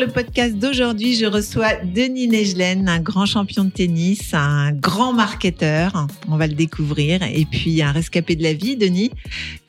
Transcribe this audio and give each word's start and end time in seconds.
le 0.00 0.08
podcast 0.08 0.56
d'aujourd'hui, 0.56 1.14
je 1.14 1.26
reçois 1.26 1.74
Denis 1.84 2.26
Negelen, 2.26 2.88
un 2.88 3.00
grand 3.00 3.26
champion 3.26 3.64
de 3.64 3.70
tennis, 3.70 4.32
un 4.32 4.72
grand 4.72 5.12
marketeur, 5.12 6.06
on 6.26 6.38
va 6.38 6.46
le 6.46 6.54
découvrir, 6.54 7.22
et 7.22 7.44
puis 7.44 7.82
un 7.82 7.92
rescapé 7.92 8.34
de 8.34 8.42
la 8.42 8.54
vie. 8.54 8.76
Denis, 8.76 9.10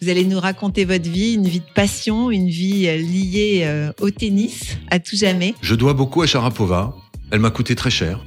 vous 0.01 0.07
allez 0.07 0.23
nous 0.23 0.39
raconter 0.39 0.85
votre 0.85 1.09
vie, 1.09 1.33
une 1.33 1.49
vie 1.49 1.59
de 1.59 1.73
passion, 1.75 2.31
une 2.31 2.47
vie 2.47 2.87
euh, 2.87 2.95
liée 2.95 3.63
euh, 3.65 3.91
au 3.99 4.09
tennis 4.09 4.77
à 4.89 4.99
tout 4.99 5.17
jamais. 5.17 5.53
Je 5.61 5.75
dois 5.75 5.93
beaucoup 5.93 6.21
à 6.21 6.27
Sharapova, 6.27 6.95
elle 7.29 7.39
m'a 7.39 7.51
coûté 7.51 7.75
très 7.75 7.91
cher. 7.91 8.23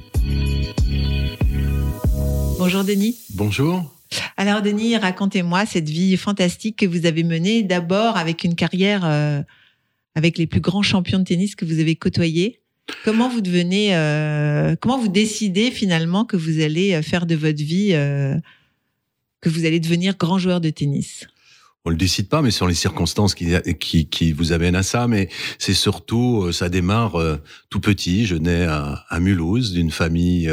Bonjour 2.59 2.83
Denis. 2.83 3.17
Bonjour. 3.33 3.83
Alors 4.37 4.61
Denis, 4.61 4.95
racontez-moi 4.95 5.65
cette 5.65 5.89
vie 5.89 6.15
fantastique 6.17 6.77
que 6.77 6.85
vous 6.85 7.07
avez 7.07 7.23
menée, 7.23 7.63
d'abord 7.63 8.15
avec 8.15 8.43
une 8.43 8.53
carrière... 8.53 9.01
Euh, 9.05 9.41
avec 10.15 10.37
les 10.37 10.47
plus 10.47 10.61
grands 10.61 10.81
champions 10.81 11.19
de 11.19 11.25
tennis 11.25 11.55
que 11.55 11.65
vous 11.65 11.79
avez 11.79 11.95
côtoyés. 11.95 12.61
Comment 13.03 13.29
vous 13.29 13.41
devenez, 13.41 13.95
euh, 13.95 14.75
comment 14.79 14.97
vous 14.97 15.07
décidez 15.07 15.71
finalement 15.71 16.23
que 16.23 16.37
vous 16.37 16.61
allez 16.61 16.93
euh, 16.93 17.01
faire 17.01 17.25
de 17.25 17.35
votre 17.35 17.61
vie, 17.61 17.91
euh, 17.93 18.35
que 19.41 19.49
vous 19.49 19.65
allez 19.65 19.79
devenir 19.79 20.17
grand 20.17 20.37
joueur 20.37 20.61
de 20.61 20.69
tennis? 20.69 21.27
On 21.83 21.89
le 21.89 21.97
décide 21.97 22.29
pas, 22.29 22.41
mais 22.41 22.51
sur 22.51 22.67
les 22.67 22.73
circonstances 22.73 23.35
qui, 23.35 23.53
qui, 23.79 24.07
qui 24.07 24.31
vous 24.31 24.53
amènent 24.53 24.75
à 24.75 24.83
ça. 24.83 25.07
Mais 25.07 25.29
c'est 25.59 25.75
surtout, 25.75 26.51
ça 26.51 26.67
démarre 26.67 27.15
tout 27.69 27.79
petit. 27.79 28.25
Je 28.25 28.35
nais 28.35 28.63
à, 28.63 29.05
à 29.07 29.19
Mulhouse, 29.19 29.71
d'une 29.71 29.91
famille 29.91 30.51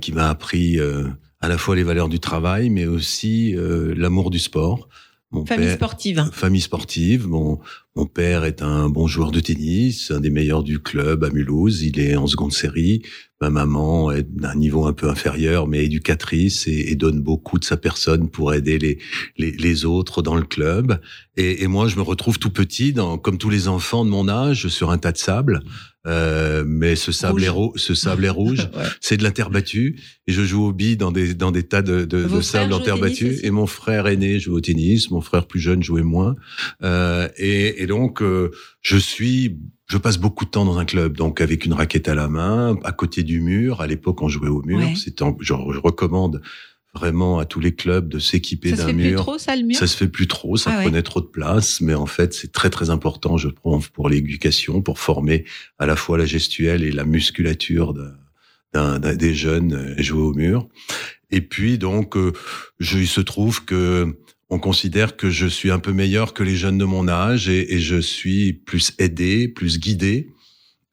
qui 0.00 0.12
m'a 0.12 0.30
appris 0.30 0.80
à 0.80 1.48
la 1.48 1.58
fois 1.58 1.76
les 1.76 1.82
valeurs 1.82 2.08
du 2.08 2.18
travail, 2.18 2.70
mais 2.70 2.86
aussi 2.86 3.54
l'amour 3.54 4.30
du 4.30 4.38
sport. 4.38 4.88
Mon 5.32 5.44
famille 5.44 5.70
sportive. 5.70 6.30
Famille 6.32 6.62
sportive. 6.62 7.28
Mon, 7.28 7.60
mon 7.94 8.06
père 8.06 8.44
est 8.44 8.62
un 8.62 8.88
bon 8.88 9.06
joueur 9.06 9.30
de 9.30 9.40
tennis, 9.40 10.10
un 10.10 10.20
des 10.20 10.30
meilleurs 10.30 10.62
du 10.62 10.78
club 10.78 11.24
à 11.24 11.30
Mulhouse. 11.30 11.82
Il 11.82 12.00
est 12.00 12.16
en 12.16 12.26
seconde 12.26 12.52
série. 12.52 13.02
Ma 13.42 13.50
maman 13.50 14.10
est 14.10 14.22
d'un 14.22 14.54
niveau 14.54 14.86
un 14.86 14.94
peu 14.94 15.10
inférieur, 15.10 15.66
mais 15.66 15.84
éducatrice 15.84 16.66
et, 16.66 16.94
donne 16.94 17.20
beaucoup 17.20 17.58
de 17.58 17.64
sa 17.64 17.76
personne 17.76 18.30
pour 18.30 18.54
aider 18.54 18.78
les, 18.78 18.98
les, 19.36 19.84
autres 19.84 20.22
dans 20.22 20.36
le 20.36 20.44
club. 20.44 21.00
Et, 21.36 21.64
et, 21.64 21.66
moi, 21.66 21.86
je 21.86 21.96
me 21.96 22.02
retrouve 22.02 22.38
tout 22.38 22.50
petit, 22.50 22.94
dans, 22.94 23.18
comme 23.18 23.36
tous 23.36 23.50
les 23.50 23.68
enfants 23.68 24.06
de 24.06 24.10
mon 24.10 24.26
âge, 24.26 24.68
sur 24.68 24.90
un 24.90 24.98
tas 24.98 25.12
de 25.12 25.18
sable. 25.18 25.60
Euh, 26.06 26.64
mais 26.66 26.96
ce 26.96 27.12
sable 27.12 27.48
rouge. 27.48 27.72
est 27.76 27.78
ce 27.78 27.94
sable 27.94 28.24
est 28.24 28.28
rouge, 28.30 28.68
c'est 29.00 29.16
de 29.16 29.22
la 29.22 29.30
terre 29.30 29.50
battue. 29.50 30.00
Et 30.26 30.32
je 30.32 30.42
joue 30.42 30.64
au 30.64 30.72
billes 30.72 30.96
dans 30.96 31.12
des 31.12 31.34
dans 31.34 31.52
des 31.52 31.62
tas 31.62 31.82
de, 31.82 32.04
de, 32.04 32.24
de 32.24 32.40
sable 32.40 32.72
en 32.72 32.80
terre 32.80 32.98
battue. 32.98 33.38
Et 33.42 33.50
mon 33.50 33.66
frère 33.66 34.06
aîné 34.06 34.40
joue 34.40 34.54
au 34.54 34.60
tennis, 34.60 35.10
mon 35.10 35.20
frère 35.20 35.46
plus 35.46 35.60
jeune 35.60 35.82
jouait 35.82 36.02
moins. 36.02 36.34
Euh, 36.82 37.28
et, 37.36 37.82
et, 37.82 37.86
donc 37.86 38.20
euh, 38.20 38.50
je 38.80 38.96
suis 38.96 39.58
je 39.88 39.98
passe 39.98 40.16
beaucoup 40.16 40.46
de 40.46 40.50
temps 40.50 40.64
dans 40.64 40.78
un 40.78 40.86
club, 40.86 41.16
donc 41.16 41.42
avec 41.42 41.66
une 41.66 41.74
raquette 41.74 42.08
à 42.08 42.14
la 42.14 42.26
main, 42.26 42.78
à 42.82 42.92
côté 42.92 43.22
du 43.22 43.42
mur. 43.42 43.82
À 43.82 43.86
l'époque, 43.86 44.22
on 44.22 44.28
jouait 44.28 44.48
au 44.48 44.62
mur. 44.62 44.80
Je, 44.94 45.10
je, 45.40 45.52
recommande 45.52 46.40
vraiment 46.94 47.38
à 47.38 47.46
tous 47.46 47.60
les 47.60 47.74
clubs 47.74 48.08
de 48.08 48.18
s'équiper 48.18 48.72
d'un 48.72 48.92
mur. 48.92 49.08
Ça 49.14 49.16
se 49.16 49.16
fait 49.16 49.16
plus 49.16 49.16
trop, 49.16 49.38
ça, 49.38 49.56
le 49.56 49.62
mur 49.62 49.76
Ça 49.76 49.86
se 49.86 49.96
fait 49.96 50.08
plus 50.08 50.26
trop, 50.26 50.56
ça 50.56 50.70
ah 50.74 50.82
prenait 50.82 51.02
trop 51.02 51.20
de 51.20 51.26
place, 51.26 51.80
mais 51.80 51.94
en 51.94 52.06
fait, 52.06 52.34
c'est 52.34 52.52
très 52.52 52.70
très 52.70 52.90
important, 52.90 53.36
je 53.36 53.48
trouve, 53.48 53.90
pour 53.92 54.08
l'éducation, 54.08 54.82
pour 54.82 54.98
former 54.98 55.44
à 55.78 55.86
la 55.86 55.96
fois 55.96 56.18
la 56.18 56.26
gestuelle 56.26 56.84
et 56.84 56.92
la 56.92 57.04
musculature 57.04 57.94
d'un, 58.74 58.98
des 58.98 59.34
jeunes 59.34 59.74
euh, 59.74 60.02
jouer 60.02 60.22
au 60.22 60.34
mur. 60.34 60.68
Et 61.30 61.40
puis 61.40 61.78
donc, 61.78 62.16
euh, 62.16 62.32
je, 62.78 62.98
il 62.98 63.08
se 63.08 63.20
trouve 63.20 63.64
que 63.64 64.14
on 64.50 64.58
considère 64.58 65.16
que 65.16 65.30
je 65.30 65.46
suis 65.46 65.70
un 65.70 65.78
peu 65.78 65.92
meilleur 65.92 66.34
que 66.34 66.42
les 66.42 66.56
jeunes 66.56 66.76
de 66.76 66.84
mon 66.84 67.08
âge 67.08 67.48
et, 67.48 67.74
et 67.74 67.78
je 67.78 67.98
suis 67.98 68.52
plus 68.52 68.92
aidé, 68.98 69.48
plus 69.48 69.80
guidé. 69.80 70.28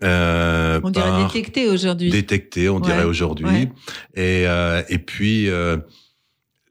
Euh, 0.03 0.79
on 0.83 0.89
dirait 0.89 1.23
détecté 1.23 1.67
aujourd'hui. 1.67 2.09
Détecté, 2.09 2.69
on 2.69 2.79
dirait 2.79 3.03
aujourd'hui. 3.03 3.69
Et, 4.15 4.45
euh, 4.47 4.81
et 4.89 4.97
puis, 4.97 5.49
euh, 5.49 5.77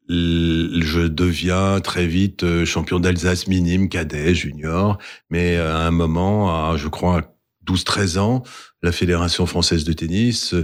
je 0.09 1.07
deviens 1.07 1.81
très 1.81 2.07
vite 2.07 2.43
euh, 2.43 2.65
champion 2.65 2.99
d'Alsace 2.99 3.47
minime, 3.47 3.89
cadet, 3.89 4.35
junior. 4.35 4.99
Mais 5.31 5.57
euh, 5.57 5.75
à 5.75 5.87
un 5.87 5.91
moment, 5.91 6.71
à, 6.71 6.77
je 6.77 6.89
crois, 6.89 7.35
12-13 7.67 8.19
ans, 8.19 8.43
la 8.83 8.93
Fédération 8.93 9.45
française 9.45 9.85
de 9.85 9.93
tennis 9.93 10.55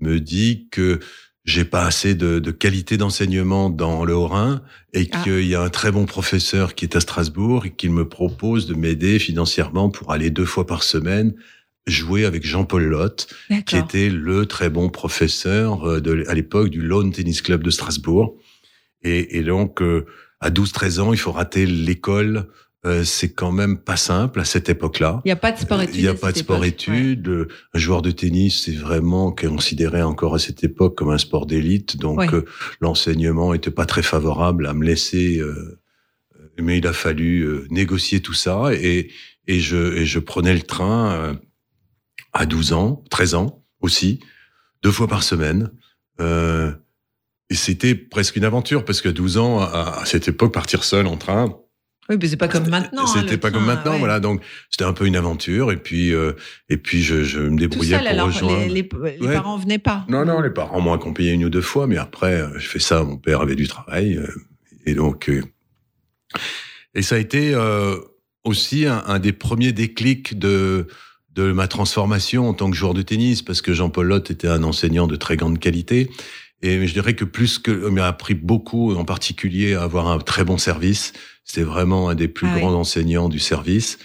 me 0.00 0.20
dit 0.20 0.68
que 0.70 1.00
j'ai 1.44 1.64
pas 1.64 1.86
assez 1.86 2.14
de, 2.14 2.38
de 2.38 2.50
qualité 2.50 2.96
d'enseignement 2.96 3.70
dans 3.70 4.04
le 4.04 4.14
Haut-Rhin 4.14 4.62
et 4.92 5.08
ah. 5.10 5.22
qu'il 5.22 5.46
y 5.46 5.54
a 5.54 5.62
un 5.62 5.70
très 5.70 5.90
bon 5.90 6.04
professeur 6.04 6.74
qui 6.74 6.84
est 6.84 6.94
à 6.94 7.00
Strasbourg 7.00 7.66
et 7.66 7.70
qu'il 7.70 7.90
me 7.90 8.08
propose 8.08 8.66
de 8.66 8.74
m'aider 8.74 9.18
financièrement 9.18 9.88
pour 9.88 10.12
aller 10.12 10.30
deux 10.30 10.44
fois 10.44 10.66
par 10.66 10.82
semaine 10.82 11.34
jouer 11.86 12.24
avec 12.24 12.46
Jean-Paul 12.46 12.84
Lotte, 12.84 13.32
qui 13.66 13.76
était 13.76 14.08
le 14.08 14.46
très 14.46 14.70
bon 14.70 14.88
professeur 14.88 15.84
euh, 15.84 16.00
de, 16.00 16.24
à 16.28 16.34
l'époque 16.34 16.68
du 16.70 16.80
Lawn 16.82 17.12
Tennis 17.12 17.42
Club 17.42 17.62
de 17.62 17.70
Strasbourg. 17.70 18.36
Et, 19.02 19.38
et 19.38 19.42
donc, 19.42 19.82
euh, 19.82 20.06
à 20.40 20.50
12-13 20.50 21.00
ans, 21.00 21.12
il 21.12 21.18
faut 21.18 21.32
rater 21.32 21.66
l'école 21.66 22.48
euh, 22.84 23.04
c'est 23.04 23.32
quand 23.32 23.52
même 23.52 23.78
pas 23.78 23.96
simple 23.96 24.40
à 24.40 24.44
cette 24.44 24.68
époque-là. 24.68 25.20
Il 25.24 25.28
n'y 25.28 25.32
a 25.32 25.36
pas 25.36 25.52
de 25.52 25.58
sport-études. 25.58 25.96
Il 25.96 26.02
n'y 26.02 26.08
a 26.08 26.14
pas 26.14 26.32
de 26.32 26.38
sport-études. 26.38 27.48
Un 27.74 27.78
joueur 27.78 28.02
de 28.02 28.10
tennis, 28.10 28.64
c'est 28.64 28.74
vraiment 28.74 29.30
considéré 29.30 30.02
encore 30.02 30.34
à 30.34 30.40
cette 30.40 30.64
époque 30.64 30.96
comme 30.96 31.10
un 31.10 31.18
sport 31.18 31.46
d'élite. 31.46 31.96
Donc 31.96 32.34
euh, 32.34 32.44
l'enseignement 32.80 33.54
était 33.54 33.70
pas 33.70 33.86
très 33.86 34.02
favorable 34.02 34.66
à 34.66 34.74
me 34.74 34.84
laisser. 34.84 35.38
Euh, 35.38 35.80
mais 36.60 36.78
il 36.78 36.86
a 36.88 36.92
fallu 36.92 37.66
négocier 37.70 38.20
tout 38.20 38.34
ça 38.34 38.74
et, 38.74 39.10
et, 39.46 39.60
je, 39.60 39.96
et 39.96 40.04
je 40.04 40.18
prenais 40.18 40.52
le 40.52 40.60
train 40.60 41.38
à 42.32 42.46
12 42.46 42.72
ans, 42.72 43.04
13 43.10 43.34
ans 43.34 43.62
aussi, 43.80 44.20
deux 44.82 44.92
fois 44.92 45.08
par 45.08 45.22
semaine. 45.22 45.70
et 46.20 47.54
c'était 47.54 47.94
presque 47.94 48.36
une 48.36 48.44
aventure 48.44 48.84
parce 48.84 49.00
qu'à 49.00 49.12
12 49.12 49.38
ans, 49.38 49.60
à 49.60 50.02
cette 50.04 50.28
époque, 50.28 50.52
partir 50.52 50.84
seul 50.84 51.06
en 51.06 51.16
train, 51.16 51.54
oui, 52.08 52.16
mais 52.20 52.26
c'est 52.26 52.36
pas 52.36 52.48
comme 52.48 52.68
maintenant. 52.68 53.04
Hein, 53.04 53.20
c'était 53.20 53.38
pas 53.38 53.50
comme 53.50 53.64
maintenant, 53.64 53.96
voilà. 53.98 54.18
Donc 54.18 54.42
c'était 54.70 54.84
un 54.84 54.92
peu 54.92 55.06
une 55.06 55.14
aventure, 55.14 55.70
et 55.70 55.76
puis 55.76 56.12
euh, 56.12 56.32
et 56.68 56.76
puis 56.76 57.02
je, 57.02 57.22
je 57.22 57.38
me 57.40 57.56
débrouillais 57.56 57.96
Tout 57.96 58.04
seul, 58.04 58.16
pour 58.16 58.20
alors, 58.20 58.26
rejoindre. 58.26 58.66
Les, 58.66 58.82
les, 58.82 59.18
les 59.20 59.32
parents 59.32 59.56
venaient 59.56 59.78
pas. 59.78 60.04
Non, 60.08 60.24
non, 60.24 60.40
les 60.40 60.50
parents 60.50 60.80
m'ont 60.80 60.92
accompagné 60.92 61.30
une 61.30 61.44
ou 61.44 61.50
deux 61.50 61.62
fois, 61.62 61.86
mais 61.86 61.98
après 61.98 62.40
euh, 62.40 62.58
je 62.58 62.68
fais 62.68 62.80
ça. 62.80 63.04
Mon 63.04 63.18
père 63.18 63.40
avait 63.40 63.54
du 63.54 63.68
travail, 63.68 64.16
euh, 64.16 64.26
et 64.84 64.94
donc 64.94 65.30
et 66.94 67.02
ça 67.02 67.14
a 67.14 67.18
été 67.18 67.54
aussi 68.42 68.86
un, 68.86 69.02
un, 69.06 69.18
des 69.18 69.32
premiers 69.32 69.72
déclics 69.72 70.38
de 70.38 70.88
de 71.34 71.52
ma 71.52 71.66
transformation 71.66 72.48
en 72.48 72.54
tant 72.54 72.70
que 72.70 72.76
joueur 72.76 72.94
de 72.94 73.02
tennis, 73.02 73.42
parce 73.42 73.62
que 73.62 73.72
Jean-Paul 73.72 74.06
Lotte 74.06 74.30
était 74.30 74.48
un 74.48 74.62
enseignant 74.62 75.06
de 75.06 75.16
très 75.16 75.36
grande 75.36 75.58
qualité. 75.58 76.10
Et 76.62 76.86
je 76.86 76.92
dirais 76.92 77.14
que 77.14 77.24
plus 77.24 77.58
que, 77.58 77.70
m'a 77.88 78.06
appris 78.06 78.34
beaucoup, 78.34 78.94
en 78.94 79.04
particulier 79.04 79.74
à 79.74 79.82
avoir 79.82 80.08
un 80.08 80.18
très 80.18 80.44
bon 80.44 80.58
service. 80.58 81.12
C'était 81.44 81.64
vraiment 81.64 82.08
un 82.08 82.14
des 82.14 82.28
plus 82.28 82.46
ah 82.52 82.58
grands 82.58 82.74
enseignants 82.74 83.28
du 83.28 83.40
service. 83.40 83.98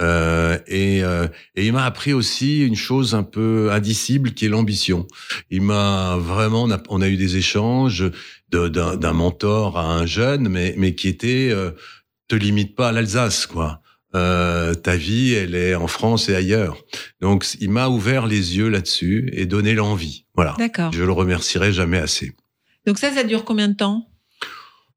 Euh, 0.00 0.58
et, 0.66 1.02
euh, 1.02 1.28
et, 1.54 1.66
il 1.66 1.72
m'a 1.72 1.84
appris 1.84 2.12
aussi 2.12 2.66
une 2.66 2.76
chose 2.76 3.14
un 3.14 3.22
peu 3.22 3.70
indicible 3.72 4.32
qui 4.32 4.46
est 4.46 4.48
l'ambition. 4.48 5.06
Il 5.50 5.62
m'a 5.62 6.16
vraiment, 6.18 6.68
on 6.88 7.00
a, 7.00 7.08
eu 7.08 7.16
des 7.16 7.36
échanges 7.36 8.10
d'un 8.50 9.12
mentor 9.12 9.78
à 9.78 9.94
un 9.94 10.06
jeune, 10.06 10.48
mais, 10.48 10.74
mais 10.76 10.94
qui 10.94 11.08
était, 11.08 11.50
euh, 11.50 11.70
te 12.28 12.34
limite 12.34 12.74
pas 12.74 12.88
à 12.88 12.92
l'Alsace, 12.92 13.46
quoi. 13.46 13.81
Euh, 14.14 14.74
ta 14.74 14.96
vie, 14.96 15.32
elle 15.32 15.54
est 15.54 15.74
en 15.74 15.86
France 15.86 16.28
et 16.28 16.34
ailleurs. 16.34 16.76
Donc, 17.20 17.46
il 17.60 17.70
m'a 17.70 17.88
ouvert 17.88 18.26
les 18.26 18.56
yeux 18.56 18.68
là-dessus 18.68 19.30
et 19.32 19.46
donné 19.46 19.74
l'envie. 19.74 20.26
Voilà. 20.34 20.54
D'accord. 20.58 20.92
Je 20.92 21.02
le 21.02 21.12
remercierai 21.12 21.72
jamais 21.72 21.98
assez. 21.98 22.32
Donc 22.86 22.98
ça, 22.98 23.12
ça 23.12 23.24
dure 23.24 23.44
combien 23.44 23.68
de 23.68 23.74
temps? 23.74 24.06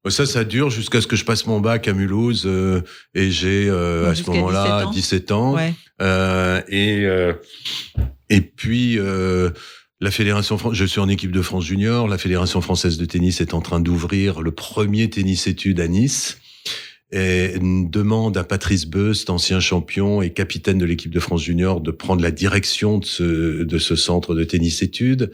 Euh, 0.05 0.09
ça, 0.09 0.25
ça 0.25 0.43
dure 0.43 0.69
jusqu'à 0.69 1.01
ce 1.01 1.07
que 1.07 1.15
je 1.15 1.25
passe 1.25 1.45
mon 1.45 1.59
bac 1.59 1.87
à 1.87 1.93
Mulhouse 1.93 2.43
euh, 2.45 2.81
et 3.13 3.31
j'ai 3.31 3.67
euh, 3.69 4.11
à 4.11 4.15
ce 4.15 4.29
moment-là 4.29 4.89
17 4.91 5.31
ans. 5.31 5.53
Ouais. 5.53 5.73
Euh, 6.01 6.61
et 6.67 7.05
et 8.29 8.41
puis 8.41 8.97
la 10.01 10.11
fédération, 10.11 10.57
je 10.73 10.85
suis 10.85 10.99
en 10.99 11.07
équipe 11.07 11.31
de 11.31 11.41
France 11.41 11.65
junior. 11.65 12.07
La 12.07 12.17
fédération 12.17 12.61
française 12.61 12.97
de 12.97 13.05
tennis 13.05 13.41
est 13.41 13.53
en 13.53 13.61
train 13.61 13.79
d'ouvrir 13.79 14.41
le 14.41 14.51
premier 14.51 15.09
tennis 15.09 15.47
études 15.47 15.79
à 15.79 15.87
Nice 15.87 16.37
et 17.15 17.53
demande 17.61 18.35
à 18.35 18.43
Patrice 18.43 18.85
Beust, 18.85 19.29
ancien 19.29 19.61
champion 19.61 20.21
et 20.21 20.31
capitaine 20.31 20.77
de 20.77 20.83
l'équipe 20.83 21.13
de 21.13 21.21
France 21.21 21.43
junior, 21.43 21.79
de 21.79 21.91
prendre 21.91 22.21
la 22.21 22.29
direction 22.29 22.97
de 22.97 23.05
ce, 23.05 23.95
centre 23.95 24.35
de 24.35 24.43
tennis 24.43 24.81
études. 24.81 25.31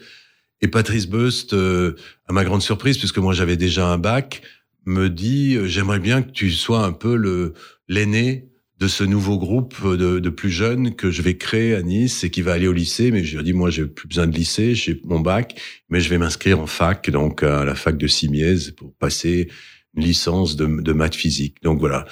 Et 0.62 0.68
Patrice 0.68 1.08
Beust, 1.08 1.54
euh, 1.54 1.96
à 2.28 2.34
ma 2.34 2.44
grande 2.44 2.62
surprise, 2.62 3.00
puisque 3.00 3.18
moi 3.18 3.34
j'avais 3.34 3.58
déjà 3.58 3.88
un 3.88 3.98
bac, 3.98 4.44
me 4.86 5.10
dit 5.10 5.58
j'aimerais 5.66 6.00
bien 6.00 6.22
que 6.22 6.30
tu 6.30 6.52
sois 6.52 6.86
un 6.86 6.92
peu 6.92 7.54
l'aîné 7.88 8.48
de 8.78 8.88
ce 8.88 9.04
nouveau 9.04 9.40
groupe 9.40 9.76
de, 9.84 10.20
de, 10.20 10.30
plus 10.30 10.52
jeunes 10.52 10.96
que 10.96 11.10
je 11.10 11.24
vais 11.24 11.36
créer 11.36 11.74
à 11.74 11.82
Nice 11.82 12.24
et 12.24 12.30
qui 12.30 12.44
va 12.44 12.54
aller 12.54 12.68
au 12.68 12.74
lycée. 12.74 13.10
Mais 13.10 13.24
je 13.24 13.34
lui 13.34 13.42
ai 13.42 13.44
dit, 13.44 13.54
moi, 13.54 13.72
j'ai 13.72 13.86
plus 13.86 14.08
besoin 14.08 14.28
de 14.28 14.36
lycée, 14.36 14.76
j'ai 14.76 15.00
mon 15.04 15.20
bac, 15.20 15.60
mais 15.90 16.00
je 16.00 16.10
vais 16.10 16.20
m'inscrire 16.20 16.60
en 16.60 16.68
fac, 16.68 17.10
donc 17.10 17.42
à 17.42 17.66
la 17.66 17.74
fac 17.74 17.98
de 17.98 18.08
Simiez 18.08 18.72
pour 18.78 18.94
passer 18.94 19.50
une 19.96 20.04
licence 20.04 20.56
de, 20.56 20.66
de 20.66 20.94
maths 20.94 21.16
physique. 21.16 21.58
Donc 21.64 21.80
voilà, 21.80 22.06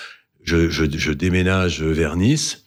je, 0.43 0.69
je, 0.69 0.85
je 0.89 1.11
déménage 1.11 1.81
vers 1.81 2.15
Nice. 2.15 2.63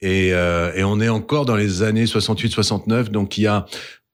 Et, 0.00 0.34
euh, 0.34 0.72
et, 0.74 0.84
on 0.84 1.00
est 1.00 1.08
encore 1.08 1.46
dans 1.46 1.56
les 1.56 1.82
années 1.82 2.04
68-69, 2.04 3.08
donc 3.08 3.38
il 3.38 3.42
y 3.42 3.46
a 3.46 3.64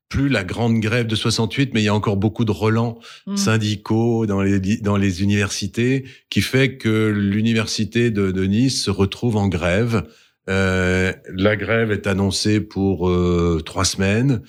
plus 0.08 0.29
la 0.29 0.44
grande 0.44 0.81
grève 0.81 1.06
de 1.06 1.14
68, 1.14 1.73
mais 1.73 1.81
il 1.81 1.85
y 1.85 1.88
a 1.88 1.94
encore 1.94 2.17
beaucoup 2.17 2.44
de 2.44 2.50
relents 2.50 2.99
mmh. 3.26 3.37
syndicaux 3.37 4.26
dans 4.26 4.43
les, 4.43 4.61
dans 4.79 4.97
les 4.97 5.23
universités, 5.23 6.05
qui 6.29 6.43
fait 6.43 6.76
que 6.76 7.08
l'université 7.08 8.11
de, 8.11 8.31
de, 8.31 8.44
Nice 8.44 8.82
se 8.82 8.91
retrouve 8.91 9.37
en 9.37 9.49
grève. 9.49 10.05
Euh, 10.49 11.12
la 11.32 11.56
grève 11.56 11.93
est 11.93 12.06
annoncée 12.06 12.61
pour 12.61 13.08
euh, 13.08 13.62
trois 13.64 13.85
semaines. 13.85 14.43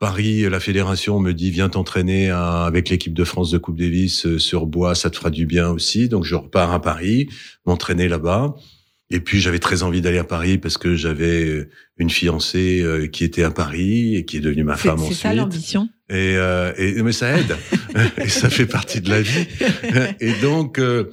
Paris, 0.00 0.48
la 0.48 0.60
fédération 0.60 1.20
me 1.20 1.32
dit 1.32 1.50
viens 1.50 1.68
t'entraîner 1.68 2.30
avec 2.30 2.88
l'équipe 2.88 3.12
de 3.12 3.22
France 3.22 3.50
de 3.50 3.58
Coupe 3.58 3.78
Davis 3.78 4.24
euh, 4.24 4.38
sur 4.38 4.66
bois, 4.66 4.94
ça 4.94 5.10
te 5.10 5.16
fera 5.16 5.28
du 5.28 5.44
bien 5.44 5.68
aussi. 5.68 6.08
Donc 6.08 6.24
je 6.24 6.34
repars 6.34 6.72
à 6.72 6.80
Paris, 6.80 7.28
m'entraîner 7.66 8.08
là-bas. 8.08 8.54
Et 9.10 9.20
puis 9.20 9.40
j'avais 9.40 9.58
très 9.58 9.82
envie 9.82 10.00
d'aller 10.00 10.16
à 10.16 10.24
Paris 10.24 10.56
parce 10.56 10.78
que 10.78 10.94
j'avais 10.94 11.44
euh, 11.44 11.70
une 11.98 12.08
fiancée 12.08 12.80
euh, 12.80 13.08
qui 13.08 13.24
était 13.24 13.42
à 13.42 13.50
Paris 13.50 14.16
et 14.16 14.24
qui 14.24 14.38
est 14.38 14.40
devenue 14.40 14.64
ma 14.64 14.76
femme 14.76 15.00
ensuite. 15.00 15.18
C'est 15.18 15.22
ça 15.22 15.34
l'ambition? 15.34 15.90
Et, 16.10 16.36
euh, 16.36 16.72
et, 16.76 17.02
mais 17.02 17.12
ça 17.12 17.38
aide 17.38 17.56
et 18.18 18.28
ça 18.28 18.50
fait 18.50 18.66
partie 18.66 19.00
de 19.00 19.08
la 19.08 19.22
vie. 19.22 19.46
et 20.20 20.32
donc 20.42 20.78
euh, 20.78 21.10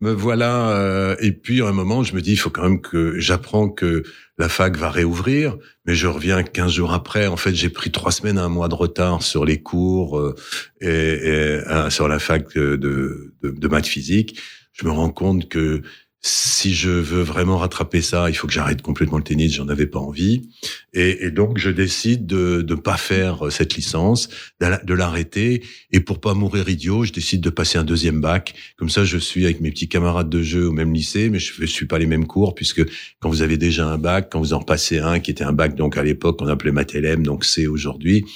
me 0.00 0.12
voilà. 0.12 1.16
et 1.20 1.32
puis 1.32 1.62
à 1.62 1.66
un 1.66 1.72
moment, 1.72 2.02
je 2.02 2.14
me 2.14 2.20
dis 2.20 2.32
il 2.32 2.36
faut 2.36 2.50
quand 2.50 2.62
même 2.62 2.80
que 2.80 3.18
j'apprends 3.18 3.68
que 3.68 4.02
la 4.38 4.48
fac 4.48 4.76
va 4.76 4.90
réouvrir, 4.90 5.56
mais 5.84 5.94
je 5.94 6.06
reviens 6.06 6.42
15 6.42 6.72
jours 6.72 6.92
après. 6.92 7.26
En 7.26 7.36
fait, 7.36 7.54
j'ai 7.54 7.68
pris 7.68 7.90
trois 7.90 8.10
semaines, 8.10 8.38
un 8.38 8.48
mois 8.48 8.68
de 8.68 8.74
retard 8.74 9.22
sur 9.22 9.44
les 9.44 9.60
cours 9.60 10.34
et, 10.80 10.88
et 10.88 11.60
sur 11.90 12.08
la 12.08 12.18
fac 12.18 12.54
de, 12.54 12.76
de, 12.76 13.34
de 13.42 13.68
maths 13.68 13.86
physique. 13.86 14.40
Je 14.72 14.86
me 14.86 14.90
rends 14.90 15.10
compte 15.10 15.50
que 15.50 15.82
si 16.22 16.74
je 16.74 16.90
veux 16.90 17.22
vraiment 17.22 17.56
rattraper 17.56 18.02
ça, 18.02 18.28
il 18.28 18.34
faut 18.34 18.46
que 18.46 18.52
j'arrête 18.52 18.82
complètement 18.82 19.16
le 19.16 19.24
tennis. 19.24 19.54
J'en 19.54 19.68
avais 19.68 19.86
pas 19.86 20.00
envie, 20.00 20.50
et, 20.92 21.24
et 21.24 21.30
donc 21.30 21.56
je 21.56 21.70
décide 21.70 22.26
de 22.26 22.64
ne 22.68 22.74
pas 22.74 22.98
faire 22.98 23.46
euh, 23.46 23.50
cette 23.50 23.74
licence, 23.74 24.28
de 24.60 24.94
l'arrêter. 24.94 25.62
Et 25.92 26.00
pour 26.00 26.20
pas 26.20 26.34
mourir 26.34 26.68
idiot, 26.68 27.04
je 27.04 27.12
décide 27.12 27.40
de 27.40 27.48
passer 27.48 27.78
un 27.78 27.84
deuxième 27.84 28.20
bac. 28.20 28.54
Comme 28.76 28.90
ça, 28.90 29.04
je 29.04 29.16
suis 29.16 29.44
avec 29.44 29.60
mes 29.60 29.70
petits 29.70 29.88
camarades 29.88 30.28
de 30.28 30.42
jeu 30.42 30.68
au 30.68 30.72
même 30.72 30.92
lycée, 30.92 31.30
mais 31.30 31.38
je 31.38 31.58
ne 31.58 31.66
suis 31.66 31.86
pas 31.86 31.98
les 31.98 32.06
mêmes 32.06 32.26
cours 32.26 32.54
puisque 32.54 32.82
quand 33.20 33.30
vous 33.30 33.40
avez 33.40 33.56
déjà 33.56 33.86
un 33.86 33.96
bac, 33.96 34.28
quand 34.30 34.40
vous 34.40 34.52
en 34.52 34.60
passez 34.60 34.98
un 34.98 35.20
qui 35.20 35.30
était 35.30 35.44
un 35.44 35.52
bac 35.52 35.74
donc 35.74 35.96
à 35.96 36.02
l'époque 36.02 36.38
on 36.42 36.48
appelait 36.48 36.72
mathlm, 36.72 37.22
donc 37.22 37.44
c'est 37.44 37.66
aujourd'hui, 37.66 38.26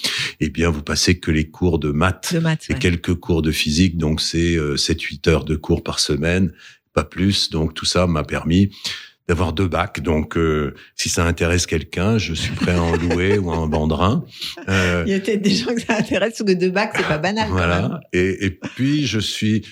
eh 0.40 0.48
bien 0.48 0.70
vous 0.70 0.82
passez 0.82 1.18
que 1.18 1.30
les 1.30 1.48
cours 1.48 1.78
de 1.78 1.90
maths, 1.90 2.34
et 2.70 2.74
quelques 2.74 3.14
cours 3.14 3.42
de 3.42 3.50
physique, 3.50 3.98
donc 3.98 4.20
c'est 4.20 4.56
7-8 4.56 5.28
euh, 5.28 5.30
heures 5.30 5.44
de 5.44 5.56
cours 5.56 5.82
par 5.82 5.98
semaine 5.98 6.52
pas 6.94 7.04
plus. 7.04 7.50
Donc 7.50 7.74
tout 7.74 7.84
ça 7.84 8.06
m'a 8.06 8.24
permis 8.24 8.70
d'avoir 9.28 9.52
deux 9.52 9.68
bacs. 9.68 10.00
Donc, 10.00 10.36
euh, 10.36 10.74
si 10.96 11.08
ça 11.08 11.24
intéresse 11.24 11.66
quelqu'un, 11.66 12.18
je 12.18 12.34
suis 12.34 12.52
prêt 12.52 12.74
à 12.74 12.82
en 12.82 12.96
louer 12.96 13.38
ou 13.38 13.50
à 13.50 13.56
en 13.56 13.68
vendre 13.68 14.02
un. 14.02 14.24
Euh, 14.68 15.04
Il 15.06 15.12
y 15.12 15.14
a 15.14 15.20
peut-être 15.20 15.42
des 15.42 15.54
gens 15.54 15.74
que 15.74 15.80
ça 15.80 15.96
intéresse, 15.96 16.42
que 16.46 16.52
deux 16.52 16.70
bacs, 16.70 16.92
c'est 16.94 17.08
pas 17.08 17.18
banal. 17.18 17.48
Voilà. 17.50 18.00
Et, 18.12 18.44
et, 18.44 18.50
puis, 18.50 19.06
je 19.06 19.18
suis 19.18 19.66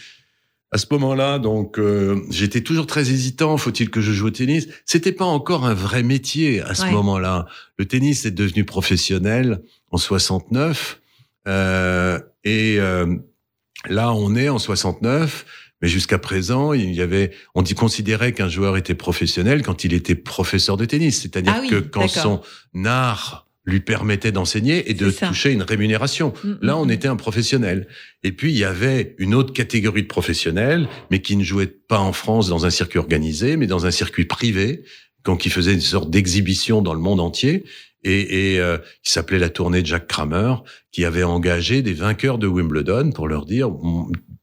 à 0.70 0.78
ce 0.78 0.86
moment-là, 0.92 1.38
donc 1.38 1.78
euh, 1.78 2.22
j'étais 2.30 2.62
toujours 2.62 2.86
très 2.86 3.10
hésitant. 3.10 3.58
Faut-il 3.58 3.90
que 3.90 4.00
je 4.00 4.12
joue 4.12 4.28
au 4.28 4.30
tennis? 4.30 4.68
C'était 4.86 5.12
pas 5.12 5.26
encore 5.26 5.66
un 5.66 5.74
vrai 5.74 6.02
métier 6.02 6.62
à 6.62 6.74
ce 6.74 6.86
moment-là. 6.86 7.46
Le 7.76 7.84
tennis 7.84 8.24
est 8.24 8.30
devenu 8.30 8.64
professionnel 8.64 9.60
en 9.90 9.98
69, 9.98 10.98
euh, 11.46 12.18
et 12.44 12.78
là, 12.78 14.14
on 14.14 14.34
est 14.34 14.48
en 14.48 14.58
69. 14.58 15.44
Mais 15.82 15.88
jusqu'à 15.88 16.18
présent, 16.18 16.72
il 16.72 16.94
y 16.94 17.02
avait, 17.02 17.32
on 17.54 17.62
dit 17.62 17.74
considérait 17.74 18.32
qu'un 18.32 18.48
joueur 18.48 18.76
était 18.76 18.94
professionnel 18.94 19.62
quand 19.62 19.84
il 19.84 19.92
était 19.92 20.14
professeur 20.14 20.76
de 20.76 20.84
tennis, 20.84 21.22
c'est-à-dire 21.22 21.54
ah 21.56 21.68
que 21.68 21.80
quand 21.80 22.08
son 22.08 22.40
art 22.84 23.48
lui 23.64 23.80
permettait 23.80 24.32
d'enseigner 24.32 24.90
et 24.90 24.94
de 24.94 25.10
toucher 25.10 25.52
une 25.52 25.62
rémunération. 25.62 26.32
Mm, 26.42 26.48
mm, 26.48 26.58
Là, 26.62 26.76
on 26.78 26.86
mm. 26.86 26.90
était 26.90 27.08
un 27.08 27.16
professionnel. 27.16 27.86
Et 28.22 28.32
puis, 28.32 28.52
il 28.52 28.58
y 28.58 28.64
avait 28.64 29.14
une 29.18 29.34
autre 29.34 29.52
catégorie 29.52 30.02
de 30.02 30.08
professionnels, 30.08 30.88
mais 31.10 31.20
qui 31.20 31.36
ne 31.36 31.44
jouaient 31.44 31.66
pas 31.66 31.98
en 31.98 32.12
France 32.12 32.48
dans 32.48 32.66
un 32.66 32.70
circuit 32.70 32.98
organisé, 32.98 33.56
mais 33.56 33.66
dans 33.66 33.86
un 33.86 33.90
circuit 33.90 34.24
privé, 34.24 34.82
donc 35.24 35.40
qui 35.40 35.50
faisait 35.50 35.74
une 35.74 35.80
sorte 35.80 36.10
d'exhibition 36.10 36.82
dans 36.82 36.94
le 36.94 37.00
monde 37.00 37.20
entier 37.20 37.64
et, 38.02 38.54
et 38.54 38.60
euh, 38.60 38.78
qui 39.04 39.12
s'appelait 39.12 39.38
la 39.38 39.48
tournée 39.48 39.82
de 39.82 39.86
Jacques 39.86 40.08
Kramer, 40.08 40.54
qui 40.90 41.04
avait 41.04 41.22
engagé 41.22 41.82
des 41.82 41.92
vainqueurs 41.92 42.38
de 42.38 42.48
Wimbledon 42.48 43.12
pour 43.12 43.28
leur 43.28 43.46
dire 43.46 43.70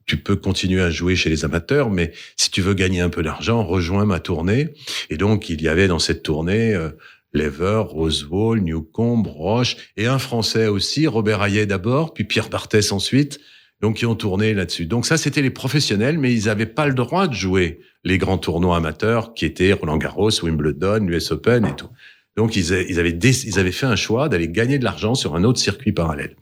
tu 0.10 0.18
peux 0.18 0.36
continuer 0.36 0.82
à 0.82 0.90
jouer 0.90 1.16
chez 1.16 1.30
les 1.30 1.46
amateurs, 1.46 1.92
mais 1.92 2.14
si 2.36 2.50
tu 2.50 2.62
veux 2.62 2.74
gagner 2.74 3.00
un 3.00 3.10
peu 3.10 3.22
d'argent, 3.22 3.64
rejoins 3.64 4.06
ma 4.06 4.20
tournée. 4.20 4.70
Et 5.12 5.18
donc, 5.18 5.50
il 5.50 5.62
y 5.62 5.68
avait 5.68 5.88
dans 5.88 6.00
cette 6.00 6.24
tournée 6.24 6.74
euh, 6.74 6.90
Lever, 7.32 7.84
Rosewall, 7.86 8.62
Newcombe, 8.62 9.28
Roche, 9.28 9.78
et 9.98 10.08
un 10.08 10.18
Français 10.18 10.66
aussi, 10.66 11.06
Robert 11.06 11.44
Hayet 11.44 11.68
d'abord, 11.68 12.16
puis 12.16 12.24
Pierre 12.24 12.50
Barthès 12.50 12.92
ensuite, 12.92 13.40
donc 13.82 13.98
qui 13.98 14.08
ont 14.08 14.16
tourné 14.16 14.56
là-dessus. 14.56 14.88
Donc 14.88 15.06
ça, 15.06 15.16
c'était 15.16 15.44
les 15.44 15.52
professionnels, 15.52 16.18
mais 16.18 16.34
ils 16.34 16.46
n'avaient 16.46 16.66
pas 16.66 16.88
le 16.88 16.96
droit 16.96 17.28
de 17.28 17.36
jouer 17.36 17.80
les 18.04 18.18
grands 18.18 18.40
tournois 18.40 18.78
amateurs 18.78 19.36
qui 19.36 19.46
étaient 19.46 19.74
Roland 19.74 19.98
Garros, 19.98 20.32
Wimbledon, 20.44 21.06
l'US 21.06 21.32
Open 21.32 21.68
et 21.68 21.76
tout. 21.76 21.90
Donc 22.36 22.56
ils, 22.56 22.74
avaient, 22.74 23.12
ils 23.12 23.60
avaient 23.60 23.72
fait 23.72 23.86
un 23.86 23.96
choix 23.96 24.28
d'aller 24.28 24.50
gagner 24.50 24.80
de 24.80 24.84
l'argent 24.84 25.14
sur 25.14 25.36
un 25.36 25.44
autre 25.44 25.60
circuit 25.60 25.92
parallèle. 25.92 26.36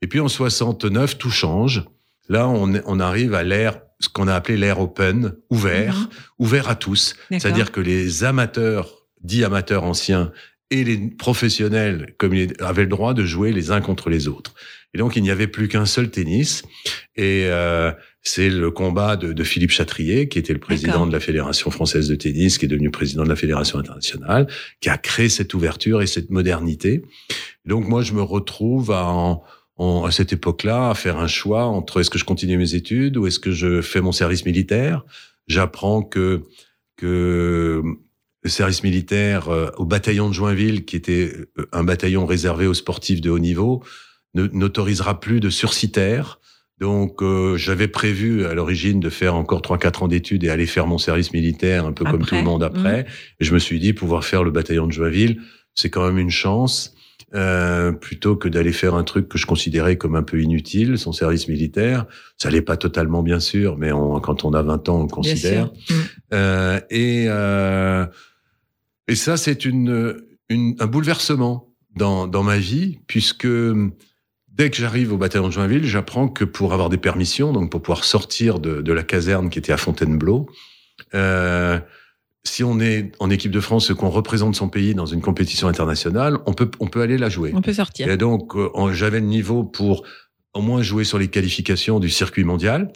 Et 0.00 0.06
puis 0.06 0.20
en 0.20 0.28
69, 0.28 1.18
tout 1.18 1.30
change. 1.30 1.82
Là, 2.28 2.48
on, 2.48 2.74
on 2.86 3.00
arrive 3.00 3.34
à 3.34 3.42
l'ère, 3.42 3.80
ce 4.00 4.08
qu'on 4.08 4.28
a 4.28 4.34
appelé 4.34 4.56
l'ère 4.56 4.80
open, 4.80 5.34
ouvert, 5.50 5.96
mhm. 5.96 6.08
ouvert 6.38 6.68
à 6.68 6.74
tous. 6.74 7.14
C'est-à-dire 7.30 7.72
que 7.72 7.80
les 7.80 8.24
amateurs, 8.24 8.88
dits 9.22 9.44
amateurs 9.44 9.84
anciens, 9.84 10.32
et 10.70 10.82
les 10.82 10.98
professionnels, 10.98 12.14
comme 12.18 12.34
ils 12.34 12.52
avaient 12.58 12.82
le 12.82 12.88
droit 12.88 13.14
de 13.14 13.24
jouer 13.24 13.52
les 13.52 13.70
uns 13.70 13.80
contre 13.80 14.10
les 14.10 14.28
autres. 14.28 14.54
Et 14.94 14.98
donc, 14.98 15.16
il 15.16 15.22
n'y 15.22 15.30
avait 15.30 15.46
plus 15.46 15.68
qu'un 15.68 15.86
seul 15.86 16.10
tennis. 16.10 16.62
Et 17.16 17.44
euh, 17.46 17.92
c'est 18.22 18.48
le 18.48 18.70
combat 18.70 19.16
de, 19.16 19.32
de, 19.32 19.44
Philippe 19.44 19.70
Chatrier, 19.70 20.28
qui 20.28 20.38
était 20.38 20.52
le 20.52 20.60
président 20.60 21.06
de 21.06 21.12
la 21.12 21.20
Fédération 21.20 21.70
française 21.70 22.08
de 22.08 22.14
tennis, 22.14 22.58
qui 22.58 22.64
est 22.64 22.68
devenu 22.68 22.90
président 22.90 23.24
de 23.24 23.28
la 23.28 23.36
Fédération 23.36 23.78
internationale, 23.78 24.46
qui 24.80 24.88
a 24.88 24.96
créé 24.96 25.28
cette 25.28 25.52
ouverture 25.52 26.00
et 26.00 26.06
cette 26.06 26.30
modernité. 26.30 27.02
donc, 27.66 27.86
moi, 27.86 28.02
je 28.02 28.12
me 28.12 28.22
retrouve 28.22 28.90
à 28.92 29.04
en, 29.04 29.42
à 29.78 30.10
cette 30.10 30.32
époque-là 30.32 30.90
à 30.90 30.94
faire 30.94 31.18
un 31.18 31.26
choix 31.26 31.64
entre 31.64 32.00
est-ce 32.00 32.10
que 32.10 32.18
je 32.18 32.24
continue 32.24 32.56
mes 32.56 32.74
études 32.74 33.16
ou 33.16 33.26
est-ce 33.26 33.40
que 33.40 33.50
je 33.50 33.82
fais 33.82 34.00
mon 34.00 34.12
service 34.12 34.44
militaire. 34.44 35.04
J'apprends 35.46 36.02
que 36.02 36.42
que 36.96 37.82
le 38.44 38.50
service 38.50 38.84
militaire 38.84 39.48
euh, 39.48 39.70
au 39.78 39.84
bataillon 39.84 40.28
de 40.28 40.34
Joinville, 40.34 40.84
qui 40.84 40.96
était 40.96 41.32
euh, 41.58 41.66
un 41.72 41.82
bataillon 41.82 42.26
réservé 42.26 42.66
aux 42.66 42.74
sportifs 42.74 43.20
de 43.20 43.30
haut 43.30 43.38
niveau, 43.38 43.82
n'autorisera 44.34 45.20
plus 45.20 45.40
de 45.40 45.48
sursitaires. 45.48 46.40
Donc 46.78 47.22
euh, 47.22 47.56
j'avais 47.56 47.88
prévu 47.88 48.44
à 48.44 48.54
l'origine 48.54 49.00
de 49.00 49.08
faire 49.08 49.34
encore 49.36 49.62
trois 49.62 49.78
quatre 49.78 50.02
ans 50.02 50.08
d'études 50.08 50.44
et 50.44 50.50
aller 50.50 50.66
faire 50.66 50.86
mon 50.86 50.98
service 50.98 51.32
militaire 51.32 51.86
un 51.86 51.92
peu 51.92 52.04
comme 52.04 52.24
tout 52.24 52.34
le 52.34 52.42
monde 52.42 52.62
après. 52.62 53.02
Mmh. 53.02 53.06
Et 53.40 53.44
je 53.44 53.54
me 53.54 53.58
suis 53.58 53.78
dit 53.78 53.92
pouvoir 53.92 54.24
faire 54.24 54.42
le 54.42 54.50
bataillon 54.50 54.86
de 54.86 54.92
Joinville, 54.92 55.40
c'est 55.74 55.88
quand 55.88 56.04
même 56.04 56.18
une 56.18 56.30
chance. 56.30 56.93
Euh, 57.34 57.90
plutôt 57.90 58.36
que 58.36 58.48
d'aller 58.48 58.72
faire 58.72 58.94
un 58.94 59.02
truc 59.02 59.28
que 59.28 59.38
je 59.38 59.46
considérais 59.46 59.96
comme 59.96 60.14
un 60.14 60.22
peu 60.22 60.40
inutile, 60.40 60.96
son 60.98 61.10
service 61.10 61.48
militaire. 61.48 62.06
Ça 62.38 62.48
l'est 62.48 62.62
pas 62.62 62.76
totalement, 62.76 63.24
bien 63.24 63.40
sûr, 63.40 63.76
mais 63.76 63.90
on, 63.90 64.20
quand 64.20 64.44
on 64.44 64.52
a 64.54 64.62
20 64.62 64.88
ans, 64.88 65.00
on 65.00 65.02
le 65.02 65.08
considère. 65.08 65.66
Mm. 65.66 65.94
Euh, 66.32 66.80
et, 66.90 67.24
euh, 67.26 68.06
et 69.08 69.16
ça, 69.16 69.36
c'est 69.36 69.64
une, 69.64 70.16
une, 70.48 70.76
un 70.78 70.86
bouleversement 70.86 71.74
dans, 71.96 72.28
dans 72.28 72.44
ma 72.44 72.58
vie, 72.58 73.00
puisque 73.08 73.48
dès 74.52 74.70
que 74.70 74.76
j'arrive 74.76 75.12
au 75.12 75.16
bataillon 75.16 75.48
de 75.48 75.52
Joinville, 75.52 75.86
j'apprends 75.86 76.28
que 76.28 76.44
pour 76.44 76.72
avoir 76.72 76.88
des 76.88 76.98
permissions, 76.98 77.52
donc 77.52 77.68
pour 77.68 77.82
pouvoir 77.82 78.04
sortir 78.04 78.60
de, 78.60 78.80
de 78.80 78.92
la 78.92 79.02
caserne 79.02 79.50
qui 79.50 79.58
était 79.58 79.72
à 79.72 79.76
Fontainebleau, 79.76 80.48
euh, 81.14 81.80
si 82.46 82.62
on 82.62 82.78
est 82.78 83.12
en 83.20 83.30
équipe 83.30 83.50
de 83.50 83.60
France, 83.60 83.92
qu'on 83.94 84.10
représente 84.10 84.54
son 84.54 84.68
pays 84.68 84.94
dans 84.94 85.06
une 85.06 85.20
compétition 85.20 85.66
internationale, 85.66 86.38
on 86.46 86.52
peut, 86.52 86.70
on 86.78 86.86
peut 86.86 87.00
aller 87.00 87.18
la 87.18 87.28
jouer. 87.28 87.52
On 87.54 87.62
peut 87.62 87.72
sortir. 87.72 88.08
Et 88.08 88.16
donc, 88.16 88.54
euh, 88.54 88.70
j'avais 88.92 89.20
le 89.20 89.26
niveau 89.26 89.64
pour 89.64 90.04
au 90.52 90.60
moins 90.60 90.82
jouer 90.82 91.04
sur 91.04 91.18
les 91.18 91.28
qualifications 91.28 91.98
du 91.98 92.10
circuit 92.10 92.44
mondial. 92.44 92.92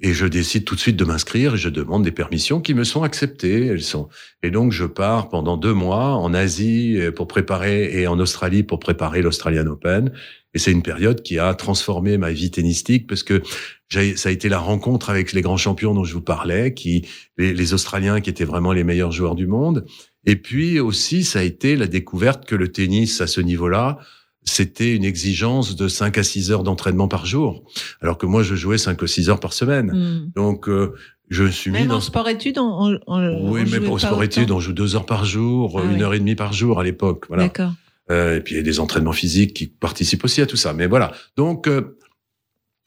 Et 0.00 0.12
je 0.12 0.26
décide 0.26 0.64
tout 0.64 0.76
de 0.76 0.80
suite 0.80 0.96
de 0.96 1.04
m'inscrire 1.04 1.54
et 1.54 1.58
je 1.58 1.68
demande 1.68 2.04
des 2.04 2.12
permissions 2.12 2.60
qui 2.60 2.74
me 2.74 2.84
sont 2.84 3.02
acceptées. 3.02 3.66
Elles 3.66 3.82
sont 3.82 4.08
et 4.42 4.50
donc 4.50 4.70
je 4.70 4.84
pars 4.84 5.28
pendant 5.28 5.56
deux 5.56 5.74
mois 5.74 6.14
en 6.14 6.32
Asie 6.32 6.98
pour 7.16 7.26
préparer 7.26 8.00
et 8.00 8.06
en 8.06 8.20
Australie 8.20 8.62
pour 8.62 8.78
préparer 8.78 9.20
l'Australian 9.20 9.66
Open. 9.66 10.12
Et 10.54 10.60
c'est 10.60 10.70
une 10.70 10.82
période 10.82 11.22
qui 11.22 11.38
a 11.40 11.52
transformé 11.54 12.16
ma 12.16 12.30
vie 12.30 12.50
tennistique 12.50 13.08
parce 13.08 13.24
que 13.24 13.42
ça 13.90 14.28
a 14.28 14.32
été 14.32 14.48
la 14.48 14.58
rencontre 14.58 15.10
avec 15.10 15.32
les 15.32 15.42
grands 15.42 15.56
champions 15.56 15.94
dont 15.94 16.04
je 16.04 16.14
vous 16.14 16.20
parlais, 16.20 16.74
qui 16.74 17.06
les, 17.36 17.52
les 17.52 17.74
Australiens 17.74 18.20
qui 18.20 18.30
étaient 18.30 18.44
vraiment 18.44 18.72
les 18.72 18.84
meilleurs 18.84 19.12
joueurs 19.12 19.34
du 19.34 19.46
monde. 19.46 19.84
Et 20.26 20.36
puis 20.36 20.80
aussi, 20.80 21.24
ça 21.24 21.40
a 21.40 21.42
été 21.42 21.76
la 21.76 21.86
découverte 21.86 22.46
que 22.46 22.54
le 22.54 22.70
tennis 22.70 23.20
à 23.20 23.26
ce 23.26 23.40
niveau-là, 23.40 23.98
c'était 24.44 24.94
une 24.94 25.04
exigence 25.04 25.76
de 25.76 25.88
5 25.88 26.18
à 26.18 26.22
6 26.22 26.50
heures 26.50 26.62
d'entraînement 26.62 27.08
par 27.08 27.26
jour, 27.26 27.64
alors 28.00 28.18
que 28.18 28.26
moi, 28.26 28.42
je 28.42 28.54
jouais 28.54 28.78
5 28.78 29.00
ou 29.02 29.06
6 29.06 29.30
heures 29.30 29.40
par 29.40 29.52
semaine. 29.52 29.90
Hmm. 29.92 30.30
Donc, 30.36 30.68
euh, 30.68 30.94
je 31.30 31.46
suis 31.46 31.70
mis 31.70 31.86
dans... 31.86 31.96
en 31.96 32.00
sport-études, 32.00 32.58
on, 32.58 32.98
on, 33.06 33.50
Oui, 33.50 33.64
mais 33.70 33.80
pour 33.80 34.00
sport-études, 34.00 34.50
on 34.50 34.60
joue 34.60 34.72
2 34.72 34.96
heures 34.96 35.06
par 35.06 35.24
jour, 35.24 35.80
ah 35.82 35.92
une 35.92 36.02
heure 36.02 36.14
et 36.14 36.18
demie 36.18 36.34
par 36.34 36.52
jour 36.52 36.78
à 36.78 36.84
l'époque. 36.84 37.24
Voilà. 37.28 37.44
D'accord. 37.44 37.72
Euh, 38.10 38.36
et 38.36 38.40
puis 38.40 38.54
il 38.54 38.58
y 38.58 38.60
a 38.60 38.62
des 38.62 38.80
entraînements 38.80 39.12
physiques 39.12 39.54
qui 39.54 39.66
participent 39.66 40.24
aussi 40.24 40.42
à 40.42 40.46
tout 40.46 40.56
ça. 40.56 40.72
Mais 40.74 40.86
voilà. 40.86 41.12
Donc 41.36 41.66
euh, 41.68 41.96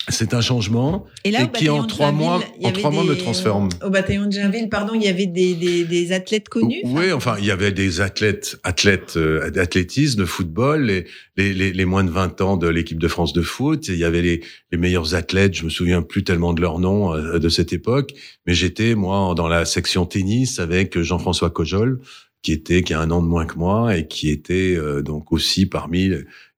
c'est 0.09 0.33
un 0.33 0.41
changement 0.41 1.05
et, 1.23 1.31
là, 1.31 1.47
qui 1.47 1.69
en 1.69 1.83
trois 1.83 2.11
mois, 2.11 2.41
en 2.63 2.71
trois 2.71 2.91
mois 2.91 3.03
me 3.03 3.15
transforme. 3.15 3.69
Au 3.83 3.89
bataillon 3.89 4.27
de 4.27 4.31
Jainville, 4.31 4.69
pardon, 4.69 4.93
il 4.95 5.03
y 5.03 5.07
avait 5.07 5.25
des, 5.25 5.53
des, 5.53 5.83
des 5.83 6.11
athlètes 6.13 6.47
connus. 6.47 6.81
Oui, 6.85 7.11
enfin, 7.11 7.35
il 7.39 7.45
y 7.45 7.51
avait 7.51 7.73
des 7.73 7.99
athlètes, 7.99 8.57
athlètes 8.63 9.17
euh, 9.17 9.49
d'athlétisme, 9.49 10.19
de 10.19 10.25
football, 10.25 10.85
les, 10.85 11.05
les, 11.35 11.73
les, 11.73 11.85
moins 11.85 12.03
de 12.03 12.09
20 12.09 12.41
ans 12.41 12.57
de 12.57 12.67
l'équipe 12.67 12.99
de 12.99 13.07
France 13.07 13.33
de 13.33 13.41
foot. 13.41 13.89
Il 13.89 13.97
y 13.97 14.05
avait 14.05 14.21
les, 14.21 14.41
les 14.71 14.77
meilleurs 14.77 15.13
athlètes. 15.13 15.55
Je 15.55 15.65
me 15.65 15.69
souviens 15.69 16.01
plus 16.01 16.23
tellement 16.23 16.53
de 16.53 16.61
leur 16.61 16.79
nom 16.79 17.13
euh, 17.13 17.39
de 17.39 17.49
cette 17.49 17.73
époque, 17.73 18.13
mais 18.45 18.53
j'étais 18.53 18.95
moi 18.95 19.33
dans 19.35 19.47
la 19.47 19.65
section 19.65 20.05
tennis 20.05 20.59
avec 20.59 20.99
Jean-François 21.01 21.49
Cojol, 21.49 21.99
qui 22.41 22.53
était 22.53 22.81
qui 22.81 22.93
a 22.93 23.01
un 23.01 23.11
an 23.11 23.21
de 23.21 23.27
moins 23.27 23.45
que 23.45 23.57
moi 23.57 23.97
et 23.97 24.07
qui 24.07 24.29
était 24.29 24.75
euh, 24.77 25.01
donc 25.01 25.33
aussi 25.33 25.65
parmi 25.65 26.11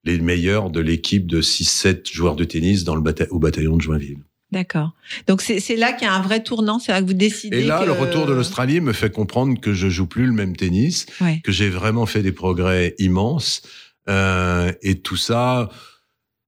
les 0.04 0.18
meilleurs 0.18 0.70
de 0.70 0.80
l'équipe 0.80 1.26
de 1.26 1.42
6-7 1.42 2.12
joueurs 2.12 2.36
de 2.36 2.44
tennis 2.44 2.84
dans 2.84 2.94
le 2.94 3.02
au 3.30 3.38
bataillon 3.38 3.76
de 3.76 3.82
Joinville. 3.82 4.20
D'accord. 4.52 4.92
Donc 5.28 5.42
c'est 5.42 5.76
là 5.76 5.92
qu'il 5.92 6.08
y 6.08 6.10
a 6.10 6.14
un 6.14 6.22
vrai 6.22 6.42
tournant, 6.42 6.80
c'est 6.80 6.90
là 6.90 7.00
que 7.00 7.06
vous 7.06 7.14
décidez. 7.14 7.60
Et 7.60 7.62
là, 7.62 7.84
le 7.84 7.92
retour 7.92 8.26
de 8.26 8.32
l'Australie 8.32 8.80
me 8.80 8.92
fait 8.92 9.10
comprendre 9.10 9.60
que 9.60 9.74
je 9.74 9.88
joue 9.88 10.06
plus 10.06 10.26
le 10.26 10.32
même 10.32 10.56
tennis, 10.56 11.06
que 11.44 11.52
j'ai 11.52 11.68
vraiment 11.68 12.04
fait 12.06 12.22
des 12.22 12.32
progrès 12.32 12.96
immenses, 12.98 13.62
euh, 14.08 14.72
et 14.82 14.98
tout 15.00 15.16
ça 15.16 15.68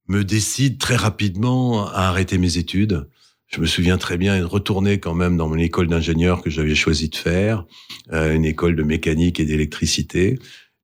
me 0.08 0.24
décide 0.24 0.78
très 0.78 0.96
rapidement 0.96 1.86
à 1.86 2.08
arrêter 2.08 2.38
mes 2.38 2.58
études. 2.58 3.06
Je 3.46 3.60
me 3.60 3.66
souviens 3.66 3.98
très 3.98 4.16
bien 4.16 4.38
de 4.40 4.44
retourner 4.44 4.98
quand 4.98 5.14
même 5.14 5.36
dans 5.36 5.46
mon 5.46 5.58
école 5.58 5.86
d'ingénieur 5.86 6.42
que 6.42 6.50
j'avais 6.50 6.74
choisi 6.74 7.08
de 7.08 7.16
faire, 7.16 7.66
euh, 8.12 8.34
une 8.34 8.46
école 8.46 8.74
de 8.74 8.82
mécanique 8.82 9.38
et 9.38 9.44
d'électricité. 9.44 10.38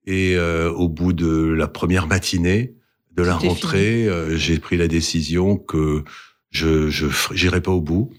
Et 0.09 0.37
euh, 0.37 0.73
au 0.73 0.89
bout 0.89 1.13
de 1.13 1.29
la 1.29 1.69
première 1.69 2.07
matinée 2.07 2.75
de 3.15 3.23
la 3.23 3.37
rentrée, 3.37 4.09
euh, 4.09 4.39
j'ai 4.39 4.59
pris 4.59 4.79
la 4.79 4.89
décision 4.89 5.59
que 5.59 6.03
je 6.51 6.89
j'irai 7.35 7.61
pas 7.61 7.73
au 7.73 7.83
bout, 7.83 8.11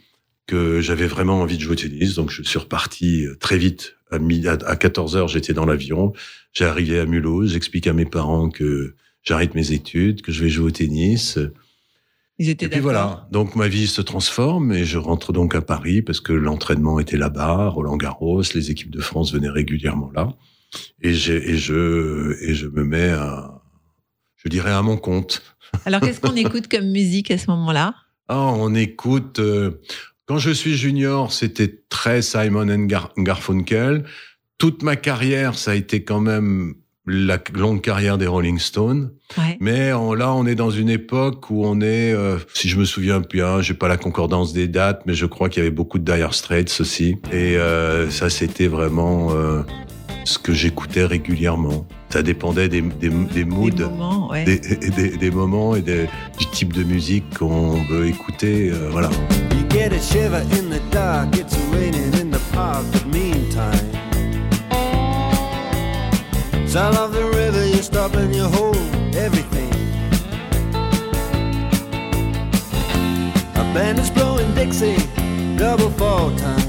que 0.45 0.81
j'avais 0.81 1.07
vraiment 1.07 1.41
envie 1.41 1.57
de 1.57 1.63
jouer 1.63 1.71
au 1.71 1.75
tennis. 1.75 2.13
Donc 2.13 2.29
je 2.29 2.43
suis 2.43 2.59
reparti 2.59 3.25
euh, 3.25 3.35
très 3.39 3.57
vite. 3.57 3.95
À, 4.11 4.17
à 4.67 4.75
14 4.75 5.15
heures, 5.15 5.27
j'étais 5.27 5.53
dans 5.53 5.65
l'avion. 5.65 6.13
J'ai 6.53 6.65
arrivé 6.65 6.99
à 6.99 7.07
Mulhouse. 7.07 7.53
J'explique 7.53 7.87
à 7.87 7.93
mes 7.93 8.05
parents 8.05 8.51
que 8.51 8.93
j'arrête 9.23 9.55
mes 9.55 9.71
études, 9.71 10.21
que 10.21 10.31
je 10.31 10.43
vais 10.43 10.49
jouer 10.49 10.67
au 10.67 10.71
tennis. 10.71 11.39
Ils 12.37 12.49
étaient 12.49 12.67
et 12.67 12.69
puis 12.69 12.81
voilà, 12.81 13.27
donc 13.31 13.55
ma 13.55 13.67
vie 13.67 13.87
se 13.87 14.01
transforme 14.01 14.73
et 14.73 14.85
je 14.85 14.99
rentre 14.99 15.33
donc 15.33 15.55
à 15.55 15.61
Paris 15.61 16.03
parce 16.03 16.21
que 16.21 16.33
l'entraînement 16.33 16.99
était 16.99 17.17
là-bas, 17.17 17.69
Roland 17.69 17.97
Garros, 17.97 18.43
les 18.53 18.69
équipes 18.69 18.91
de 18.91 19.01
France 19.01 19.33
venaient 19.33 19.49
régulièrement 19.49 20.11
là 20.13 20.35
et, 21.01 21.09
et 21.09 21.57
je 21.57 22.35
et 22.41 22.53
je 22.53 22.67
me 22.67 22.83
mets 22.83 23.11
à, 23.11 23.61
je 24.37 24.49
dirais 24.49 24.71
à 24.71 24.81
mon 24.81 24.97
compte. 24.97 25.41
Alors 25.85 26.01
qu'est-ce 26.01 26.19
qu'on 26.19 26.35
écoute 26.35 26.67
comme 26.67 26.89
musique 26.91 27.31
à 27.31 27.37
ce 27.37 27.49
moment-là? 27.51 27.95
Ah, 28.27 28.51
on 28.53 28.73
écoute. 28.75 29.39
Euh, 29.39 29.81
quand 30.25 30.37
je 30.37 30.51
suis 30.51 30.77
junior, 30.77 31.31
c'était 31.31 31.81
très 31.89 32.21
Simon 32.21 32.69
and 32.69 32.87
Garfunkel. 33.17 34.05
Toute 34.57 34.83
ma 34.83 34.95
carrière, 34.95 35.57
ça 35.57 35.71
a 35.71 35.75
été 35.75 36.03
quand 36.03 36.19
même 36.21 36.75
la 37.07 37.39
longue 37.55 37.81
carrière 37.81 38.19
des 38.19 38.27
Rolling 38.27 38.59
Stones. 38.59 39.11
Ouais. 39.35 39.57
Mais 39.59 39.89
là, 39.89 40.33
on 40.33 40.45
est 40.45 40.53
dans 40.53 40.69
une 40.69 40.89
époque 40.89 41.49
où 41.49 41.65
on 41.65 41.81
est, 41.81 42.13
euh, 42.13 42.37
si 42.53 42.69
je 42.69 42.77
me 42.77 42.85
souviens 42.85 43.19
bien, 43.19 43.61
j'ai 43.61 43.73
pas 43.73 43.87
la 43.87 43.97
concordance 43.97 44.53
des 44.53 44.67
dates, 44.67 45.01
mais 45.07 45.15
je 45.15 45.25
crois 45.25 45.49
qu'il 45.49 45.63
y 45.63 45.65
avait 45.65 45.75
beaucoup 45.75 45.97
de 45.97 46.03
Dire 46.03 46.35
Straits 46.35 46.79
aussi. 46.79 47.15
Et 47.31 47.57
euh, 47.57 48.11
ça, 48.11 48.29
c'était 48.29 48.67
vraiment 48.67 49.33
ce 50.29 50.37
que 50.37 50.53
j'écoutais 50.53 51.05
régulièrement. 51.05 51.85
Ça 52.09 52.21
dépendait 52.21 52.69
des, 52.69 52.81
des, 52.81 53.09
des 53.09 53.45
moods, 53.45 53.71
des 53.71 53.83
moments, 53.83 54.29
ouais. 54.29 54.45
des, 54.45 54.59
des, 54.59 55.17
des, 55.17 55.31
moments 55.31 55.75
et 55.75 55.81
du 55.81 56.45
type 56.51 56.71
de 56.73 56.83
musique 56.83 57.37
qu'on 57.37 57.83
veut 57.89 58.07
écouter. 58.07 58.69
Euh, 58.71 58.89
voilà. 58.91 59.09
You 59.51 59.67
get 59.69 59.91
a 59.91 59.99
shiver 59.99 60.41
in 60.51 60.69
the 60.69 60.81
dark, 60.91 61.35
it's 61.35 61.57
raining 61.73 62.13
in 62.21 62.29
the 62.31 62.41
park, 62.53 62.85
but 62.91 63.05
meantime. 63.07 63.73
Sound 66.67 66.95
of 66.97 67.11
the 67.11 67.25
river, 67.35 67.65
you 67.65 67.81
stop 67.81 68.15
and 68.15 68.33
you 68.33 68.43
hold 68.43 68.77
everything. 69.15 69.69
A 73.55 73.63
band 73.73 73.97
is 73.99 74.11
blowing 74.11 74.53
Dixie, 74.53 74.95
double 75.57 75.89
fall 75.91 76.31
time. 76.37 76.68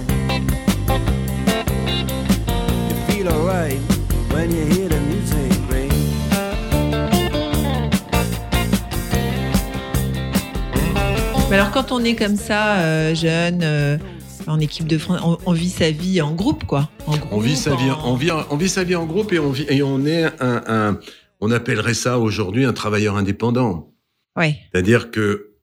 Mais 11.50 11.57
alors 11.57 11.71
quand 11.71 11.93
on 11.93 12.03
est 12.03 12.15
comme 12.15 12.37
ça, 12.37 12.79
euh, 12.79 13.15
jeune, 13.15 13.61
euh, 13.62 13.99
en 14.47 14.59
équipe 14.59 14.87
de 14.87 14.97
France, 14.97 15.21
on, 15.45 15.53
vit 15.53 15.69
sa 15.69 15.91
vie 15.91 16.23
en 16.23 16.33
groupe, 16.33 16.65
quoi. 16.65 16.89
En 17.07 17.17
groupe, 17.19 17.33
on 17.33 17.41
vit 17.41 17.57
sa 17.57 17.75
vie, 17.75 17.91
on 18.05 18.15
vit, 18.15 18.31
on 18.50 18.57
vit 18.57 18.69
sa 18.71 18.85
vie 18.85 18.95
en 18.95 19.05
groupe 19.05 19.33
et 19.35 19.39
on 19.39 19.50
vit, 19.50 19.67
et 19.69 19.83
on 19.83 20.07
est 20.07 20.25
un, 20.41 20.62
un 20.67 21.00
on 21.41 21.50
appellerait 21.50 21.95
ça 21.95 22.19
aujourd'hui 22.19 22.65
un 22.65 22.73
travailleur 22.73 23.17
indépendant. 23.17 23.93
Ouais. 24.35 24.57
C'est-à-dire 24.73 25.11
que 25.11 25.57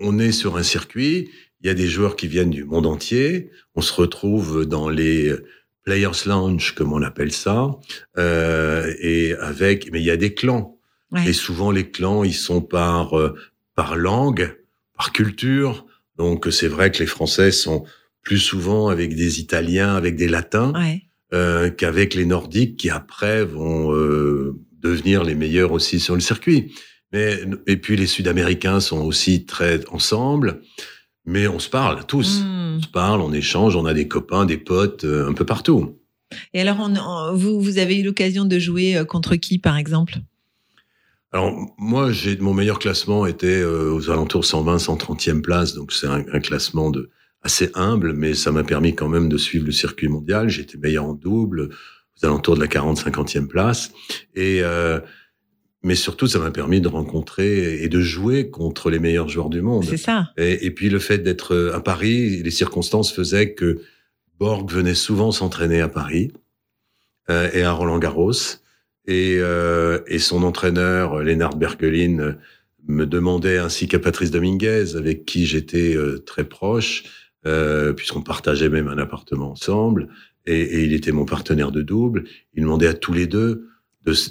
on 0.00 0.18
est 0.18 0.32
sur 0.32 0.56
un 0.56 0.62
circuit, 0.62 1.30
il 1.60 1.66
y 1.66 1.70
a 1.70 1.74
des 1.74 1.88
joueurs 1.88 2.16
qui 2.16 2.28
viennent 2.28 2.50
du 2.50 2.64
monde 2.64 2.86
entier, 2.86 3.50
on 3.74 3.82
se 3.82 3.92
retrouve 3.92 4.64
dans 4.64 4.88
les 4.88 5.34
Players 5.86 6.26
Lounge, 6.26 6.74
comme 6.74 6.92
on 6.92 7.00
appelle 7.00 7.32
ça, 7.32 7.70
euh, 8.18 8.92
et 9.00 9.34
avec, 9.34 9.90
mais 9.92 10.00
il 10.00 10.04
y 10.04 10.10
a 10.10 10.16
des 10.16 10.34
clans. 10.34 10.78
Ouais. 11.12 11.28
Et 11.28 11.32
souvent 11.32 11.70
les 11.70 11.88
clans, 11.88 12.24
ils 12.24 12.34
sont 12.34 12.60
par 12.60 13.16
euh, 13.16 13.34
par 13.76 13.96
langue, 13.96 14.58
par 14.96 15.12
culture. 15.12 15.86
Donc 16.18 16.48
c'est 16.50 16.66
vrai 16.66 16.90
que 16.90 16.98
les 16.98 17.06
Français 17.06 17.52
sont 17.52 17.84
plus 18.22 18.40
souvent 18.40 18.88
avec 18.88 19.14
des 19.14 19.38
Italiens, 19.38 19.94
avec 19.94 20.16
des 20.16 20.26
Latins, 20.26 20.72
ouais. 20.74 21.02
euh, 21.32 21.70
qu'avec 21.70 22.14
les 22.14 22.26
Nordiques, 22.26 22.76
qui 22.76 22.90
après 22.90 23.44
vont 23.44 23.92
devenir 24.72 25.22
les 25.22 25.36
meilleurs 25.36 25.70
aussi 25.70 26.00
sur 26.00 26.14
le 26.14 26.20
circuit. 26.20 26.74
Mais 27.12 27.38
et 27.68 27.76
puis 27.76 27.96
les 27.96 28.08
Sud-Américains 28.08 28.80
sont 28.80 29.02
aussi 29.02 29.46
très 29.46 29.86
ensemble. 29.90 30.62
Mais 31.26 31.48
on 31.48 31.58
se 31.58 31.68
parle 31.68 32.04
tous. 32.06 32.40
Mm. 32.40 32.76
On 32.78 32.82
se 32.82 32.88
parle, 32.88 33.20
on 33.20 33.32
échange, 33.32 33.76
on 33.76 33.84
a 33.84 33.94
des 33.94 34.08
copains, 34.08 34.46
des 34.46 34.58
potes, 34.58 35.04
euh, 35.04 35.28
un 35.28 35.32
peu 35.32 35.44
partout. 35.44 35.98
Et 36.54 36.60
alors, 36.60 36.78
on, 36.80 36.94
on, 36.96 37.34
vous, 37.34 37.60
vous 37.60 37.78
avez 37.78 37.98
eu 37.98 38.02
l'occasion 38.02 38.44
de 38.44 38.58
jouer 38.58 38.96
euh, 38.96 39.04
contre 39.04 39.36
qui, 39.36 39.58
par 39.58 39.76
exemple? 39.76 40.14
Alors, 41.32 41.52
moi, 41.78 42.12
j'ai 42.12 42.36
mon 42.36 42.54
meilleur 42.54 42.78
classement 42.78 43.26
était 43.26 43.60
euh, 43.60 43.92
aux 43.92 44.10
alentours 44.10 44.44
120, 44.44 44.76
130e 44.76 45.40
place. 45.42 45.74
Donc, 45.74 45.92
c'est 45.92 46.06
un, 46.06 46.24
un, 46.32 46.40
classement 46.40 46.90
de 46.90 47.10
assez 47.42 47.70
humble, 47.74 48.12
mais 48.12 48.34
ça 48.34 48.50
m'a 48.52 48.64
permis 48.64 48.94
quand 48.94 49.08
même 49.08 49.28
de 49.28 49.36
suivre 49.36 49.66
le 49.66 49.72
circuit 49.72 50.08
mondial. 50.08 50.48
J'étais 50.48 50.78
meilleur 50.78 51.04
en 51.04 51.14
double, 51.14 51.70
aux 52.16 52.26
alentours 52.26 52.56
de 52.56 52.60
la 52.60 52.68
40, 52.68 52.98
50e 52.98 53.46
place. 53.46 53.92
Et 54.34 54.60
euh, 54.62 55.00
mais 55.82 55.94
surtout, 55.94 56.26
ça 56.26 56.38
m'a 56.38 56.50
permis 56.50 56.80
de 56.80 56.88
rencontrer 56.88 57.82
et 57.82 57.88
de 57.88 58.00
jouer 58.00 58.50
contre 58.50 58.90
les 58.90 58.98
meilleurs 58.98 59.28
joueurs 59.28 59.50
du 59.50 59.62
monde. 59.62 59.84
C'est 59.84 59.96
ça. 59.96 60.32
Et, 60.36 60.66
et, 60.66 60.70
puis 60.70 60.88
le 60.88 60.98
fait 60.98 61.18
d'être 61.18 61.72
à 61.74 61.80
Paris, 61.80 62.42
les 62.42 62.50
circonstances 62.50 63.12
faisaient 63.12 63.54
que 63.54 63.80
Borg 64.38 64.70
venait 64.70 64.94
souvent 64.94 65.32
s'entraîner 65.32 65.80
à 65.80 65.88
Paris 65.88 66.32
euh, 67.30 67.50
et 67.52 67.62
à 67.62 67.72
Roland 67.72 67.98
Garros. 67.98 68.32
Et, 69.06 69.36
euh, 69.38 70.00
et 70.08 70.18
son 70.18 70.42
entraîneur, 70.42 71.22
Lennart 71.22 71.56
Bergelin, 71.56 72.36
me 72.88 73.06
demandait, 73.06 73.58
ainsi 73.58 73.88
qu'à 73.88 73.98
Patrice 73.98 74.30
Dominguez, 74.30 74.96
avec 74.96 75.24
qui 75.24 75.46
j'étais 75.46 75.94
euh, 75.94 76.18
très 76.18 76.44
proche, 76.44 77.04
euh, 77.46 77.92
puisqu'on 77.92 78.22
partageait 78.22 78.68
même 78.68 78.88
un 78.88 78.98
appartement 78.98 79.52
ensemble, 79.52 80.08
et, 80.46 80.60
et 80.60 80.84
il 80.84 80.92
était 80.92 81.12
mon 81.12 81.24
partenaire 81.24 81.72
de 81.72 81.82
double, 81.82 82.24
il 82.54 82.62
demandait 82.62 82.86
à 82.86 82.94
tous 82.94 83.12
les 83.12 83.26
deux 83.26 83.68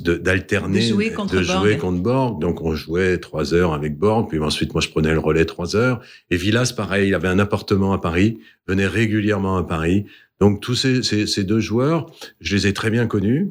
d'alterner, 0.02 0.80
de, 0.80 0.86
jouer, 0.86 1.12
contre, 1.12 1.36
de 1.36 1.44
jouer 1.44 1.78
contre 1.78 2.02
Borg. 2.02 2.40
Donc 2.40 2.62
on 2.62 2.76
jouait 2.76 3.18
trois 3.18 3.54
heures 3.54 3.74
avec 3.74 3.98
Borg, 3.98 4.30
puis 4.30 4.40
ensuite 4.40 4.74
moi 4.74 4.82
je 4.82 4.90
prenais 4.90 5.12
le 5.12 5.20
relais 5.20 5.46
trois 5.46 5.76
heures. 5.76 6.02
Et 6.30 6.38
Villas, 6.38 6.74
pareil, 6.76 7.10
il 7.10 7.14
avait 7.14 7.28
un 7.28 7.40
appartement 7.40 7.92
à 7.92 8.00
Paris, 8.00 8.40
venait 8.68 8.88
régulièrement 8.88 9.58
à 9.58 9.64
Paris. 9.64 10.06
Donc 10.40 10.62
tous 10.62 10.76
ces, 10.76 11.04
ces, 11.04 11.28
ces 11.28 11.44
deux 11.44 11.60
joueurs, 11.60 12.06
je 12.40 12.56
les 12.56 12.68
ai 12.68 12.74
très 12.74 12.90
bien 12.90 13.06
connus. 13.06 13.50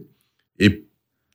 Et, 0.58 0.84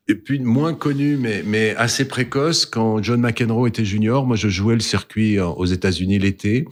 et 0.08 0.15
puis 0.15 0.39
moins 0.39 0.74
connus, 0.74 1.17
mais, 1.17 1.43
mais 1.46 1.75
assez 1.75 2.08
précoces, 2.08 2.65
quand 2.65 3.03
John 3.03 3.22
McEnroe 3.22 3.67
était 3.67 3.86
junior, 3.86 4.25
moi 4.25 4.36
je 4.36 4.50
jouais 4.50 4.74
le 4.75 4.79
circuit 4.79 5.39
aux 5.39 5.65
États-Unis 5.65 6.17
l'été. 6.17 6.65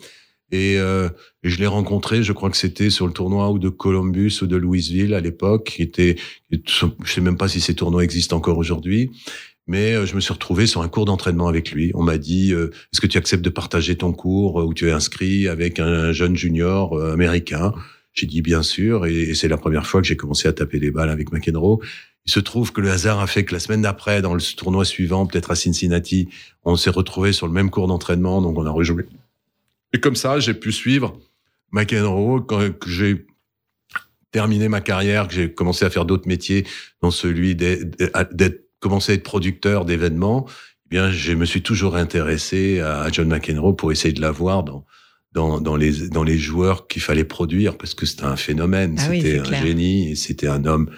Et, 0.52 0.78
euh, 0.80 1.10
je 1.44 1.58
l'ai 1.58 1.68
rencontré, 1.68 2.24
je 2.24 2.34
crois 2.34 2.50
que 2.50 2.58
c'était 2.58 2.90
sur 2.90 3.08
le 3.08 3.14
tournoi 3.14 3.52
ou 3.52 3.60
de 3.60 3.70
Columbus 3.70 4.40
ou 4.42 4.48
de 4.48 4.56
Louisville 4.56 5.14
à 5.14 5.22
l'époque, 5.22 5.66
qui 5.76 5.82
était, 5.82 6.16
je 6.52 6.88
sais 7.06 7.22
même 7.22 7.38
pas 7.38 7.48
si 7.48 7.62
ces 7.62 7.76
tournois 7.76 8.04
existent 8.04 8.38
encore 8.38 8.58
aujourd'hui, 8.58 9.12
mais 9.68 9.94
euh, 9.94 10.06
je 10.06 10.16
me 10.16 10.22
suis 10.22 10.34
retrouvé 10.34 10.66
sur 10.66 10.82
un 10.82 10.88
cours 10.88 11.06
d'entraînement 11.06 11.48
avec 11.48 11.72
lui. 11.72 11.92
On 11.94 12.04
m'a 12.04 12.18
dit, 12.18 12.54
euh, 12.54 12.72
est-ce 12.94 13.02
que 13.02 13.08
tu 13.08 13.18
acceptes 13.18 13.44
de 13.44 13.50
partager 13.50 13.96
ton 13.96 14.14
cours 14.14 14.62
euh, 14.62 14.66
où 14.66 14.74
tu 14.74 14.88
es 14.88 14.92
inscrit 14.92 15.48
avec 15.48 15.80
un 15.80 16.12
jeune 16.14 16.36
junior 16.36 17.00
américain? 17.02 17.74
J'ai 18.14 18.26
dit 18.26 18.42
bien 18.42 18.64
sûr, 18.64 19.06
et, 19.06 19.36
c'est 19.36 19.48
la 19.48 19.58
première 19.58 19.86
fois 19.86 20.02
que 20.02 20.08
j'ai 20.08 20.18
commencé 20.18 20.48
à 20.48 20.54
taper 20.54 20.80
les 20.80 20.90
balles 20.90 21.10
avec 21.10 21.32
McEnroe. 21.32 21.80
Il 22.26 22.32
se 22.32 22.40
trouve 22.40 22.74
que 22.74 22.82
le 22.82 22.90
hasard 22.90 23.20
a 23.20 23.28
fait 23.28 23.46
que 23.46 23.54
la 23.54 23.60
semaine 23.60 23.84
d'après, 23.84 24.22
dans 24.22 24.34
le 24.34 24.42
tournoi 24.56 24.86
suivant, 24.86 25.26
peut-être 25.26 25.52
à 25.52 25.56
Cincinnati, 25.56 26.28
on 26.66 26.76
s'est 26.76 26.90
retrouvé 26.90 27.32
sur 27.32 27.48
le 27.48 27.54
même 27.54 27.70
cours 27.70 27.88
d'entraînement, 27.88 28.42
donc 28.42 28.58
on 28.58 28.66
a 28.66 28.72
rejoué 28.72 29.06
et 29.94 30.00
comme 30.00 30.16
ça, 30.16 30.40
j'ai 30.40 30.54
pu 30.54 30.72
suivre 30.72 31.20
McEnroe 31.72 32.42
quand 32.42 32.62
j'ai 32.86 33.26
terminé 34.32 34.68
ma 34.68 34.82
carrière, 34.82 35.28
que 35.28 35.34
j'ai 35.34 35.54
commencé 35.54 35.86
à 35.86 35.90
faire 35.90 36.06
d'autres 36.06 36.28
métiers, 36.28 36.66
dont 37.02 37.12
celui 37.12 37.56
d'être 37.56 38.64
commencé 38.80 39.14
à 39.14 39.16
être 39.16 39.24
producteur 39.24 39.86
d'événements. 39.86 40.46
Eh 40.86 40.90
bien, 40.90 41.12
je 41.12 41.34
me 41.34 41.46
suis 41.46 41.62
toujours 41.62 41.96
intéressé 41.96 42.80
à 42.82 43.10
John 43.12 43.28
McEnroe 43.28 43.76
pour 43.76 43.92
essayer 43.92 44.14
de 44.14 44.22
l'avoir 44.22 44.64
dans 44.64 44.86
dans, 45.34 45.62
dans, 45.62 45.76
les, 45.76 46.10
dans 46.10 46.24
les 46.24 46.38
joueurs 46.38 46.88
qu'il 46.88 47.02
fallait 47.02 47.24
produire 47.24 47.78
parce 47.78 47.94
que 47.94 48.08
c'était 48.08 48.24
un 48.24 48.38
phénomène, 48.38 48.96
ah 48.98 49.10
c'était 49.12 49.40
un 49.40 49.62
génie 49.62 50.12
et 50.12 50.16
c'était 50.16 50.48
un 50.48 50.66
homme 50.66 50.90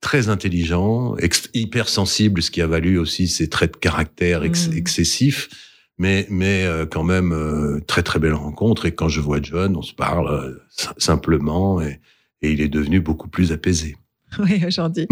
très 0.00 0.28
intelligent, 0.28 1.16
hyper 1.52 1.88
sensible, 1.88 2.42
ce 2.42 2.50
qui 2.50 2.62
a 2.62 2.66
valu 2.66 2.98
aussi 2.98 3.28
ses 3.28 3.48
traits 3.48 3.74
de 3.74 3.76
caractère 3.78 4.42
mmh. 4.42 4.72
excessifs 4.74 5.48
mais 5.98 6.26
mais 6.30 6.64
euh, 6.64 6.86
quand 6.86 7.04
même 7.04 7.32
euh, 7.32 7.80
très 7.86 8.02
très 8.02 8.18
belle 8.18 8.34
rencontre 8.34 8.86
et 8.86 8.94
quand 8.94 9.08
je 9.08 9.20
vois 9.20 9.40
John 9.42 9.76
on 9.76 9.82
se 9.82 9.94
parle 9.94 10.28
euh, 10.28 10.92
simplement 10.98 11.80
et, 11.80 12.00
et, 12.42 12.52
il 12.52 12.60
est 12.60 12.68
devenu 12.68 13.00
beaucoup 13.00 13.28
plus 13.28 13.52
apaisé. 13.52 13.96
Oui, 14.38 14.64
aujourd'hui. 14.66 15.06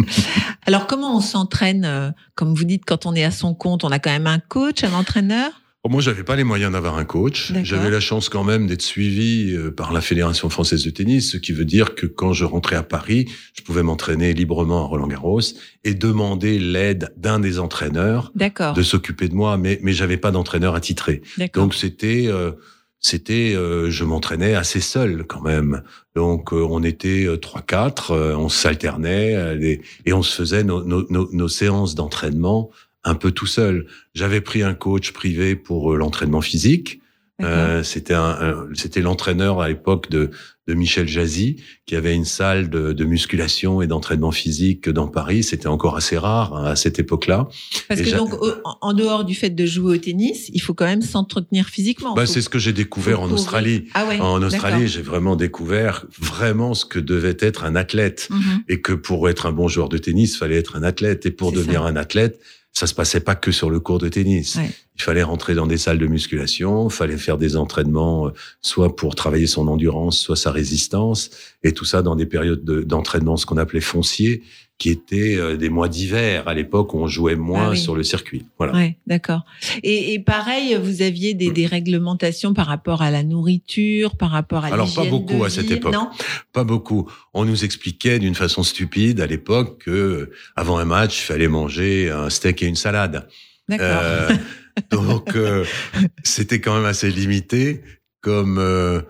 Alors 0.65 0.87
comment 0.87 1.15
on 1.15 1.21
s'entraîne 1.21 2.15
Comme 2.35 2.55
vous 2.55 2.65
dites, 2.65 2.87
quand 2.87 3.05
on 3.05 3.15
est 3.15 3.23
à 3.23 3.31
son 3.31 3.55
compte, 3.55 3.85
on 3.85 3.91
a 3.91 3.99
quand 3.99 4.11
même 4.11 4.27
un 4.27 4.39
coach, 4.39 4.83
un 4.83 4.95
entraîneur? 4.95 5.51
Moi, 5.89 6.03
j'avais 6.03 6.25
pas 6.25 6.37
les 6.37 6.45
moyens 6.45 6.73
d'avoir 6.73 6.99
un 6.99 7.07
coach. 7.07 7.53
J'avais 7.63 7.91
la 7.91 8.01
chance 8.01 8.29
quand 8.29 8.45
même 8.45 8.67
d'être 8.67 8.83
suivi 8.83 9.55
euh, 9.55 9.71
par 9.71 9.93
la 9.95 10.03
Fédération 10.03 10.51
française 10.51 10.85
de 10.85 10.91
tennis, 10.91 11.33
ce 11.33 11.37
qui 11.39 11.53
veut 11.53 11.65
dire 11.65 11.95
que 11.95 12.05
quand 12.05 12.35
je 12.35 12.45
rentrais 12.45 12.77
à 12.77 12.83
Paris, 12.83 13.31
je 13.55 13.63
pouvais 13.63 13.83
m'entraîner 13.83 14.35
librement 14.35 14.85
à 14.85 14.87
Roland 14.87 15.07
Garros 15.07 15.41
et 15.85 15.95
demander 15.95 16.59
l'aide 16.59 17.15
d'un 17.17 17.41
des 17.41 17.59
entraîneurs 17.59 18.31
de 18.75 18.83
s'occuper 18.83 19.29
de 19.29 19.35
moi, 19.35 19.57
mais 19.57 19.79
mais 19.83 19.95
j'avais 19.95 20.19
pas 20.19 20.31
d'entraîneur 20.31 20.75
attitré. 20.75 21.23
Donc 21.55 21.75
c'était 21.75 22.27
euh, 22.27 22.53
c'était 22.99 23.55
euh, 23.55 23.91
je 23.91 24.05
m'entraînais 24.05 24.55
assez 24.55 24.81
seul 24.81 25.25
quand 25.27 25.41
même. 25.41 25.83
Donc 26.15 26.53
on 26.53 26.83
était 26.83 27.27
trois 27.41 27.63
quatre, 27.63 28.15
on 28.37 28.51
s'alternait 28.51 29.81
et 30.05 30.13
on 30.13 30.23
se 30.23 30.35
faisait 30.35 30.65
nos, 30.65 30.85
nos, 30.85 31.07
nos 31.09 31.49
séances 31.49 31.95
d'entraînement 31.95 32.71
un 33.04 33.14
peu 33.14 33.33
tout 33.33 33.47
seul. 33.47 33.87
J'avais 34.14 34.40
pris 34.40 34.62
un 34.62 34.75
coach 34.75 35.12
privé 35.12 35.57
pour 35.57 35.92
euh, 35.92 35.97
l'entraînement 35.97 36.40
physique. 36.40 37.00
Euh, 37.42 37.83
c'était 37.83 38.14
un, 38.14 38.69
c'était 38.75 39.00
l'entraîneur 39.00 39.62
à 39.62 39.69
l'époque 39.69 40.11
de, 40.11 40.30
de 40.66 40.75
Michel 40.75 41.09
Jazzy 41.09 41.57
qui 41.87 41.97
avait 41.97 42.14
une 42.14 42.25
salle 42.25 42.69
de, 42.69 42.92
de 42.92 43.04
musculation 43.04 43.80
et 43.80 43.87
d'entraînement 43.87 44.30
physique 44.30 44.88
dans 44.88 45.09
Paris. 45.09 45.42
C'était 45.42 45.66
encore 45.66 45.97
assez 45.97 46.19
rare 46.19 46.54
hein, 46.54 46.64
à 46.64 46.76
cette 46.76 46.99
époque-là. 46.99 47.49
Parce 47.88 48.02
que 48.02 48.14
donc 48.14 48.35
en 48.80 48.92
dehors 48.92 49.25
du 49.25 49.35
fait 49.35 49.50
de 49.50 49.64
jouer 49.66 49.95
au 49.95 49.99
tennis, 49.99 50.50
il 50.52 50.61
faut 50.61 50.75
quand 50.75 50.85
même 50.85 51.02
s'entretenir 51.02 51.69
physiquement. 51.69 52.14
Bah, 52.14 52.26
c'est 52.26 52.42
ce 52.42 52.49
que 52.49 52.59
j'ai 52.59 52.75
découvert 52.75 53.23
en 53.23 53.30
Australie. 53.30 53.87
Ah 53.95 54.07
ouais, 54.07 54.21
en 54.21 54.42
Australie, 54.42 54.87
j'ai 54.88 55.02
vraiment 55.02 55.35
découvert 55.35 56.04
vraiment 56.19 56.75
ce 56.75 56.85
que 56.85 56.99
devait 56.99 57.38
être 57.40 57.64
un 57.64 57.75
athlète 57.75 58.28
mm-hmm. 58.30 58.64
et 58.69 58.80
que 58.80 58.92
pour 58.92 59.28
être 59.28 59.47
un 59.47 59.52
bon 59.52 59.67
joueur 59.67 59.89
de 59.89 59.99
tennis, 59.99 60.36
fallait 60.36 60.58
être 60.58 60.76
un 60.76 60.82
athlète 60.82 61.25
et 61.25 61.30
pour 61.30 61.52
devenir 61.52 61.84
un 61.84 61.97
athlète, 61.97 62.39
ça 62.80 62.86
se 62.86 62.95
passait 62.95 63.21
pas 63.21 63.34
que 63.34 63.52
sur 63.52 63.69
le 63.69 63.78
cours 63.78 63.99
de 63.99 64.08
tennis. 64.08 64.56
Il 64.97 65.02
fallait 65.02 65.23
rentrer 65.23 65.54
dans 65.54 65.66
des 65.66 65.76
salles 65.76 65.99
de 65.99 66.06
musculation, 66.06 66.88
il 66.88 66.93
fallait 66.93 67.19
faire 67.19 67.36
des 67.36 67.58
entraînements, 67.58 68.28
euh, 68.28 68.30
soit 68.62 68.97
pour 68.97 69.14
travailler 69.14 69.47
son 69.47 69.69
endurance, 69.69 70.19
soit 70.19 70.36
sa 70.36 70.50
résistance, 70.50 71.28
et 71.62 71.73
tout 71.73 71.84
ça 71.84 72.00
dans 72.00 72.16
des 72.16 72.25
périodes 72.25 72.64
d'entraînement, 72.64 73.36
ce 73.36 73.45
qu'on 73.45 73.58
appelait 73.58 73.82
foncier, 73.82 74.43
qui 74.80 74.90
étaient 74.90 75.36
euh, 75.36 75.56
des 75.56 75.69
mois 75.69 75.88
d'hiver 75.88 76.49
à 76.49 76.54
l'époque 76.54 76.95
où 76.95 76.99
on 76.99 77.06
jouait 77.06 77.36
moins 77.36 77.73
ah 77.73 77.76
sur 77.76 77.95
le 77.95 78.02
circuit. 78.02 78.47
Voilà. 78.58 78.73
Ouais, 78.73 78.97
d'accord. 79.06 79.45
Et, 79.84 80.14
et, 80.14 80.19
pareil, 80.19 80.76
vous 80.82 81.02
aviez 81.02 81.34
des, 81.34 81.52
des, 81.52 81.66
réglementations 81.66 82.54
par 82.54 82.66
rapport 82.66 83.02
à 83.02 83.12
la 83.12 83.23
nourriture, 83.23 84.16
par 84.16 84.30
rapport 84.30 84.64
à 84.64 84.69
Alors 84.69 84.93
pas 84.93 85.04
beaucoup 85.04 85.45
à 85.45 85.50
cette 85.50 85.71
époque. 85.71 85.93
Non? 85.93 86.08
Pas 86.52 86.64
beaucoup. 86.64 87.08
On 87.34 87.45
nous 87.45 87.64
expliquait 87.64 88.19
d'une 88.19 88.34
façon 88.34 88.64
stupide 88.64 89.21
à 89.21 89.26
l'époque 89.26 89.84
que 89.84 90.30
avant 90.56 90.78
un 90.78 90.86
match, 90.86 91.21
il 91.21 91.25
fallait 91.25 91.49
manger 91.49 92.10
un 92.10 92.30
steak 92.30 92.62
et 92.62 92.66
une 92.66 92.75
salade. 92.75 93.28
D'accord. 93.69 93.86
Euh, 94.02 94.30
donc 94.90 95.36
euh, 95.36 95.64
c'était 96.23 96.60
quand 96.60 96.75
même 96.75 96.86
assez 96.86 97.10
limité 97.10 97.82
comme 98.21 98.58
euh, 98.58 99.02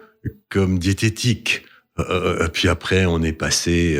comme 0.48 0.78
diététique. 0.78 1.64
Euh, 1.98 2.48
puis 2.48 2.68
après, 2.68 3.04
on 3.04 3.22
est 3.22 3.32
passé 3.32 3.98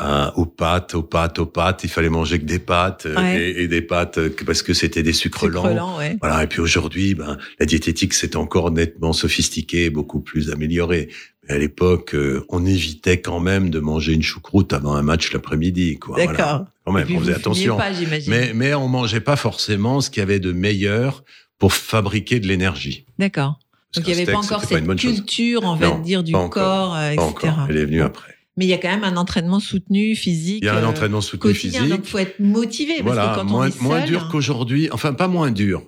euh, 0.00 0.28
aux 0.34 0.46
pâtes, 0.46 0.96
aux 0.96 1.04
pâtes, 1.04 1.38
aux 1.38 1.46
pâtes. 1.46 1.84
Il 1.84 1.88
fallait 1.88 2.08
manger 2.08 2.40
que 2.40 2.44
des 2.44 2.58
pâtes 2.58 3.06
euh, 3.06 3.52
et, 3.56 3.68
des 3.68 3.80
pâtes 3.80 4.18
euh, 4.18 4.34
parce 4.44 4.60
que 4.60 4.74
c'était 4.74 5.04
des 5.04 5.12
sucres 5.12 5.46
lents. 5.46 5.72
Voilà. 6.20 6.42
Et 6.42 6.46
puis 6.48 6.60
aujourd'hui, 6.60 7.14
ben, 7.14 7.38
la 7.60 7.66
diététique 7.66 8.12
s'est 8.12 8.34
encore 8.34 8.72
nettement 8.72 9.12
sophistiquée, 9.12 9.90
beaucoup 9.90 10.18
plus 10.18 10.50
améliorée. 10.50 11.10
Mais 11.46 11.54
à 11.54 11.58
l'époque, 11.58 12.16
on 12.48 12.66
évitait 12.66 13.20
quand 13.20 13.38
même 13.38 13.70
de 13.70 13.78
manger 13.78 14.14
une 14.14 14.22
choucroute 14.22 14.72
avant 14.72 14.94
un 14.94 15.02
match 15.02 15.32
l'après-midi. 15.32 16.00
D'accord. 16.16 16.64
Quand 16.84 16.92
même, 16.92 17.06
on 17.14 17.20
faisait 17.20 17.34
attention. 17.34 17.76
Pas, 17.76 17.92
mais 18.26 18.50
mais 18.52 18.74
on 18.74 18.88
mangeait 18.88 19.20
pas 19.20 19.36
forcément 19.36 20.00
ce 20.00 20.10
qu'il 20.10 20.22
y 20.22 20.24
avait 20.24 20.40
de 20.40 20.50
meilleur 20.50 21.22
pour 21.58 21.72
fabriquer 21.72 22.40
de 22.40 22.48
l'énergie. 22.48 23.06
D'accord. 23.20 23.60
Donc 23.94 24.08
il 24.08 24.12
n'y 24.12 24.22
avait 24.22 24.32
pas 24.32 24.38
encore 24.38 24.64
cette 24.64 24.96
culture, 24.96 25.60
on 25.62 25.76
va 25.76 25.90
dire, 25.98 26.24
du 26.24 26.32
corps, 26.32 26.98
etc. 27.00 27.22
Encore. 27.24 27.66
Elle 27.68 27.76
est 27.76 27.84
venue 27.84 28.02
après 28.02 28.33
mais 28.56 28.66
il 28.66 28.68
y 28.68 28.74
a 28.74 28.78
quand 28.78 28.88
même 28.88 29.04
un 29.04 29.16
entraînement 29.16 29.60
soutenu 29.60 30.14
physique. 30.14 30.60
Il 30.62 30.66
y 30.66 30.68
a 30.68 30.76
un 30.76 30.84
entraînement 30.84 31.20
soutenu 31.20 31.52
quotidien, 31.52 31.82
physique. 31.82 31.96
Donc, 31.96 32.06
faut 32.06 32.18
être 32.18 32.38
motivé. 32.38 32.94
Parce 33.02 33.14
voilà, 33.14 33.30
que 33.30 33.40
quand 33.40 33.44
moins, 33.44 33.64
on 33.64 33.68
est 33.68 33.70
seul, 33.72 33.82
moins 33.82 34.04
dur 34.04 34.28
qu'aujourd'hui. 34.30 34.88
Enfin, 34.92 35.12
pas 35.12 35.28
moins 35.28 35.50
dur. 35.50 35.82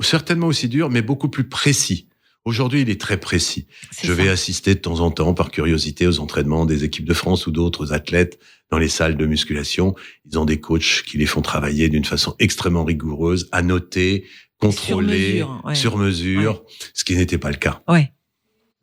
Certainement 0.00 0.46
aussi 0.46 0.68
dur, 0.68 0.90
mais 0.90 1.02
beaucoup 1.02 1.28
plus 1.28 1.48
précis. 1.48 2.08
Aujourd'hui, 2.44 2.80
il 2.82 2.90
est 2.90 3.00
très 3.00 3.18
précis. 3.18 3.68
Je 4.02 4.08
ça. 4.08 4.14
vais 4.14 4.28
assister 4.28 4.74
de 4.74 4.80
temps 4.80 4.98
en 5.00 5.12
temps, 5.12 5.32
par 5.32 5.50
curiosité, 5.50 6.08
aux 6.08 6.18
entraînements 6.18 6.66
des 6.66 6.82
équipes 6.82 7.04
de 7.04 7.14
France 7.14 7.46
ou 7.46 7.52
d'autres 7.52 7.92
athlètes 7.92 8.40
dans 8.70 8.78
les 8.78 8.88
salles 8.88 9.16
de 9.16 9.26
musculation. 9.26 9.94
Ils 10.24 10.38
ont 10.38 10.44
des 10.44 10.58
coachs 10.58 11.04
qui 11.06 11.18
les 11.18 11.26
font 11.26 11.42
travailler 11.42 11.88
d'une 11.88 12.04
façon 12.04 12.34
extrêmement 12.40 12.84
rigoureuse, 12.84 13.48
à 13.52 13.62
noter, 13.62 14.26
contrôler, 14.58 15.38
sur 15.38 15.48
mesure, 15.48 15.62
ouais. 15.64 15.74
sur 15.74 15.96
mesure 15.96 16.52
ouais. 16.54 16.90
ce 16.94 17.04
qui 17.04 17.14
n'était 17.14 17.38
pas 17.38 17.50
le 17.50 17.56
cas. 17.56 17.82
Ouais. 17.86 18.12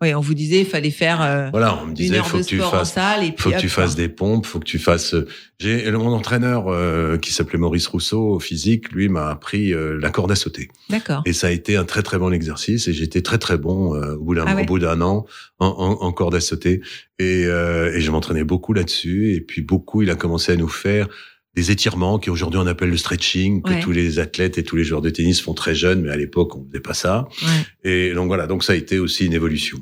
Oui, 0.01 0.13
on 0.15 0.21
vous 0.21 0.33
disait, 0.33 0.59
il 0.61 0.65
fallait 0.65 0.91
faire 0.91 1.21
euh, 1.21 1.49
voilà, 1.51 1.77
on 1.83 1.87
me 1.87 1.93
disait, 1.93 2.09
une 2.15 2.19
heure 2.21 2.27
faut 2.27 2.37
de 2.37 2.43
que 2.43 2.47
tu 2.47 2.57
fasses, 2.57 2.73
en 2.73 2.85
salle 2.85 3.23
et 3.25 3.31
puis 3.33 3.43
faut 3.43 3.49
que 3.51 3.57
tu 3.59 3.67
fasses 3.67 3.95
des 3.95 4.07
pompes, 4.07 4.45
faut 4.45 4.59
que 4.59 4.65
tu 4.65 4.79
fasses. 4.79 5.13
euh, 5.13 5.27
J'ai 5.59 5.91
mon 5.91 6.13
entraîneur 6.13 6.67
euh, 6.69 7.17
qui 7.17 7.33
s'appelait 7.33 7.59
Maurice 7.59 7.87
Rousseau 7.87 8.21
au 8.35 8.39
physique, 8.39 8.91
lui 8.93 9.09
m'a 9.09 9.29
appris 9.29 9.73
euh, 9.73 9.99
la 10.01 10.09
corde 10.09 10.31
à 10.31 10.35
sauter. 10.35 10.69
D'accord. 10.89 11.21
Et 11.25 11.33
ça 11.33 11.47
a 11.47 11.51
été 11.51 11.75
un 11.75 11.83
très 11.83 12.01
très 12.01 12.17
bon 12.17 12.31
exercice 12.31 12.87
et 12.87 12.93
j'étais 12.93 13.21
très 13.21 13.37
très 13.39 13.57
bon 13.57 13.93
euh, 13.95 14.15
au 14.15 14.23
bout 14.23 14.35
d'un 14.35 14.45
Ah 14.47 14.55
ouais. 14.55 14.61
au 14.63 14.65
bout 14.65 14.79
d'un 14.79 15.01
an 15.01 15.25
en, 15.59 15.67
en, 15.67 16.01
en 16.05 16.11
corde 16.13 16.35
à 16.35 16.39
sauter 16.39 16.79
et, 17.19 17.43
euh, 17.45 17.93
et 17.93 17.99
je 17.99 18.09
m'entraînais 18.09 18.45
beaucoup 18.45 18.71
là-dessus 18.71 19.33
et 19.35 19.41
puis 19.41 19.61
beaucoup 19.61 20.01
il 20.01 20.09
a 20.09 20.15
commencé 20.15 20.53
à 20.53 20.55
nous 20.55 20.69
faire 20.69 21.07
des 21.55 21.71
étirements 21.71 22.19
qui 22.19 22.29
aujourd'hui 22.29 22.59
on 22.59 22.67
appelle 22.67 22.89
le 22.89 22.97
stretching 22.97 23.61
que 23.63 23.71
Ouais. 23.71 23.79
tous 23.79 23.91
les 23.91 24.19
athlètes 24.19 24.57
et 24.57 24.63
tous 24.63 24.75
les 24.75 24.83
joueurs 24.83 25.01
de 25.01 25.09
tennis 25.09 25.41
font 25.41 25.53
très 25.53 25.73
jeunes 25.75 26.01
mais 26.01 26.09
à 26.11 26.15
l'époque 26.15 26.55
on 26.55 26.65
faisait 26.67 26.79
pas 26.79 26.93
ça 26.93 27.27
Ouais. 27.41 27.89
et 28.09 28.13
donc 28.13 28.27
voilà 28.27 28.45
donc 28.47 28.63
ça 28.63 28.73
a 28.73 28.75
été 28.75 28.99
aussi 28.99 29.25
une 29.25 29.33
évolution. 29.33 29.79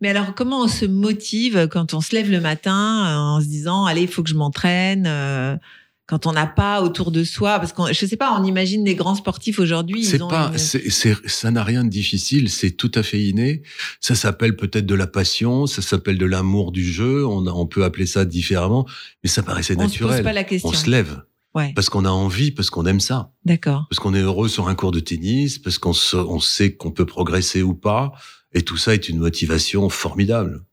Mais 0.00 0.08
alors, 0.08 0.34
comment 0.34 0.62
on 0.62 0.68
se 0.68 0.84
motive 0.84 1.68
quand 1.70 1.94
on 1.94 2.00
se 2.00 2.14
lève 2.14 2.28
le 2.30 2.40
matin 2.40 3.04
euh, 3.06 3.16
en 3.36 3.40
se 3.40 3.46
disant, 3.46 3.84
allez, 3.84 4.02
il 4.02 4.08
faut 4.08 4.22
que 4.22 4.28
je 4.28 4.34
m'entraîne 4.34 5.04
euh, 5.06 5.56
quand 6.10 6.26
on 6.26 6.32
n'a 6.32 6.46
pas 6.48 6.82
autour 6.82 7.12
de 7.12 7.22
soi, 7.24 7.58
parce 7.60 7.72
que 7.72 7.80
je 7.92 8.04
sais 8.04 8.16
pas, 8.16 8.36
on 8.38 8.44
imagine 8.44 8.82
des 8.84 8.96
grands 8.96 9.14
sportifs 9.14 9.58
aujourd'hui. 9.60 10.04
C'est 10.04 10.18
pas, 10.18 10.50
une- 10.52 10.58
c'est, 10.58 10.90
c'est- 10.90 11.16
ça 11.28 11.50
n'a 11.52 11.62
rien 11.64 11.84
de 11.84 11.88
difficile, 11.88 12.50
c'est 12.50 12.72
tout 12.72 12.90
à 12.96 13.02
fait 13.04 13.22
inné. 13.22 13.62
Ça 14.00 14.14
s'appelle 14.16 14.56
peut-être 14.56 14.86
de 14.86 14.94
la 14.96 15.06
passion, 15.06 15.66
ça 15.66 15.80
s'appelle 15.82 16.18
de 16.18 16.26
l'amour 16.26 16.72
du 16.72 16.84
jeu, 16.84 17.24
on, 17.24 17.46
a- 17.46 17.52
on 17.52 17.66
peut 17.66 17.84
appeler 17.84 18.06
ça 18.06 18.24
différemment, 18.24 18.86
mais 19.22 19.30
ça 19.30 19.42
paraissait 19.44 19.74
on 19.78 19.88
se 19.88 19.98
pose 19.98 20.08
naturel. 20.08 20.24
pas 20.24 20.32
la 20.32 20.44
question. 20.44 20.68
On 20.68 20.72
se 20.72 20.90
lève. 20.90 21.22
Ouais. 21.54 21.72
Parce 21.74 21.88
qu'on 21.88 22.04
a 22.04 22.10
envie, 22.10 22.50
parce 22.50 22.70
qu'on 22.70 22.86
aime 22.86 23.00
ça. 23.00 23.32
D'accord. 23.44 23.86
Parce 23.88 23.98
qu'on 24.00 24.14
est 24.14 24.20
heureux 24.20 24.48
sur 24.48 24.68
un 24.68 24.74
cours 24.74 24.90
de 24.92 25.00
tennis, 25.00 25.58
parce 25.58 25.78
qu'on 25.78 25.92
se- 25.92 26.16
on 26.16 26.40
sait 26.40 26.74
qu'on 26.74 26.90
peut 26.90 27.06
progresser 27.06 27.62
ou 27.62 27.74
pas. 27.74 28.12
Et 28.52 28.62
tout 28.62 28.76
ça 28.76 28.94
est 28.94 29.08
une 29.08 29.18
motivation 29.18 29.88
formidable. 29.88 30.64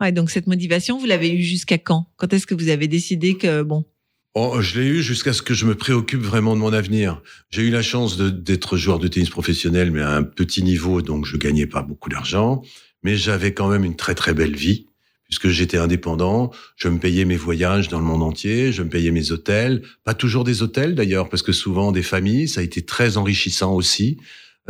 Ouais, 0.00 0.12
donc 0.12 0.30
cette 0.30 0.46
motivation, 0.46 0.98
vous 0.98 1.06
l'avez 1.06 1.30
eue 1.32 1.42
jusqu'à 1.42 1.78
quand? 1.78 2.06
Quand 2.16 2.32
est-ce 2.32 2.46
que 2.46 2.54
vous 2.54 2.68
avez 2.68 2.88
décidé 2.88 3.36
que 3.38 3.62
bon 3.62 3.84
Oh, 4.34 4.62
je 4.62 4.80
l'ai 4.80 4.86
eu 4.86 5.02
jusqu'à 5.02 5.34
ce 5.34 5.42
que 5.42 5.52
je 5.52 5.66
me 5.66 5.74
préoccupe 5.74 6.22
vraiment 6.22 6.54
de 6.54 6.60
mon 6.60 6.72
avenir. 6.72 7.20
J'ai 7.50 7.62
eu 7.62 7.70
la 7.70 7.82
chance 7.82 8.16
d'être 8.16 8.78
joueur 8.78 8.98
de 8.98 9.06
tennis 9.06 9.28
professionnel, 9.28 9.90
mais 9.90 10.00
à 10.00 10.16
un 10.16 10.22
petit 10.22 10.62
niveau, 10.62 11.02
donc 11.02 11.26
je 11.26 11.36
gagnais 11.36 11.66
pas 11.66 11.82
beaucoup 11.82 12.08
d'argent. 12.08 12.62
Mais 13.02 13.16
j'avais 13.16 13.52
quand 13.52 13.68
même 13.68 13.84
une 13.84 13.96
très 13.96 14.14
très 14.14 14.32
belle 14.32 14.56
vie, 14.56 14.86
puisque 15.24 15.48
j'étais 15.48 15.76
indépendant. 15.76 16.50
Je 16.76 16.88
me 16.88 16.98
payais 16.98 17.26
mes 17.26 17.36
voyages 17.36 17.88
dans 17.88 17.98
le 17.98 18.06
monde 18.06 18.22
entier, 18.22 18.72
je 18.72 18.82
me 18.82 18.88
payais 18.88 19.10
mes 19.10 19.32
hôtels. 19.32 19.82
Pas 20.02 20.14
toujours 20.14 20.44
des 20.44 20.62
hôtels 20.62 20.94
d'ailleurs, 20.94 21.28
parce 21.28 21.42
que 21.42 21.52
souvent 21.52 21.92
des 21.92 22.02
familles. 22.02 22.48
Ça 22.48 22.62
a 22.62 22.64
été 22.64 22.86
très 22.86 23.18
enrichissant 23.18 23.74
aussi. 23.74 24.16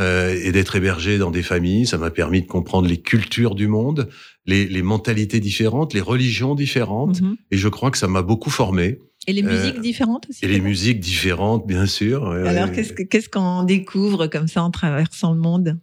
Euh, 0.00 0.34
et 0.42 0.52
d'être 0.52 0.74
hébergé 0.74 1.18
dans 1.18 1.30
des 1.30 1.42
familles, 1.42 1.86
ça 1.86 1.98
m'a 1.98 2.10
permis 2.10 2.40
de 2.40 2.46
comprendre 2.46 2.88
les 2.88 3.02
cultures 3.02 3.54
du 3.54 3.68
monde, 3.68 4.08
les, 4.46 4.66
les 4.66 4.80
mentalités 4.80 5.38
différentes, 5.38 5.92
les 5.92 6.00
religions 6.00 6.54
différentes. 6.54 7.20
Mhm. 7.20 7.36
Et 7.50 7.58
je 7.58 7.68
crois 7.68 7.90
que 7.90 7.98
ça 7.98 8.08
m'a 8.08 8.22
beaucoup 8.22 8.48
formé. 8.48 8.98
Et 9.28 9.32
les 9.32 9.42
Euh, 9.42 9.50
musiques 9.52 9.80
différentes 9.80 10.26
aussi 10.28 10.44
Et 10.44 10.48
les 10.48 10.60
musiques 10.60 11.00
différentes, 11.00 11.66
bien 11.66 11.86
sûr. 11.86 12.22
ouais, 12.24 12.48
Alors 12.48 12.64
ouais. 12.68 12.72
qu'est-ce 12.74 12.92
que- 12.92 13.02
qu'est-ce 13.02 13.28
qu'on 13.28 13.62
découvre 13.62 14.26
comme 14.26 14.48
ça 14.48 14.62
en 14.62 14.70
traversant 14.70 15.32
le 15.32 15.40
monde? 15.40 15.78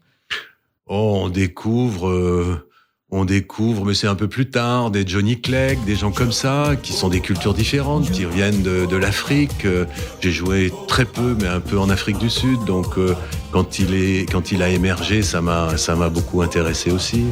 Oh, 0.88 1.22
on 1.24 1.30
découvre, 1.30 2.10
euh, 2.10 2.68
on 3.12 3.24
découvre, 3.24 3.86
mais 3.86 3.94
c'est 3.94 4.08
un 4.08 4.16
peu 4.16 4.28
plus 4.28 4.50
tard, 4.50 4.92
des 4.92 5.08
Johnny 5.08 5.40
Clegg, 5.40 5.78
des 5.86 5.96
gens 5.96 6.12
comme 6.12 6.32
ça, 6.32 6.74
qui 6.82 6.94
sont 6.94 7.10
des 7.10 7.22
cultures 7.22 7.54
différentes, 7.54 8.10
qui 8.12 8.26
reviennent 8.26 8.62
de, 8.64 8.86
de 8.88 8.98
l'Afrique. 8.98 9.66
Euh, 9.66 9.86
J'ai 10.22 10.32
joué 10.32 10.72
très 10.88 11.06
peu, 11.06 11.36
mais 11.40 11.48
un 11.48 11.60
peu 11.62 11.80
en 11.80 11.90
Afrique 11.90 12.18
du 12.18 12.30
Sud, 12.30 12.66
donc 12.66 12.98
euh, 12.98 13.16
quand 13.52 13.80
il 13.80 13.94
est, 13.94 14.30
quand 14.32 14.52
il 14.52 14.62
a 14.64 14.70
émergé, 14.70 15.22
ça 15.22 15.42
m'a, 15.42 15.78
ça 15.78 15.96
m'a 15.96 16.10
beaucoup 16.10 16.42
intéressé 16.42 16.92
aussi. 16.92 17.20
I 17.22 17.26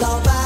love 0.00 0.41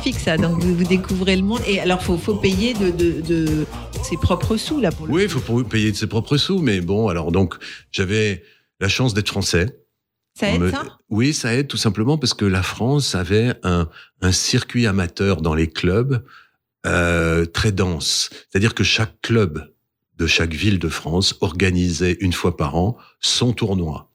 magnifique 0.00 0.20
ça. 0.20 0.36
Donc 0.36 0.58
vous, 0.62 0.74
vous 0.74 0.84
découvrez 0.84 1.36
le 1.36 1.42
monde. 1.42 1.60
Et 1.66 1.80
alors 1.80 2.02
faut 2.02 2.16
faut 2.16 2.36
payer 2.36 2.74
de, 2.74 2.90
de, 2.90 3.20
de 3.20 3.66
ses 4.02 4.16
propres 4.16 4.56
sous 4.56 4.80
là 4.80 4.90
pour 4.90 5.06
le 5.06 5.12
Oui, 5.12 5.22
il 5.24 5.28
faut 5.28 5.62
payer 5.64 5.92
de 5.92 5.96
ses 5.96 6.06
propres 6.06 6.36
sous, 6.36 6.60
mais 6.60 6.80
bon, 6.80 7.08
alors 7.08 7.32
donc 7.32 7.56
j'avais 7.92 8.42
la 8.80 8.88
chance 8.88 9.14
d'être 9.14 9.28
français. 9.28 9.76
Ça 10.38 10.50
aide 10.52 10.60
me- 10.60 10.70
ça? 10.70 10.84
Oui, 11.10 11.34
ça 11.34 11.54
aide 11.54 11.68
tout 11.68 11.76
simplement 11.76 12.16
parce 12.16 12.34
que 12.34 12.44
la 12.44 12.62
France 12.62 13.14
avait 13.14 13.54
un, 13.62 13.88
un 14.22 14.32
circuit 14.32 14.86
amateur 14.86 15.42
dans 15.42 15.54
les 15.54 15.68
clubs 15.68 16.24
euh, 16.86 17.44
très 17.44 17.72
dense. 17.72 18.30
C'est-à-dire 18.48 18.74
que 18.74 18.84
chaque 18.84 19.20
club 19.20 19.70
de 20.16 20.26
chaque 20.26 20.54
ville 20.54 20.78
de 20.78 20.88
France 20.88 21.34
organisait 21.40 22.16
une 22.20 22.32
fois 22.32 22.56
par 22.56 22.76
an 22.76 22.96
son 23.20 23.52
tournoi. 23.52 24.09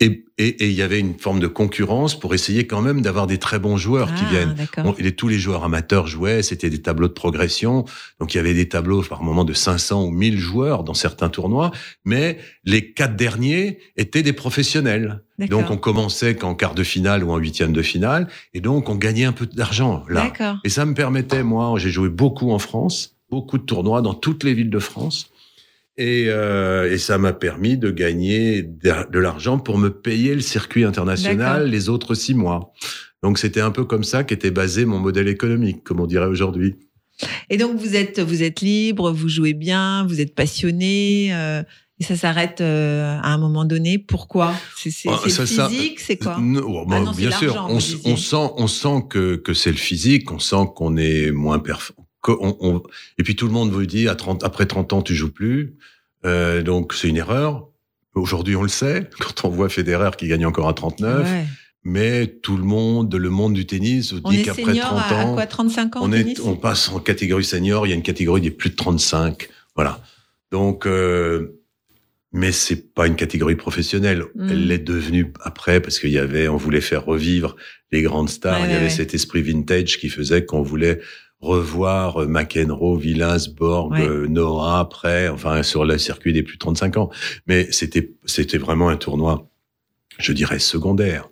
Et 0.00 0.24
et- 0.38 0.64
et 0.64 0.68
il 0.68 0.72
y 0.72 0.80
avait 0.80 0.98
une 0.98 1.18
forme 1.18 1.38
de 1.38 1.46
concurrence 1.46 2.18
pour 2.18 2.32
essayer 2.32 2.66
quand 2.66 2.80
même 2.80 3.02
d'avoir 3.02 3.26
des 3.26 3.36
très 3.36 3.58
bons 3.58 3.76
joueurs 3.76 4.14
qui 4.14 4.22
Ah, 4.26 4.30
viennent. 4.30 4.54
Bon, 4.84 4.94
et 4.98 5.12
tous 5.12 5.28
les 5.28 5.38
joueurs 5.38 5.64
amateurs 5.64 6.06
jouaient, 6.06 6.42
c'était 6.42 6.70
des 6.70 6.80
tableaux 6.80 7.08
de 7.08 7.12
progression. 7.12 7.84
Donc 8.20 8.32
il 8.32 8.38
y 8.38 8.40
avait 8.40 8.54
des 8.54 8.66
tableaux 8.68 9.02
par 9.02 9.22
moment 9.22 9.44
de 9.44 9.52
500 9.52 10.02
ou 10.04 10.10
1000 10.10 10.38
joueurs 10.38 10.82
dans 10.82 10.94
certains 10.94 11.28
tournois, 11.28 11.72
mais 12.06 12.38
les 12.64 12.92
quatre 12.92 13.16
derniers 13.16 13.78
étaient 13.98 14.22
des 14.22 14.32
professionnels. 14.32 15.22
Donc 15.50 15.70
on 15.70 15.76
commençait 15.76 16.34
qu'en 16.36 16.54
quart 16.54 16.74
de 16.74 16.82
finale 16.82 17.22
ou 17.22 17.30
en 17.32 17.36
huitième 17.36 17.72
de 17.74 17.82
finale, 17.82 18.26
et 18.54 18.60
donc 18.60 18.88
on 18.88 18.94
gagnait 18.96 19.24
un 19.26 19.32
peu 19.32 19.44
d'argent 19.46 20.04
là. 20.08 20.24
Et 20.64 20.70
ça 20.70 20.86
me 20.86 20.94
permettait, 20.94 21.42
moi, 21.42 21.78
j'ai 21.78 21.90
joué 21.90 22.08
beaucoup 22.08 22.50
en 22.50 22.58
France, 22.58 23.14
beaucoup 23.30 23.58
de 23.58 23.64
tournois 23.64 24.00
dans 24.02 24.14
toutes 24.14 24.42
les 24.44 24.54
villes 24.54 24.70
de 24.70 24.78
France. 24.78 25.29
Et, 26.00 26.28
euh, 26.28 26.90
et 26.90 26.96
ça 26.96 27.18
m'a 27.18 27.34
permis 27.34 27.76
de 27.76 27.90
gagner 27.90 28.62
de, 28.62 29.18
l'argent 29.18 29.58
pour 29.58 29.76
me 29.76 29.90
payer 29.90 30.34
le 30.34 30.40
circuit 30.40 30.84
international 30.84 31.68
les 31.68 31.90
autres 31.90 32.14
six 32.14 32.32
mois. 32.32 32.72
Donc 33.22 33.38
c'était 33.38 33.60
un 33.60 33.70
peu 33.70 33.84
comme 33.84 34.02
ça 34.02 34.24
qu'était 34.24 34.50
basé 34.50 34.86
mon 34.86 34.98
modèle 34.98 35.28
économique, 35.28 35.84
comme 35.84 36.00
on 36.00 36.06
dirait 36.06 36.24
aujourd'hui. 36.24 36.76
Et 37.50 37.58
donc 37.58 37.76
vous 37.76 37.96
êtes 37.96 38.18
vous 38.18 38.42
êtes 38.42 38.62
libre, 38.62 39.12
vous 39.12 39.28
jouez 39.28 39.52
bien, 39.52 40.06
vous 40.06 40.22
êtes 40.22 40.34
passionné. 40.34 41.34
euh, 41.34 41.62
et 41.98 42.04
ça 42.04 42.16
s'arrête 42.16 42.62
euh, 42.62 43.18
à 43.20 43.34
un 43.34 43.36
moment 43.36 43.66
donné. 43.66 43.98
Pourquoi? 43.98 44.54
C'est 44.74 44.90
Ah, 45.06 45.18
physique, 45.28 46.00
c'est 46.00 46.16
quoi? 46.16 46.38
Non, 46.40 46.86
Ah 46.90 47.00
non, 47.00 47.12
bien 47.12 47.30
sûr, 47.30 47.66
on, 47.68 47.76
on 47.76 48.16
sent, 48.16 48.52
on 48.56 48.66
sent 48.66 49.04
que, 49.10 49.36
que 49.36 49.52
c'est 49.52 49.70
le 49.70 49.76
physique, 49.76 50.32
on 50.32 50.38
sent 50.38 50.64
qu'on 50.74 50.96
est 50.96 51.30
moins 51.30 51.58
performant. 51.58 52.06
Et 52.28 53.22
puis 53.22 53.36
tout 53.36 53.46
le 53.46 53.52
monde 53.52 53.70
vous 53.70 53.86
dit, 53.86 54.08
à 54.08 54.14
30, 54.14 54.44
après 54.44 54.66
30 54.66 54.92
ans, 54.92 55.02
tu 55.02 55.14
joues 55.14 55.32
plus. 55.32 55.76
Euh, 56.24 56.62
donc 56.62 56.92
c'est 56.92 57.08
une 57.08 57.16
erreur. 57.16 57.68
Aujourd'hui, 58.14 58.56
on 58.56 58.62
le 58.62 58.68
sait, 58.68 59.08
quand 59.20 59.48
on 59.48 59.50
voit 59.50 59.68
Federer 59.68 60.10
qui 60.18 60.28
gagne 60.28 60.46
encore 60.46 60.68
à 60.68 60.74
39. 60.74 61.24
Ouais. 61.24 61.46
Mais 61.82 62.26
tout 62.26 62.58
le 62.58 62.64
monde, 62.64 63.14
le 63.14 63.30
monde 63.30 63.54
du 63.54 63.64
tennis, 63.64 64.12
vous 64.12 64.20
On 64.24 64.30
dit 64.30 64.42
qu'après 64.42 64.64
senior 64.64 64.88
30 64.88 64.98
à, 64.98 65.20
à 65.20 65.24
ans, 65.24 65.34
quoi 65.34 65.46
35 65.46 65.96
ans 65.96 66.00
on, 66.02 66.04
en 66.04 66.12
est, 66.12 66.18
tennis 66.18 66.40
on 66.44 66.56
passe 66.56 66.90
en 66.90 66.98
catégorie 66.98 67.44
senior. 67.44 67.86
Il 67.86 67.90
y 67.90 67.92
a 67.92 67.96
une 67.96 68.02
catégorie 68.02 68.42
des 68.42 68.50
plus 68.50 68.70
de 68.70 68.76
35. 68.76 69.48
Voilà. 69.74 70.02
Donc, 70.50 70.86
euh, 70.86 71.58
mais 72.32 72.52
c'est 72.52 72.92
pas 72.94 73.06
une 73.06 73.16
catégorie 73.16 73.56
professionnelle. 73.56 74.24
Mm. 74.34 74.48
Elle 74.50 74.66
l'est 74.66 74.78
devenue 74.78 75.32
après 75.40 75.80
parce 75.80 75.98
qu'il 75.98 76.10
y 76.10 76.18
avait, 76.18 76.48
on 76.48 76.56
voulait 76.56 76.82
faire 76.82 77.04
revivre 77.04 77.56
les 77.92 78.02
grandes 78.02 78.28
stars. 78.28 78.60
Ouais, 78.60 78.66
Il 78.66 78.70
y 78.70 78.74
ouais, 78.74 78.80
avait 78.80 78.90
cet 78.90 79.14
esprit 79.14 79.40
vintage 79.40 79.98
qui 79.98 80.10
faisait 80.10 80.44
qu'on 80.44 80.62
voulait 80.62 81.00
revoir 81.40 82.22
euh, 82.22 82.26
McEnroe, 82.26 82.98
Villas, 82.98 83.48
Borg, 83.54 83.92
Ouais. 83.92 84.06
euh, 84.06 84.26
Noah 84.26 84.78
après, 84.80 85.28
enfin 85.28 85.62
sur 85.62 85.84
le 85.84 85.96
circuit 85.98 86.32
des 86.32 86.42
plus 86.42 86.54
de 86.54 86.58
35 86.60 86.96
ans. 86.98 87.10
Mais 87.46 87.70
c'était 87.72 88.12
c'était 88.26 88.58
vraiment 88.58 88.88
un 88.88 88.96
tournoi, 88.96 89.48
je 90.18 90.32
dirais 90.32 90.58
secondaire. 90.58 91.28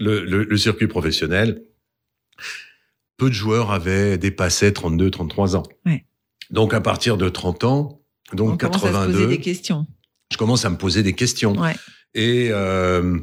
Le, 0.00 0.24
le, 0.24 0.42
le 0.44 0.56
circuit 0.56 0.88
professionnel, 0.88 1.62
peu 3.16 3.28
de 3.28 3.34
joueurs 3.34 3.70
avaient 3.70 4.18
dépassé 4.18 4.72
32, 4.72 5.10
33 5.10 5.56
ans. 5.56 5.62
Ouais. 5.86 6.04
Donc 6.50 6.74
à 6.74 6.80
partir 6.80 7.16
de 7.16 7.28
30 7.28 7.64
ans, 7.64 8.00
donc 8.32 8.54
On 8.54 8.56
commence 8.56 8.76
à 8.84 8.88
se 8.88 8.92
82, 8.92 9.12
poser 9.12 9.26
des 9.28 9.40
questions. 9.40 9.86
je 10.32 10.36
commence 10.36 10.64
à 10.64 10.70
me 10.70 10.76
poser 10.76 11.02
des 11.02 11.12
questions. 11.12 11.52
Ouais. 11.56 11.74
Et 12.14 12.48
euh, 12.50 13.18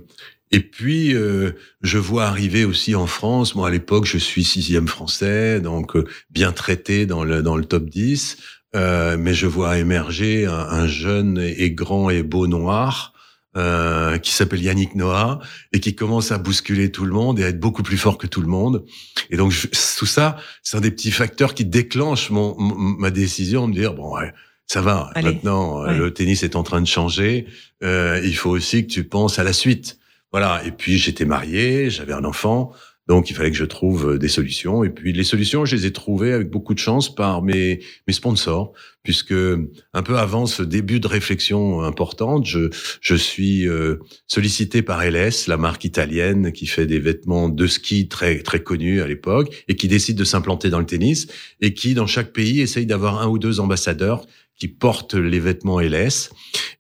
et 0.52 0.60
puis 0.60 1.14
euh, 1.14 1.52
je 1.82 1.98
vois 1.98 2.26
arriver 2.26 2.66
aussi 2.66 2.96
en 2.96 3.08
France. 3.08 3.56
Moi 3.56 3.68
à 3.68 3.72
l'époque 3.72 4.06
je 4.06 4.18
suis 4.18 4.44
sixième 4.44 4.88
français, 4.88 5.60
donc 5.62 5.96
euh, 5.96 6.06
bien 6.30 6.52
traité 6.52 7.06
dans 7.06 7.24
le 7.24 7.42
dans 7.42 7.56
le 7.58 7.66
top 7.66 7.90
10. 7.90 8.38
Euh, 8.76 9.18
mais 9.20 9.34
je 9.34 9.48
vois 9.48 9.78
émerger 9.80 10.46
un, 10.46 10.54
un 10.54 10.88
jeune 10.88 11.38
et 11.40 11.72
grand 11.72 12.10
et 12.10 12.24
beau 12.24 12.48
noir 12.48 13.14
euh, 13.58 14.18
qui 14.18 14.32
s'appelle 14.32 14.62
Yannick 14.64 14.96
Noah 14.96 15.40
et 15.74 15.82
qui 15.82 15.94
commence 15.94 16.32
à 16.32 16.38
bousculer 16.38 16.90
tout 16.90 17.04
le 17.04 17.12
monde 17.12 17.38
et 17.40 17.44
à 17.44 17.50
être 17.50 17.60
beaucoup 17.60 17.84
plus 17.84 17.98
fort 17.98 18.18
que 18.18 18.28
tout 18.28 18.40
le 18.40 18.48
monde. 18.48 18.86
Et 19.30 19.36
donc 19.36 19.52
je- 19.52 19.68
tout 19.98 20.06
ça, 20.06 20.38
c'est 20.64 20.78
un 20.78 20.80
des 20.80 20.92
petits 20.92 21.12
facteurs 21.12 21.54
qui 21.54 21.66
déclenchent 21.66 22.30
mon, 22.30 22.56
ma 22.58 23.12
décision 23.12 23.68
de 23.68 23.74
me 23.74 23.78
dire 23.78 23.94
bon 23.94 24.16
ouais, 24.16 24.32
ça 24.68 24.80
va. 24.82 25.10
Allez. 25.16 25.34
Maintenant, 25.34 25.84
euh, 25.84 25.88
Ouais. 25.88 25.98
le 25.98 26.14
tennis 26.14 26.44
est 26.44 26.56
en 26.56 26.64
train 26.64 26.80
de 26.80 26.88
changer. 26.88 27.48
Euh, 27.84 28.22
il 28.24 28.38
faut 28.38 28.52
aussi 28.52 28.88
que 28.88 28.92
tu 28.94 29.04
penses 29.04 29.38
à 29.38 29.44
la 29.44 29.52
suite. 29.52 29.98
Voilà. 30.32 30.62
Et 30.66 30.72
puis 30.72 30.98
j'étais 30.98 31.26
marié, 31.26 31.90
j'avais 31.90 32.14
un 32.14 32.24
enfant. 32.24 32.74
Donc, 33.08 33.30
il 33.30 33.36
fallait 33.36 33.52
que 33.52 33.58
je 33.58 33.66
trouve 33.66 34.12
euh, 34.12 34.18
des 34.18 34.28
solutions. 34.28 34.84
Et 34.84 34.90
puis, 34.90 35.12
les 35.12 35.24
solutions, 35.24 35.66
je 35.66 35.76
les 35.76 35.86
ai 35.86 35.92
trouvées 35.92 36.32
avec 36.32 36.50
beaucoup 36.50 36.74
de 36.74 36.80
chance 36.80 37.14
par 37.14 37.42
mes, 37.42 37.82
mes 38.08 38.14
sponsors, 38.14 38.74
puisque 39.04 39.34
un 39.34 40.04
peu 40.04 40.18
avant 40.18 40.46
ce 40.46 40.62
début 40.62 41.00
de 41.00 41.08
réflexion 41.08 41.82
importante, 41.82 42.46
je, 42.46 42.70
je 43.02 43.16
suis 43.16 43.68
euh, 43.68 43.98
sollicité 44.28 44.82
par 44.84 45.04
LS, 45.04 45.48
la 45.48 45.58
marque 45.58 45.84
italienne 45.84 46.52
qui 46.52 46.68
fait 46.68 46.86
des 46.86 47.00
vêtements 47.00 47.50
de 47.50 47.68
ski 47.68 48.08
très, 48.08 48.44
très 48.44 48.62
connus 48.62 49.02
à 49.02 49.08
l'époque 49.08 49.66
et 49.68 49.76
qui 49.76 49.88
décide 49.88 50.16
de 50.16 50.24
s'implanter 50.24 50.70
dans 50.70 50.80
le 50.80 50.86
tennis 50.86 51.28
et 51.60 51.74
qui, 51.74 51.96
dans 51.96 52.08
chaque 52.08 52.32
pays, 52.32 52.62
essaye 52.62 52.86
d'avoir 52.86 53.20
un 53.20 53.28
ou 53.28 53.40
deux 53.40 53.60
ambassadeurs 53.60 54.26
qui 54.58 54.68
portent 54.68 55.16
les 55.16 55.40
vêtements 55.40 55.82
LS. 55.82 56.30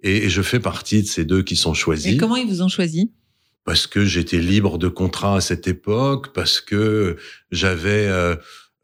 Et 0.03 0.29
je 0.29 0.41
fais 0.43 0.59
partie 0.59 1.01
de 1.01 1.07
ces 1.07 1.25
deux 1.25 1.41
qui 1.41 1.55
sont 1.55 1.73
choisis 1.73 2.13
Et 2.13 2.17
comment 2.17 2.35
ils 2.35 2.47
vous 2.47 2.61
ont 2.61 2.69
choisi? 2.69 3.11
Parce 3.63 3.87
que 3.87 4.05
j'étais 4.05 4.39
libre 4.39 4.77
de 4.77 4.87
contrat 4.87 5.37
à 5.37 5.41
cette 5.41 5.67
époque, 5.67 6.33
parce 6.33 6.61
que 6.61 7.17
j'avais 7.51 8.07
euh, 8.07 8.35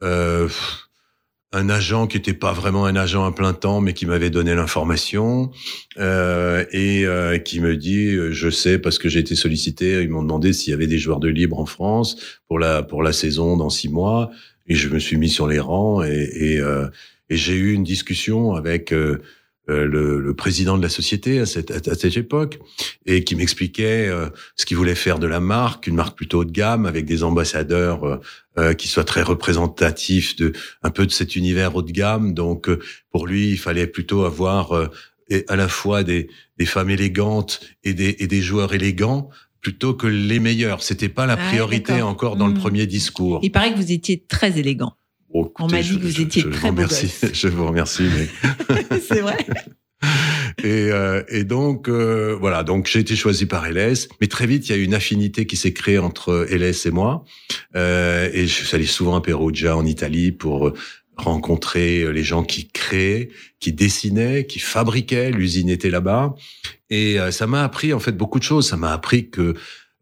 euh, 0.03 0.47
un 1.53 1.69
agent 1.69 2.07
qui 2.07 2.17
n'était 2.17 2.33
pas 2.33 2.51
vraiment 2.53 2.85
un 2.85 2.95
agent 2.95 3.25
à 3.25 3.31
plein 3.31 3.53
temps, 3.53 3.81
mais 3.81 3.93
qui 3.93 4.05
m'avait 4.05 4.29
donné 4.29 4.53
l'information 4.53 5.51
euh, 5.97 6.65
et 6.71 7.05
euh, 7.05 7.37
qui 7.39 7.59
me 7.61 7.75
dit, 7.77 8.11
je 8.31 8.49
sais 8.49 8.77
parce 8.79 8.99
que 8.99 9.09
j'ai 9.09 9.19
été 9.19 9.35
sollicité, 9.35 10.01
ils 10.03 10.09
m'ont 10.09 10.23
demandé 10.23 10.53
s'il 10.53 10.71
y 10.71 10.73
avait 10.73 10.87
des 10.87 10.99
joueurs 10.99 11.19
de 11.19 11.29
libre 11.29 11.59
en 11.59 11.65
France 11.65 12.17
pour 12.47 12.59
la 12.59 12.83
pour 12.83 13.01
la 13.01 13.13
saison 13.13 13.57
dans 13.57 13.69
six 13.69 13.89
mois, 13.89 14.29
et 14.67 14.75
je 14.75 14.89
me 14.89 14.99
suis 14.99 15.17
mis 15.17 15.29
sur 15.29 15.47
les 15.47 15.59
rangs 15.59 16.03
et 16.03 16.29
et, 16.33 16.59
euh, 16.59 16.87
Et 17.29 17.35
j'ai 17.37 17.55
eu 17.55 17.73
une 17.73 17.83
discussion 17.83 18.53
avec 18.55 18.93
euh, 18.93 19.19
le, 19.67 20.19
le 20.19 20.33
président 20.33 20.77
de 20.77 20.83
la 20.83 20.89
société 20.89 21.39
à 21.39 21.45
cette, 21.45 21.71
à 21.71 21.95
cette 21.95 22.15
époque 22.17 22.59
et 23.05 23.23
qui 23.23 23.35
m'expliquait 23.35 24.07
euh, 24.07 24.27
ce 24.55 24.65
qu'il 24.65 24.77
voulait 24.77 24.95
faire 24.95 25.19
de 25.19 25.27
la 25.27 25.39
marque, 25.39 25.87
une 25.87 25.95
marque 25.95 26.15
plutôt 26.15 26.39
haut 26.39 26.45
de 26.45 26.51
gamme 26.51 26.85
avec 26.85 27.05
des 27.05 27.23
ambassadeurs 27.23 28.03
euh, 28.05 28.17
euh, 28.57 28.73
qui 28.73 28.87
soient 28.87 29.03
très 29.03 29.23
représentatifs 29.23 30.35
de 30.35 30.53
un 30.83 30.89
peu 30.89 31.05
de 31.05 31.11
cet 31.11 31.35
univers 31.35 31.75
haut 31.75 31.81
de 31.81 31.91
gamme. 31.91 32.33
Donc 32.33 32.69
euh, 32.69 32.79
pour 33.11 33.27
lui, 33.27 33.49
il 33.51 33.57
fallait 33.57 33.87
plutôt 33.87 34.23
avoir 34.25 34.71
euh, 34.73 34.87
et 35.29 35.43
à 35.49 35.55
la 35.57 35.67
fois 35.67 36.03
des, 36.03 36.29
des 36.57 36.65
femmes 36.65 36.89
élégantes 36.89 37.59
et 37.83 37.93
des, 37.93 38.15
et 38.19 38.27
des 38.27 38.41
joueurs 38.41 38.73
élégants 38.73 39.29
plutôt 39.59 39.93
que 39.93 40.07
les 40.07 40.39
meilleurs. 40.39 40.81
C'était 40.81 41.09
pas 41.09 41.25
la 41.25 41.33
Ah, 41.33 41.47
priorité 41.49 42.01
encore 42.01 42.37
dans 42.37 42.47
le 42.47 42.53
Mm. 42.53 42.59
premier 42.59 42.85
discours. 42.87 43.39
Il 43.43 43.51
paraît 43.51 43.73
que 43.73 43.77
vous 43.77 43.91
étiez 43.91 44.23
très 44.27 44.57
élégant. 44.57 44.93
Oh, 45.33 45.53
On 45.59 45.67
m'a 45.67 45.81
dit 45.81 45.87
je- 45.89 45.93
que 45.95 46.03
vous 46.03 46.09
je- 46.09 46.21
étiez 46.21 46.41
je 46.43 46.47
très 46.49 46.69
vous 46.69 46.75
beau 46.75 46.81
remercie. 46.83 47.07
gosse. 47.21 47.33
Je 47.33 47.47
vous 47.49 47.65
remercie. 47.67 48.03
Mais... 48.15 48.99
c'est 49.07 49.21
vrai. 49.21 49.37
Et, 50.63 50.89
euh, 50.91 51.23
et 51.29 51.43
donc 51.43 51.87
euh, 51.89 52.35
voilà, 52.39 52.63
donc 52.63 52.87
j'ai 52.87 52.99
été 52.99 53.15
choisi 53.15 53.45
par 53.47 53.67
LS, 53.69 54.07
mais 54.21 54.27
très 54.27 54.45
vite 54.47 54.67
il 54.67 54.71
y 54.71 54.75
a 54.75 54.77
eu 54.77 54.83
une 54.83 54.93
affinité 54.93 55.45
qui 55.45 55.55
s'est 55.55 55.73
créée 55.73 55.97
entre 55.99 56.47
LS 56.49 56.85
et 56.87 56.91
moi. 56.91 57.25
Euh, 57.75 58.29
et 58.33 58.47
je 58.47 58.53
suis 58.65 58.75
allé 58.75 58.85
souvent 58.85 59.15
à 59.15 59.21
Perugia 59.21 59.75
en 59.77 59.85
Italie 59.85 60.31
pour 60.31 60.71
rencontrer 61.15 62.11
les 62.11 62.23
gens 62.23 62.43
qui 62.43 62.67
créaient, 62.69 63.29
qui 63.59 63.73
dessinaient, 63.73 64.45
qui 64.45 64.59
fabriquaient. 64.59 65.31
L'usine 65.31 65.69
était 65.69 65.89
là-bas, 65.89 66.35
et 66.89 67.19
euh, 67.19 67.31
ça 67.31 67.47
m'a 67.47 67.63
appris 67.63 67.91
en 67.93 67.99
fait 67.99 68.11
beaucoup 68.15 68.39
de 68.39 68.43
choses. 68.43 68.67
Ça 68.69 68.77
m'a 68.77 68.93
appris 68.93 69.29
que 69.29 69.55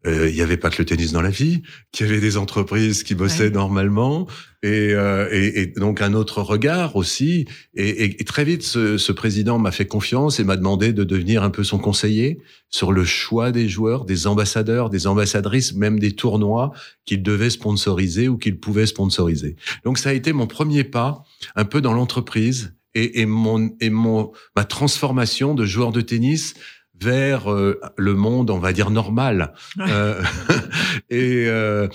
euh, 0.06 0.28
il 0.30 0.36
y 0.36 0.42
avait 0.42 0.56
pas 0.56 0.70
que 0.70 0.76
le 0.78 0.84
tennis 0.86 1.12
dans 1.12 1.20
la 1.22 1.30
vie, 1.30 1.62
qu'il 1.92 2.06
y 2.06 2.08
avait 2.08 2.20
des 2.20 2.36
entreprises 2.36 3.02
qui 3.02 3.14
bossaient 3.14 3.44
Ouais. 3.44 3.50
normalement, 3.50 4.26
et, 4.62 4.92
euh, 4.94 5.28
et, 5.32 5.60
et 5.62 5.66
donc 5.66 6.00
un 6.00 6.14
autre 6.14 6.40
regard 6.42 6.96
aussi. 6.96 7.46
Et, 7.74 7.88
et- 7.88 8.20
et 8.20 8.24
très 8.24 8.44
vite, 8.44 8.62
ce, 8.62 8.96
ce 8.98 9.12
président 9.12 9.58
m'a 9.58 9.70
fait 9.72 9.86
confiance 9.86 10.40
et 10.40 10.44
m'a 10.44 10.56
demandé 10.56 10.92
de 10.92 11.04
devenir 11.04 11.42
un 11.42 11.50
peu 11.50 11.64
son 11.64 11.78
conseiller 11.78 12.38
sur 12.70 12.92
le 12.92 13.04
choix 13.04 13.52
des 13.52 13.68
joueurs, 13.68 14.04
des 14.04 14.26
ambassadeurs, 14.26 14.90
des 14.90 15.06
ambassadrices, 15.06 15.74
même 15.74 15.98
des 15.98 16.12
tournois 16.12 16.72
qu'il 17.04 17.22
devait 17.22 17.50
sponsoriser 17.50 18.28
ou 18.28 18.38
qu'il 18.38 18.58
pouvait 18.58 18.86
sponsoriser. 18.86 19.56
Donc 19.84 19.98
ça 19.98 20.10
a 20.10 20.12
été 20.12 20.32
mon 20.32 20.46
premier 20.46 20.84
pas 20.84 21.22
un 21.54 21.64
peu 21.64 21.80
dans 21.80 21.92
l'entreprise 21.92 22.74
et, 22.94 23.20
et 23.20 23.26
mon 23.26 23.70
et 23.80 23.90
mon 23.90 24.32
ma 24.56 24.64
transformation 24.64 25.54
de 25.54 25.64
joueur 25.66 25.92
de 25.92 26.00
tennis 26.00 26.54
vers 27.00 27.52
euh, 27.52 27.80
le 27.96 28.14
monde, 28.14 28.50
on 28.50 28.58
va 28.58 28.72
dire 28.72 28.90
normal. 28.90 29.52
Euh, 29.78 30.22
et 31.10 31.46
euh, 31.46 31.88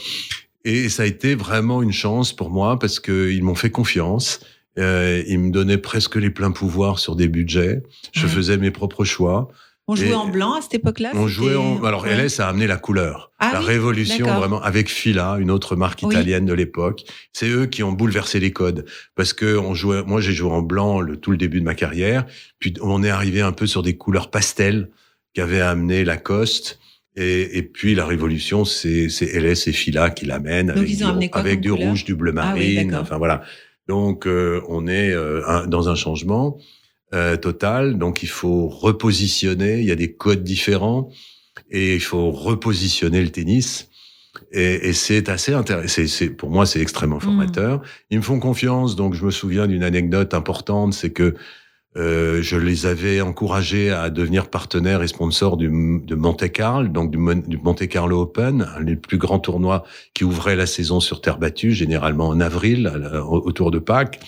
et 0.64 0.90
ça 0.90 1.04
a 1.04 1.06
été 1.06 1.36
vraiment 1.36 1.82
une 1.82 1.92
chance 1.92 2.34
pour 2.34 2.52
moi 2.52 2.78
parce 2.78 3.00
que 3.00 3.32
ils 3.32 3.44
m'ont 3.44 3.56
fait 3.56 3.72
confiance. 3.72 4.40
Euh, 4.80 5.24
ils 5.28 5.40
me 5.40 5.52
donnaient 5.52 5.78
presque 5.78 6.16
les 6.16 6.30
pleins 6.30 6.52
pouvoirs 6.52 7.00
sur 7.00 7.16
des 7.16 7.28
budgets. 7.28 7.84
Je 8.14 8.28
faisais 8.28 8.58
mes 8.58 8.72
propres 8.72 9.04
choix. 9.04 9.50
On 9.88 9.96
jouait 9.96 10.10
Et- 10.10 10.13
en 10.13 10.28
blanc 10.28 10.54
à 10.54 10.62
cette 10.62 10.76
époque-là 10.76 11.12
On 11.15 11.28
jouait 11.28 11.56
en... 11.56 11.84
Alors 11.84 12.04
Ouais. 12.04 12.15
LS 12.15 12.39
a 12.39 12.48
amené 12.48 12.67
la 12.67 12.78
couleur, 12.78 13.32
Ah 13.39 13.52
la 13.54 13.60
oui, 13.60 13.65
révolution 13.65 14.26
vraiment 14.28 14.62
avec 14.62 14.89
Fila, 14.89 15.38
une 15.39 15.52
autre 15.52 15.76
marque 15.76 16.02
Oui. 16.04 16.13
italienne 16.15 16.46
de 16.46 16.54
l'époque. 16.54 17.04
C'est 17.34 17.50
eux 17.50 17.65
qui 17.65 17.84
ont 17.84 17.91
bouleversé 17.91 18.39
les 18.39 18.52
codes 18.54 18.86
parce 19.15 19.34
que 19.34 19.58
on 19.58 19.74
jouait. 19.74 20.04
Moi, 20.04 20.22
j'ai 20.22 20.32
joué 20.34 20.52
en 20.52 20.62
blanc 20.62 21.02
le 21.02 21.17
tout 21.17 21.32
le 21.32 21.38
début 21.38 21.60
de 21.60 21.65
ma 21.65 21.76
carrière. 21.76 22.26
Puis 22.60 22.74
on 22.82 23.04
est 23.04 23.10
arrivé 23.10 23.41
un 23.41 23.52
peu 23.52 23.65
sur 23.67 23.82
des 23.84 23.98
couleurs 23.98 24.30
pastel 24.32 24.89
qu'avait 25.34 25.62
amené 25.62 26.04
Lacoste. 26.06 26.80
Et, 27.17 27.58
et 27.58 27.63
puis 27.63 27.94
la 27.94 28.06
révolution, 28.06 28.63
c'est 28.63 29.08
LS 29.22 29.67
et 29.67 29.74
Fila 29.74 30.12
qui 30.12 30.26
l'amènent 30.26 30.70
avec, 30.70 30.96
du, 30.96 31.04
avec 31.34 31.60
du 31.60 31.72
rouge, 31.72 32.06
du 32.06 32.15
bleu 32.15 32.34
Ah 32.38 32.52
oui, 32.56 32.76
marine. 32.76 32.96
enfin 32.96 33.17
voilà. 33.17 33.41
Donc 33.89 34.26
euh, 34.28 34.62
on 34.70 34.88
est 34.88 35.12
euh, 35.12 35.41
un- 35.48 35.67
dans 35.67 35.89
un 35.89 35.96
changement 35.96 36.58
euh, 37.13 37.38
total. 37.38 37.97
Donc 37.97 38.24
il 38.24 38.30
faut 38.30 38.67
repositionner. 38.67 39.80
Il 39.80 39.86
y 39.86 39.91
a 39.91 39.95
des 39.95 40.13
codes 40.13 40.43
différents 40.43 41.10
et 41.69 41.95
il 41.95 42.02
faut 42.02 42.32
repositionner 42.32 43.21
le 43.21 43.30
tennis. 43.30 43.89
Et, 44.54 44.89
et 44.89 44.93
c'est 44.93 45.28
assez 45.30 45.54
intéressant. 45.54 46.04
C'est, 46.08 46.30
pour 46.30 46.50
moi, 46.50 46.65
c'est 46.65 46.82
extrêmement 46.82 47.19
formateur. 47.19 47.82
Ils 48.10 48.17
me 48.17 48.24
font 48.24 48.39
confiance, 48.39 48.95
donc 48.95 49.13
je 49.13 49.26
me 49.26 49.32
souviens 49.32 49.67
d'une 49.67 49.84
anecdote 49.84 50.34
importante, 50.34 50.93
c'est 50.93 51.10
que 51.10 51.36
euh, 51.97 52.41
je 52.41 52.56
les 52.56 52.86
avais 52.86 53.19
encouragés 53.19 53.89
à 53.91 54.10
devenir 54.10 54.50
partenaires 54.50 55.04
et 55.04 55.10
sponsors 55.10 55.58
du, 55.58 55.67
de 55.67 56.15
Monte 56.15 56.50
Carlo, 56.50 56.88
donc 56.88 57.12
du, 57.12 57.17
Mon- 57.17 57.43
du 57.45 57.58
Monte 57.58 57.86
Carlo 57.89 58.21
Open, 58.21 58.65
un 58.78 58.84
des 58.84 58.95
plus 58.95 59.17
grands 59.17 59.39
tournois 59.39 59.84
qui 60.13 60.24
ouvrait 60.24 60.56
la 60.56 60.65
saison 60.65 61.02
sur 61.02 61.19
terre 61.19 61.38
battue, 61.38 61.74
généralement 61.74 62.30
en 62.30 62.39
avril, 62.39 62.88
à 62.88 63.26
autour 63.26 63.71
de 63.71 63.80
Pâques. 63.80 64.21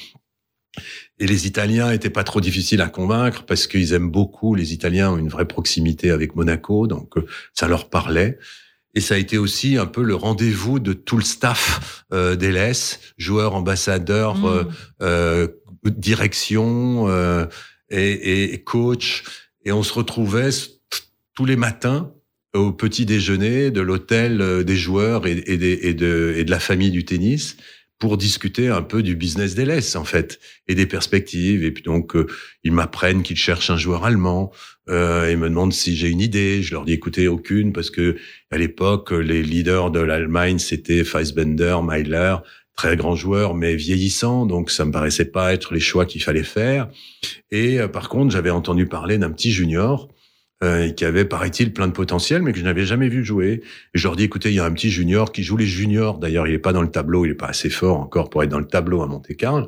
Et 1.23 1.27
les 1.27 1.47
Italiens 1.47 1.89
étaient 1.91 2.09
pas 2.09 2.25
trop 2.25 2.41
difficiles 2.41 2.81
à 2.81 2.89
convaincre 2.89 3.45
parce 3.45 3.65
qu'ils 3.65 3.93
aiment 3.93 4.11
beaucoup. 4.11 4.55
Les 4.55 4.73
Italiens 4.73 5.11
ont 5.13 5.17
une 5.17 5.29
vraie 5.29 5.47
proximité 5.47 6.11
avec 6.11 6.35
Monaco, 6.35 6.85
donc 6.85 7.17
euh, 7.17 7.25
ça 7.53 7.69
leur 7.69 7.89
parlait. 7.89 8.37
Et 8.93 8.99
ça 8.99 9.15
a 9.15 9.17
été 9.17 9.37
aussi 9.37 9.77
un 9.77 9.85
peu 9.85 10.03
le 10.03 10.15
rendez-vous 10.15 10.79
de 10.79 10.91
tout 10.91 11.15
le 11.15 11.23
staff 11.23 12.03
euh, 12.11 12.35
d'LS, 12.35 12.99
joueurs, 13.17 13.55
ambassadeurs, 13.55 14.35
Mm. 14.37 14.45
euh, 14.45 14.63
euh, 15.01 15.47
direction 15.85 17.07
et, 17.89 18.53
et 18.53 18.63
coach. 18.63 19.23
Et 19.63 19.71
on 19.71 19.83
se 19.83 19.93
retrouvait 19.93 20.49
tous 21.35 21.45
les 21.45 21.55
matins 21.55 22.11
au 22.53 22.73
petit 22.73 23.05
déjeuner 23.05 23.71
de 23.71 23.79
l'hôtel 23.81 24.63
des 24.65 24.75
joueurs 24.75 25.25
et, 25.25 25.41
et, 25.47 25.57
des- 25.57 25.79
et 25.83 25.93
de, 25.93 26.33
et 26.37 26.43
de 26.43 26.51
la 26.51 26.59
famille 26.59 26.91
du 26.91 27.05
tennis 27.05 27.55
pour 28.03 28.17
discuter 28.17 28.67
un 28.67 28.81
peu 28.81 29.01
du 29.01 29.15
business 29.15 29.55
d'LS 29.55 29.95
en 29.95 30.03
fait 30.03 30.41
et 30.67 30.75
des 30.75 30.85
perspectives. 30.85 31.63
Et 31.63 31.71
puis 31.71 31.83
donc 31.83 32.17
euh, 32.17 32.27
ils 32.65 32.73
m'apprennent 32.73 33.23
qu'ils 33.23 33.37
cherchent 33.37 33.69
un 33.69 33.77
joueur 33.77 34.03
allemand. 34.03 34.51
Euh, 34.89 35.29
ils 35.31 35.37
me 35.37 35.47
demandent 35.47 35.71
si 35.71 35.95
j'ai 35.95 36.09
une 36.09 36.19
idée. 36.19 36.61
Je 36.61 36.73
leur 36.73 36.83
dis 36.83 36.91
écoutez 36.91 37.29
aucune 37.29 37.71
parce 37.71 37.89
que 37.89 38.17
à 38.51 38.57
l'époque 38.57 39.11
les 39.11 39.41
leaders 39.41 39.89
de 39.89 40.01
l'Allemagne 40.01 40.59
c'était 40.59 41.05
Fassbender, 41.05 41.77
Meiler, 41.81 42.35
très 42.75 42.97
grands 42.97 43.15
joueurs 43.15 43.55
mais 43.55 43.73
vieillissants. 43.73 44.45
Donc 44.45 44.69
ça 44.69 44.83
me 44.83 44.91
paraissait 44.91 45.31
pas 45.31 45.53
être 45.53 45.73
les 45.73 45.79
choix 45.79 46.05
qu'il 46.05 46.21
fallait 46.21 46.43
faire. 46.43 46.89
Et 47.51 47.79
euh, 47.79 47.87
par 47.87 48.09
contre 48.09 48.33
j'avais 48.33 48.49
entendu 48.49 48.85
parler 48.85 49.17
d'un 49.17 49.31
petit 49.31 49.53
junior. 49.53 50.12
Euh, 50.63 50.91
qui 50.91 51.03
avait, 51.03 51.25
paraît-il, 51.25 51.73
plein 51.73 51.87
de 51.87 51.91
potentiel, 51.91 52.41
mais 52.41 52.53
que 52.53 52.59
je 52.59 52.63
n'avais 52.63 52.85
jamais 52.85 53.09
vu 53.09 53.25
jouer. 53.25 53.61
Et 53.93 53.97
je 53.99 54.07
leur 54.07 54.15
dis, 54.15 54.23
écoutez, 54.23 54.49
il 54.49 54.55
y 54.55 54.59
a 54.59 54.65
un 54.65 54.71
petit 54.71 54.89
junior 54.89 55.33
qui 55.33 55.43
joue 55.43 55.57
les 55.57 55.65
juniors. 55.65 56.19
D'ailleurs, 56.19 56.47
il 56.47 56.53
est 56.53 56.59
pas 56.59 56.71
dans 56.71 56.81
le 56.81 56.89
tableau, 56.89 57.25
il 57.25 57.31
est 57.31 57.35
pas 57.35 57.47
assez 57.47 57.69
fort 57.69 57.99
encore 57.99 58.29
pour 58.29 58.43
être 58.43 58.49
dans 58.49 58.59
le 58.59 58.67
tableau 58.67 59.01
à 59.01 59.07
Monte-Carlo. 59.07 59.67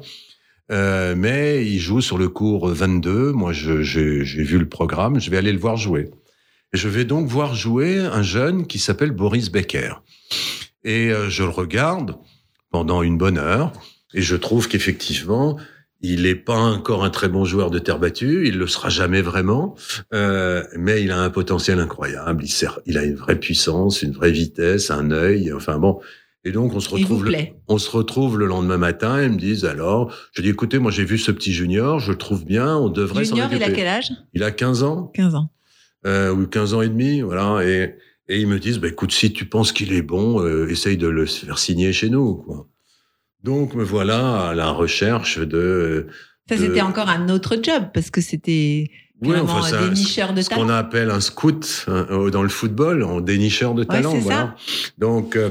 Euh, 0.72 1.14
mais 1.18 1.66
il 1.66 1.80
joue 1.80 2.00
sur 2.00 2.18
le 2.18 2.30
cours 2.30 2.70
22. 2.70 3.34
Moi, 3.34 3.52
j'ai 3.52 3.74
vu 3.84 4.58
le 4.58 4.70
programme. 4.70 5.20
Je 5.20 5.30
vais 5.30 5.38
aller 5.38 5.52
le 5.52 5.60
voir 5.60 5.76
jouer. 5.76 6.10
Et 6.74 6.78
je 6.78 6.88
vais 6.88 7.04
donc 7.04 7.28
voir 7.28 7.56
jouer 7.56 8.00
un 8.00 8.24
jeune 8.24 8.66
qui 8.66 8.80
s'appelle 8.80 9.12
Boris 9.12 9.52
Becker. 9.52 10.02
Et 10.86 11.12
euh, 11.12 11.30
je 11.30 11.44
le 11.44 11.50
regarde 11.50 12.16
pendant 12.70 13.04
une 13.04 13.18
bonne 13.18 13.38
heure. 13.38 13.74
Et 14.14 14.22
je 14.22 14.36
trouve 14.36 14.70
qu'effectivement, 14.70 15.58
il 16.14 16.24
n'est 16.24 16.36
pas 16.36 16.58
encore 16.58 17.04
un 17.04 17.10
très 17.10 17.30
bon 17.30 17.46
joueur 17.46 17.72
de 17.72 17.80
terre 17.80 18.00
battue. 18.00 18.48
Il 18.48 18.58
le 18.58 18.68
sera 18.68 18.90
jamais 18.90 19.22
vraiment. 19.22 19.76
Euh, 20.14 20.64
mais 20.78 21.02
il 21.04 21.12
a 21.12 21.20
un 21.22 21.30
potentiel 21.30 21.80
incroyable. 21.80 22.44
Il, 22.44 22.50
sert, 22.50 22.80
il 22.86 22.98
a 22.98 23.04
une 23.04 23.16
vraie 23.16 23.40
puissance, 23.40 24.02
une 24.02 24.12
vraie 24.12 24.32
vitesse, 24.32 24.92
un 24.92 25.12
œil. 25.12 25.52
Enfin 25.54 25.78
bon. 25.78 26.00
Et 26.48 26.52
donc, 26.52 26.74
on 26.76 26.80
se 26.80 26.90
retrouve 26.90 27.26
le, 27.26 27.32
on 27.68 27.78
se 27.80 27.90
retrouve 27.90 28.38
le 28.38 28.46
lendemain 28.46 28.78
matin 28.78 29.20
et 29.20 29.26
ils 29.26 29.32
me 29.32 29.38
disent 29.40 29.66
alors, 29.66 30.14
je 30.32 30.44
dis 30.44 30.50
écoutez, 30.50 30.78
moi 30.78 30.92
j'ai 30.92 31.04
vu 31.04 31.18
ce 31.18 31.32
petit 31.32 31.52
junior, 31.52 32.00
je 32.00 32.12
le 32.12 32.18
trouve 32.20 32.46
bien, 32.46 32.78
on 32.78 32.90
devrait 32.90 33.26
s'en 33.26 33.36
Junior, 33.36 33.50
il 33.52 33.56
occuper. 33.56 33.72
a 33.72 33.76
quel 33.76 33.88
âge? 33.88 34.12
Il 34.36 34.44
a 34.44 34.52
15 34.52 34.84
ans 34.84 35.12
15 35.16 35.34
ans. 35.34 35.50
euh, 36.06 36.32
ou 36.32 36.46
15 36.46 36.76
ans 36.76 36.82
et 36.84 36.90
demi, 36.90 37.22
voilà. 37.22 37.66
Et, 37.68 37.96
et 38.30 38.40
ils 38.40 38.48
me 38.48 38.60
disent, 38.60 38.78
bah, 38.78 38.88
écoute, 38.90 39.12
si 39.12 39.34
tu 39.34 39.46
penses 39.46 39.72
qu'il 39.72 39.92
est 39.92 40.04
bon, 40.04 40.40
euh, 40.40 40.68
essaye 40.70 40.98
de 40.98 41.08
le 41.08 41.26
faire 41.26 41.58
signer 41.58 41.92
chez 41.94 42.10
nous. 42.10 42.36
Quoi. 42.36 42.68
Donc 43.46 43.76
me 43.76 43.84
voilà 43.84 44.50
à 44.50 44.56
la 44.56 44.72
recherche 44.72 45.38
de. 45.40 46.08
Ça, 46.50 46.56
de- 46.58 46.62
c'était 46.62 46.82
encore 46.82 47.10
un 47.10 47.30
autre 47.30 47.58
job 47.62 47.84
parce 47.94 48.10
que 48.10 48.20
c'était 48.22 48.90
Ouais, 49.22 49.30
vraiment 49.38 49.54
enfin, 49.60 49.90
nicheurs 49.92 50.34
de 50.34 50.42
ce 50.42 50.50
qu'on 50.50 50.56
talent. 50.68 50.70
appelle 50.74 51.10
un 51.10 51.22
scout 51.22 51.86
hein, 51.88 52.06
dans 52.32 52.44
le 52.44 52.50
football, 52.50 53.04
en 53.04 53.22
dénicheur 53.22 53.74
de 53.74 53.84
talent. 53.84 54.12
c'est 54.12 54.20
voilà. 54.20 54.56
Donc, 54.98 55.36
euh, 55.38 55.50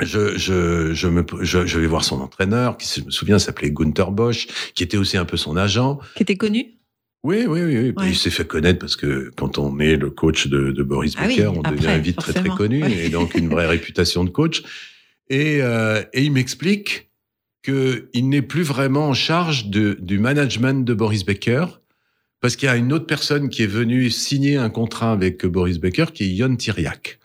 je, 0.00 0.36
je, 0.36 0.92
je, 0.92 1.06
me, 1.08 1.24
je, 1.42 1.66
je 1.66 1.78
vais 1.78 1.86
voir 1.86 2.02
son 2.04 2.20
entraîneur, 2.20 2.76
qui, 2.76 2.88
si 2.88 3.00
je 3.00 3.06
me 3.06 3.10
souviens, 3.12 3.38
s'appelait 3.38 3.70
Gunther 3.70 4.10
Bosch, 4.10 4.48
qui 4.74 4.82
était 4.82 4.96
aussi 4.96 5.16
un 5.16 5.24
peu 5.24 5.36
son 5.36 5.56
agent. 5.56 6.00
Qui 6.16 6.24
était 6.24 6.36
connu 6.36 6.66
Oui, 7.22 7.44
oui, 7.46 7.62
oui. 7.62 7.76
oui. 7.78 7.92
Ouais. 7.96 8.08
Il 8.08 8.16
s'est 8.16 8.30
fait 8.30 8.44
connaître 8.46 8.80
parce 8.80 8.96
que 8.96 9.30
quand 9.36 9.56
on 9.58 9.78
est 9.78 9.96
le 9.96 10.10
coach 10.10 10.48
de, 10.48 10.72
de 10.72 10.82
Boris 10.82 11.14
Ah 11.16 11.26
oui, 11.28 11.36
Becker, 11.36 11.52
on 11.56 11.60
après, 11.60 11.76
devient 11.76 12.00
vite 12.02 12.16
très, 12.18 12.32
très 12.32 12.48
connu 12.48 12.82
Ouais. 12.82 13.06
et 13.06 13.08
donc 13.08 13.34
une 13.36 13.48
vraie 13.48 13.66
réputation 13.76 14.24
de 14.24 14.30
coach. 14.30 14.62
Et, 15.30 15.62
euh, 15.62 16.02
et 16.12 16.22
il 16.22 16.32
m'explique 16.32 17.10
qu'il 17.62 18.28
n'est 18.28 18.42
plus 18.42 18.62
vraiment 18.62 19.08
en 19.08 19.14
charge 19.14 19.66
du 19.68 20.18
management 20.18 20.84
de 20.84 20.94
Boris 20.94 21.24
Becker 21.24 21.64
parce 22.40 22.56
qu'il 22.56 22.66
y 22.66 22.70
a 22.70 22.76
une 22.76 22.92
autre 22.92 23.06
personne 23.06 23.48
qui 23.48 23.62
est 23.62 23.66
venue 23.66 24.10
signer 24.10 24.58
un 24.58 24.68
contrat 24.68 25.12
avec 25.12 25.46
Boris 25.46 25.78
Becker 25.78 26.06
qui 26.12 26.24
est 26.24 26.34
Yon 26.34 26.56
Tiriac. 26.56 27.18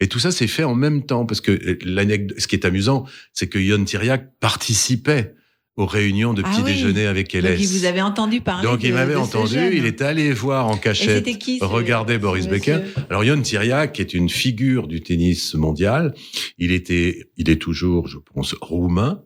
Et 0.00 0.08
tout 0.08 0.18
ça 0.18 0.32
s'est 0.32 0.48
fait 0.48 0.64
en 0.64 0.74
même 0.74 1.06
temps 1.06 1.26
parce 1.26 1.40
que 1.40 1.52
euh, 1.52 1.78
l'anecdote, 1.84 2.40
ce 2.40 2.48
qui 2.48 2.56
est 2.56 2.64
amusant, 2.64 3.06
c'est 3.32 3.48
que 3.48 3.58
Yon 3.58 3.84
Tiriac 3.84 4.32
participait 4.40 5.34
aux 5.78 5.86
réunions 5.86 6.34
de 6.34 6.42
Ah 6.44 6.50
petit 6.50 6.60
oui. 6.62 6.72
déjeuner 6.72 7.06
avec 7.06 7.32
Donc, 7.32 7.42
LS. 7.44 7.60
il 7.60 7.68
vous 7.78 7.84
avait 7.86 8.02
entendu 8.02 8.40
parler. 8.40 8.66
Donc, 8.68 8.82
il 8.82 8.92
m'avait 8.92 9.14
entendu, 9.14 9.54
jeune. 9.54 9.72
il 9.72 9.86
était 9.86 10.04
allé 10.04 10.32
voir 10.32 10.66
en 10.66 10.76
Et 10.76 10.80
cachette 10.80 11.38
qui 11.38 11.58
regarder 11.62 12.14
ce 12.14 12.18
Boris 12.18 12.48
Becker. 12.48 12.80
Alors 13.08 13.22
Yon 13.24 13.40
Tiriac 13.40 13.98
est 14.00 14.12
une 14.12 14.28
figure 14.28 14.88
du 14.88 15.00
tennis 15.00 15.54
mondial. 15.54 16.14
Il 16.58 16.72
était, 16.72 17.30
il 17.36 17.48
est 17.48 17.60
toujours, 17.62 18.08
je 18.08 18.18
pense, 18.18 18.54
roumain. 18.60 19.22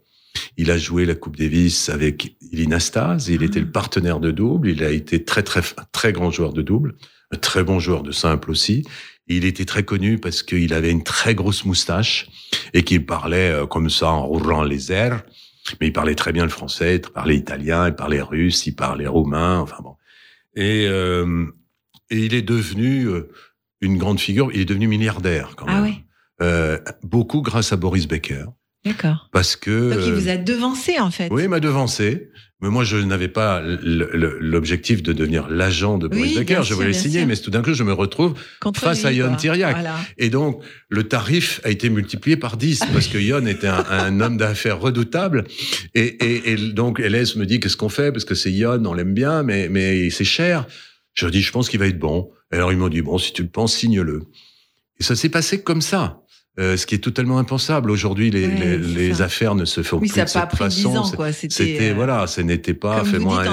Il 0.59 0.71
a 0.71 0.77
joué 0.79 1.07
la 1.07 1.15
Coupe 1.15 1.37
Davis 1.39 1.89
avec 1.89 2.37
Ilina 2.53 2.81
Stas. 2.81 3.27
Il 3.31 3.39
Ah. 3.41 3.45
était 3.47 3.61
le 3.61 3.71
partenaire 3.71 4.21
de 4.21 4.31
double. 4.31 4.69
Il 4.69 4.85
a 4.85 4.91
été 4.91 5.25
très 5.25 5.43
très 5.43 5.63
très 5.91 6.13
grand 6.13 6.31
joueur 6.31 6.53
de 6.53 6.61
double, 6.63 6.95
un 7.33 7.39
très 7.39 7.65
bon 7.65 7.79
joueur 7.81 8.03
de 8.03 8.13
simple 8.13 8.51
aussi. 8.51 8.85
Il 9.27 9.47
était 9.47 9.65
très 9.65 9.85
connu 9.85 10.19
parce 10.19 10.43
qu'il 10.43 10.75
avait 10.75 10.91
une 10.91 11.03
très 11.05 11.35
grosse 11.35 11.65
moustache 11.65 12.27
et 12.75 12.83
qu'il 12.83 13.07
parlait 13.07 13.51
euh, 13.51 13.67
comme 13.67 13.89
ça 13.89 14.09
en 14.09 14.27
roulant 14.27 14.63
les 14.65 14.93
airs. 14.93 15.23
Mais 15.81 15.89
il 15.89 15.93
parlait 15.93 16.15
très 16.15 16.33
bien 16.33 16.43
le 16.45 16.51
français, 16.51 16.97
il 16.97 17.01
parlait 17.01 17.37
italien, 17.37 17.89
il 17.89 17.95
parlait 17.95 18.21
russe, 18.21 18.67
il 18.67 18.75
parlait 18.75 19.07
roumain. 19.07 19.59
Enfin 19.61 19.77
bon. 19.83 19.97
Et, 20.55 20.87
euh, 20.89 21.47
et 22.11 22.19
il 22.19 22.35
est 22.35 22.43
devenu 22.43 23.05
euh, 23.07 23.31
une 23.81 23.97
grande 23.97 24.21
figure. 24.21 24.51
Il 24.53 24.61
est 24.61 24.65
devenu 24.65 24.89
milliardaire 24.89 25.55
quand 25.57 25.67
même. 25.67 25.77
Ah 25.77 25.83
oui, 25.83 26.05
Euh, 26.43 26.79
beaucoup 27.03 27.41
grâce 27.43 27.73
à 27.73 27.77
Boris 27.77 28.09
Becker. 28.09 28.47
d'accord. 28.85 29.29
Parce 29.33 29.55
que. 29.57 29.95
Donc 29.95 30.05
il 30.07 30.13
vous 30.13 30.29
a 30.29 30.37
devancé 30.37 30.99
en 30.99 31.11
fait. 31.11 31.29
oui, 31.31 31.45
il 31.45 31.49
m'a 31.49 31.61
devancé. 31.61 32.31
Mais 32.63 32.69
moi, 32.71 32.85
je 32.85 32.97
n'avais 32.97 33.27
pas 33.27 33.61
l'objectif 33.61 35.03
de 35.03 35.13
devenir 35.13 35.49
l'agent 35.49 35.99
de 35.99 36.07
Boris 36.07 36.31
Oui, 36.31 36.39
Becker. 36.39 36.63
Je 36.63 36.75
voulais 36.75 36.87
le 36.87 36.93
signer, 36.93 37.19
sûr. 37.19 37.27
mais 37.27 37.37
tout 37.37 37.51
d'un 37.51 37.61
coup, 37.61 37.75
je 37.75 37.83
me 37.83 37.93
retrouve. 37.93 38.35
Contre 38.61 38.79
face 38.81 39.01
lui, 39.01 39.09
à 39.09 39.13
Yon. 39.13 39.35
Tiriac. 39.35 39.75
Voilà. 39.75 39.97
Et 40.17 40.31
donc, 40.31 40.63
le 40.89 41.03
tarif 41.03 41.61
a 41.65 41.71
été 41.71 41.91
multiplié 41.91 42.37
par 42.37 42.57
10 42.57 42.85
parce 42.93 43.09
que 43.09 43.19
Yon 43.19 43.47
était 43.47 43.67
un, 43.67 43.85
un 43.91 44.21
homme 44.21 44.37
d'affaires 44.37 44.79
redoutable. 44.79 45.43
Et, 45.97 46.05
et, 46.25 46.53
et 46.53 46.57
donc, 46.57 47.01
LS 47.01 47.35
me 47.35 47.47
dit 47.47 47.59
qu'est-ce 47.59 47.77
qu'on 47.77 47.89
fait? 47.89 48.13
Parce 48.13 48.25
que 48.25 48.37
c'est 48.37 48.53
Yon, 48.53 48.85
on 48.87 48.95
l'aime 48.95 49.13
bien, 49.13 49.43
mais, 49.43 49.69
mais 49.69 50.09
c'est 50.11 50.23
cher. 50.25 50.67
Je 51.15 51.25
leur 51.25 51.33
dis, 51.33 51.43
je 51.43 51.51
pense 51.51 51.69
qu'il 51.69 51.81
va 51.81 51.89
être 51.89 51.99
bon. 51.99 52.31
Et 52.53 52.57
alors, 52.57 52.71
ils 52.71 52.79
m'ont 52.79 52.89
dit, 52.89 53.03
bon, 53.03 53.19
si 53.19 53.33
tu 53.33 53.43
le 53.43 53.49
penses, 53.49 53.75
signe-le. 53.75 54.23
Et 55.01 55.03
ça 55.03 55.17
s'est 55.17 55.31
passé 55.31 55.63
comme 55.63 55.83
ça. 55.83 56.22
Euh, 56.61 56.77
ce 56.77 56.85
qui 56.85 56.95
est 56.95 56.99
totalement 56.99 57.39
impensable. 57.39 57.91
Aujourd'hui, 57.91 58.31
les, 58.31 58.47
les, 58.47 58.77
les 58.77 59.23
affaires 59.23 59.55
ne 59.55 59.65
se 59.65 59.83
font 59.83 59.97
Oui, 59.97 60.09
plus 60.09 60.15
ça 60.15 60.25
de 60.27 60.31
n'a 60.39 60.47
pas 60.47 60.51
cette 60.51 60.59
pris 60.61 60.69
10 60.69 60.83
façon. 60.83 61.49
C'était 61.49 61.91
euh, 61.91 61.95
voilà, 61.95 62.27
ce 62.27 62.43
n'était 62.43 62.75
pas 62.75 63.05
fais-moi 63.07 63.41
un- 63.41 63.45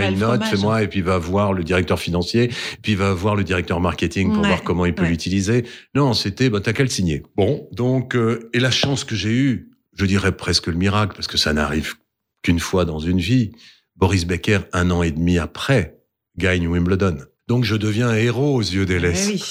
et 0.00 0.08
une 0.12 0.18
note, 0.18 0.42
fais-moi 0.44 0.82
et 0.82 0.88
puis 0.88 1.02
va 1.02 1.18
voir 1.18 1.52
le 1.52 1.62
directeur 1.62 1.98
financier, 2.00 2.50
puis 2.80 2.94
va 2.94 3.12
voir 3.12 3.36
le 3.36 3.44
directeur 3.44 3.80
marketing 3.80 4.32
pour 4.32 4.40
Ouais, 4.40 4.48
voir 4.48 4.62
comment 4.62 4.86
il 4.86 4.94
peut 4.94 5.02
ouais. 5.02 5.10
l'utiliser. 5.10 5.64
Non, 5.94 6.14
c'était 6.14 6.48
bah 6.48 6.60
t'as 6.62 6.72
qu'à 6.72 6.84
le 6.84 6.88
signer. 6.88 7.22
Bon, 7.36 7.68
donc 7.72 8.16
euh, 8.16 8.48
et 8.54 8.60
la 8.60 8.70
chance 8.70 9.04
que 9.04 9.14
j'ai 9.14 9.28
eue, 9.34 9.68
je 9.98 10.06
dirais 10.06 10.32
presque 10.34 10.68
le 10.68 10.74
miracle 10.76 11.14
parce 11.14 11.26
que 11.26 11.36
ça 11.36 11.52
n'arrive 11.52 11.96
qu'une 12.42 12.60
fois 12.60 12.86
dans 12.86 12.98
une 12.98 13.18
vie. 13.20 13.52
Boris 13.96 14.24
Becker 14.26 14.60
un 14.72 14.90
an 14.90 15.02
et 15.02 15.10
demi 15.10 15.38
après 15.38 15.98
gagne 16.38 16.66
Wimbledon. 16.66 17.18
Donc 17.48 17.64
je 17.64 17.74
deviens 17.76 18.08
un 18.08 18.14
héros 18.16 18.54
aux 18.56 18.60
yeux 18.60 18.84
des 18.86 18.98
LS. 18.98 19.26
oui. 19.28 19.42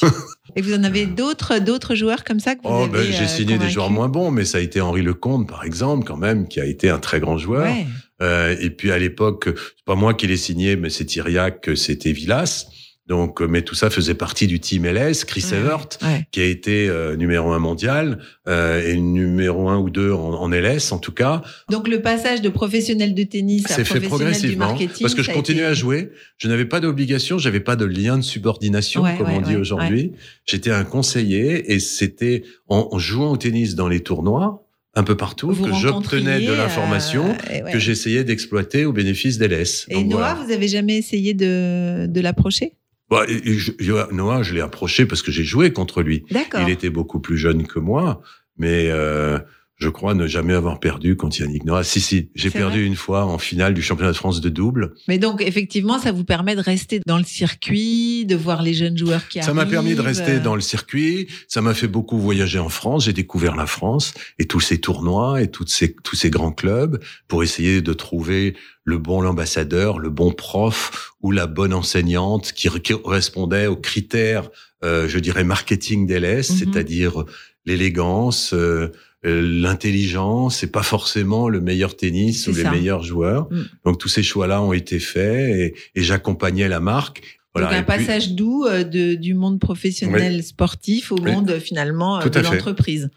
Et 0.56 0.62
vous 0.62 0.74
en 0.74 0.84
avez 0.84 1.06
d'autres 1.20 1.58
d'autres 1.60 1.96
joueurs 1.96 2.24
comme 2.24 2.40
ça 2.40 2.56
que 2.56 2.62
vous 2.62 2.70
Oh, 2.70 2.84
avez 2.84 2.90
ben, 2.90 3.12
j'ai 3.12 3.24
euh, 3.24 3.28
signé 3.28 3.58
des 3.58 3.70
joueurs 3.70 3.90
moins 3.90 4.08
bons, 4.08 4.32
mais 4.32 4.46
ça 4.46 4.60
a 4.60 4.62
été 4.62 4.80
Henri 4.80 5.02
Lecomte, 5.02 5.50
par 5.50 5.64
exemple, 5.66 6.06
quand 6.06 6.16
même, 6.18 6.48
qui 6.48 6.62
a 6.62 6.66
été 6.66 6.90
un 6.90 7.00
très 7.00 7.20
grand 7.20 7.38
joueur. 7.38 7.66
Ouais. 7.66 7.86
Euh, 8.22 8.56
et 8.60 8.70
puis 8.70 8.92
à 8.92 8.98
l'époque, 9.00 9.46
c'est 9.48 9.86
pas 9.86 9.96
moi 9.96 10.14
qui 10.14 10.28
l'ai 10.28 10.38
signé, 10.38 10.76
mais 10.76 10.90
c'est 10.90 11.06
Thiriac, 11.06 11.70
c'était 11.76 12.12
Villas. 12.12 12.68
Donc, 13.08 13.42
euh, 13.42 13.48
mais 13.48 13.62
tout 13.62 13.74
ça 13.76 13.90
faisait 13.90 14.14
partie 14.16 14.48
du 14.48 14.60
team 14.60 14.86
LS. 14.86 15.24
Chris 15.26 15.46
Ouais, 15.52 15.58
Evert, 15.58 15.88
ouais. 16.04 16.28
qui 16.32 16.42
a 16.42 16.46
été 16.46 16.90
euh, 16.90 17.16
numéro 17.16 17.52
un 17.52 17.60
mondial 17.60 18.20
euh, 18.50 18.86
et 18.86 18.98
numéro 18.98 19.70
un 19.70 19.78
ou 19.78 19.90
deux 19.90 20.12
en, 20.12 20.34
en 20.34 20.50
LS 20.52 20.92
en 20.92 20.98
tout 21.00 21.14
cas, 21.14 21.42
Donc 21.70 21.88
le 21.88 22.02
passage 22.02 22.42
de 22.42 22.50
professionnel 22.50 23.14
de 23.16 23.24
tennis 23.24 23.66
à 23.66 23.76
c'est 23.76 23.86
fait 23.86 24.00
professionnel 24.02 24.10
du 24.10 24.10
progressivement 24.34 24.66
marketing, 24.68 24.98
parce 25.02 25.16
que 25.16 25.24
je 25.24 25.32
continuais 25.32 25.62
été- 25.62 25.70
à 25.70 25.74
jouer. 25.74 26.12
Je 26.38 26.48
n'avais 26.50 26.66
pas 26.66 26.80
d'obligation, 26.82 27.38
j'avais 27.38 27.62
pas 27.62 27.76
de 27.78 27.86
lien 27.86 28.18
de 28.18 28.24
subordination 28.24 29.04
Ouais, 29.04 29.16
comme 29.18 29.30
on 29.30 29.42
dit 29.42 29.56
aujourd'hui. 29.56 30.12
J'étais 30.46 30.72
un 30.72 30.84
conseiller 30.84 31.72
et 31.74 31.80
c'était 31.80 32.44
en, 32.68 32.90
en 32.92 33.00
jouant 33.00 33.32
au 33.32 33.38
tennis 33.38 33.76
dans 33.76 33.88
les 33.88 34.02
tournois 34.02 34.66
un 34.96 35.04
peu 35.04 35.16
partout 35.16 35.52
Vous 35.52 35.66
que 35.68 35.74
j'obtenais 35.76 36.42
de 36.46 36.52
l'information 36.54 37.26
euh, 37.30 37.54
et 37.54 37.64
ouais. 37.64 37.72
que 37.72 37.80
j'essayais 37.80 38.24
d'exploiter 38.24 38.84
au 38.86 38.92
bénéfice 38.92 39.38
d'LS. 39.38 39.86
Et 39.90 39.94
Donc, 39.94 40.08
Noah, 40.08 40.34
voilà. 40.34 40.44
vous 40.46 40.52
avez 40.52 40.68
jamais 40.68 40.98
essayé 40.98 41.34
de, 41.36 42.08
de 42.08 42.20
l'approcher? 42.22 42.74
Bah, 43.10 43.24
et- 43.28 43.50
et 43.52 43.54
je- 43.58 44.12
Noah, 44.12 44.44
je 44.44 44.54
l'ai 44.54 44.62
approché 44.62 45.06
parce 45.06 45.22
que 45.22 45.32
j'ai 45.32 45.44
joué 45.44 45.72
contre 45.72 46.02
lui. 46.02 46.26
Il 46.62 46.70
était 46.70 46.90
beaucoup 46.90 47.20
plus 47.20 47.38
jeune 47.38 47.66
que 47.66 47.80
moi, 47.80 48.22
mais 48.58 48.90
euh, 48.92 49.40
je 49.78 49.90
crois 49.90 50.16
ne 50.16 50.26
jamais 50.26 50.54
avoir 50.54 50.80
perdu 50.80 51.16
contre 51.16 51.40
Yannick 51.40 51.64
Noah. 51.64 51.84
Si, 51.84 52.02
si, 52.02 52.30
j'ai 52.34 52.50
perdu 52.50 52.84
une 52.84 52.96
fois 52.96 53.26
en 53.26 53.38
finale 53.38 53.76
du 53.76 53.84
championnat 53.84 54.12
de 54.12 54.18
France 54.18 54.42
de 54.42 54.50
double. 54.50 54.96
Mais 55.08 55.20
donc 55.20 55.42
effectivement, 55.42 56.00
ça 56.00 56.12
vous 56.12 56.24
permet 56.24 56.56
de 56.56 56.62
rester 56.62 57.00
dans 57.06 57.20
le 57.20 57.24
circuit, 57.24 58.26
de 58.26 58.36
voir 58.36 58.64
les 58.64 58.74
jeunes 58.74 58.98
joueurs 58.98 59.28
qui 59.28 59.42
Ça 59.44 59.54
m'a 59.54 59.62
arrivent. 59.62 59.74
permis 59.74 59.94
de 59.94 60.02
rester 60.02 60.34
euh, 60.34 60.40
dans 60.40 60.56
le 60.56 60.62
circuit. 60.62 61.28
Ça 61.48 61.62
m'a 61.62 61.76
fait 61.76 61.88
beaucoup 61.88 62.18
voyager 62.18 62.58
en 62.58 62.70
France. 62.70 63.06
J'ai 63.06 63.14
découvert 63.14 63.56
la 63.56 63.68
France 63.68 64.16
et 64.40 64.46
tous 64.46 64.60
ces 64.62 64.80
tournois 64.80 65.44
et 65.44 65.52
toutes 65.52 65.70
ces, 65.70 65.94
tous 66.04 66.16
ces 66.16 66.32
grands 66.32 66.52
clubs 66.52 67.00
pour 67.28 67.44
essayer 67.44 67.82
de 67.84 67.94
trouver 67.94 68.56
le 68.84 68.98
bon 68.98 69.24
ambassadeur, 69.28 70.00
le 70.00 70.10
bon 70.10 70.32
prof 70.32 71.14
ou 71.22 71.32
la 71.32 71.46
bonne 71.46 71.74
enseignante 71.74 72.52
qui, 72.54 72.68
correspondait 72.90 73.68
aux 73.68 73.76
critères, 73.76 74.50
euh, 74.84 75.08
je 75.08 75.20
dirais, 75.20 75.44
marketing 75.44 76.08
d'LS, 76.08 76.50
Mhm. 76.50 76.58
c'est-à-dire 76.58 77.26
l'élégance, 77.66 78.54
euh, 78.54 78.92
l'intelligence 79.32 80.64
et 80.64 80.68
pas 80.68 80.84
forcément 80.84 81.50
le 81.50 81.62
meilleur 81.62 81.96
tennis 81.96 82.46
C'est 82.46 82.52
ou 82.52 82.56
les 82.56 82.64
meilleurs 82.70 83.04
joueurs. 83.04 83.48
Mm. 83.52 83.64
Donc 83.86 83.98
tous 84.00 84.08
ces 84.10 84.24
choix-là 84.24 84.62
ont 84.62 84.74
été 84.74 85.00
faits 85.00 85.50
et, 85.56 85.76
et 85.96 86.04
j'accompagnais 86.04 86.68
la 86.68 86.80
marque. 86.80 87.22
Voilà. 87.54 87.70
donc 87.70 87.78
un 87.80 87.84
puis- 87.84 88.06
passage 88.06 88.34
doux 88.34 88.66
euh, 88.66 88.84
de, 88.84 89.16
du 89.16 89.34
monde 89.34 89.60
professionnel 89.60 90.44
sportif 90.44 91.12
au 91.12 91.18
Oui. 91.20 91.32
monde 91.32 91.50
euh, 91.52 91.60
finalement 91.60 92.18
euh, 92.18 92.22
Tout 92.22 92.30
de 92.30 92.40
l'entreprise. 92.40 93.10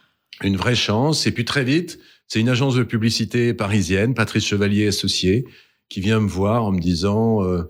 une 0.43 0.57
vraie 0.57 0.75
chance. 0.77 1.27
Et 1.27 1.33
puis 1.33 1.45
très 1.45 1.65
vite, 1.65 1.99
c'est 2.27 2.41
une 2.41 2.49
agence 2.49 2.75
de 2.75 2.83
publicité 2.83 3.53
parisienne, 3.55 4.15
Patrice 4.15 4.47
Chevalier 4.47 4.87
associé, 4.89 5.45
qui 5.89 6.01
vient 6.01 6.21
me 6.21 6.29
voir 6.29 6.65
en 6.65 6.73
me 6.73 6.81
disant, 6.81 7.45
euh, 7.45 7.65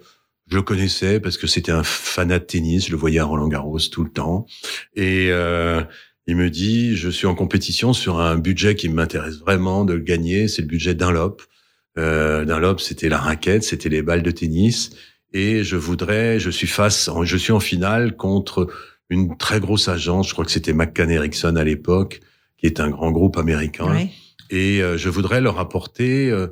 je 0.48 0.57
le 0.57 0.62
connaissais 0.62 1.18
parce 1.18 1.38
que 1.38 1.46
c'était 1.46 1.72
un 1.72 1.83
fanat 1.83 2.38
de 2.40 2.44
tennis, 2.44 2.87
je 2.87 2.90
le 2.92 2.96
voyais 2.98 3.18
à 3.20 3.24
Roland 3.24 3.48
Garros 3.48 3.79
tout 3.90 4.05
le 4.05 4.11
temps, 4.11 4.46
et 4.94 5.29
euh, 5.31 5.83
il 6.31 6.37
me 6.37 6.49
dit, 6.49 6.97
je 6.97 7.09
suis 7.11 7.27
en 7.27 7.35
compétition 7.35 7.93
sur 7.93 8.21
un 8.21 8.37
budget 8.37 8.77
qui 8.77 8.88
m'intéresse 8.88 9.38
vraiment 9.38 9.85
de 9.85 9.95
le 9.95 10.01
gagner, 10.01 10.47
c'est 10.49 10.62
le 10.62 10.69
budget 10.69 10.95
Dunlop. 10.95 11.43
Euh, 11.99 12.45
Dunlop, 12.45 12.79
c'était 12.81 13.09
la 13.09 13.19
raquette, 13.19 13.64
c'était 13.64 13.88
les 13.88 14.01
balles 14.03 14.23
de 14.23 14.31
tennis, 14.31 14.90
et 15.33 15.64
je 15.64 15.77
voudrais, 15.77 16.38
je 16.38 16.51
suis 16.51 16.69
face, 16.69 17.09
en- 17.09 17.25
je 17.25 17.37
suis 17.37 17.53
en 17.53 17.59
finale 17.61 18.16
contre 18.16 18.69
une 19.09 19.37
très 19.37 19.59
grosse 19.59 19.88
agence, 19.88 20.29
je 20.29 20.33
crois 20.35 20.45
que 20.45 20.53
c'était 20.53 20.73
McCann 20.73 21.11
Erickson 21.11 21.57
à 21.57 21.64
l'époque, 21.64 22.21
qui 22.59 22.66
est 22.66 22.79
un 22.79 22.90
grand 22.90 23.11
groupe 23.11 23.37
américain. 23.37 23.90
Ouais. 23.93 24.11
Et 24.51 24.83
euh, 24.83 24.97
je 24.97 25.09
voudrais 25.09 25.40
leur 25.40 25.59
apporter 25.59 26.31
euh, 26.31 26.47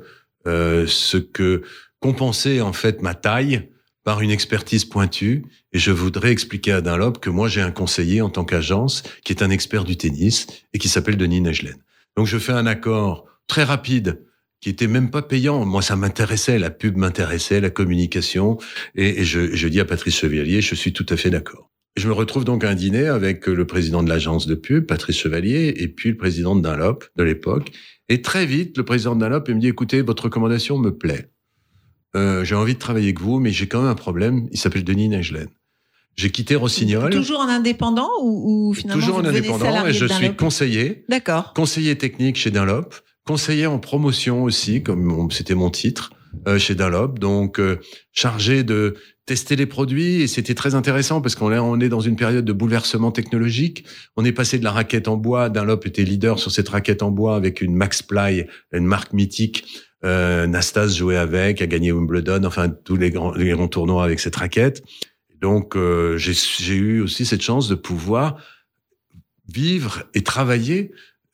euh, 0.45 0.85
ce 0.87 1.15
que 1.17 1.61
compenser 2.01 2.59
en 2.61 2.73
fait 2.73 3.01
ma 3.01 3.13
taille 3.13 3.69
par 4.03 4.21
une 4.21 4.31
expertise 4.31 4.85
pointue. 4.85 5.45
Et 5.73 5.79
je 5.79 5.91
voudrais 5.91 6.31
expliquer 6.31 6.71
à 6.71 6.81
Dunlop 6.81 7.19
que 7.19 7.29
moi 7.29 7.47
j'ai 7.47 7.61
un 7.61 7.71
conseiller 7.71 8.21
en 8.21 8.29
tant 8.29 8.45
qu'agence 8.45 9.03
qui 9.23 9.33
est 9.33 9.43
un 9.43 9.49
expert 9.49 9.83
du 9.83 9.97
tennis 9.97 10.47
et 10.73 10.79
qui 10.79 10.89
s'appelle 10.89 11.17
Denis 11.17 11.41
Negelen. 11.41 11.77
Donc 12.17 12.27
je 12.27 12.37
fais 12.37 12.53
un 12.53 12.65
accord 12.65 13.25
très 13.47 13.63
rapide 13.63 14.25
qui 14.61 14.69
était 14.69 14.87
même 14.87 15.09
pas 15.09 15.21
payant. 15.21 15.65
Moi, 15.65 15.81
ça 15.81 15.95
m'intéressait, 15.95 16.59
la 16.59 16.69
pub 16.69 16.97
m'intéressait, 16.97 17.61
la 17.61 17.69
communication. 17.69 18.57
Et, 18.95 19.21
et 19.21 19.23
je, 19.23 19.55
je 19.55 19.67
dis 19.67 19.79
à 19.79 19.85
Patrice 19.85 20.17
Chevalier, 20.17 20.61
je 20.61 20.75
suis 20.75 20.91
tout 20.91 21.05
à 21.09 21.17
fait 21.17 21.29
d'accord. 21.29 21.71
Je 21.95 22.07
me 22.07 22.13
retrouve 22.13 22.45
donc 22.45 22.63
à 22.63 22.69
un 22.69 22.75
dîner 22.75 23.07
avec 23.07 23.47
le 23.47 23.65
président 23.65 24.03
de 24.03 24.09
l'agence 24.09 24.47
de 24.47 24.55
pub, 24.55 24.85
Patrice 24.85 25.17
Chevalier, 25.17 25.73
et 25.77 25.87
puis 25.87 26.09
le 26.09 26.17
président 26.17 26.55
de 26.55 26.61
Dunlop 26.61 27.05
de 27.15 27.23
l'époque. 27.23 27.71
Et 28.09 28.21
très 28.21 28.45
vite, 28.45 28.77
le 28.77 28.85
président 28.85 29.15
de 29.15 29.21
Dunlop 29.21 29.45
il 29.47 29.55
me 29.55 29.59
dit, 29.59 29.67
écoutez, 29.67 30.01
votre 30.01 30.23
recommandation 30.23 30.77
me 30.77 30.91
plaît. 30.91 31.29
Euh, 32.15 32.43
j'ai 32.43 32.55
envie 32.55 32.73
de 32.73 32.79
travailler 32.79 33.07
avec 33.07 33.19
vous, 33.19 33.39
mais 33.39 33.51
j'ai 33.51 33.67
quand 33.67 33.81
même 33.81 33.91
un 33.91 33.95
problème. 33.95 34.47
Il 34.51 34.59
s'appelle 34.59 34.83
Denis 34.83 35.09
Negelen. 35.09 35.47
J'ai 36.15 36.31
quitté 36.31 36.55
Rossignol. 36.55 37.11
Toujours 37.11 37.39
en 37.39 37.47
indépendant 37.47 38.09
ou, 38.21 38.69
ou 38.69 38.73
finalement 38.73 39.01
toujours 39.01 39.17
en 39.19 39.21
vous 39.21 39.27
indépendant, 39.29 39.85
et 39.85 39.93
je 39.93 40.05
suis 40.05 40.35
conseiller 40.35 41.05
D'accord. 41.07 41.53
conseiller 41.53 41.97
technique 41.97 42.35
chez 42.35 42.51
Dunlop, 42.51 42.93
conseiller 43.25 43.67
en 43.67 43.79
promotion 43.79 44.43
aussi, 44.43 44.83
comme 44.83 45.31
c'était 45.31 45.55
mon 45.55 45.69
titre 45.69 46.11
euh, 46.47 46.59
chez 46.59 46.75
Dunlop, 46.75 47.19
donc 47.19 47.59
euh, 47.59 47.79
chargé 48.11 48.63
de 48.63 48.95
tester 49.25 49.55
les 49.55 49.65
produits 49.65 50.21
et 50.21 50.27
c'était 50.27 50.55
très 50.55 50.75
intéressant 50.75 51.21
parce 51.21 51.35
qu'on 51.35 51.51
est, 51.51 51.57
on 51.59 51.79
est 51.79 51.89
dans 51.89 52.01
une 52.01 52.15
période 52.15 52.43
de 52.45 52.53
bouleversement 52.53 53.11
technologique. 53.11 53.85
On 54.17 54.25
est 54.25 54.31
passé 54.31 54.57
de 54.57 54.63
la 54.63 54.71
raquette 54.71 55.07
en 55.07 55.17
bois. 55.17 55.49
Dunlop 55.49 55.85
était 55.85 56.03
leader 56.03 56.39
sur 56.39 56.51
cette 56.51 56.69
raquette 56.69 57.03
en 57.03 57.11
bois 57.11 57.35
avec 57.35 57.61
une 57.61 57.75
Max 57.75 58.01
Ply, 58.01 58.45
une 58.73 58.85
marque 58.85 59.13
mythique. 59.13 59.65
Euh, 60.05 60.47
Nastas 60.47 60.89
jouait 60.95 61.17
avec, 61.17 61.61
a 61.61 61.67
gagné 61.67 61.91
Wimbledon, 61.91 62.43
enfin 62.45 62.69
tous 62.69 62.95
les 62.95 63.09
grands, 63.09 63.33
les 63.33 63.49
grands 63.51 63.67
tournois 63.67 64.03
avec 64.05 64.19
cette 64.19 64.35
raquette. 64.37 64.81
Donc 65.41 65.75
euh, 65.75 66.17
j'ai 66.17 66.75
eu 66.75 67.01
aussi 67.01 67.25
cette 67.25 67.41
chance 67.41 67.67
de 67.67 67.75
pouvoir 67.75 68.37
vivre 69.51 70.03
et 70.13 70.21
travailler 70.21 70.91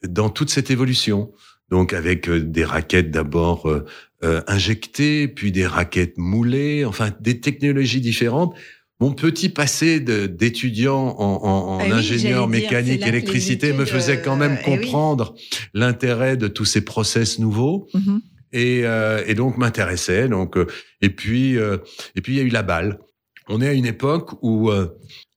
dans 0.07 0.29
toute 0.29 0.49
cette 0.49 0.71
évolution. 0.71 1.31
donc 1.69 1.93
avec 1.93 2.29
euh, 2.29 2.39
des 2.39 2.63
raquettes 2.63 3.11
d'abord 3.11 3.67
euh, 3.69 3.85
euh, 4.23 4.41
injectées, 4.47 5.27
puis 5.27 5.51
des 5.51 5.65
raquettes 5.67 6.17
moulées, 6.17 6.85
enfin 6.85 7.11
des 7.19 7.39
technologies 7.41 8.01
différentes. 8.01 8.55
Mon 9.01 9.11
petit 9.11 9.49
passé 9.49 9.99
d'étudiant 9.99 10.95
en, 11.17 11.43
en- 11.43 11.75
en 11.75 11.79
Ah 11.79 11.83
oui, 11.87 11.91
ingénieur 11.91 12.47
dire, 12.47 12.61
mécanique, 12.61 13.05
électricité 13.05 13.73
me 13.73 13.83
faisait 13.85 14.21
quand 14.21 14.37
même 14.37 14.53
euh, 14.53 14.57
eh 14.65 14.69
oui. 14.69 14.77
comprendre 14.77 15.35
l'intérêt 15.73 16.37
de 16.37 16.47
tous 16.47 16.65
ces 16.65 16.81
process 16.81 17.39
nouveaux 17.39 17.87
Mhm. 17.93 18.21
Et, 18.55 18.85
euh, 18.85 19.21
et 19.27 19.35
donc 19.35 19.57
m'intéressait. 19.57 20.29
Donc 20.29 20.57
euh, 20.57 20.65
et 21.01 21.09
puis 21.09 21.57
euh, 21.57 21.77
et 22.15 22.21
puis 22.21 22.33
il 22.33 22.37
y 22.37 22.39
a 22.39 22.43
eu 22.43 22.49
la 22.49 22.63
balle. 22.63 22.99
On 23.47 23.61
est 23.61 23.67
à 23.67 23.73
une 23.73 23.85
époque 23.85 24.31
où 24.41 24.71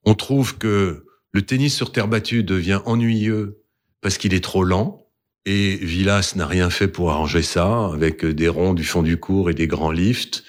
on 0.07 0.15
trouve 0.15 0.57
que 0.57 1.05
le 1.33 1.43
tennis 1.43 1.77
sur 1.77 1.93
terre 1.93 2.09
battue 2.09 2.43
devient 2.43 2.81
ennuyeux 2.87 3.59
parce 4.01 4.17
qu'il 4.17 4.33
est 4.33 4.43
trop 4.43 4.65
lent. 4.65 5.05
Et 5.45 5.77
Villas 5.77 6.33
n'a 6.37 6.47
rien 6.47 6.71
fait 6.71 6.89
pour 6.89 7.11
arranger 7.11 7.43
ça, 7.43 7.91
avec 7.93 8.25
des 8.25 8.49
ronds 8.49 8.73
du 8.73 8.83
fond 8.85 9.03
du 9.03 9.19
cours 9.19 9.51
et 9.51 9.55
des 9.55 9.67
grands 9.67 9.91
lifts. 9.91 10.43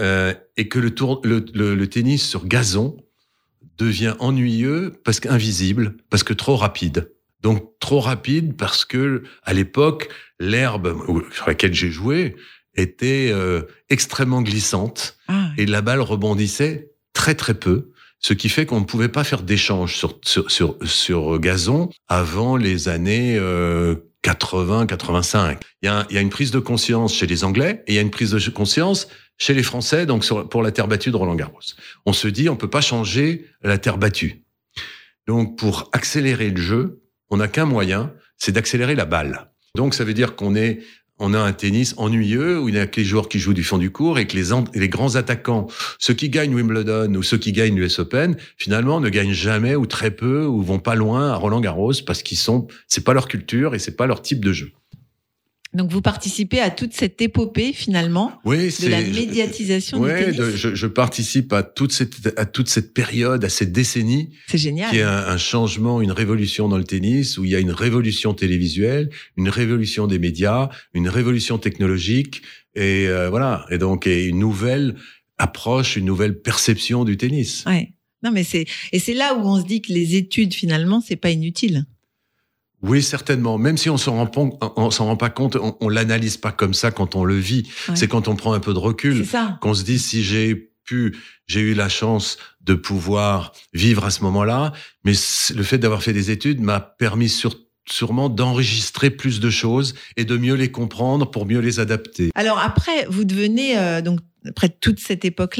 Et 0.00 0.68
que 0.68 0.80
le- 0.80 1.74
le 1.76 1.86
tennis 1.86 2.28
sur 2.28 2.46
gazon 2.48 2.96
devient 3.78 4.14
ennuyeux 4.18 4.94
parce 5.04 5.20
qu'invisible, 5.20 5.96
parce 6.10 6.24
que 6.24 6.32
trop 6.32 6.56
rapide. 6.56 7.12
Donc 7.44 7.78
trop 7.78 8.00
rapide 8.00 8.56
parce 8.56 8.84
que 8.84 9.22
à 9.44 9.52
l'époque 9.52 10.08
l'herbe 10.40 10.96
où- 11.08 11.22
sur 11.30 11.46
laquelle 11.46 11.74
j'ai 11.74 11.90
joué 11.90 12.34
était 12.74 13.28
euh, 13.32 13.62
extrêmement 13.90 14.42
glissante 14.42 15.16
Ah, 15.28 15.50
et 15.58 15.66
la 15.66 15.80
balle 15.82 16.00
rebondissait 16.00 16.90
très 17.12 17.36
très 17.36 17.54
peu, 17.54 17.92
ce 18.18 18.32
qui 18.32 18.48
fait 18.48 18.66
qu'on 18.66 18.80
ne 18.80 18.84
pouvait 18.86 19.08
pas 19.10 19.22
faire 19.22 19.42
d'échange 19.42 19.94
sur, 19.96 20.18
sur, 20.24 20.50
sur, 20.50 20.76
sur 20.84 21.38
gazon 21.38 21.90
avant 22.08 22.56
les 22.56 22.88
années 22.88 23.36
euh, 23.38 23.94
80-85. 24.24 25.58
Il 25.82 25.86
y, 25.86 25.88
a 25.88 25.98
un- 26.00 26.06
il 26.10 26.14
y 26.14 26.18
a 26.18 26.22
une 26.22 26.30
prise 26.30 26.50
de 26.50 26.58
conscience 26.58 27.14
chez 27.14 27.26
les 27.26 27.44
Anglais 27.44 27.82
et 27.86 27.92
il 27.92 27.94
y 27.94 27.98
a 27.98 28.02
une 28.02 28.10
prise 28.10 28.30
de 28.32 28.50
conscience 28.50 29.06
chez 29.36 29.52
les 29.54 29.62
Français, 29.62 30.06
donc 30.06 30.24
sur, 30.24 30.48
pour 30.48 30.62
la 30.62 30.72
terre 30.72 30.88
battue 30.88 31.10
de 31.10 31.16
Roland 31.16 31.34
Garros. 31.34 31.60
On 32.06 32.12
se 32.12 32.26
dit, 32.28 32.48
on 32.48 32.56
peut 32.56 32.70
pas 32.70 32.80
changer 32.80 33.46
la 33.62 33.78
terre 33.78 33.98
battue. 33.98 34.44
Donc 35.26 35.58
pour 35.58 35.88
accélérer 35.92 36.50
le 36.50 36.60
jeu, 36.60 37.02
on 37.30 37.38
n'a 37.38 37.48
qu'un 37.48 37.64
moyen, 37.64 38.12
c'est 38.38 38.52
d'accélérer 38.52 38.94
la 38.94 39.04
balle. 39.04 39.50
Donc 39.74 39.94
ça 39.94 40.04
veut 40.04 40.14
dire 40.14 40.36
qu'on 40.36 40.54
est 40.54 40.80
on 41.18 41.32
a 41.32 41.38
un 41.38 41.52
tennis 41.52 41.94
ennuyeux 41.96 42.60
où 42.60 42.68
il 42.68 42.74
n'y 42.74 42.80
a 42.80 42.86
que 42.86 43.00
les 43.00 43.06
joueurs 43.06 43.28
qui 43.28 43.38
jouent 43.38 43.54
du 43.54 43.62
fond 43.62 43.78
du 43.78 43.90
court 43.90 44.18
et 44.18 44.26
que 44.26 44.36
les, 44.36 44.50
les 44.74 44.88
grands 44.88 45.14
attaquants, 45.14 45.68
ceux 45.98 46.14
qui 46.14 46.28
gagnent 46.28 46.54
Wimbledon 46.54 47.14
ou 47.14 47.22
ceux 47.22 47.38
qui 47.38 47.52
gagnent 47.52 47.76
l'US 47.76 48.00
Open, 48.00 48.36
finalement 48.56 49.00
ne 49.00 49.08
gagnent 49.08 49.32
jamais 49.32 49.76
ou 49.76 49.86
très 49.86 50.10
peu 50.10 50.44
ou 50.44 50.60
vont 50.62 50.80
pas 50.80 50.96
loin 50.96 51.30
à 51.30 51.36
Roland 51.36 51.60
Garros 51.60 51.92
parce 52.04 52.22
qu'ils 52.22 52.38
sont, 52.38 52.66
c'est 52.88 53.04
pas 53.04 53.14
leur 53.14 53.28
culture 53.28 53.74
et 53.74 53.78
c'est 53.78 53.96
pas 53.96 54.06
leur 54.06 54.22
type 54.22 54.44
de 54.44 54.52
jeu. 54.52 54.72
Donc 55.74 55.90
vous 55.90 56.00
participez 56.00 56.60
à 56.60 56.70
toute 56.70 56.92
cette 56.92 57.20
épopée 57.20 57.72
finalement 57.72 58.32
Oui, 58.44 58.68
de 58.80 58.88
la 58.88 59.02
médiatisation 59.02 59.98
du 59.98 60.04
Ouais, 60.04 60.24
tennis. 60.26 60.36
de- 60.38 60.50
je, 60.56 60.74
je 60.74 60.86
participe 60.86 61.52
à 61.52 61.62
toute 61.64 61.90
cette 61.92 62.32
à 62.38 62.46
toute 62.46 62.68
cette 62.68 62.94
période, 62.94 63.44
à 63.44 63.48
cette 63.48 63.72
décennie 63.72 64.30
C'est 64.46 64.58
génial. 64.58 64.90
qui 64.90 64.98
est 64.98 65.02
un, 65.02 65.16
un 65.26 65.36
changement, 65.36 66.00
une 66.00 66.12
révolution 66.12 66.68
dans 66.68 66.78
le 66.78 66.84
tennis, 66.84 67.38
où 67.38 67.44
il 67.44 67.50
y 67.50 67.56
a 67.56 67.58
une 67.60 67.72
révolution 67.72 68.34
télévisuelle, 68.34 69.10
une 69.36 69.48
révolution 69.48 70.06
des 70.06 70.18
médias, 70.20 70.68
une 70.94 71.08
révolution 71.08 71.58
technologique, 71.58 72.42
et 72.76 73.08
euh, 73.08 73.28
voilà, 73.28 73.66
et 73.70 73.78
donc 73.78 74.06
et 74.06 74.26
une 74.26 74.38
nouvelle 74.38 74.94
approche, 75.38 75.96
une 75.96 76.04
nouvelle 76.04 76.40
perception 76.40 77.04
du 77.04 77.16
tennis. 77.16 77.64
Ouais. 77.66 77.92
Non 78.22 78.30
mais 78.30 78.44
c'est 78.44 78.64
et 78.92 78.98
c'est 79.00 79.12
là 79.14 79.34
où 79.34 79.40
on 79.46 79.60
se 79.60 79.66
dit 79.66 79.82
que 79.82 79.92
les 79.92 80.14
études 80.14 80.54
finalement 80.54 81.00
c'est 81.00 81.16
pas 81.16 81.30
inutile. 81.30 81.84
Oui, 82.84 83.02
certainement. 83.02 83.58
Même 83.58 83.76
si 83.76 83.88
on 83.88 83.96
s'en 83.96 84.16
rend, 84.16 84.58
on 84.76 84.90
s'en 84.90 85.06
rend 85.06 85.16
pas 85.16 85.30
compte, 85.30 85.56
on, 85.56 85.76
on 85.80 85.88
l'analyse 85.88 86.36
pas 86.36 86.52
comme 86.52 86.74
ça 86.74 86.90
quand 86.90 87.16
on 87.16 87.24
le 87.24 87.36
vit. 87.36 87.68
Ouais. 87.88 87.96
C'est 87.96 88.08
quand 88.08 88.28
on 88.28 88.36
prend 88.36 88.52
un 88.52 88.60
peu 88.60 88.74
de 88.74 88.78
recul 88.78 89.26
qu'on 89.60 89.74
se 89.74 89.84
dit 89.84 89.98
si 89.98 90.22
j'ai 90.22 90.70
pu, 90.84 91.16
j'ai 91.46 91.60
eu 91.60 91.74
la 91.74 91.88
chance 91.88 92.36
de 92.60 92.74
pouvoir 92.74 93.52
vivre 93.72 94.04
à 94.04 94.10
ce 94.10 94.22
moment-là, 94.22 94.72
mais 95.04 95.12
le 95.54 95.62
fait 95.62 95.78
d'avoir 95.78 96.02
fait 96.02 96.12
des 96.12 96.30
études 96.30 96.60
m'a 96.60 96.80
permis 96.80 97.32
sûrement 97.88 98.28
d'enregistrer 98.28 99.10
plus 99.10 99.40
de 99.40 99.50
choses 99.50 99.94
et 100.16 100.24
de 100.24 100.36
mieux 100.36 100.54
les 100.54 100.70
comprendre 100.70 101.30
pour 101.30 101.46
mieux 101.46 101.60
les 101.60 101.80
adapter. 101.80 102.30
Alors 102.34 102.58
après 102.58 103.06
vous 103.08 103.24
devenez 103.24 103.78
euh, 103.78 104.00
donc 104.02 104.20
après 104.46 104.68
toute 104.68 105.00
cette 105.00 105.24
époque 105.24 105.56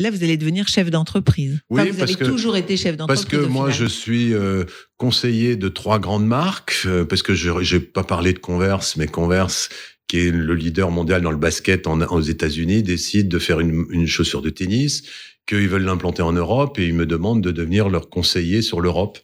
là 0.00 0.10
vous 0.10 0.22
allez 0.24 0.36
devenir 0.36 0.66
chef 0.68 0.90
d'entreprise. 0.90 1.60
Oui, 1.70 1.80
Enfin, 1.80 1.90
vous 1.90 1.98
parce 1.98 2.10
avez 2.10 2.18
que- 2.18 2.24
toujours 2.24 2.56
été 2.56 2.76
chef 2.76 2.96
Parce 2.96 3.08
d'entreprise. 3.20 3.40
que 3.40 3.44
au 3.46 3.48
moi, 3.48 3.70
je 3.70 3.84
suis 3.86 4.34
euh, 4.34 4.64
conseiller 4.96 5.56
de 5.56 5.68
trois 5.68 5.98
grandes 5.98 6.26
marques, 6.26 6.82
euh, 6.86 7.04
parce 7.04 7.22
que 7.22 7.34
je 7.34 7.50
j'ai 7.62 7.80
pas 7.80 8.04
parlé 8.04 8.32
de 8.32 8.38
Converse, 8.38 8.96
mais 8.96 9.06
Converse, 9.06 9.68
qui 10.08 10.18
est 10.26 10.30
le 10.32 10.54
leader 10.54 10.90
mondial 10.90 11.22
dans 11.22 11.30
le 11.30 11.36
basket 11.36 11.86
en, 11.86 12.00
aux 12.00 12.20
États-Unis, 12.20 12.82
décide 12.82 13.28
de 13.28 13.38
faire 13.38 13.60
une, 13.60 13.86
une 13.90 14.06
chaussure 14.06 14.42
de 14.42 14.50
tennis, 14.50 15.02
qu'ils 15.46 15.68
veulent 15.68 15.84
l'implanter 15.84 16.22
en 16.22 16.32
Europe, 16.32 16.78
et 16.78 16.86
ils 16.86 16.94
me 16.94 17.06
demandent 17.06 17.42
de 17.42 17.50
devenir 17.52 17.88
leur 17.88 18.08
conseiller 18.10 18.62
sur 18.62 18.80
l'Europe. 18.80 19.18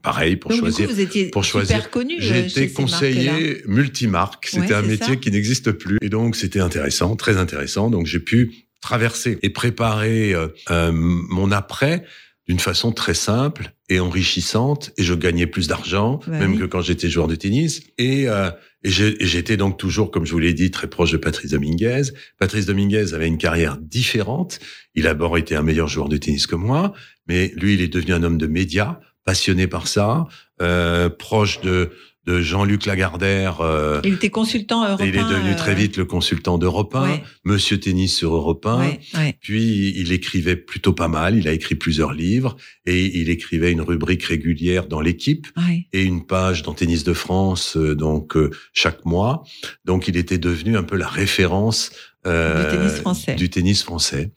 Pareil, 0.00 0.36
pour 0.36 0.50
Donc, 0.52 0.60
choisir. 0.60 0.86
du 0.86 0.86
coup, 0.86 0.94
vous 0.94 1.00
étiez 1.00 1.24
pour 1.26 1.44
super 1.44 1.60
choisir. 1.66 1.90
connu. 1.90 2.14
euh, 2.22 2.42
marques-là. 2.42 2.66
conseiller 2.74 3.62
multimarque. 3.66 4.46
C'était 4.46 4.68
Ouais, 4.68 4.74
un 4.74 4.82
métier 4.82 5.06
ça. 5.14 5.16
qui 5.16 5.30
n'existe 5.30 5.72
plus. 5.72 5.98
Et 6.02 6.08
donc, 6.08 6.36
c'était 6.36 6.60
intéressant, 6.60 7.16
très 7.16 7.36
intéressant. 7.36 7.90
Donc, 7.90 8.06
j'ai 8.06 8.20
pu 8.20 8.52
traverser 8.80 9.38
et 9.42 9.50
préparer 9.50 10.34
euh, 10.34 10.48
euh, 10.70 10.90
mon 10.92 11.50
après 11.52 12.04
d'une 12.48 12.58
façon 12.58 12.92
très 12.92 13.14
simple 13.14 13.72
et 13.90 14.00
enrichissante. 14.00 14.92
Et 14.96 15.04
je 15.04 15.14
gagnais 15.14 15.46
plus 15.46 15.68
d'argent, 15.68 16.20
Bah 16.26 16.38
même 16.38 16.58
que 16.58 16.64
quand 16.64 16.80
j'étais 16.80 17.10
joueur 17.10 17.28
de 17.28 17.34
tennis. 17.34 17.82
Et, 17.98 18.28
euh, 18.28 18.50
et 18.82 18.90
j'étais 18.90 19.56
donc 19.56 19.76
toujours, 19.78 20.10
comme 20.10 20.24
je 20.24 20.32
vous 20.32 20.38
l'ai 20.38 20.54
dit, 20.54 20.70
très 20.70 20.88
proche 20.88 21.12
de 21.12 21.18
Patrice 21.18 21.50
Dominguez. 21.50 22.02
Patrice 22.38 22.64
Dominguez 22.64 23.12
avait 23.12 23.26
une 23.26 23.36
carrière 23.36 23.76
différente. 23.76 24.60
Il 24.94 25.06
a 25.06 25.10
d'abord 25.10 25.36
été 25.36 25.56
un 25.56 25.62
meilleur 25.62 25.88
joueur 25.88 26.08
de 26.08 26.16
tennis 26.16 26.46
que 26.46 26.54
moi, 26.54 26.94
mais 27.26 27.52
lui, 27.56 27.74
il 27.74 27.82
est 27.82 27.88
devenu 27.88 28.14
un 28.14 28.22
homme 28.22 28.38
de 28.38 28.46
médias, 28.46 28.98
passionné 29.24 29.66
par 29.66 29.88
ça, 29.88 30.26
euh, 30.62 31.10
proche 31.10 31.60
de, 31.60 31.90
de 32.28 32.42
Jean-Luc 32.42 32.84
Lagardère. 32.84 33.62
euh, 33.62 34.02
Il 34.04 34.14
était 34.14 34.28
consultant 34.28 34.86
européen. 34.86 35.06
il 35.06 35.16
est 35.16 35.24
devenu 35.24 35.52
euh, 35.52 35.56
très 35.56 35.74
vite 35.74 35.96
le 35.96 36.04
consultant 36.04 36.58
d'Europe 36.58 36.94
1, 36.94 37.02
ouais. 37.02 37.22
Monsieur 37.44 37.80
Tennis 37.80 38.14
sur 38.14 38.34
Europe 38.34 38.66
1. 38.66 38.80
Ouais, 38.80 39.00
ouais. 39.14 39.38
Puis 39.40 39.94
il 39.96 40.12
écrivait 40.12 40.56
plutôt 40.56 40.92
pas 40.92 41.08
mal, 41.08 41.36
il 41.38 41.48
a 41.48 41.52
écrit 41.52 41.74
plusieurs 41.74 42.12
livres 42.12 42.56
et 42.84 43.18
il 43.18 43.30
écrivait 43.30 43.72
une 43.72 43.80
rubrique 43.80 44.24
régulière 44.24 44.88
dans 44.88 45.00
l'équipe 45.00 45.46
et 45.94 46.02
une 46.02 46.26
page 46.26 46.62
dans 46.62 46.74
Tennis 46.74 47.02
de 47.02 47.14
France 47.14 47.78
euh, 47.78 47.94
donc 47.94 48.36
euh, 48.36 48.50
chaque 48.74 49.06
mois. 49.06 49.42
Donc 49.86 50.06
il 50.06 50.18
était 50.18 50.38
devenu 50.38 50.76
un 50.76 50.82
peu 50.82 50.96
la 50.96 51.08
référence 51.08 51.92
euh, 51.92 52.17
Du 52.28 52.76
tennis 52.76 53.00
français. 53.00 53.34
du 53.34 53.50
tennis 53.50 53.82
français. 53.82 54.30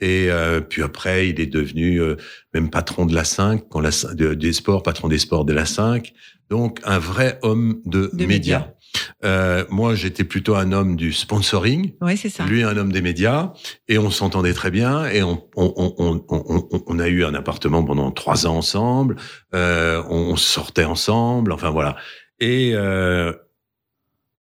Et 0.00 0.26
euh, 0.30 0.60
puis 0.60 0.82
après, 0.82 1.28
il 1.28 1.40
est 1.40 1.46
devenu 1.46 2.00
euh, 2.00 2.16
même 2.54 2.70
patron 2.70 3.06
de 3.06 3.14
la 3.14 3.24
5, 3.24 3.64
quand 3.68 3.80
la, 3.80 3.90
cin- 3.90 4.14
de- 4.14 4.34
des 4.34 4.52
sports, 4.52 4.82
patron 4.82 5.08
des 5.08 5.18
sports 5.18 5.44
de 5.44 5.52
la 5.52 5.66
5. 5.66 6.12
Donc 6.50 6.80
un 6.84 6.98
vrai 6.98 7.38
homme 7.42 7.80
de, 7.84 8.10
De 8.12 8.26
médias. 8.26 8.58
médias. 8.60 8.72
Euh, 9.24 9.64
moi, 9.68 9.94
j'étais 9.94 10.24
plutôt 10.24 10.54
un 10.54 10.72
homme 10.72 10.96
du 10.96 11.12
sponsoring. 11.12 11.92
Ouais, 12.00 12.16
c'est 12.16 12.30
ça. 12.30 12.46
Lui, 12.46 12.62
un 12.62 12.74
homme 12.76 12.90
des 12.90 13.02
médias, 13.02 13.52
et 13.86 13.98
on 13.98 14.10
s'entendait 14.10 14.54
très 14.54 14.70
bien, 14.70 15.06
et 15.06 15.22
on, 15.22 15.44
on, 15.56 15.74
on, 15.76 15.94
on, 15.98 16.24
on- 16.30 16.68
on- 16.72 16.82
on 16.86 16.98
a 16.98 17.08
eu 17.08 17.22
un 17.24 17.34
appartement 17.34 17.84
pendant 17.84 18.10
trois 18.10 18.46
ans 18.46 18.56
ensemble, 18.56 19.16
euh, 19.54 20.02
on 20.08 20.36
sortait 20.36 20.84
ensemble, 20.84 21.52
enfin 21.52 21.68
voilà. 21.70 21.96
Et 22.40 22.70
euh, 22.74 23.32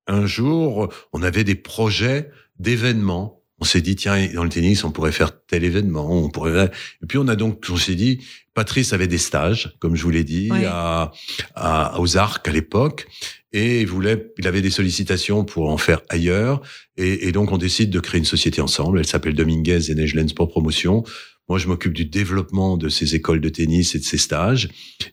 un 0.08 0.26
jour, 0.26 0.88
on 1.12 1.22
avait 1.24 1.44
des 1.44 1.56
projets 1.56 2.30
d'événements. 2.60 3.34
On 3.60 3.66
s'est 3.66 3.82
dit, 3.82 3.96
tiens, 3.96 4.28
dans 4.36 4.44
le 4.44 4.50
tennis, 4.50 4.84
on 4.84 4.92
pourrait 4.92 5.12
faire 5.12 5.32
tel 5.48 5.64
événement, 5.64 6.08
on 6.12 6.30
pourrait. 6.30 6.70
Et 7.02 7.08
puis 7.08 7.18
on 7.18 7.28
a 7.28 7.36
donc, 7.36 7.66
on 7.72 7.76
s'est 7.78 7.96
dit, 7.96 8.20
Patrice 8.54 8.94
avait 8.94 9.08
des 9.08 9.18
stages, 9.18 9.76
comme 9.80 9.96
je 9.96 10.04
vous 10.04 10.12
l'ai 10.12 10.24
dit, 10.24 10.50
à, 10.66 11.12
à, 11.56 12.00
aux 12.00 12.18
Arcs 12.18 12.48
à 12.48 12.52
l'époque, 12.52 13.08
et 13.54 13.82
il 13.82 13.88
voulait, 13.88 14.32
il 14.38 14.46
avait 14.48 14.62
des 14.62 14.70
sollicitations 14.70 15.44
pour 15.44 15.70
en 15.72 15.78
faire 15.78 16.02
ailleurs. 16.10 16.62
Et, 16.98 17.28
et 17.28 17.32
donc, 17.32 17.52
on 17.52 17.58
décide 17.58 17.90
de 17.90 18.00
créer 18.00 18.20
une 18.20 18.26
société 18.26 18.62
ensemble. 18.62 19.00
Elle 19.00 19.08
s'appelle 19.08 19.34
Dominguez 19.34 19.90
et 19.90 19.96
Nejlen 19.96 20.28
Sport 20.28 20.50
Promotion. 20.50 21.04
Moi, 21.50 21.58
je 21.58 21.68
m'occupe 21.68 21.94
du 21.94 22.06
développement 22.06 22.78
de 22.78 22.90
ces 22.90 23.16
écoles 23.16 23.42
de 23.42 23.50
tennis 23.50 23.96
et 23.96 24.00
de 24.00 24.04
ces 24.04 24.18
stages. 24.20 24.70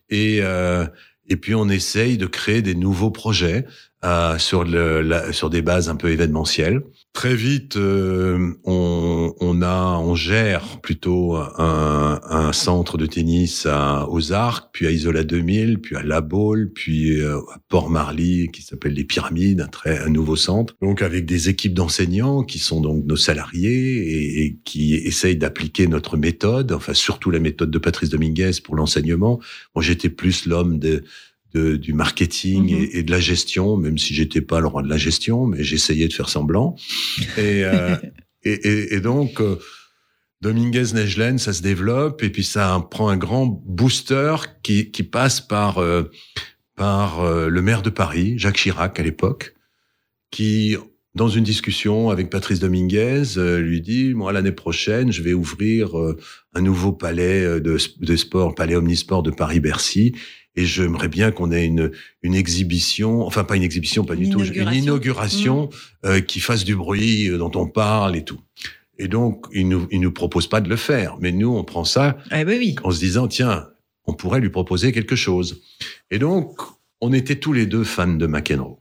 Et, 0.09 0.39
euh, 0.41 0.85
et 1.27 1.37
puis, 1.37 1.55
on 1.55 1.67
essaye 1.69 2.17
de 2.17 2.27
créer 2.27 2.61
des 2.61 2.75
nouveaux 2.75 3.09
projets 3.11 3.65
euh, 4.03 4.37
sur, 4.37 4.65
le, 4.65 5.01
la- 5.01 5.31
sur 5.33 5.49
des 5.49 5.63
bases 5.63 5.89
un 5.89 5.95
peu 5.95 6.11
événementielles. 6.11 6.81
Très 7.15 7.33
vite, 7.33 7.77
euh, 7.77 8.51
on, 8.65 9.33
on 9.39 9.61
a, 9.61 9.97
on 9.99 10.15
gère 10.15 10.81
plutôt 10.81 11.37
un, 11.37 12.19
un 12.29 12.51
centre 12.51 12.97
de 12.97 13.05
tennis 13.05 13.65
à, 13.65 14.05
aux 14.09 14.33
Arcs, 14.33 14.67
puis 14.73 14.85
à 14.85 14.91
Isola 14.91 15.23
2000, 15.23 15.79
puis 15.79 15.95
à 15.95 16.03
La 16.03 16.19
Baule, 16.19 16.73
puis 16.75 17.21
euh, 17.21 17.37
à 17.37 17.59
Port-Marly, 17.69 18.49
qui 18.51 18.61
s'appelle 18.63 18.91
les 18.91 19.05
Pyramides, 19.05 19.61
un 19.61 19.67
très 19.67 19.97
un 19.97 20.09
nouveau 20.09 20.35
centre. 20.35 20.75
Donc 20.81 21.01
avec 21.01 21.25
des 21.25 21.47
équipes 21.47 21.73
d'enseignants 21.73 22.43
qui 22.43 22.59
sont 22.59 22.81
donc 22.81 23.05
nos 23.05 23.15
salariés 23.15 23.71
et, 23.71 24.43
et 24.43 24.57
qui 24.65 24.95
essayent 24.95 25.37
d'appliquer 25.37 25.87
notre 25.87 26.17
méthode, 26.17 26.73
enfin 26.73 26.93
surtout 26.93 27.31
la 27.31 27.39
méthode 27.39 27.71
de 27.71 27.79
Patrice 27.79 28.09
Dominguez 28.09 28.51
pour 28.61 28.75
l'enseignement. 28.75 29.39
Moi, 29.73 29.81
j'étais 29.83 30.09
plus 30.09 30.45
l'homme 30.47 30.79
de 30.79 31.05
de- 31.55 31.75
du 31.77 31.93
marketing 31.93 32.63
Mhm. 32.71 32.77
et, 32.81 32.97
et 32.99 33.03
de 33.03 33.11
la 33.11 33.19
gestion, 33.19 33.77
même 33.77 33.97
si 33.97 34.13
j'étais 34.13 34.41
pas 34.41 34.59
le 34.59 34.67
roi 34.67 34.81
de 34.83 34.89
la 34.89 34.97
gestion, 34.97 35.45
mais 35.47 35.63
j'essayais 35.63 36.07
de 36.07 36.13
faire 36.13 36.29
semblant. 36.29 36.75
Et, 37.37 37.63
euh, 37.63 37.95
et, 38.43 38.53
et- 38.53 38.93
et 38.95 38.99
donc, 38.99 39.39
euh, 39.41 39.57
Dominguez 40.41 40.93
Nejlen, 40.93 41.37
ça 41.39 41.53
se 41.53 41.61
développe 41.61 42.21
et 42.21 42.29
puis 42.29 42.43
ça 42.43 42.65
prend 42.91 43.07
un 43.09 43.17
grand 43.17 43.45
booster 43.65 44.35
qui, 44.63 44.91
qui 44.91 45.03
passe 45.03 45.39
par, 45.41 45.77
euh, 45.79 46.03
par 46.75 47.23
le 47.49 47.61
maire 47.61 47.81
de 47.81 47.89
Paris, 47.89 48.33
Jacques 48.37 48.57
Chirac 48.57 48.99
à 48.99 49.03
l'époque, 49.03 49.55
qui, 50.31 50.75
dans 51.15 51.29
une 51.29 51.45
discussion 51.45 52.09
avec 52.09 52.29
Patrice 52.29 52.59
Dominguez, 52.59 53.23
lui 53.59 53.79
dit, 53.81 54.13
moi, 54.13 54.33
l'année 54.33 54.51
prochaine, 54.51 55.11
je 55.13 55.21
vais 55.23 55.33
ouvrir 55.33 55.95
un 56.53 56.61
nouveau 56.61 56.91
palais 56.91 57.61
de, 57.61 57.77
de 57.99 58.15
sport, 58.17 58.53
palais 58.55 58.75
omnisport 58.75 59.23
de 59.23 59.31
Paris-Bercy, 59.31 60.13
et 60.55 60.65
j'aimerais 60.65 61.07
bien 61.09 61.31
qu'on 61.31 61.51
ait 61.51 61.65
une, 61.65 61.91
une 62.21 62.35
exhibition, 62.35 63.21
enfin 63.25 63.43
pas 63.43 63.55
une 63.55 63.63
exhibition, 63.63 64.03
pas 64.05 64.13
Une 64.15 64.21
du 64.23 64.29
tout, 64.29 64.39
une 64.39 64.45
inauguration. 64.71 64.81
inauguration 64.83 65.69
euh, 66.05 66.21
qui 66.21 66.39
fasse 66.39 66.63
du 66.63 66.75
bruit, 66.75 67.27
euh, 67.29 67.37
dont 67.37 67.51
on 67.55 67.67
parle 67.67 68.15
et 68.15 68.23
tout. 68.23 68.39
Et 68.97 69.07
donc, 69.09 69.45
il 69.51 69.67
nous, 69.67 69.87
il 69.91 69.99
nous 69.99 70.11
propose 70.13 70.47
pas 70.47 70.61
de 70.61 70.69
le 70.69 70.77
faire, 70.77 71.17
mais 71.19 71.31
nous, 71.33 71.53
on 71.55 71.63
prend 71.65 71.83
ça 71.83 72.17
bah 72.31 72.43
oui. 72.47 72.75
en 72.83 72.91
se 72.91 72.99
disant, 72.99 73.27
tiens, 73.27 73.67
on 74.05 74.13
pourrait 74.13 74.39
lui 74.39 74.49
proposer 74.49 74.91
quelque 74.93 75.15
chose. 75.17 75.61
Et 76.11 76.19
donc, 76.19 76.57
on 77.01 77.11
était 77.11 77.35
tous 77.35 77.51
les 77.51 77.65
deux 77.65 77.83
fans 77.83 78.07
de 78.07 78.25
McEnroe. 78.25 78.79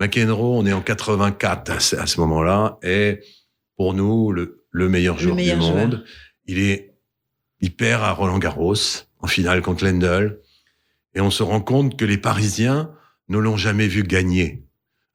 McEnroe, 0.00 0.56
on 0.58 0.66
est 0.66 0.72
en 0.72 0.82
84 0.82 1.70
à 1.98 2.06
ce, 2.06 2.20
moment-là, 2.20 2.78
est 2.82 3.20
pour 3.76 3.92
nous 3.94 4.30
le, 4.30 4.64
le 4.70 4.88
meilleur 4.88 5.16
Le 5.16 5.22
joueur 5.22 5.34
meilleur 5.36 5.58
du 5.58 5.62
joueur. 5.64 5.76
monde. 5.76 6.04
Il 6.46 6.58
est, 6.60 6.94
il 7.60 7.74
perd 7.74 8.04
à 8.04 8.12
Roland 8.12 8.38
Garros 8.38 8.74
en 9.18 9.26
finale 9.26 9.62
contre 9.62 9.84
Lendl, 9.84 10.38
et 11.16 11.20
on 11.20 11.30
se 11.30 11.42
rend 11.42 11.60
compte 11.60 11.96
que 11.98 12.04
les 12.04 12.18
Parisiens 12.18 12.90
ne 13.28 13.38
l'ont 13.38 13.56
jamais 13.56 13.88
vu 13.88 14.04
gagner. 14.04 14.62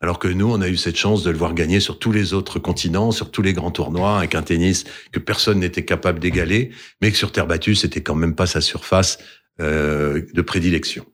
Alors 0.01 0.17
que 0.17 0.27
nous, 0.27 0.51
on 0.51 0.59
a 0.61 0.67
eu 0.67 0.77
cette 0.77 0.97
chance 0.97 1.23
de 1.23 1.29
le 1.29 1.37
voir 1.37 1.53
gagner 1.53 1.79
sur 1.79 1.99
tous 1.99 2.11
les 2.11 2.33
autres 2.33 2.57
continents, 2.57 3.11
sur 3.11 3.29
tous 3.29 3.43
les 3.43 3.53
grands 3.53 3.69
tournois, 3.69 4.17
avec 4.17 4.33
un 4.33 4.41
tennis 4.41 4.83
que 5.11 5.19
personne 5.19 5.59
n'était 5.59 5.85
capable 5.85 6.19
d'égaler, 6.19 6.71
mais 7.01 7.11
que 7.11 7.17
sur 7.17 7.31
terre 7.31 7.45
battue, 7.45 7.75
c'était 7.75 8.01
quand 8.01 8.15
même 8.15 8.33
pas 8.33 8.47
sa 8.47 8.61
surface 8.61 9.19
euh, 9.61 10.23
de 10.33 10.41
prédilection. 10.41 11.05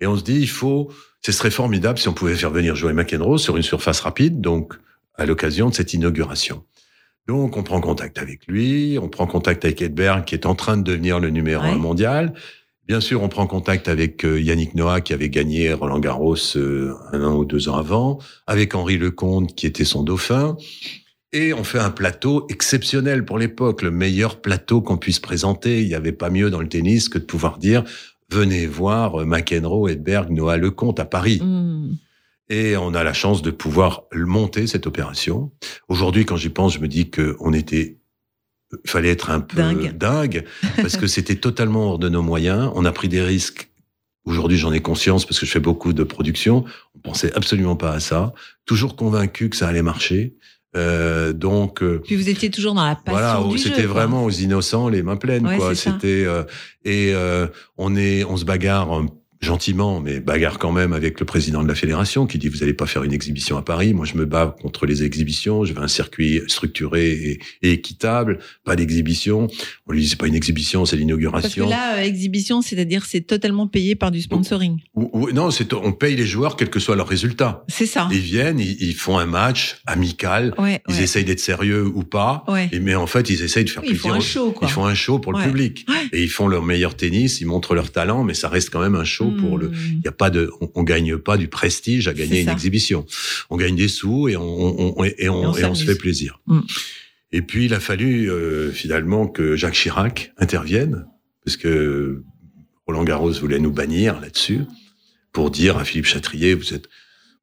Et 0.00 0.06
on 0.06 0.16
se 0.16 0.22
dit, 0.22 0.38
il 0.38 0.48
faut, 0.48 0.92
ce 1.22 1.32
serait 1.32 1.50
formidable 1.50 1.98
si 1.98 2.06
on 2.08 2.14
pouvait 2.14 2.36
faire 2.36 2.52
venir 2.52 2.76
jouer 2.76 2.92
McEnroe 2.92 3.36
sur 3.36 3.56
une 3.56 3.64
surface 3.64 3.98
rapide, 4.00 4.40
donc 4.40 4.74
à 5.16 5.26
l'occasion 5.26 5.68
de 5.68 5.74
cette 5.74 5.92
inauguration. 5.92 6.64
Donc, 7.26 7.56
on 7.56 7.64
prend 7.64 7.80
contact 7.80 8.16
avec 8.18 8.46
lui, 8.46 8.96
on 9.02 9.08
prend 9.08 9.26
contact 9.26 9.64
avec 9.64 9.82
Edberg, 9.82 10.24
qui 10.24 10.34
est 10.36 10.46
en 10.46 10.54
train 10.54 10.76
de 10.76 10.82
devenir 10.82 11.18
le 11.18 11.30
numéro 11.30 11.64
Ouais. 11.64 11.70
un 11.70 11.76
mondial. 11.76 12.32
Bien 12.90 12.98
sûr, 12.98 13.22
on 13.22 13.28
prend 13.28 13.46
contact 13.46 13.86
avec 13.86 14.24
euh, 14.24 14.40
Yannick 14.40 14.74
Noah, 14.74 15.00
qui 15.00 15.12
avait 15.12 15.28
gagné 15.28 15.72
Roland 15.72 16.00
Garros 16.00 16.34
euh, 16.56 16.92
un 17.12 17.22
an 17.22 17.36
ou 17.36 17.44
deux 17.44 17.68
ans 17.68 17.76
avant, 17.76 18.18
avec 18.48 18.74
Henri 18.74 18.98
Lecomte, 18.98 19.54
qui 19.54 19.68
était 19.68 19.84
son 19.84 20.02
dauphin. 20.02 20.56
Et 21.32 21.52
on 21.54 21.62
fait 21.62 21.78
un 21.78 21.92
plateau 21.92 22.48
exceptionnel 22.48 23.24
pour 23.24 23.38
l'époque, 23.38 23.82
le 23.82 23.92
meilleur 23.92 24.40
plateau 24.40 24.80
qu'on 24.80 24.96
puisse 24.96 25.20
présenter. 25.20 25.82
Il 25.82 25.86
n'y 25.86 25.94
avait 25.94 26.10
pas 26.10 26.30
mieux 26.30 26.50
dans 26.50 26.60
le 26.60 26.68
tennis 26.68 27.08
que 27.08 27.18
de 27.18 27.22
pouvoir 27.22 27.58
dire 27.58 27.84
venez 28.28 28.66
voir 28.66 29.20
euh, 29.20 29.24
McEnroe, 29.24 29.88
Edberg, 29.88 30.28
Noah 30.32 30.56
Lecomte 30.56 30.98
à 30.98 31.04
Paris. 31.04 31.38
Hmm. 31.40 31.94
Et 32.48 32.76
on 32.76 32.92
a 32.94 33.04
la 33.04 33.12
chance 33.12 33.40
de 33.40 33.52
pouvoir 33.52 34.02
monter 34.12 34.66
cette 34.66 34.88
opération. 34.88 35.52
Aujourd'hui, 35.86 36.24
quand 36.24 36.36
j'y 36.36 36.48
pense, 36.48 36.74
je 36.74 36.80
me 36.80 36.88
dis 36.88 37.08
que 37.08 37.36
on 37.38 37.52
était, 37.52 37.99
il 38.72 38.90
fallait 38.90 39.10
être 39.10 39.30
un 39.30 39.40
peu 39.40 39.56
Dingue. 39.56 39.96
dingue 39.96 40.44
parce 40.76 40.96
que 40.96 41.06
c'était 41.06 41.36
totalement 41.36 41.90
hors 41.90 41.98
de 41.98 42.08
nos 42.08 42.22
moyens. 42.22 42.70
On 42.74 42.84
a 42.84 42.92
pris 42.92 43.08
des 43.08 43.22
risques. 43.22 43.68
Aujourd'hui, 44.24 44.58
j'en 44.58 44.72
ai 44.72 44.80
conscience 44.80 45.24
parce 45.24 45.40
que 45.40 45.46
je 45.46 45.50
fais 45.50 45.60
beaucoup 45.60 45.92
de 45.92 46.04
production. 46.04 46.64
On 46.94 46.98
pensait 47.00 47.32
absolument 47.34 47.76
pas 47.76 47.92
à 47.92 48.00
ça. 48.00 48.32
Toujours 48.66 48.94
convaincu 48.96 49.48
que 49.48 49.56
ça 49.56 49.66
allait 49.68 49.82
marcher. 49.82 50.36
Euh, 50.76 51.32
donc, 51.32 51.82
euh, 51.82 52.00
Puis 52.04 52.14
vous 52.14 52.28
étiez 52.28 52.48
toujours 52.50 52.74
dans 52.74 52.86
la 52.86 52.94
passion 52.94 53.42
voilà, 53.42 53.42
du 53.50 53.58
c'était 53.58 53.82
jeu, 53.82 53.88
vraiment 53.88 54.24
aux 54.24 54.30
innocents, 54.30 54.88
les 54.88 55.02
mains 55.02 55.16
pleines, 55.16 55.44
Ouais, 55.44 55.56
quoi. 55.56 55.74
C'était 55.74 56.24
euh, 56.24 56.44
et 56.84 57.12
euh, 57.12 57.48
on 57.76 57.96
est, 57.96 58.22
on 58.24 58.36
se 58.36 58.44
bagarre 58.44 59.02
gentiment, 59.40 60.00
mais 60.00 60.20
bagarre 60.20 60.58
quand 60.58 60.70
même 60.72 60.92
avec 60.92 61.18
le 61.18 61.24
président 61.26 61.62
de 61.62 61.68
la 61.68 61.74
fédération 61.74 62.26
qui 62.26 62.36
dit 62.38 62.48
vous 62.48 62.62
allez 62.62 62.74
pas 62.74 62.86
faire 62.86 63.04
une 63.04 63.12
exhibition 63.12 63.56
à 63.56 63.62
Paris. 63.62 63.94
Moi, 63.94 64.04
je 64.04 64.14
me 64.16 64.26
bats 64.26 64.54
contre 64.60 64.84
les 64.86 65.02
exhibitions. 65.02 65.64
Je 65.64 65.72
veux 65.72 65.80
un 65.82 65.88
circuit 65.88 66.42
structuré 66.46 67.10
et, 67.10 67.40
et 67.62 67.72
équitable, 67.72 68.38
pas 68.64 68.76
d'exhibition. 68.76 69.48
On 69.86 69.92
lui 69.92 70.02
dit 70.02 70.08
c'est 70.08 70.16
pas 70.18 70.26
une 70.26 70.34
exhibition, 70.34 70.84
c'est 70.84 70.90
Parce 70.90 71.00
que 71.00 71.06
l'inauguration. 71.06 71.68
là, 71.68 71.96
euh, 71.98 72.02
exhibition, 72.02 72.60
c'est-à-dire 72.60 73.06
c'est 73.06 73.22
totalement 73.22 73.66
payé 73.66 73.94
par 73.94 74.10
du 74.10 74.20
sponsoring. 74.20 74.78
Ou- 74.94 75.10
ou- 75.12 75.30
non, 75.32 75.50
c'est 75.50 75.72
on 75.72 75.92
paye 75.92 76.16
les 76.16 76.26
joueurs 76.26 76.56
quel 76.56 76.68
que 76.68 76.78
soit 76.78 76.96
leur 76.96 77.08
résultat. 77.08 77.64
C'est 77.68 77.86
ça. 77.86 78.08
Ils 78.12 78.18
viennent, 78.18 78.60
ils, 78.60 78.76
ils 78.82 78.94
font 78.94 79.16
un 79.18 79.26
match 79.26 79.78
amical. 79.86 80.54
Ouais, 80.58 80.82
Ils 80.88 80.96
ouais. 80.96 81.02
essayent 81.02 81.24
d'être 81.24 81.40
sérieux 81.40 81.86
ou 81.86 82.02
pas. 82.04 82.44
Ouais. 82.46 82.68
Et, 82.72 82.78
mais 82.80 82.94
en 82.94 83.06
fait, 83.06 83.30
ils 83.30 83.42
essayent 83.42 83.64
de 83.64 83.70
faire 83.70 83.82
ils 83.84 83.90
plaisir. 83.90 84.02
font 84.10 84.12
un 84.12 84.20
show, 84.20 84.50
quoi. 84.52 84.68
Ils 84.68 84.70
font 84.70 84.84
un 84.84 84.94
show 84.94 85.18
pour 85.18 85.32
le 85.32 85.42
public. 85.42 85.86
Ouais. 85.88 85.94
Et 86.12 86.22
ils 86.22 86.28
font 86.28 86.46
leur 86.46 86.62
meilleur 86.62 86.94
tennis, 86.94 87.40
ils 87.40 87.46
montrent 87.46 87.74
leur 87.74 87.90
talent, 87.90 88.22
mais 88.24 88.34
ça 88.34 88.48
reste 88.50 88.68
quand 88.70 88.80
même 88.80 88.94
un 88.96 89.04
show 89.04 89.29
pour 89.30 89.58
le. 89.58 89.68
Hmm. 89.68 89.74
Il 89.98 90.02
y 90.04 90.08
a 90.08 90.12
pas 90.12 90.30
de, 90.30 90.50
on, 90.60 90.70
on 90.74 90.82
gagne 90.82 91.16
pas 91.16 91.36
du 91.36 91.48
prestige 91.48 92.08
à 92.08 92.14
gagner 92.14 92.40
une 92.40 92.48
exhibition. 92.48 93.06
On 93.50 93.56
gagne 93.56 93.76
des 93.76 93.88
sous 93.88 94.28
et 94.28 94.36
on, 94.36 95.04
et 95.04 95.28
on, 95.28 95.54
Et 95.54 95.60
et 95.60 95.74
se 95.74 95.84
fait 95.84 95.96
plaisir. 95.96 96.40
Mm. 96.46 96.60
Et 97.32 97.42
puis 97.42 97.66
il 97.66 97.74
a 97.74 97.80
fallu 97.80 98.30
euh, 98.30 98.72
finalement 98.72 99.28
que 99.28 99.56
Jacques 99.56 99.74
Chirac 99.74 100.32
intervienne 100.36 101.06
parce 101.44 101.56
que 101.56 102.22
Roland 102.86 103.04
Garros 103.04 103.32
voulait 103.32 103.58
nous 103.58 103.70
bannir 103.70 104.20
là-dessus 104.20 104.60
pour 105.32 105.50
dire 105.50 105.78
à 105.78 105.84
Philippe 105.84 106.06
Chatrier, 106.06 106.54
vous 106.54 106.74
êtes, 106.74 106.88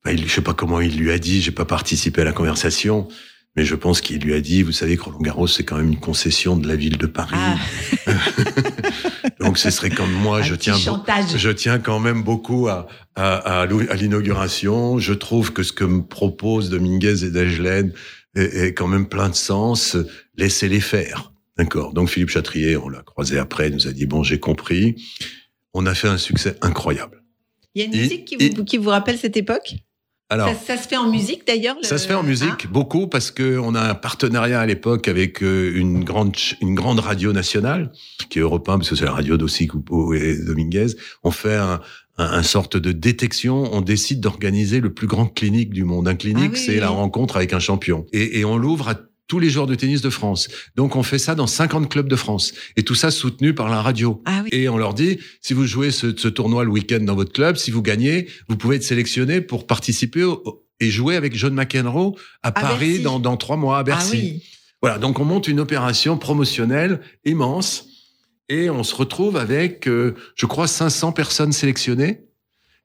il, 0.06 0.28
je 0.28 0.34
sais 0.34 0.42
pas 0.42 0.54
comment 0.54 0.82
il 0.82 0.98
lui 0.98 1.12
a 1.12 1.20
dit, 1.20 1.42
j'ai 1.42 1.52
pas 1.52 1.66
participé 1.66 2.22
à 2.22 2.26
la 2.26 2.34
conversation. 2.34 3.08
Mais 3.56 3.66
je 3.66 3.74
pense 3.74 4.02
qu'il 4.02 4.22
lui 4.22 4.36
a 4.36 4.42
dit, 4.42 4.62
vous 4.62 4.72
savez 4.72 4.98
que 4.98 5.04
Roland 5.04 5.20
Garros, 5.20 5.48
c'est 5.48 5.64
quand 5.64 5.78
même 5.78 5.88
une 5.88 6.00
concession 6.00 6.58
de 6.58 6.68
la 6.68 6.76
ville 6.76 6.98
de 6.98 7.08
Paris. 7.08 7.36
Ah, 7.36 7.58
Donc 9.40 9.58
ce 9.58 9.70
serait 9.70 9.90
comme 9.92 10.12
moi, 10.12 10.42
je 10.42 10.56
tiens, 10.56 10.76
je 10.76 11.50
tiens 11.52 11.80
quand 11.80 12.00
même 12.00 12.24
beaucoup 12.24 12.68
à, 12.68 12.88
à, 13.16 13.62
à 13.62 13.66
l'inauguration. 13.96 14.98
Je 15.00 15.14
trouve 15.14 15.54
que 15.54 15.64
ce 15.64 15.72
que 15.74 15.84
me 15.84 16.02
proposent 16.04 16.70
Dominguez 16.70 17.24
et 17.24 17.30
Dajlen 17.32 17.94
est, 18.36 18.42
est 18.68 18.74
quand 18.74 18.88
même 18.88 19.08
plein 19.08 19.30
de 19.30 19.36
sens. 19.36 19.96
Laissez-les 20.38 20.80
faire. 20.82 21.34
D'accord. 21.58 21.94
Donc 21.94 22.10
Philippe 22.10 22.30
Chatrier, 22.30 22.78
on 22.78 22.90
l'a 22.90 23.02
croisé 23.02 23.38
après, 23.40 23.70
nous 23.70 23.88
a 23.88 23.92
dit 23.92 24.06
bon, 24.06 24.24
j'ai 24.24 24.40
compris. 24.40 24.96
On 25.74 25.86
a 25.86 25.94
fait 25.94 26.08
un 26.08 26.18
succès 26.18 26.56
incroyable. 26.62 27.24
Il 27.76 27.82
y 27.82 27.84
a 27.84 27.88
une 27.88 27.94
Et- 27.96 28.02
musique 28.02 28.26
qui 28.26 28.36
et- 28.40 28.50
vous, 28.50 28.64
qui 28.64 28.78
vous 28.78 28.90
rappelle 28.90 29.18
cette 29.18 29.38
époque? 29.38 29.76
Alors, 30.30 30.50
ça, 30.50 30.76
ça 30.76 30.84
se 30.84 30.88
fait 30.90 30.98
en 30.98 31.10
musique 31.10 31.48
d'ailleurs 31.48 31.78
le- 31.82 31.88
Ça 31.88 31.98
se 31.98 32.06
fait 32.08 32.14
en 32.14 32.24
musique 32.24 32.66
Ah, 32.66 32.70
beaucoup 32.70 33.08
parce 33.08 33.32
que 33.32 33.58
on 33.60 33.74
a 33.76 33.82
un 33.82 33.96
partenariat 33.96 34.60
à 34.60 34.66
l'époque 34.66 35.08
avec 35.08 35.42
euh, 35.42 35.72
une 35.76 36.04
grande 36.04 36.36
une 36.62 36.76
grande 36.76 37.00
radio 37.00 37.32
nationale 37.32 37.92
qui 38.30 38.40
est 38.40 38.42
Europe 38.42 38.68
1 38.68 38.78
parce 38.80 38.90
que 38.90 38.96
c'est 38.96 39.06
la 39.06 39.12
radio 39.14 39.38
d'Ossi 39.38 39.68
Coupeau 39.68 40.14
et 40.14 40.38
Dominguez. 40.46 40.88
On 41.24 41.32
fait 41.32 41.56
un, 41.56 41.80
un, 42.18 42.26
un 42.26 42.44
sorte 42.44 42.76
de 42.76 42.92
détection. 42.92 43.70
On 43.74 43.80
décide 43.82 44.20
d'organiser 44.20 44.82
le 44.82 44.94
plus 44.94 45.08
grand 45.08 45.28
clinique 45.28 45.70
du 45.72 45.86
monde. 45.86 46.08
Un 46.10 46.16
clinique, 46.16 46.52
Ah 46.52 46.56
oui, 46.56 46.60
c'est 46.66 46.74
oui, 46.74 46.80
la 46.80 46.90
rencontre 46.90 47.38
avec 47.38 47.54
un 47.54 47.60
champion 47.60 48.06
et, 48.12 48.40
et 48.40 48.44
on 48.46 48.58
l'ouvre 48.58 48.90
à 48.90 48.96
tous 49.28 49.40
les 49.40 49.50
joueurs 49.50 49.68
de 49.68 49.76
tennis 49.76 50.02
de 50.02 50.10
France. 50.10 50.48
Donc 50.76 50.96
on 50.96 51.04
fait 51.04 51.20
ça 51.20 51.36
dans 51.36 51.48
50 51.48 51.90
clubs 51.90 52.08
de 52.08 52.16
France 52.16 52.54
et 52.78 52.84
tout 52.84 52.96
ça 52.96 53.12
soutenu 53.12 53.54
par 53.54 53.70
la 53.70 53.82
radio. 53.82 54.22
Ah 54.26 54.42
oui. 54.44 54.50
Et 54.52 54.70
on 54.70 54.78
leur 54.78 54.94
dit, 54.94 55.20
si 55.42 55.54
vous 55.54 55.66
jouez 55.66 55.92
ce, 55.92 56.16
ce 56.16 56.28
tournoi 56.28 56.64
le 56.64 56.70
week-end 56.72 57.00
dans 57.02 57.16
votre 57.16 57.34
club, 57.34 57.58
si 57.58 57.70
vous 57.72 57.82
gagnez, 57.82 58.28
vous 58.48 58.56
pouvez 58.58 58.78
être 58.78 58.84
sélectionné 58.84 59.42
pour 59.42 59.68
participer 59.68 60.24
au- 60.24 60.64
et 60.80 60.90
jouer 60.90 61.16
avec 61.16 61.36
John 61.36 61.54
McEnroe 61.56 62.16
à, 62.44 62.52
Paris 62.52 62.86
Bercy. 62.88 63.02
dans, 63.02 63.20
dans 63.20 63.36
trois 63.36 63.58
mois 63.58 63.80
à 63.80 63.84
Bercy. 63.84 64.10
Ah 64.14 64.20
oui. 64.22 64.44
Voilà, 64.82 65.00
donc 65.00 65.18
on 65.20 65.26
monte 65.26 65.48
une 65.48 65.60
opération 65.60 66.18
promotionnelle 66.20 67.02
immense 67.26 67.86
et 68.48 68.70
on 68.70 68.84
se 68.84 68.94
retrouve 68.96 69.36
avec, 69.38 69.88
euh, 69.88 70.14
je 70.36 70.46
crois, 70.46 70.68
500 70.68 71.12
personnes 71.14 71.52
sélectionnées 71.52 72.22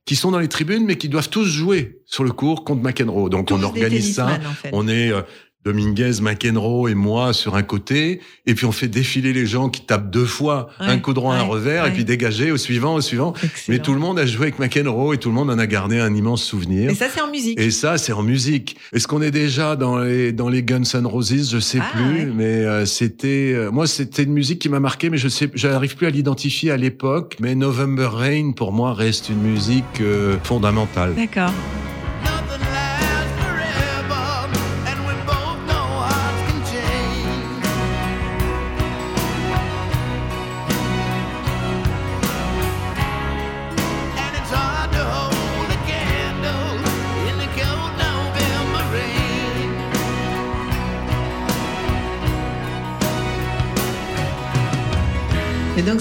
qui 0.06 0.16
sont 0.16 0.30
dans 0.32 0.38
les 0.40 0.48
tribunes 0.48 0.84
mais 0.86 0.96
qui 0.96 1.08
doivent 1.10 1.28
tous 1.28 1.44
jouer 1.44 2.00
sur 2.06 2.24
le 2.24 2.32
court 2.32 2.64
contre 2.64 2.82
McEnroe. 2.82 3.28
Donc 3.28 3.48
Tous 3.48 3.54
on 3.54 3.62
organise 3.62 4.14
ça. 4.14 4.24
tennisman, 4.24 4.50
en 4.50 4.54
fait. 4.54 4.70
On 4.72 4.88
est 4.88 5.12
euh, 5.12 5.20
Dominguez, 5.64 6.20
McEnroe 6.20 6.88
et 6.90 6.94
moi 6.94 7.32
sur 7.32 7.54
un 7.54 7.62
côté, 7.62 8.20
et 8.46 8.54
puis 8.54 8.66
on 8.66 8.72
fait 8.72 8.88
défiler 8.88 9.32
les 9.32 9.46
gens 9.46 9.68
qui 9.68 9.82
tapent 9.82 10.10
deux 10.10 10.24
fois 10.24 10.68
Ouais, 10.80 10.86
un 10.88 10.98
coup 10.98 11.12
droit, 11.12 11.34
un 11.34 11.42
ouais, 11.44 11.48
revers, 11.48 11.86
et 11.86 11.92
puis 11.92 12.04
dégager 12.04 12.50
au 12.50 12.56
suivant, 12.56 12.94
au 12.94 13.00
suivant. 13.00 13.32
Excellent. 13.42 13.52
Mais 13.68 13.78
tout 13.78 13.92
le 13.94 14.00
monde 14.00 14.18
a 14.18 14.26
joué 14.26 14.46
avec 14.48 14.58
McEnroe 14.58 15.14
et 15.14 15.18
tout 15.18 15.28
le 15.28 15.34
monde 15.34 15.50
en 15.50 15.58
a 15.58 15.66
gardé 15.66 15.98
un 16.00 16.14
immense 16.14 16.42
souvenir. 16.42 16.90
Et 16.90 16.94
ça, 16.94 17.06
c'est 17.12 17.20
en 17.20 17.30
musique. 17.30 17.60
Et 17.60 17.70
ça, 17.70 17.96
c'est 17.98 18.12
en 18.12 18.22
musique. 18.22 18.76
Est-ce 18.92 19.06
qu'on 19.06 19.22
est 19.22 19.30
déjà 19.30 19.76
dans 19.76 19.98
les 19.98 20.32
dans 20.32 20.48
les 20.48 20.62
Guns 20.62 20.82
N' 20.94 21.06
Roses? 21.06 21.50
Je 21.52 21.58
sais 21.60 21.78
Ah, 21.80 21.96
plus, 21.96 22.32
mais 22.32 22.44
euh, 22.44 22.84
c'était 22.86 23.52
euh, 23.54 23.70
moi, 23.70 23.86
c'était 23.86 24.24
une 24.24 24.32
musique 24.32 24.58
qui 24.58 24.68
m'a 24.68 24.80
marqué, 24.80 25.10
mais 25.10 25.18
je 25.18 25.28
sais, 25.28 25.48
j'arrive 25.54 25.96
plus 25.96 26.06
à 26.06 26.10
l'identifier 26.10 26.70
à 26.72 26.76
l'époque. 26.76 27.36
Mais 27.40 27.54
November 27.54 28.08
Rain, 28.12 28.52
pour 28.52 28.72
moi, 28.72 28.94
reste 28.94 29.28
une 29.28 29.40
musique 29.42 29.84
euh, 30.00 30.36
fondamentale. 30.42 31.14
D'accord. 31.14 31.52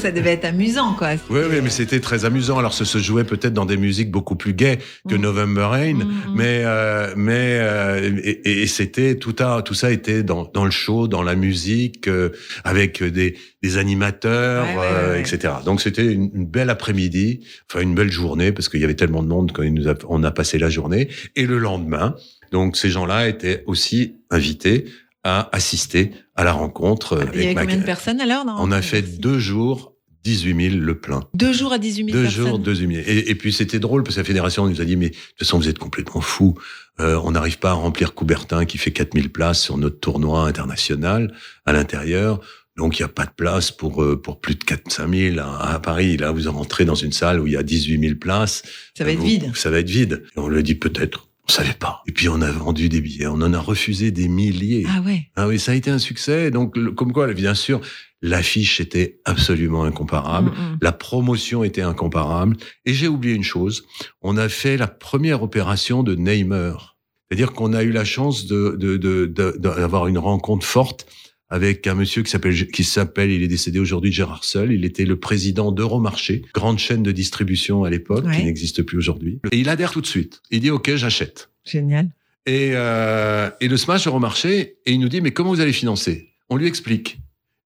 Ça 0.01 0.11
devait 0.11 0.31
être 0.33 0.45
amusant, 0.45 0.93
quoi. 0.93 1.09
Oui, 1.29 1.41
oui, 1.49 1.57
mais 1.63 1.69
c'était 1.69 1.99
très 1.99 2.25
amusant. 2.25 2.57
Alors, 2.57 2.73
ça 2.73 2.83
se 2.85 2.97
jouait 2.97 3.23
peut-être 3.23 3.53
dans 3.53 3.65
des 3.65 3.77
musiques 3.77 4.11
beaucoup 4.11 4.35
plus 4.35 4.53
gaies 4.53 4.79
que 5.07 5.15
Mm. 5.15 5.21
November 5.21 5.67
Rain, 5.69 5.93
Mm, 5.93 5.99
mm. 6.03 6.35
mais 6.35 6.61
euh, 6.65 7.13
mais 7.15 7.57
euh, 7.61 8.19
et, 8.23 8.63
et 8.63 8.67
c'était 8.67 9.15
tout 9.15 9.35
à 9.39 9.61
tout 9.61 9.73
ça 9.73 9.91
était 9.91 10.23
dans 10.23 10.43
dans 10.53 10.65
le 10.65 10.71
show, 10.71 11.07
dans 11.07 11.23
la 11.23 11.35
musique, 11.35 12.07
euh, 12.07 12.29
avec 12.63 13.03
des 13.03 13.37
des 13.63 13.77
animateurs, 13.77 14.65
Ouais, 14.65 14.75
ouais, 14.75 14.85
euh, 14.91 15.11
ouais, 15.13 15.19
etc. 15.21 15.53
Donc 15.65 15.81
c'était 15.81 16.05
une, 16.11 16.31
une 16.33 16.45
belle 16.47 16.69
après-midi, 16.69 17.41
enfin 17.69 17.81
une 17.81 17.93
belle 17.95 18.11
journée 18.11 18.51
parce 18.51 18.67
qu'il 18.69 18.81
y 18.81 18.83
avait 18.83 18.95
tellement 18.95 19.21
de 19.23 19.27
monde 19.27 19.51
nous 19.59 19.87
a, 19.87 19.93
on 20.09 20.23
a 20.23 20.31
passé 20.31 20.57
la 20.57 20.69
journée. 20.69 21.07
Et 21.35 21.45
le 21.45 21.59
lendemain, 21.59 22.15
donc 22.51 22.75
ces 22.75 22.89
gens-là 22.89 23.27
étaient 23.29 23.63
aussi 23.67 24.15
invités 24.31 24.85
à 25.23 25.49
assister 25.55 26.11
à 26.35 26.43
la 26.43 26.51
rencontre. 26.51 27.13
euh, 27.13 27.25
Il 27.35 27.41
y 27.41 27.45
avait 27.45 27.55
combien 27.55 27.77
de 27.77 27.83
personnes 27.83 28.19
alors 28.21 28.43
On 28.59 28.71
a 28.71 28.81
fait 28.81 29.03
deux 29.19 29.37
jours, 29.37 29.90
18 30.23 30.69
000 30.71 30.75
le 30.83 30.95
plein. 30.99 31.21
Deux 31.33 31.53
jours 31.53 31.73
à 31.73 31.77
18 31.79 32.05
000 32.05 32.17
Deux 32.17 32.23
personnes. 32.23 32.47
jours, 32.47 32.59
18 32.59 32.87
000. 32.95 33.01
Et, 33.07 33.29
et 33.31 33.35
puis 33.35 33.51
c'était 33.51 33.79
drôle 33.79 34.03
parce 34.03 34.15
que 34.15 34.21
la 34.21 34.25
fédération 34.25 34.67
nous 34.67 34.81
a 34.81 34.85
dit 34.85 34.95
mais 34.95 35.09
de 35.09 35.15
toute 35.15 35.39
façon 35.39 35.57
vous 35.57 35.67
êtes 35.67 35.79
complètement 35.79 36.21
fous. 36.21 36.55
Euh, 36.99 37.19
on 37.23 37.31
n'arrive 37.31 37.57
pas 37.57 37.71
à 37.71 37.73
remplir 37.73 38.13
Coubertin 38.13 38.65
qui 38.65 38.77
fait 38.77 38.91
4000 38.91 39.29
places 39.31 39.61
sur 39.61 39.77
notre 39.77 39.99
tournoi 39.99 40.45
international 40.47 41.33
à 41.65 41.73
l'intérieur. 41.73 42.39
Donc 42.77 42.99
il 42.99 43.01
n'y 43.01 43.05
a 43.05 43.09
pas 43.09 43.25
de 43.25 43.31
place 43.35 43.71
pour 43.71 44.03
euh, 44.03 44.19
pour 44.21 44.39
plus 44.39 44.55
de 44.55 44.63
4 44.63 44.91
5 44.91 45.13
000 45.13 45.39
à, 45.39 45.73
à 45.73 45.79
Paris. 45.79 46.17
Là 46.17 46.31
vous 46.31 46.49
rentrez 46.51 46.85
dans 46.85 46.95
une 46.95 47.11
salle 47.11 47.39
où 47.39 47.47
il 47.47 47.53
y 47.53 47.57
a 47.57 47.63
18 47.63 47.99
000 47.99 48.15
places. 48.15 48.63
Ça 48.97 49.03
va 49.03 49.11
être 49.11 49.21
vide. 49.23 49.51
Ça 49.55 49.69
va 49.69 49.79
être 49.79 49.89
vide. 49.89 50.23
Et 50.35 50.39
on 50.39 50.47
le 50.47 50.61
dit 50.63 50.75
peut-être. 50.75 51.27
On 51.49 51.51
savait 51.51 51.73
pas. 51.73 52.01
Et 52.07 52.11
puis 52.11 52.29
on 52.29 52.39
a 52.41 52.51
vendu 52.51 52.87
des 52.87 53.01
billets. 53.01 53.27
On 53.27 53.41
en 53.41 53.53
a 53.53 53.59
refusé 53.59 54.11
des 54.11 54.27
milliers. 54.27 54.85
Ah 54.87 55.01
ouais. 55.01 55.23
Ah 55.35 55.47
oui, 55.47 55.59
ça 55.59 55.71
a 55.71 55.75
été 55.75 55.89
un 55.89 55.97
succès. 55.97 56.51
Donc, 56.51 56.77
le- 56.77 56.91
comme 56.91 57.11
quoi, 57.11 57.33
bien 57.33 57.55
sûr, 57.55 57.81
l'affiche 58.21 58.79
était 58.79 59.19
absolument 59.25 59.83
incomparable. 59.83 60.51
Mm, 60.51 60.53
mm. 60.73 60.77
La 60.81 60.91
promotion 60.91 61.63
était 61.63 61.81
incomparable. 61.81 62.55
Et 62.85 62.93
j'ai 62.93 63.07
oublié 63.07 63.33
une 63.35 63.43
chose. 63.43 63.83
On 64.21 64.37
a 64.37 64.47
fait 64.49 64.77
la 64.77 64.87
première 64.87 65.41
opération 65.43 66.03
de 66.03 66.15
Neymar. 66.15 66.97
C'est-à-dire 67.29 67.53
qu'on 67.53 67.73
a 67.73 67.83
eu 67.83 67.91
la 67.91 68.03
chance 68.05 68.45
de, 68.45 68.75
de, 68.77 68.97
de, 68.97 69.25
de- 69.25 69.57
d'avoir 69.57 70.07
une 70.07 70.17
rencontre 70.17 70.65
forte 70.65 71.05
avec 71.49 71.85
un 71.87 71.95
monsieur 71.95 72.23
qui 72.23 72.29
s'appelle, 72.31 72.67
qui 72.71 72.83
s'appelle, 72.83 73.29
il 73.31 73.41
est 73.43 73.47
décédé 73.47 73.79
aujourd'hui, 73.79 74.11
Gérard 74.11 74.43
Seul. 74.43 74.71
Il 74.71 74.85
était 74.85 75.03
le 75.05 75.17
président 75.19 75.71
d'Euromarché, 75.71 76.43
grande 76.53 76.77
chaîne 76.79 77.03
de 77.03 77.11
distribution 77.11 77.83
à 77.83 77.89
l'époque, 77.89 78.25
Ouais. 78.25 78.37
qui 78.37 78.43
n'existe 78.45 78.83
plus 78.83 78.97
aujourd'hui. 78.97 79.39
Et 79.51 79.57
il 79.59 79.67
adhère 79.69 79.91
tout 79.91 79.99
de 80.01 80.07
suite. 80.07 80.41
Il 80.51 80.59
dit, 80.61 80.69
OK, 80.71 80.93
j'achète. 80.95 81.49
Génial. 81.65 82.09
Et, 82.45 82.71
euh, 82.73 83.49
et 83.61 83.67
le 83.67 83.77
Smash 83.77 84.07
Euromarché, 84.07 84.77
et 84.85 84.91
il 84.93 84.99
nous 84.99 85.09
dit, 85.09 85.21
mais 85.21 85.31
comment 85.31 85.49
vous 85.49 85.59
allez 85.61 85.73
financer? 85.73 86.29
On 86.49 86.55
lui 86.57 86.67
explique. 86.67 87.19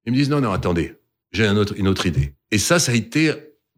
Ils 0.06 0.12
me 0.12 0.16
disent, 0.16 0.30
non, 0.30 0.40
non, 0.40 0.52
attendez, 0.52 0.94
j'ai 1.32 1.48
autre, 1.48 1.74
une 1.76 1.88
autre 1.88 2.06
idée. 2.06 2.32
Et 2.52 2.58
ça, 2.58 2.78
ça 2.78 2.92
a 2.92 2.94
été 2.94 3.32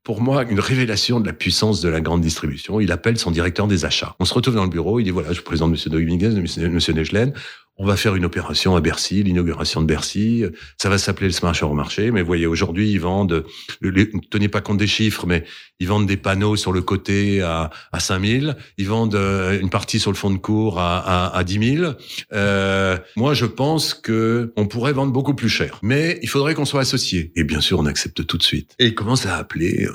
pour 0.04 0.20
moi 0.20 0.44
une 0.44 0.60
révélation 0.60 1.20
de 1.20 1.26
la 1.26 1.32
puissance 1.32 1.80
de 1.80 1.88
la 1.88 2.00
grande 2.00 2.20
distribution. 2.20 2.80
Il 2.80 2.92
appelle 2.92 3.18
son 3.18 3.30
directeur 3.30 3.66
des 3.66 3.84
achats. 3.84 4.14
On 4.20 4.24
se 4.24 4.34
retrouve 4.34 4.54
dans 4.54 4.64
le 4.64 4.70
bureau, 4.70 5.00
il 5.00 5.04
dit, 5.04 5.10
voilà, 5.10 5.32
je 5.32 5.38
vous 5.38 5.44
présente 5.44 5.70
Monsieur 5.70 5.90
Dominguez, 5.90 6.30
Monsieur, 6.30 6.68
Monsieur 6.68 6.92
Nechelen. 6.92 7.32
On 7.80 7.86
va 7.86 7.96
faire 7.96 8.16
une 8.16 8.24
opération 8.24 8.74
à 8.74 8.80
Bercy, 8.80 9.22
l'inauguration 9.22 9.80
de 9.80 9.86
Bercy. 9.86 10.44
Ça 10.78 10.88
va 10.88 10.98
s'appeler 10.98 11.28
le 11.28 11.32
Smash 11.32 11.62
Euromarché. 11.62 12.10
Mais 12.10 12.22
voyez, 12.22 12.46
aujourd'hui, 12.46 12.90
ils 12.90 13.00
vendent, 13.00 13.44
ne 13.82 14.04
tenez 14.30 14.48
pas 14.48 14.60
compte 14.60 14.78
des 14.78 14.88
chiffres, 14.88 15.26
mais 15.26 15.44
ils 15.78 15.86
vendent 15.86 16.06
des 16.06 16.16
panneaux 16.16 16.56
sur 16.56 16.72
le 16.72 16.82
côté 16.82 17.40
à, 17.40 17.70
à 17.92 18.00
5000. 18.00 18.56
Ils 18.78 18.88
vendent 18.88 19.14
euh, 19.14 19.60
une 19.60 19.70
partie 19.70 20.00
sur 20.00 20.10
le 20.10 20.16
fond 20.16 20.30
de 20.30 20.38
cours 20.38 20.80
à, 20.80 20.98
à, 21.28 21.36
à 21.36 21.44
10 21.44 21.76
000. 21.76 21.92
Euh, 22.32 22.98
moi, 23.16 23.32
je 23.34 23.46
pense 23.46 23.94
que 23.94 24.52
on 24.56 24.66
pourrait 24.66 24.92
vendre 24.92 25.12
beaucoup 25.12 25.34
plus 25.34 25.48
cher. 25.48 25.78
Mais 25.82 26.18
il 26.22 26.28
faudrait 26.28 26.54
qu'on 26.54 26.64
soit 26.64 26.80
associé. 26.80 27.32
Et 27.36 27.44
bien 27.44 27.60
sûr, 27.60 27.78
on 27.78 27.86
accepte 27.86 28.26
tout 28.26 28.38
de 28.38 28.42
suite. 28.42 28.74
Et 28.80 28.86
il 28.86 28.94
commence 28.96 29.24
à 29.24 29.36
appeler 29.36 29.84
euh, 29.84 29.92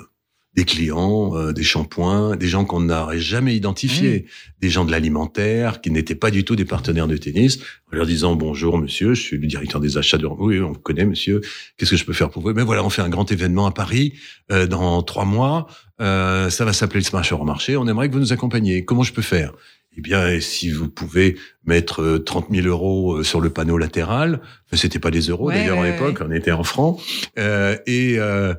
des 0.56 0.66
clients, 0.66 1.36
euh, 1.36 1.52
des 1.52 1.64
shampoings, 1.64 2.36
des 2.36 2.48
gens 2.48 2.66
qu'on 2.66 2.82
n'aurait 2.82 3.20
jamais 3.20 3.56
identifiés, 3.56 4.26
des 4.60 4.70
gens 4.70 4.86
de 4.86 4.92
l'alimentaire 4.92 5.82
qui 5.82 5.90
n'étaient 5.90 6.16
pas 6.16 6.32
du 6.32 6.44
tout 6.44 6.56
des 6.56 6.66
partenaires 6.66 7.08
de 7.08 7.18
tennis, 7.18 7.60
en 7.92 7.96
leur 7.96 8.06
disant 8.06 8.36
bonjour 8.36 8.78
monsieur, 8.78 9.14
je 9.14 9.22
suis 9.22 9.38
le 9.38 9.48
directeur 9.48 9.82
des 9.82 9.98
achats 9.98 10.18
de 10.18 10.28
oui, 10.28 10.60
on 10.62 10.72
vous 10.72 10.80
connaît 10.80 11.06
monsieur, 11.06 11.42
qu'est-ce 11.78 11.92
que 11.92 11.98
je 11.98 12.06
peux 12.06 12.14
faire 12.14 12.30
pour 12.30 12.44
vous? 12.44 12.54
Mais 12.54 12.64
voilà, 12.64 12.84
on 12.84 12.90
fait 12.90 13.02
un 13.02 13.10
grand 13.10 13.32
événement 13.32 13.66
à 13.66 13.72
Paris 13.72 14.14
euh, 14.52 14.68
dans 14.68 15.02
trois 15.02 15.26
mois, 15.26 15.68
euh, 16.02 16.50
ça 16.50 16.66
va 16.66 16.74
s'appeler 16.74 17.00
le 17.00 17.06
Smash 17.06 17.32
Euromarché, 17.32 17.76
on 17.76 17.88
aimerait 17.88 18.08
que 18.10 18.14
vous 18.14 18.20
nous 18.20 18.34
accompagniez. 18.34 18.86
Comment 18.86 19.04
je 19.04 19.14
peux 19.14 19.22
faire? 19.22 19.54
Eh 19.96 20.02
bien, 20.02 20.40
si 20.40 20.72
vous 20.72 20.90
pouvez 20.90 21.38
mettre 21.66 22.02
euh, 22.02 22.20
30 22.20 22.48
000 22.52 22.68
euros 22.68 23.18
euh, 23.18 23.24
sur 23.24 23.42
le 23.42 23.52
panneau 23.52 23.78
latéral, 23.78 24.42
c'était 24.72 25.00
pas 25.00 25.12
des 25.12 25.22
euros 25.22 25.50
Ouais, 25.50 25.56
d'ailleurs 25.56 25.80
à 25.80 25.90
l'époque, 25.90 26.20
on 26.26 26.32
était 26.32 26.52
en 26.52 26.64
francs, 26.64 27.00
euh, 27.38 27.78
et 27.86 28.16
euh, 28.18 28.56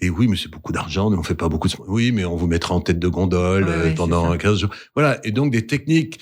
et 0.00 0.10
oui, 0.10 0.26
mais 0.28 0.36
c'est 0.36 0.50
beaucoup 0.50 0.72
d'argent, 0.72 1.08
mais 1.10 1.16
on 1.16 1.22
fait 1.22 1.34
pas 1.34 1.48
beaucoup 1.48 1.68
de... 1.68 1.74
Oui, 1.86 2.12
mais 2.12 2.24
on 2.24 2.36
vous 2.36 2.46
mettra 2.46 2.74
en 2.74 2.80
tête 2.80 2.98
de 2.98 3.08
gondole 3.08 3.64
Ouais, 3.64 3.70
euh, 3.70 3.84
ouais, 3.84 3.94
pendant 3.94 4.32
ça. 4.32 4.38
15 4.38 4.58
jours. 4.58 4.70
Voilà, 4.94 5.18
et 5.24 5.30
donc 5.30 5.52
des 5.52 5.66
techniques 5.66 6.20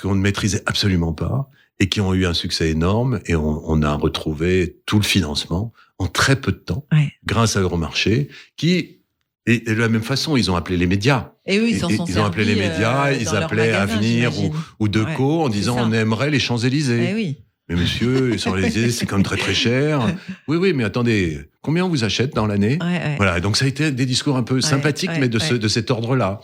qu'on 0.00 0.14
ne 0.14 0.20
maîtrisait 0.20 0.62
absolument 0.66 1.12
pas 1.12 1.48
et 1.80 1.88
qui 1.88 2.00
ont 2.00 2.14
eu 2.14 2.24
un 2.26 2.34
succès 2.34 2.70
énorme, 2.70 3.20
et 3.26 3.34
on, 3.34 3.62
on 3.68 3.82
a 3.82 3.92
retrouvé 3.94 4.78
tout 4.86 4.96
le 4.96 5.02
financement 5.04 5.72
en 5.98 6.06
très 6.06 6.36
peu 6.36 6.52
de 6.52 6.58
temps, 6.58 6.86
Ouais. 6.92 7.12
grâce 7.26 7.56
à 7.56 7.60
Euromarché, 7.60 8.28
qui... 8.56 9.00
Et 9.46 9.58
de 9.60 9.74
la 9.74 9.88
même 9.90 10.02
façon, 10.02 10.38
ils 10.38 10.50
ont 10.50 10.56
appelé 10.56 10.78
les 10.78 10.86
médias 10.86 11.32
Et 11.44 11.58
eux, 11.58 11.68
ils 11.68 11.78
s'en 11.78 11.88
ils 11.90 11.98
sont 11.98 12.20
ont 12.20 12.24
appelé 12.24 12.46
les 12.46 12.54
médias, 12.54 13.08
euh, 13.08 13.12
ils 13.20 13.28
appelaient 13.28 13.72
magasin, 13.72 13.94
Avenir 13.94 14.30
j'imagine. 14.32 14.54
ou 14.80 14.88
Deco 14.88 15.42
en 15.42 15.50
disant 15.50 15.76
on 15.78 15.92
aimerait 15.92 16.30
les 16.30 16.38
Champs-Élysées. 16.38 17.08
Eh 17.10 17.14
oui. 17.14 17.44
Mais 17.68 17.76
monsieur, 17.76 18.28
les 18.28 18.38
Champs-Élysées, 18.38 18.90
c'est 18.90 19.06
quand 19.06 19.16
même 19.16 19.24
très 19.24 19.38
très 19.38 19.54
cher. 19.54 20.06
Oui, 20.48 20.58
oui, 20.58 20.72
mais 20.74 20.84
attendez, 20.84 21.40
combien 21.62 21.86
on 21.86 21.88
vous 21.88 22.04
achète 22.04 22.34
dans 22.34 22.46
l'année? 22.46 22.78
Ouais, 22.80 22.86
ouais. 22.86 23.14
Voilà, 23.16 23.40
donc 23.40 23.56
ça 23.56 23.64
a 23.64 23.68
été 23.68 23.90
des 23.90 24.04
discours 24.06 24.36
un 24.36 24.42
peu 24.42 24.60
sympathiques, 24.60 25.12
mais 25.18 25.28
de, 25.30 25.38
ce, 25.38 25.54
de 25.54 25.68
cet 25.68 25.90
ordre-là. 25.90 26.40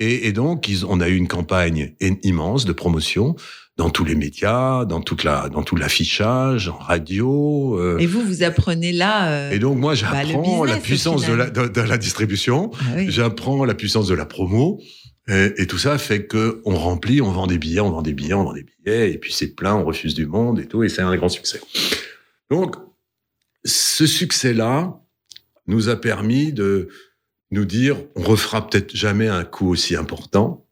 Et, 0.00 0.26
et 0.28 0.32
donc, 0.32 0.68
ils, 0.68 0.84
on 0.84 1.00
a 1.00 1.08
eu 1.08 1.16
une 1.16 1.28
campagne 1.28 1.94
immense 2.22 2.66
de 2.66 2.72
promotion 2.72 3.36
dans 3.78 3.88
tous 3.88 4.04
les 4.04 4.14
médias, 4.14 4.84
dans 4.84 5.00
toute 5.00 5.24
la, 5.24 5.48
dans 5.48 5.62
tout 5.62 5.76
l'affichage, 5.76 6.68
en 6.68 6.76
radio. 6.76 7.78
euh, 7.78 7.96
Et 7.98 8.04
vous, 8.04 8.20
vous 8.20 8.42
apprenez 8.42 8.92
là. 8.92 9.30
euh, 9.30 9.50
et 9.52 9.58
donc 9.58 9.78
moi, 9.78 9.92
bah, 9.94 10.22
j'apprends 10.22 10.64
la 10.64 10.76
puissance 10.76 11.26
de 11.26 11.32
la, 11.32 11.48
de, 11.48 11.68
de 11.68 11.80
la 11.80 11.96
distribution, 11.96 12.70
ah 12.80 12.84
oui. 12.96 13.06
j'apprends 13.08 13.64
la 13.64 13.72
puissance 13.74 14.08
de 14.08 14.14
la 14.14 14.26
promo, 14.26 14.78
et, 15.28 15.52
et 15.58 15.66
tout 15.66 15.78
ça 15.78 15.98
fait 15.98 16.26
que 16.26 16.60
on 16.64 16.74
remplit, 16.76 17.20
on 17.20 17.30
vend 17.32 17.46
des 17.46 17.58
billets, 17.58 17.80
on 17.80 17.90
vend 17.90 18.02
des 18.02 18.14
billets, 18.14 18.34
on 18.34 18.44
vend 18.44 18.52
des 18.52 18.64
billets, 18.64 19.12
et 19.12 19.18
puis 19.18 19.32
c'est 19.32 19.54
plein, 19.54 19.74
on 19.74 19.84
refuse 19.84 20.14
du 20.14 20.26
monde 20.26 20.58
et 20.60 20.66
tout, 20.66 20.82
et 20.82 20.88
c'est 20.88 21.02
un 21.02 21.14
grand 21.16 21.28
succès. 21.28 21.60
Donc, 22.50 22.76
ce 23.64 24.06
succès-là 24.06 25.00
nous 25.66 25.88
a 25.88 25.96
permis 25.96 26.52
de 26.52 26.88
nous 27.50 27.64
dire, 27.64 27.96
on 28.16 28.22
refera 28.22 28.66
peut-être 28.66 28.94
jamais 28.94 29.28
un 29.28 29.44
coup 29.44 29.68
aussi 29.68 29.96
important, 29.96 30.66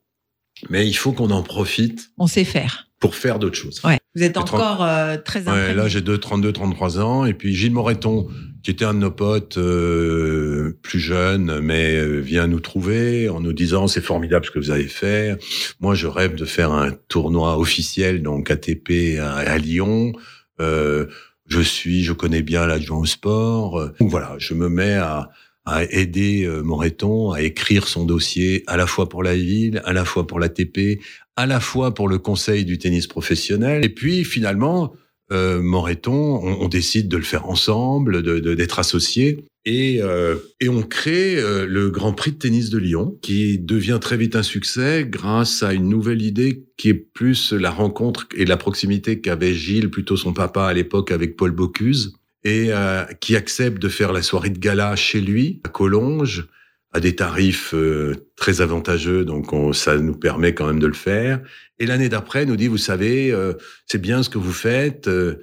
mais 0.71 0.87
il 0.89 0.95
faut 0.95 1.13
qu'on 1.13 1.31
en 1.31 1.43
profite 1.43 2.11
On 2.19 2.27
sait 2.27 2.45
faire. 2.45 2.89
pour 3.01 3.15
faire 3.15 3.39
d'autres 3.39 3.57
choses. 3.57 3.81
Ouais. 3.85 3.99
Vous 4.15 4.23
êtes 4.23 4.37
encore 4.37 4.83
euh, 4.83 5.17
très 5.17 5.47
Ouais, 5.49 5.75
là, 5.75 5.87
j'ai 5.87 6.01
deux, 6.01 6.19
32, 6.19 6.53
33 6.53 6.99
ans. 6.99 7.25
Et 7.25 7.35
puis 7.35 7.55
Gilles 7.55 7.73
Moreton, 7.73 8.29
qui 8.63 8.71
était 8.71 8.85
un 8.85 8.95
de 8.95 8.99
nos 8.99 9.11
potes 9.11 9.59
euh, 9.59 10.79
plus 10.83 10.99
jeune, 11.01 11.61
mais 11.61 11.97
euh, 11.97 12.19
vient 12.19 12.47
nous 12.47 12.61
trouver 12.61 13.29
en 13.29 13.41
nous 13.41 13.53
disant 13.53 13.87
c'est 13.87 14.01
formidable 14.01 14.47
ce 14.47 14.51
que 14.51 14.59
vous 14.59 14.71
avez 14.71 14.89
fait. 14.89 15.39
Moi, 15.81 15.95
je 15.95 16.07
rêve 16.07 16.35
de 16.35 16.45
faire 16.45 16.73
un 16.73 16.93
tournoi 17.09 17.59
officiel, 17.59 18.23
donc 18.23 18.51
ATP 18.51 19.19
à, 19.21 19.59
Lyon. 19.59 20.13
Euh, 20.61 21.07
je 21.47 21.61
suis, 21.61 22.03
je 22.03 22.13
connais 22.13 22.43
bien 22.43 22.67
l'adjoint 22.67 22.99
au 22.99 23.07
sport. 23.07 23.91
Donc 24.01 24.11
voilà, 24.11 24.35
je 24.39 24.55
me 24.55 24.69
mets 24.69 24.95
à, 24.95 25.31
à 25.69 25.85
aider 25.85 26.45
euh, 26.45 26.63
Moreton 26.63 27.33
à 27.33 27.43
écrire 27.43 27.89
son 27.89 28.07
dossier 28.07 28.65
à 28.67 28.79
la 28.79 28.87
fois 28.87 29.09
pour 29.09 29.23
la 29.23 29.37
ville, 29.37 29.83
à 29.85 29.93
la 29.93 30.07
fois 30.07 30.27
pour 30.27 30.41
l'ATP, 30.41 31.01
à 31.37 31.47
la 31.47 31.61
fois 31.61 31.93
pour 31.93 32.09
le 32.09 32.19
conseil 32.19 32.65
du 32.65 32.79
tennis 32.79 33.07
professionnel. 33.07 33.85
Et 33.85 33.91
puis 33.91 34.25
finalement, 34.25 34.95
euh, 35.33 35.61
Moreton, 35.63 36.41
on, 36.43 36.65
on 36.65 36.69
décide 36.69 37.09
de 37.09 37.17
le 37.17 37.23
faire 37.23 37.49
ensemble, 37.49 38.23
de 38.23 38.39
de- 38.39 38.55
d'être 38.55 38.79
associés. 38.79 39.45
Et, 39.65 40.01
euh, 40.01 40.37
et 40.61 40.71
on 40.71 40.83
crée 40.83 41.37
euh, 41.37 41.67
le 41.67 41.91
Grand 41.91 42.15
Prix 42.15 42.33
de 42.33 42.39
tennis 42.39 42.71
de 42.71 42.79
Lyon, 42.79 43.19
qui 43.21 43.59
devient 43.59 43.99
très 44.01 44.17
vite 44.17 44.35
un 44.35 44.43
succès 44.43 45.07
grâce 45.07 45.63
à 45.63 45.75
une 45.75 45.91
nouvelle 45.91 46.23
idée 46.23 46.65
qui 46.79 46.89
est 46.89 46.95
plus 46.95 47.53
la 47.53 47.71
rencontre 47.71 48.27
et 48.35 48.47
la 48.47 48.57
proximité 48.57 49.21
qu'avait 49.21 49.53
Gilles, 49.53 49.91
plutôt 49.91 50.17
son 50.17 50.33
papa 50.33 50.63
à 50.65 50.73
l'époque, 50.73 51.11
avec 51.11 51.37
Paul 51.37 51.51
Bocuse, 51.51 52.15
et 52.45 52.69
euh, 52.71 53.05
qui 53.21 53.37
accepte 53.37 53.83
de 53.83 53.89
faire 53.91 54.13
la 54.15 54.23
soirée 54.23 54.49
de 54.51 54.59
gala 54.59 54.97
chez 54.97 55.21
lui, 55.21 55.61
à 55.65 55.69
Collonges, 55.69 56.49
à 56.93 57.01
des 57.01 57.15
tarifs 57.15 57.75
euh, 57.75 58.29
très 58.37 58.61
avantageux, 58.61 59.25
donc 59.25 59.53
on, 59.53 59.73
ça 59.73 59.99
nous 59.99 60.15
permet 60.15 60.55
quand 60.55 60.67
même 60.67 60.81
de 60.81 60.87
le 60.87 60.95
faire. 60.95 61.41
Et 61.79 61.87
l'année 61.87 62.09
d'après, 62.09 62.47
nous 62.47 62.57
dit, 62.57 62.67
vous 62.67 62.79
savez, 62.79 63.31
euh, 63.31 63.53
c'est 63.87 64.01
bien 64.01 64.23
ce 64.23 64.31
que 64.31 64.39
vous 64.39 64.53
faites, 64.53 65.07
euh, 65.07 65.37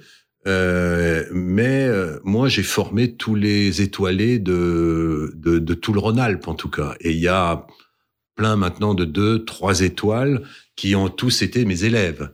euh, 0.46 1.24
mais 1.32 1.86
euh, 1.86 2.18
moi 2.24 2.48
j'ai 2.48 2.62
formé 2.62 3.16
tous 3.16 3.34
les 3.34 3.82
étoilés 3.82 4.38
de, 4.38 5.32
de, 5.34 5.58
de 5.58 5.74
tout 5.74 5.92
le 5.92 6.00
Rhône-Alpes 6.00 6.48
en 6.48 6.54
tout 6.54 6.70
cas. 6.70 6.94
Et 7.00 7.12
il 7.12 7.18
y 7.18 7.28
a 7.28 7.66
plein 8.36 8.56
maintenant 8.56 8.94
de 8.94 9.04
deux, 9.04 9.44
trois 9.44 9.80
étoiles 9.80 10.42
qui 10.76 10.94
ont 10.94 11.08
tous 11.08 11.42
été 11.42 11.64
mes 11.64 11.84
élèves. 11.84 12.30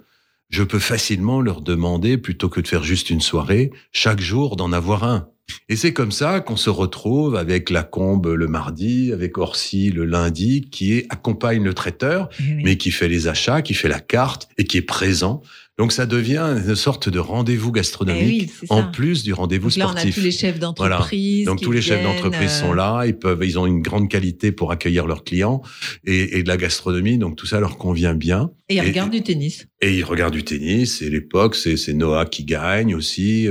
Je 0.50 0.62
peux 0.62 0.78
facilement 0.78 1.40
leur 1.40 1.62
demander, 1.62 2.18
plutôt 2.18 2.50
que 2.50 2.60
de 2.60 2.68
faire 2.68 2.82
juste 2.82 3.08
une 3.08 3.22
soirée, 3.22 3.72
chaque 3.92 4.20
jour 4.20 4.56
d'en 4.56 4.72
avoir 4.72 5.04
un. 5.04 5.28
Et 5.68 5.76
c'est 5.76 5.92
comme 5.92 6.12
ça 6.12 6.40
qu'on 6.40 6.56
se 6.56 6.70
retrouve 6.70 7.36
avec 7.36 7.70
la 7.70 7.82
combe 7.82 8.26
le 8.26 8.46
mardi, 8.46 9.12
avec 9.12 9.38
Orsi 9.38 9.90
le 9.90 10.04
lundi, 10.04 10.68
qui 10.70 11.04
accompagne 11.08 11.62
le 11.64 11.74
traiteur, 11.74 12.28
Eh 12.38 12.42
oui. 12.56 12.62
mais 12.64 12.76
qui 12.76 12.90
fait 12.90 13.08
les 13.08 13.26
achats, 13.28 13.62
qui 13.62 13.74
fait 13.74 13.88
la 13.88 14.00
carte 14.00 14.48
et 14.58 14.64
qui 14.64 14.76
est 14.78 14.82
présent. 14.82 15.42
Donc 15.78 15.90
ça 15.92 16.04
devient 16.04 16.56
une 16.66 16.76
sorte 16.76 17.08
de 17.08 17.18
rendez-vous 17.18 17.72
gastronomique, 17.72 18.22
Eh 18.22 18.42
oui, 18.44 18.50
c'est 18.60 18.66
ça. 18.66 18.74
en 18.74 18.90
plus 18.90 19.22
du 19.22 19.32
rendez-vous 19.32 19.70
Donc 19.70 19.78
là, 19.78 19.86
on 19.86 19.88
a 19.90 19.92
sportif. 19.92 20.14
tous 20.14 20.20
les 20.20 20.30
chefs 20.30 20.58
d'entreprise. 20.58 21.46
Donc 21.46 21.60
tous 21.62 21.72
les 21.72 21.80
chefs 21.82 22.02
d'entreprise 22.02 22.50
euh, 22.52 22.66
sont 22.66 22.72
là, 22.74 23.04
ils 23.06 23.16
peuvent, 23.18 23.42
ils 23.42 23.58
ont 23.58 23.66
une 23.66 23.80
grande 23.80 24.08
qualité 24.10 24.52
pour 24.52 24.70
accueillir 24.70 25.06
leurs 25.06 25.24
clients 25.24 25.62
et, 26.04 26.38
et 26.38 26.42
de 26.42 26.48
la 26.48 26.56
gastronomie, 26.58 27.16
donc 27.18 27.36
tout 27.36 27.46
ça 27.46 27.58
leur 27.58 27.78
convient 27.78 28.14
bien. 28.14 28.50
Et 28.68 28.74
ils 28.76 28.78
Et- 28.78 28.82
regardent 28.82 29.12
du 29.12 29.22
tennis. 29.22 29.66
Et 29.80 29.96
ils 29.96 30.04
regardent 30.04 30.34
du 30.34 30.44
tennis. 30.44 31.00
Et 31.02 31.08
l'époque, 31.10 31.56
c'est 31.56 31.76
c'est 31.76 31.94
Noah 31.94 32.26
qui 32.26 32.44
gagne 32.44 32.94
aussi. 32.94 33.48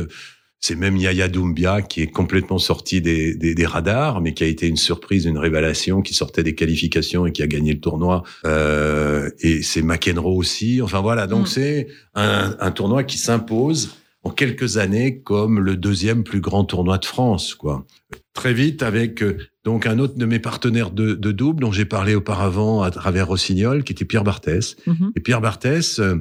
C'est 0.64 0.76
même 0.76 0.96
Yaya 0.96 1.28
Doumbia 1.28 1.82
qui 1.82 2.02
est 2.04 2.08
complètement 2.08 2.60
sorti 2.60 3.02
des, 3.02 3.34
des, 3.36 3.56
des 3.56 3.66
radars, 3.66 4.22
mais 4.22 4.36
qui 4.36 4.44
a 4.44 4.48
été 4.48 4.68
une 4.68 4.78
surprise, 4.78 5.26
une 5.26 5.40
révélation, 5.40 6.04
qui 6.04 6.14
sortait 6.14 6.44
des 6.44 6.54
qualifications 6.54 7.26
et 7.26 7.32
qui 7.32 7.42
a 7.42 7.48
gagné 7.48 7.74
le 7.74 7.80
tournoi. 7.80 8.22
Euh, 8.46 9.32
et 9.40 9.64
c'est 9.64 9.82
McEnroe 9.82 10.38
aussi. 10.38 10.80
Enfin 10.82 11.02
voilà, 11.02 11.26
donc 11.26 11.46
Mm. 11.46 11.48
c'est 11.48 11.88
un, 12.14 12.56
un 12.60 12.72
tournoi 12.72 13.04
qui 13.04 13.18
s'impose 13.18 13.96
en 14.24 14.30
quelques 14.30 14.78
années 14.78 15.20
comme 15.22 15.60
le 15.60 15.76
deuxième 15.76 16.24
plus 16.24 16.42
grand 16.42 16.64
tournoi 16.64 17.00
de 17.00 17.06
France, 17.06 17.56
quoi. 17.56 17.88
Très 18.36 18.54
vite 18.54 18.84
avec 18.84 19.24
euh, 19.24 19.38
donc 19.66 19.88
un 19.88 19.98
autre 19.98 20.16
de 20.16 20.26
mes 20.28 20.38
partenaires 20.38 20.92
de, 20.92 21.16
de 21.16 21.32
double 21.32 21.62
dont 21.62 21.72
j'ai 21.72 21.86
parlé 21.86 22.14
auparavant 22.14 22.84
à 22.84 22.92
travers 22.92 23.28
Rossignol, 23.30 23.84
qui 23.84 23.94
était 23.94 24.06
Pierre 24.06 24.24
Barthès. 24.24 24.76
Mhm. 24.86 25.12
Et 25.16 25.20
Pierre 25.22 25.42
Barthès, 25.42 26.00
euh, 26.00 26.18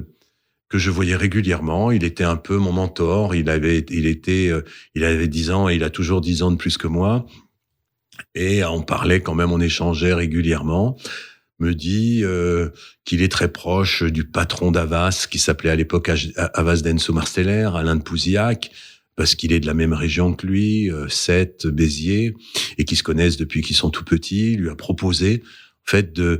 que 0.71 0.77
je 0.77 0.89
voyais 0.89 1.17
régulièrement, 1.17 1.91
il 1.91 2.05
était 2.05 2.23
un 2.23 2.37
peu 2.37 2.55
mon 2.55 2.71
mentor. 2.71 3.35
Il 3.35 3.49
avait, 3.49 3.85
il 3.89 4.07
était, 4.07 4.47
euh, 4.47 4.61
il 4.95 5.03
avait 5.03 5.27
10 5.27 5.51
ans 5.51 5.67
et 5.67 5.75
il 5.75 5.83
a 5.83 5.89
toujours 5.89 6.21
10 6.21 6.43
ans 6.43 6.51
de 6.51 6.55
plus 6.55 6.77
que 6.77 6.87
moi. 6.87 7.25
Et 8.35 8.63
on 8.63 8.81
parlait 8.81 9.19
quand 9.19 9.35
même, 9.35 9.51
on 9.51 9.59
échangeait 9.59 10.13
régulièrement. 10.13 10.97
Me 11.59 11.75
dit 11.75 12.21
euh, 12.23 12.69
qu'il 13.03 13.21
est 13.21 13.31
très 13.31 13.51
proche 13.51 14.03
du 14.03 14.23
patron 14.23 14.71
d'Avas, 14.71 15.27
qui 15.29 15.39
s'appelait 15.39 15.71
à 15.71 15.75
l'époque 15.75 16.09
Avas 16.37 16.81
Denso 16.81 17.11
Marsteller, 17.11 17.69
Alain 17.75 17.97
de 17.97 18.01
Pouzillac, 18.01 18.71
parce 19.17 19.35
qu'il 19.35 19.51
est 19.51 19.59
de 19.59 19.67
la 19.67 19.73
même 19.73 19.93
région 19.93 20.33
que 20.33 20.47
lui, 20.47 20.89
euh, 20.89 21.09
Sète, 21.09 21.67
Béziers, 21.67 22.33
et 22.77 22.85
qui 22.85 22.95
se 22.95 23.03
connaissent 23.03 23.37
depuis 23.37 23.61
qu'ils 23.61 23.75
sont 23.75 23.89
tout 23.89 24.05
petits. 24.05 24.55
Lui 24.55 24.69
a 24.69 24.75
proposé, 24.75 25.43
en 25.85 25.91
fait, 25.91 26.13
de 26.13 26.39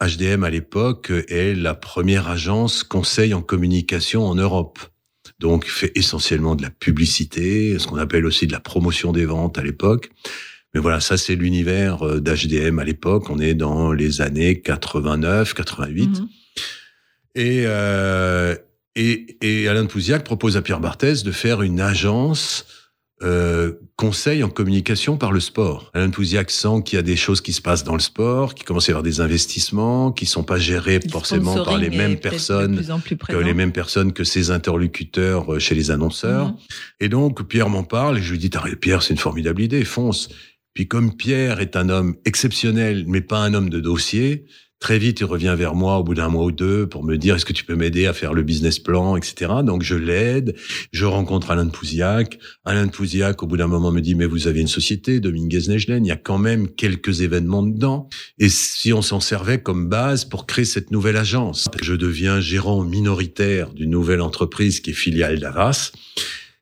HDM 0.00 0.44
à 0.44 0.50
l'époque 0.50 1.12
est 1.28 1.54
la 1.54 1.74
première 1.74 2.28
agence 2.28 2.82
conseil 2.82 3.34
en 3.34 3.42
communication 3.42 4.24
en 4.24 4.34
Europe. 4.34 4.78
Donc 5.38 5.66
fait 5.66 5.92
essentiellement 5.94 6.54
de 6.54 6.62
la 6.62 6.70
publicité, 6.70 7.78
ce 7.78 7.86
qu'on 7.86 7.96
appelle 7.96 8.26
aussi 8.26 8.46
de 8.46 8.52
la 8.52 8.60
promotion 8.60 9.12
des 9.12 9.26
ventes 9.26 9.58
à 9.58 9.62
l'époque. 9.62 10.10
Mais 10.74 10.80
voilà, 10.80 11.00
ça 11.00 11.16
c'est 11.16 11.34
l'univers 11.34 12.02
euh, 12.02 12.20
d'HDM 12.20 12.78
à 12.78 12.84
l'époque. 12.84 13.30
On 13.30 13.38
est 13.38 13.54
dans 13.54 13.92
les 13.92 14.20
années 14.20 14.60
89, 14.60 15.54
88. 15.54 16.20
Mhm. 16.20 16.28
Et, 17.34 17.62
euh, 17.66 18.56
et, 18.94 19.36
et 19.42 19.68
Alain 19.68 19.84
de 19.84 19.88
Pouziac 19.88 20.24
propose 20.24 20.56
à 20.56 20.62
Pierre 20.62 20.80
Barthès 20.80 21.22
de 21.22 21.32
faire 21.32 21.62
une 21.62 21.80
agence 21.80 22.66
euh, 23.22 23.72
conseil 23.96 24.42
en 24.44 24.50
communication 24.50 25.16
par 25.16 25.32
le 25.32 25.40
sport. 25.40 25.90
Alain 25.94 26.10
Pouziac 26.10 26.50
sent 26.50 26.82
qu'il 26.84 26.96
y 26.96 26.98
a 26.98 27.02
des 27.02 27.16
choses 27.16 27.40
qui 27.40 27.54
se 27.54 27.62
passent 27.62 27.82
dans 27.84 27.94
le 27.94 28.00
sport, 28.00 28.54
qu'il 28.54 28.66
commence 28.66 28.88
à 28.88 28.90
y 28.90 28.92
avoir 28.92 29.02
des 29.02 29.20
investissements 29.22 30.12
qui 30.12 30.26
sont 30.26 30.42
pas 30.44 30.58
gérés 30.58 31.00
Le 31.02 31.10
forcément 31.10 31.64
par 31.64 31.78
les 31.78 31.88
mêmes 31.88 32.18
personnes 32.18 32.76
plus 33.02 33.16
plus 33.16 33.32
que 33.34 33.38
les 33.38 33.54
mêmes 33.54 33.72
personnes 33.72 34.12
que 34.12 34.22
ses 34.22 34.50
interlocuteurs 34.50 35.54
euh, 35.54 35.58
chez 35.58 35.74
les 35.74 35.90
annonceurs. 35.90 36.48
Mhm. 36.48 36.56
Et 37.00 37.08
donc, 37.08 37.42
Pierre 37.48 37.70
m'en 37.70 37.84
parle 37.84 38.18
et 38.18 38.22
je 38.22 38.32
lui 38.32 38.38
dis, 38.38 38.50
T'as- 38.50 38.76
Pierre, 38.78 39.02
c'est 39.02 39.14
une 39.14 39.18
formidable 39.18 39.62
idée, 39.62 39.84
fonce. 39.84 40.28
Puis 40.74 40.86
comme 40.86 41.16
Pierre 41.16 41.60
est 41.60 41.74
un 41.74 41.88
homme 41.88 42.16
exceptionnel, 42.26 43.04
mais 43.06 43.22
pas 43.22 43.38
un 43.38 43.54
homme 43.54 43.70
de 43.70 43.80
dossier, 43.80 44.44
très 44.78 44.98
vite, 44.98 45.20
il 45.20 45.24
revient 45.24 45.54
vers 45.56 45.74
moi 45.74 45.98
au 45.98 46.04
bout 46.04 46.14
d'un 46.14 46.28
mois 46.28 46.44
ou 46.44 46.52
deux 46.52 46.86
pour 46.86 47.02
me 47.02 47.16
dire, 47.16 47.36
est-ce 47.36 47.44
que 47.44 47.52
tu 47.52 47.64
peux 47.64 47.76
m'aider 47.76 48.06
à 48.06 48.12
faire 48.12 48.34
le 48.34 48.42
business 48.42 48.78
plan, 48.78 49.16
etc. 49.16 49.52
Donc, 49.64 49.82
je 49.82 49.94
l'aide. 49.94 50.54
Je 50.92 51.04
rencontre 51.04 51.50
Alain 51.50 51.64
de 51.64 51.70
Pouziac. 51.70 52.38
Alain 52.64 52.86
de 52.86 52.90
Pouziac, 52.90 53.42
au 53.42 53.46
bout 53.46 53.56
d'un 53.56 53.66
moment, 53.66 53.90
me 53.90 54.00
dit, 54.00 54.14
mais 54.14 54.26
vous 54.26 54.46
avez 54.46 54.60
une 54.60 54.68
société, 54.68 55.20
Dominguez 55.20 55.68
Nejlen, 55.68 56.04
il 56.04 56.08
y 56.08 56.12
a 56.12 56.16
quand 56.16 56.38
même 56.38 56.68
quelques 56.68 57.22
événements 57.22 57.62
dedans. 57.62 58.08
Et 58.38 58.48
si 58.48 58.92
on 58.92 59.02
s'en 59.02 59.20
servait 59.20 59.62
comme 59.62 59.88
base 59.88 60.24
pour 60.24 60.46
créer 60.46 60.64
cette 60.64 60.90
nouvelle 60.90 61.16
agence, 61.16 61.68
je 61.82 61.94
deviens 61.94 62.40
gérant 62.40 62.84
minoritaire 62.84 63.72
d'une 63.72 63.90
nouvelle 63.90 64.20
entreprise 64.20 64.80
qui 64.80 64.90
est 64.90 64.94
filiale 64.94 65.40
d'Avas. 65.40 65.92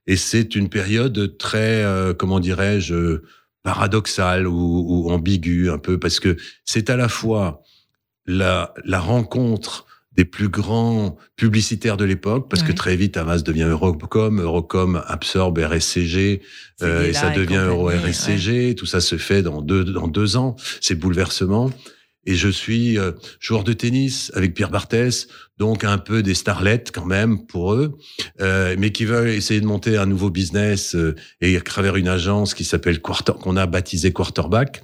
Et 0.06 0.16
c'est 0.16 0.54
une 0.54 0.68
période 0.68 1.36
très, 1.38 1.82
euh, 1.84 2.14
comment 2.14 2.38
dirais-je, 2.38 3.22
paradoxale 3.62 4.46
ou, 4.46 5.06
ou 5.06 5.10
ambiguë 5.10 5.70
un 5.70 5.78
peu, 5.78 5.98
parce 5.98 6.20
que 6.20 6.36
c'est 6.64 6.90
à 6.90 6.96
la 6.96 7.08
fois 7.08 7.62
la, 8.26 8.74
la 8.84 9.00
rencontre 9.00 9.86
des 10.16 10.24
plus 10.24 10.48
grands 10.48 11.16
publicitaires 11.36 11.96
de 11.96 12.04
l'époque, 12.04 12.48
parce 12.48 12.62
que 12.62 12.72
très 12.72 12.94
vite 12.94 13.16
Avas 13.16 13.42
devient 13.42 13.64
Eurocom, 13.64 14.40
Eurocom 14.40 15.02
absorbe 15.06 15.58
RSCG, 15.58 16.40
euh, 16.82 17.08
et 17.08 17.12
ça 17.12 17.30
devient 17.30 17.64
Euro 17.66 17.88
compagnie, 17.88 18.10
RSCG, 18.10 18.74
tout 18.76 18.86
ça 18.86 19.00
se 19.00 19.16
fait 19.16 19.42
dans 19.42 19.60
deux, 19.60 19.84
dans 19.84 20.06
deux 20.06 20.36
ans, 20.36 20.54
c'est 20.80 20.94
bouleversement. 20.94 21.70
Et 22.26 22.36
je 22.36 22.48
suis 22.48 22.98
euh, 22.98 23.12
joueur 23.38 23.64
de 23.64 23.72
tennis 23.72 24.32
avec 24.34 24.54
Pierre 24.54 24.70
Barthès, 24.70 25.28
donc 25.58 25.84
un 25.84 25.98
peu 25.98 26.22
des 26.22 26.34
starlettes 26.34 26.90
quand 26.92 27.04
même 27.04 27.46
pour 27.46 27.74
eux, 27.74 27.98
euh, 28.40 28.76
mais 28.78 28.92
qui 28.92 29.04
veulent 29.04 29.28
essayer 29.28 29.60
de 29.60 29.66
monter 29.66 29.98
un 29.98 30.06
nouveau 30.06 30.30
business 30.30 30.94
euh, 30.94 31.14
et 31.40 31.56
à 31.56 31.60
travers 31.60 31.96
une 31.96 32.08
agence 32.08 32.54
qui 32.54 32.64
s'appelle 32.64 33.00
Quarter, 33.02 33.34
qu'on 33.40 33.56
a 33.56 33.66
baptisé 33.66 34.12
Quarterback. 34.12 34.82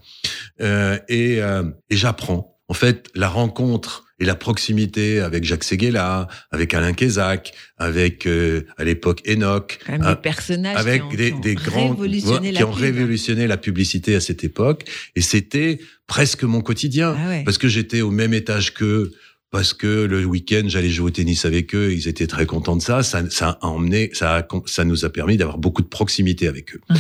Euh, 0.61 0.99
et 1.09 1.41
euh, 1.41 1.63
et 1.89 1.97
j'apprends. 1.97 2.60
En 2.71 2.75
fait, 2.75 3.09
la 3.17 3.29
rencontre 3.29 4.05
et 4.21 4.25
la 4.25 4.35
proximité 4.37 5.19
avec 5.21 5.43
Jacques 5.45 5.65
Seguela, 5.65 6.29
avec 6.53 6.73
Alain 6.75 6.93
Kézac, 6.93 7.53
avec 7.79 8.27
euh, 8.27 8.63
à 8.77 8.85
l'époque 8.85 9.23
Enoch, 9.29 9.79
des 9.89 10.17
personnages 10.23 10.77
avec 10.77 11.01
qui 11.03 11.07
ont, 11.09 11.17
des, 11.17 11.33
ont 11.33 11.39
des 11.41 11.55
grands 11.57 11.89
révolutionné 11.91 12.49
qui 12.53 12.59
la 12.59 12.67
ont 12.69 12.73
pub. 12.73 12.81
révolutionné 12.83 13.47
la 13.49 13.57
publicité 13.57 14.15
à 14.15 14.21
cette 14.21 14.45
époque 14.45 14.85
et 15.17 15.21
c'était 15.23 15.81
presque 16.07 16.45
mon 16.45 16.61
quotidien 16.61 17.17
Ah 17.19 17.29
ouais. 17.31 17.43
parce 17.45 17.59
que 17.59 17.67
j'étais 17.69 18.03
au 18.03 18.11
même 18.13 18.35
étage 18.35 18.73
qu'eux 18.75 19.11
parce 19.51 19.73
que 19.75 20.05
le 20.05 20.25
week-end 20.25 20.63
j'allais 20.67 20.91
jouer 20.91 21.07
au 21.07 21.11
tennis 21.11 21.45
avec 21.45 21.75
eux 21.75 21.93
ils 21.93 22.07
étaient 22.07 22.29
très 22.29 22.47
contents 22.47 22.77
de 22.77 22.83
ça 22.83 23.03
ça, 23.03 23.29
ça 23.31 23.59
a 23.63 23.67
emmené 23.67 24.11
ça 24.13 24.37
a- 24.37 24.49
ça 24.67 24.85
nous 24.85 25.05
a 25.05 25.11
permis 25.11 25.37
d'avoir 25.39 25.59
beaucoup 25.59 25.83
de 25.83 25.89
proximité 25.89 26.47
avec 26.47 26.75
eux 26.77 26.81
Mhm. 26.91 26.99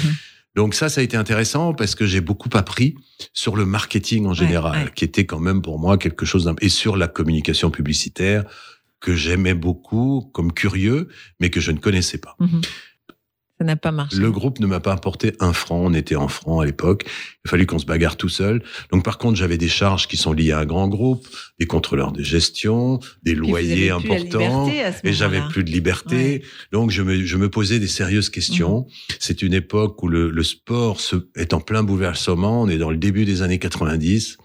Donc 0.57 0.74
ça 0.74 0.88
ça 0.88 1.01
a 1.01 1.05
été 1.05 1.16
intéressant 1.16 1.74
parce 1.74 1.94
que 1.94 2.07
j'ai 2.07 2.20
beaucoup 2.20 2.51
appris 2.55 2.94
sur 3.32 3.57
le 3.57 3.64
marketing 3.64 4.26
en 4.26 4.34
général 4.34 4.84
ouais. 4.86 4.92
qui 4.94 5.05
était 5.05 5.26
quand 5.26 5.38
même 5.40 5.62
pour 5.62 5.78
moi 5.78 5.96
quelque 5.98 6.26
chose 6.26 6.44
d'un 6.44 6.55
et 6.61 6.68
sur 6.68 6.96
la 6.96 7.09
communication 7.09 7.70
publicitaire 7.70 8.44
que 9.01 9.14
j'aimais 9.14 9.55
beaucoup 9.55 10.30
comme 10.34 10.53
curieux 10.53 11.09
mais 11.38 11.51
que 11.51 11.61
je 11.61 11.70
ne 11.72 11.78
connaissais 11.78 12.18
pas 12.18 12.36
Mhm. 12.40 12.61
Ça 13.61 13.66
n'a 13.66 13.76
pas 13.76 13.92
marché. 13.92 14.16
le 14.16 14.30
groupe 14.30 14.58
ne 14.58 14.66
m'a 14.66 14.80
pas 14.80 14.94
apporté 14.94 15.34
un 15.38 15.52
franc. 15.52 15.80
On 15.84 15.92
était 15.92 16.16
en 16.16 16.28
francs 16.28 16.62
à 16.62 16.64
l'époque. 16.64 17.04
Il 17.04 17.48
a 17.48 17.50
fallu 17.50 17.66
qu'on 17.66 17.78
se 17.78 17.84
bagarre 17.84 18.16
tout 18.16 18.30
seul. 18.30 18.62
Donc, 18.90 19.04
par 19.04 19.18
contre, 19.18 19.36
j'avais 19.36 19.58
des 19.58 19.68
charges 19.68 20.08
qui 20.08 20.16
sont 20.16 20.32
liées 20.32 20.52
à 20.52 20.61
un 20.61 20.64
grand 20.64 20.88
groupe, 20.88 21.28
des 21.58 21.66
contrôleurs 21.66 22.12
de 22.12 22.22
gestion, 22.22 23.00
des 23.22 23.34
loyers 23.34 23.90
importants. 23.90 24.66
Et 25.04 25.12
j'avais 25.12 25.42
plus 25.50 25.62
de 25.62 25.70
liberté. 25.70 26.42
Donc, 26.72 26.90
je 26.90 27.02
me, 27.02 27.22
je 27.22 27.36
me 27.36 27.50
posais 27.50 27.78
des 27.78 27.86
sérieuses 27.86 28.30
questions. 28.30 28.86
Mhm. 28.88 29.16
C'est 29.18 29.42
une 29.42 29.52
époque 29.52 30.02
où 30.02 30.08
le, 30.08 30.30
le 30.30 30.42
sport 30.42 30.98
se, 30.98 31.16
est 31.36 31.52
en 31.52 31.61
plein 31.61 31.82
bouleversement. 31.82 32.62
On 32.62 32.68
est 32.70 32.78
dans 32.78 32.90
le 32.90 32.96
début 32.96 33.26
des 33.26 33.42
années 33.42 33.58
90. 33.58 34.38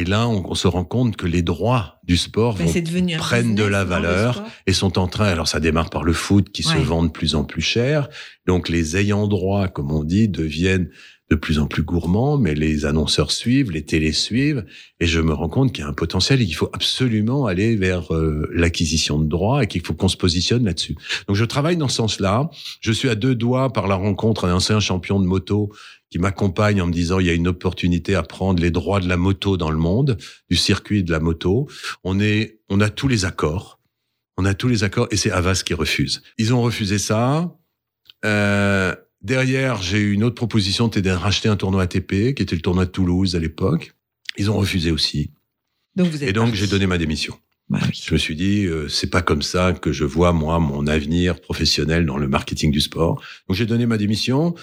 Et 0.00 0.04
là, 0.04 0.26
on, 0.26 0.42
on 0.50 0.54
se 0.54 0.66
rend 0.66 0.84
compte 0.84 1.16
que 1.16 1.26
les 1.26 1.42
droits 1.42 2.00
du 2.04 2.16
sport 2.16 2.56
vont 2.56 2.80
devenu 2.80 3.16
un 3.16 3.18
prennent 3.18 3.54
de 3.54 3.64
la 3.64 3.84
valeur 3.84 4.42
et 4.66 4.72
sont 4.72 4.98
en 4.98 5.08
train, 5.08 5.26
alors 5.26 5.46
ça 5.46 5.60
démarre 5.60 5.90
par 5.90 6.04
le 6.04 6.14
foot 6.14 6.48
qui 6.50 6.62
se 6.62 6.78
vend 6.78 7.02
de 7.02 7.10
plus 7.10 7.34
en 7.34 7.44
plus 7.44 7.60
cher. 7.60 8.08
Donc 8.46 8.70
les 8.70 8.96
ayants 8.96 9.28
droit, 9.28 9.68
comme 9.68 9.92
on 9.92 10.02
dit, 10.02 10.26
deviennent 10.26 10.88
de 11.30 11.36
plus 11.36 11.58
en 11.58 11.66
plus 11.66 11.82
gourmands, 11.82 12.38
mais 12.38 12.54
les 12.54 12.86
annonceurs 12.86 13.30
suivent, 13.30 13.70
les 13.70 13.84
télés 13.84 14.12
suivent, 14.12 14.64
et 14.98 15.06
je 15.06 15.20
me 15.20 15.32
rends 15.32 15.50
compte 15.50 15.72
qu'il 15.72 15.84
y 15.84 15.86
a 15.86 15.88
un 15.90 15.92
potentiel 15.92 16.40
et 16.40 16.46
qu'il 16.46 16.56
faut 16.56 16.70
absolument 16.72 17.46
aller 17.46 17.76
vers 17.76 18.12
euh, 18.12 18.50
l'acquisition 18.52 19.18
de 19.18 19.28
droits 19.28 19.62
et 19.62 19.66
qu'il 19.68 19.86
faut 19.86 19.94
qu'on 19.94 20.08
se 20.08 20.16
positionne 20.16 20.64
là-dessus. 20.64 20.96
Donc 21.28 21.36
je 21.36 21.44
travaille 21.44 21.76
dans 21.76 21.88
ce 21.88 21.96
sens-là. 21.96 22.50
Je 22.80 22.90
suis 22.90 23.10
à 23.10 23.14
deux 23.14 23.36
doigts 23.36 23.72
par 23.72 23.86
la 23.86 23.94
rencontre 23.94 24.46
d'un 24.46 24.54
ancien 24.54 24.80
champion 24.80 25.20
de 25.20 25.26
moto 25.26 25.70
qui 26.10 26.18
m'accompagne 26.18 26.82
en 26.82 26.86
me 26.86 26.92
disant 26.92 27.20
il 27.20 27.26
y 27.26 27.30
a 27.30 27.34
une 27.34 27.48
opportunité 27.48 28.14
à 28.14 28.22
prendre 28.22 28.60
les 28.60 28.70
droits 28.70 29.00
de 29.00 29.08
la 29.08 29.16
moto 29.16 29.56
dans 29.56 29.70
le 29.70 29.78
monde, 29.78 30.18
du 30.50 30.56
circuit 30.56 31.04
de 31.04 31.12
la 31.12 31.20
moto. 31.20 31.68
On 32.04 32.18
est, 32.20 32.60
on 32.68 32.80
a 32.80 32.90
tous 32.90 33.08
les 33.08 33.24
accords. 33.24 33.80
On 34.36 34.44
a 34.44 34.54
tous 34.54 34.68
les 34.68 34.84
accords 34.84 35.08
et 35.10 35.16
c'est 35.16 35.30
Havas 35.30 35.62
qui 35.64 35.74
refuse. 35.74 36.22
Ils 36.38 36.52
ont 36.52 36.62
refusé 36.62 36.98
ça. 36.98 37.56
Euh, 38.24 38.94
derrière, 39.22 39.80
j'ai 39.82 39.98
eu 39.98 40.12
une 40.12 40.24
autre 40.24 40.34
proposition, 40.34 40.86
c'était 40.86 41.02
de 41.02 41.14
racheter 41.14 41.48
un 41.48 41.56
tournoi 41.56 41.82
ATP, 41.82 42.34
qui 42.34 42.42
était 42.42 42.56
le 42.56 42.62
tournoi 42.62 42.86
de 42.86 42.90
Toulouse 42.90 43.36
à 43.36 43.38
l'époque. 43.38 43.92
Ils 44.36 44.50
ont 44.50 44.56
refusé 44.56 44.90
aussi. 44.90 45.30
Donc 45.96 46.08
vous 46.08 46.22
êtes 46.22 46.30
Et 46.30 46.32
donc, 46.32 46.54
j'ai 46.54 46.66
donné 46.66 46.86
ma 46.86 46.98
démission. 46.98 47.38
Bah 47.68 47.78
oui. 47.82 48.00
Je 48.04 48.12
me 48.12 48.18
suis 48.18 48.34
dit, 48.34 48.64
euh, 48.64 48.88
c'est 48.88 49.10
pas 49.10 49.22
comme 49.22 49.42
ça 49.42 49.72
que 49.72 49.92
je 49.92 50.04
vois 50.04 50.32
moi 50.32 50.58
mon 50.58 50.88
avenir 50.88 51.40
professionnel 51.40 52.04
dans 52.04 52.16
le 52.16 52.26
marketing 52.26 52.72
du 52.72 52.80
sport. 52.80 53.22
Donc 53.46 53.56
j'ai 53.56 53.66
donné 53.66 53.86
ma 53.86 53.96
démission. 53.96 54.54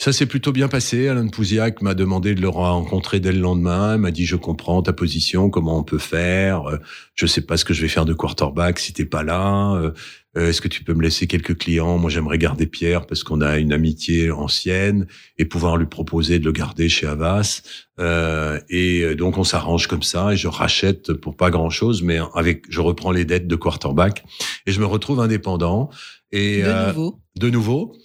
Ça 0.00 0.12
s'est 0.12 0.26
plutôt 0.26 0.52
bien 0.52 0.68
passé. 0.68 1.08
Alain 1.08 1.26
Pouziac 1.26 1.82
m'a 1.82 1.92
demandé 1.94 2.36
de 2.36 2.40
le 2.40 2.48
rencontrer 2.48 3.18
dès 3.18 3.32
le 3.32 3.40
lendemain. 3.40 3.96
Il 3.96 4.00
m'a 4.00 4.12
dit, 4.12 4.26
je 4.26 4.36
comprends 4.36 4.80
ta 4.80 4.92
position, 4.92 5.50
comment 5.50 5.76
on 5.76 5.82
peut 5.82 5.98
faire. 5.98 6.68
Euh, 6.68 6.76
Je 7.16 7.26
sais 7.26 7.40
pas 7.40 7.56
ce 7.56 7.64
que 7.64 7.74
je 7.74 7.82
vais 7.82 7.88
faire 7.88 8.04
de 8.04 8.14
quarterback 8.14 8.78
si 8.78 8.92
t'es 8.92 9.04
pas 9.04 9.24
là. 9.24 9.72
Euh, 9.74 9.90
euh, 10.36 10.50
Est-ce 10.50 10.60
que 10.60 10.68
tu 10.68 10.84
peux 10.84 10.94
me 10.94 11.02
laisser 11.02 11.26
quelques 11.26 11.58
clients? 11.58 11.98
Moi, 11.98 12.10
j'aimerais 12.10 12.38
garder 12.38 12.68
Pierre 12.68 13.06
parce 13.06 13.24
qu'on 13.24 13.40
a 13.40 13.58
une 13.58 13.72
amitié 13.72 14.30
ancienne 14.30 15.08
et 15.36 15.44
pouvoir 15.44 15.76
lui 15.76 15.86
proposer 15.86 16.38
de 16.38 16.44
le 16.44 16.52
garder 16.52 16.88
chez 16.88 17.08
Havas. 17.08 17.62
Euh, 17.98 18.60
et 18.70 19.16
donc, 19.16 19.36
on 19.36 19.42
s'arrange 19.42 19.88
comme 19.88 20.04
ça 20.04 20.32
et 20.32 20.36
je 20.36 20.46
rachète 20.46 21.12
pour 21.14 21.36
pas 21.36 21.50
grand 21.50 21.70
chose, 21.70 22.02
mais 22.04 22.20
avec, 22.36 22.66
je 22.68 22.80
reprends 22.80 23.10
les 23.10 23.24
dettes 23.24 23.48
de 23.48 23.56
quarterback 23.56 24.22
et 24.64 24.70
je 24.70 24.78
me 24.78 24.86
retrouve 24.86 25.18
indépendant. 25.18 25.90
Et, 26.30 26.62
De 26.62 26.68
euh, 26.68 26.86
nouveau. 26.92 27.18
de 27.36 27.50
nouveau, 27.50 27.96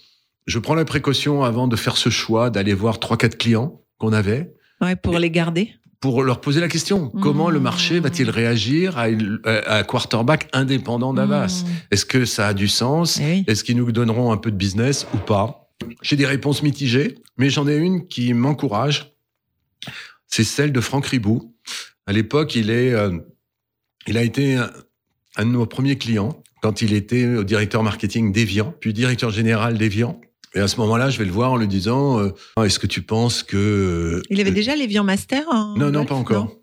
je 0.46 0.58
prends 0.58 0.74
la 0.74 0.84
précaution 0.84 1.42
avant 1.42 1.68
de 1.68 1.76
faire 1.76 1.96
ce 1.96 2.10
choix 2.10 2.50
d'aller 2.50 2.74
voir 2.74 3.00
trois 3.00 3.16
quatre 3.16 3.36
clients 3.38 3.80
qu'on 3.98 4.12
avait 4.12 4.52
Ouais, 4.80 4.96
pour 4.96 5.18
les 5.18 5.30
garder. 5.30 5.70
pour 6.00 6.22
leur 6.22 6.40
poser 6.40 6.60
la 6.60 6.68
question 6.68 7.08
comment 7.08 7.48
le 7.48 7.60
marché 7.60 7.98
Mmh. 8.00 8.02
va-t-il 8.02 8.30
réagir 8.30 8.98
à, 8.98 9.04
à 9.04 9.78
un 9.78 9.82
quarterback 9.84 10.48
indépendant 10.52 11.14
d'Avas? 11.14 11.64
Mmh. 11.64 11.68
Est-ce 11.92 12.04
que 12.04 12.24
ça 12.26 12.48
a 12.48 12.54
du 12.54 12.68
sens? 12.68 13.18
Eh 13.20 13.24
oui. 13.24 13.44
Est-ce 13.46 13.64
qu'ils 13.64 13.76
nous 13.76 13.90
donneront 13.92 14.32
un 14.32 14.36
peu 14.36 14.50
de 14.50 14.56
business 14.56 15.06
ou 15.14 15.16
pas? 15.18 15.70
J'ai 16.02 16.16
des 16.16 16.26
réponses 16.26 16.62
mitigées, 16.62 17.16
mais 17.38 17.48
j'en 17.50 17.66
ai 17.66 17.76
une 17.76 18.06
qui 18.06 18.32
m'encourage. 18.34 19.14
C'est 20.28 20.44
celle 20.44 20.72
de 20.72 20.80
Franck 20.80 21.06
Ribou. 21.06 21.54
À 22.06 22.12
l'époque, 22.12 22.54
il 22.54 22.68
est, 22.70 22.92
euh, 22.92 23.16
il 24.06 24.18
a 24.18 24.22
été 24.22 24.56
un, 24.56 24.70
un 25.36 25.46
de 25.46 25.50
nos 25.50 25.66
premiers 25.66 25.96
clients 25.96 26.42
quand 26.62 26.82
il 26.82 26.92
était 26.92 27.26
au 27.26 27.44
directeur 27.44 27.82
marketing 27.82 28.32
d'Evian, 28.32 28.74
puis 28.80 28.92
directeur 28.92 29.30
général 29.30 29.78
d'Evian. 29.78 30.20
Et 30.54 30.60
à 30.60 30.68
ce 30.68 30.76
moment-là, 30.80 31.10
je 31.10 31.18
vais 31.18 31.24
le 31.24 31.32
voir 31.32 31.52
en 31.52 31.56
lui 31.56 31.66
disant 31.68 32.20
euh, 32.20 32.30
Est-ce 32.64 32.78
que 32.78 32.86
tu 32.86 33.02
penses 33.02 33.42
que 33.42 33.56
euh, 33.56 34.22
Il 34.30 34.40
avait 34.40 34.52
déjà 34.52 34.76
les 34.76 34.86
Vian 34.86 35.04
Master 35.04 35.44
en 35.50 35.76
non, 35.76 35.90
non, 35.90 36.04
pas 36.04 36.14
encore. 36.14 36.56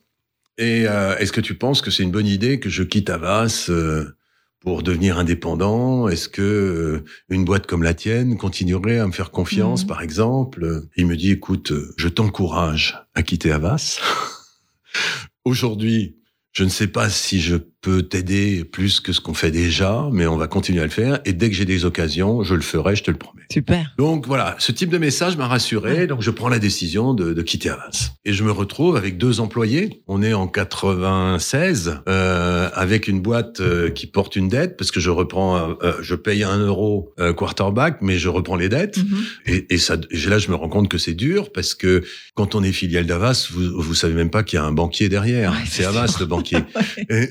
Et 0.58 0.86
euh, 0.88 1.18
est-ce 1.18 1.32
que 1.32 1.42
tu 1.42 1.56
penses 1.56 1.82
que 1.82 1.92
c'est 1.92 2.04
une 2.04 2.12
bonne 2.12 2.28
idée 2.28 2.60
que 2.60 2.70
je 2.70 2.84
quitte 2.84 3.10
Avas 3.10 3.66
euh, 3.70 4.16
pour 4.62 4.84
devenir 4.84 5.18
indépendant? 5.18 6.08
Est-ce 6.08 6.30
que 6.30 6.42
euh, 6.42 7.04
une 7.30 7.44
boîte 7.46 7.68
comme 7.68 7.84
la 7.84 7.94
tienne 7.94 8.38
continuerait 8.38 9.00
à 9.00 9.08
me 9.08 9.12
faire 9.12 9.32
confiance, 9.32 9.82
Mhm. 9.82 9.88
par 9.88 10.02
exemple? 10.02 10.84
Il 10.96 11.08
me 11.08 11.18
dit, 11.18 11.32
écoute, 11.32 11.72
euh, 11.72 11.94
je 11.98 12.08
t'encourage 12.08 12.98
à 13.16 13.24
quitter 13.24 13.52
Avas. 13.52 14.00
Aujourd'hui, 15.46 16.18
je 16.52 16.64
ne 16.64 16.70
sais 16.70 16.88
pas 16.88 17.10
si 17.10 17.42
je 17.42 17.56
peux 17.82 18.04
t'aider 18.04 18.64
plus 18.64 19.00
que 19.00 19.12
ce 19.12 19.20
qu'on 19.20 19.34
fait 19.34 19.52
déjà, 19.52 20.08
mais 20.12 20.28
on 20.28 20.38
va 20.38 20.48
continuer 20.48 20.82
à 20.82 20.84
le 20.84 20.92
faire. 20.92 21.20
Et 21.26 21.34
dès 21.34 21.50
que 21.50 21.56
j'ai 21.56 21.66
des 21.66 21.84
occasions, 21.84 22.44
je 22.44 22.54
le 22.54 22.62
ferai, 22.62 22.96
je 22.96 23.04
te 23.04 23.12
le 23.12 23.18
promets. 23.18 23.42
Super. 23.52 23.94
Donc 23.98 24.28
voilà, 24.28 24.56
ce 24.60 24.72
type 24.72 24.90
de 24.90 24.98
message 24.98 25.36
m'a 25.36 25.48
rassuré, 25.48 26.08
donc 26.08 26.22
je 26.22 26.32
prends 26.32 26.48
la 26.48 26.60
décision 26.60 27.14
de, 27.14 27.34
de 27.34 27.42
quitter 27.42 27.70
Avas. 27.70 28.12
Et 28.24 28.34
je 28.34 28.44
me 28.44 28.52
retrouve 28.52 28.96
avec 28.96 29.18
deux 29.18 29.40
employés. 29.40 30.04
On 30.08 30.22
est 30.22 30.34
en 30.34 30.48
96, 30.48 32.02
euh, 32.08 32.70
avec 32.74 33.08
une 33.08 33.20
boîte 33.20 33.60
euh, 33.60 33.90
qui 33.90 34.06
porte 34.06 34.36
une 34.36 34.48
dette, 34.48 34.78
parce 34.78 34.92
que 34.92 35.00
je 35.00 35.10
reprends, 35.10 35.58
euh, 35.58 35.74
euh, 35.82 35.94
je 36.02 36.16
paye 36.16 36.44
un 36.44 36.60
euro 36.60 37.14
euh, 37.20 37.34
quarterback, 37.34 37.98
mais 38.02 38.18
je 38.18 38.30
reprends 38.30 38.56
les 38.56 38.70
dettes. 38.70 38.98
Mhm. 38.98 39.24
Et, 39.48 39.74
et 39.74 39.78
ça, 39.80 39.98
et 40.12 40.18
là, 40.28 40.38
je 40.38 40.50
me 40.50 40.56
rends 40.56 40.70
compte 40.70 40.88
que 40.88 40.98
c'est 40.98 41.16
dur, 41.16 41.52
parce 41.52 41.74
que 41.74 42.04
quand 42.36 42.54
on 42.56 42.64
est 42.64 42.72
filiale 42.72 43.08
d'Avas, 43.08 43.50
vous, 43.52 43.82
vous 43.82 43.96
savez 43.96 44.14
même 44.14 44.30
pas 44.30 44.44
qu'il 44.44 44.58
y 44.58 44.60
a 44.60 44.66
un 44.66 44.72
banquier 44.72 45.10
derrière. 45.10 45.52
Ouais, 45.52 45.66
c'est 45.68 45.84
Avas, 45.84 46.16
le 46.20 46.26
banquier. 46.26 46.60
Et, 47.10 47.28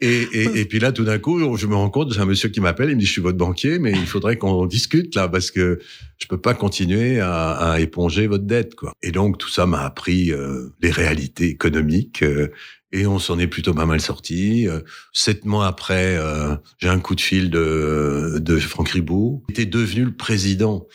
et, 0.00 0.22
et, 0.32 0.60
et 0.60 0.64
puis 0.64 0.78
là, 0.78 0.92
tout 0.92 1.04
d'un 1.04 1.18
coup, 1.18 1.56
je 1.56 1.66
me 1.66 1.74
rends 1.74 1.90
compte, 1.90 2.12
j'ai 2.12 2.20
un 2.20 2.26
monsieur 2.26 2.48
qui 2.48 2.60
m'appelle, 2.60 2.90
il 2.90 2.94
me 2.96 3.00
dit, 3.00 3.06
je 3.06 3.12
suis 3.12 3.20
votre 3.22 3.38
banquier, 3.38 3.78
mais 3.78 3.92
il 3.92 4.06
faudrait 4.06 4.36
qu'on 4.36 4.66
discute 4.66 5.14
là, 5.14 5.28
parce 5.28 5.50
que 5.50 5.78
je 6.18 6.26
peux 6.26 6.40
pas 6.40 6.54
continuer 6.54 7.20
à, 7.20 7.50
à 7.52 7.80
éponger 7.80 8.26
votre 8.26 8.44
dette, 8.44 8.74
quoi. 8.74 8.92
Et 9.02 9.12
donc, 9.12 9.38
tout 9.38 9.48
ça 9.48 9.66
m'a 9.66 9.82
appris 9.84 10.32
euh, 10.32 10.68
les 10.80 10.90
réalités 10.90 11.46
économiques. 11.48 12.22
euh, 12.22 12.48
et 12.92 13.06
on 13.06 13.20
s'en 13.20 13.38
est 13.38 13.46
plutôt 13.46 13.72
pas 13.72 13.86
mal 13.86 14.00
sorti. 14.00 14.66
Euh, 14.66 14.80
Sept 15.12 15.44
mois 15.44 15.68
après, 15.68 16.16
euh, 16.16 16.56
j'ai 16.78 16.88
un 16.88 16.98
coup 16.98 17.14
de 17.14 17.20
fil 17.20 17.48
de, 17.48 18.38
de 18.40 18.58
Franck 18.58 18.88
Ribot. 18.88 19.44
Il 19.48 19.52
était 19.52 19.66
devenu 19.66 20.06
le 20.06 20.16
président 20.16 20.88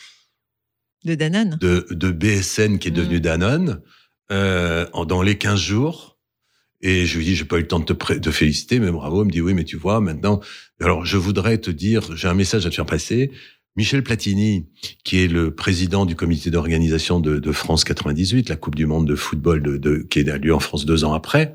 De 1.06 1.14
Danone. 1.14 1.56
de, 1.60 1.86
de 1.90 2.10
BSN 2.10 2.78
qui 2.78 2.88
est 2.88 2.90
devenu 2.90 3.16
Mm. 3.16 3.20
Danone 3.20 3.80
euh, 4.30 4.86
dans 5.06 5.22
les 5.22 5.38
15 5.38 5.58
jours. 5.58 6.15
Et 6.80 7.06
je 7.06 7.18
lui 7.18 7.24
dis, 7.24 7.34
j'ai 7.34 7.44
pas 7.44 7.56
eu 7.56 7.62
le 7.62 7.68
temps 7.68 7.80
de 7.80 7.84
te 7.84 8.30
féliciter, 8.30 8.80
mais 8.80 8.90
bravo. 8.90 9.22
Il 9.22 9.26
me 9.26 9.30
dit, 9.30 9.40
oui, 9.40 9.54
mais 9.54 9.64
tu 9.64 9.76
vois, 9.76 10.00
maintenant, 10.00 10.40
alors 10.80 11.04
je 11.06 11.16
voudrais 11.16 11.58
te 11.58 11.70
dire, 11.70 12.14
j'ai 12.16 12.28
un 12.28 12.34
message 12.34 12.66
à 12.66 12.70
te 12.70 12.74
faire 12.74 12.86
passer. 12.86 13.30
Michel 13.76 14.02
Platini, 14.02 14.68
qui 15.04 15.22
est 15.22 15.28
le 15.28 15.54
président 15.54 16.06
du 16.06 16.16
comité 16.16 16.50
d'organisation 16.50 17.20
de, 17.20 17.38
de 17.38 17.52
France 17.52 17.84
98, 17.84 18.48
la 18.48 18.56
Coupe 18.56 18.74
du 18.74 18.86
Monde 18.86 19.06
de 19.06 19.14
football 19.14 19.62
de, 19.62 19.76
de, 19.76 19.98
qui 19.98 20.28
a 20.30 20.38
lieu 20.38 20.54
en 20.54 20.60
France 20.60 20.86
deux 20.86 21.04
ans 21.04 21.12
après, 21.12 21.54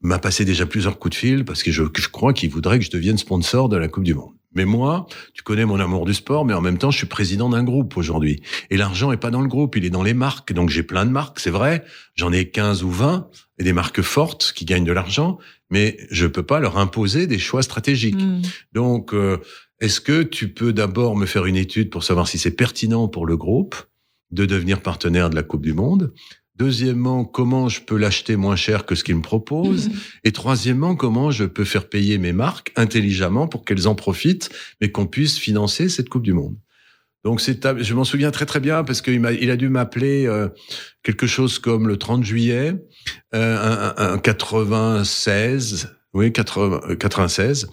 m'a 0.00 0.18
passé 0.18 0.44
déjà 0.44 0.66
plusieurs 0.66 0.98
coups 0.98 1.14
de 1.14 1.18
fil 1.18 1.44
parce 1.44 1.62
que 1.62 1.70
je, 1.70 1.84
je 1.96 2.08
crois 2.08 2.32
qu'il 2.32 2.50
voudrait 2.50 2.78
que 2.80 2.84
je 2.84 2.90
devienne 2.90 3.18
sponsor 3.18 3.68
de 3.68 3.76
la 3.76 3.86
Coupe 3.86 4.04
du 4.04 4.14
Monde. 4.14 4.32
Mais 4.52 4.64
moi, 4.64 5.06
tu 5.32 5.44
connais 5.44 5.64
mon 5.64 5.78
amour 5.78 6.04
du 6.04 6.14
sport, 6.14 6.44
mais 6.44 6.54
en 6.54 6.60
même 6.60 6.78
temps, 6.78 6.90
je 6.90 6.98
suis 6.98 7.06
président 7.06 7.48
d'un 7.48 7.62
groupe 7.62 7.96
aujourd'hui. 7.96 8.42
Et 8.70 8.76
l'argent 8.76 9.12
est 9.12 9.16
pas 9.16 9.30
dans 9.30 9.42
le 9.42 9.48
groupe, 9.48 9.76
il 9.76 9.84
est 9.84 9.90
dans 9.90 10.02
les 10.02 10.14
marques. 10.14 10.52
Donc 10.52 10.70
j'ai 10.70 10.82
plein 10.82 11.06
de 11.06 11.10
marques, 11.10 11.38
c'est 11.38 11.50
vrai. 11.50 11.84
J'en 12.16 12.32
ai 12.32 12.50
15 12.50 12.82
ou 12.82 12.90
20 12.90 13.28
et 13.60 13.62
des 13.62 13.74
marques 13.74 14.00
fortes 14.00 14.52
qui 14.56 14.64
gagnent 14.64 14.84
de 14.84 14.92
l'argent, 14.92 15.38
mais 15.68 15.98
je 16.10 16.26
peux 16.26 16.42
pas 16.42 16.60
leur 16.60 16.78
imposer 16.78 17.26
des 17.26 17.38
choix 17.38 17.62
stratégiques. 17.62 18.16
Mhm. 18.16 18.40
Donc, 18.72 19.12
euh, 19.12 19.36
est-ce 19.80 20.00
que 20.00 20.22
tu 20.22 20.48
peux 20.48 20.72
d'abord 20.72 21.14
me 21.14 21.26
faire 21.26 21.44
une 21.44 21.56
étude 21.56 21.90
pour 21.90 22.02
savoir 22.02 22.26
si 22.26 22.38
c'est 22.38 22.50
pertinent 22.50 23.06
pour 23.06 23.26
le 23.26 23.36
groupe 23.36 23.76
de 24.30 24.46
devenir 24.46 24.80
partenaire 24.80 25.28
de 25.28 25.36
la 25.36 25.42
Coupe 25.42 25.60
du 25.60 25.74
Monde? 25.74 26.14
Deuxièmement, 26.56 27.26
comment 27.26 27.68
je 27.68 27.82
peux 27.82 27.98
l'acheter 27.98 28.36
moins 28.36 28.56
cher 28.56 28.86
que 28.86 28.94
ce 28.94 29.04
qu'il 29.04 29.16
me 29.16 29.22
propose? 29.22 29.90
Et 30.24 30.32
troisièmement, 30.32 30.96
comment 30.96 31.30
je 31.30 31.44
peux 31.44 31.64
faire 31.64 31.86
payer 31.86 32.16
mes 32.16 32.32
marques 32.32 32.72
intelligemment 32.76 33.46
pour 33.46 33.66
qu'elles 33.66 33.88
en 33.88 33.94
profitent, 33.94 34.48
mais 34.80 34.90
qu'on 34.90 35.06
puisse 35.06 35.38
financer 35.38 35.90
cette 35.90 36.08
Coupe 36.08 36.22
du 36.22 36.32
Monde? 36.32 36.56
Donc 37.24 37.40
c'est, 37.40 37.60
je 37.82 37.94
m'en 37.94 38.04
souviens 38.04 38.30
très 38.30 38.46
très 38.46 38.60
bien 38.60 38.82
parce 38.84 39.02
qu'il 39.02 39.20
m'a, 39.20 39.32
il 39.32 39.50
a 39.50 39.56
dû 39.56 39.68
m'appeler 39.68 40.26
euh, 40.26 40.48
quelque 41.02 41.26
chose 41.26 41.58
comme 41.58 41.86
le 41.88 41.96
30 41.96 42.24
juillet, 42.24 42.74
euh, 43.34 43.92
un, 43.96 44.02
un- 44.04 44.12
un 44.14 44.18
96, 44.18 45.88
oui 46.14 46.32
80, 46.32 46.80
euh, 46.88 46.96
96, 46.96 47.68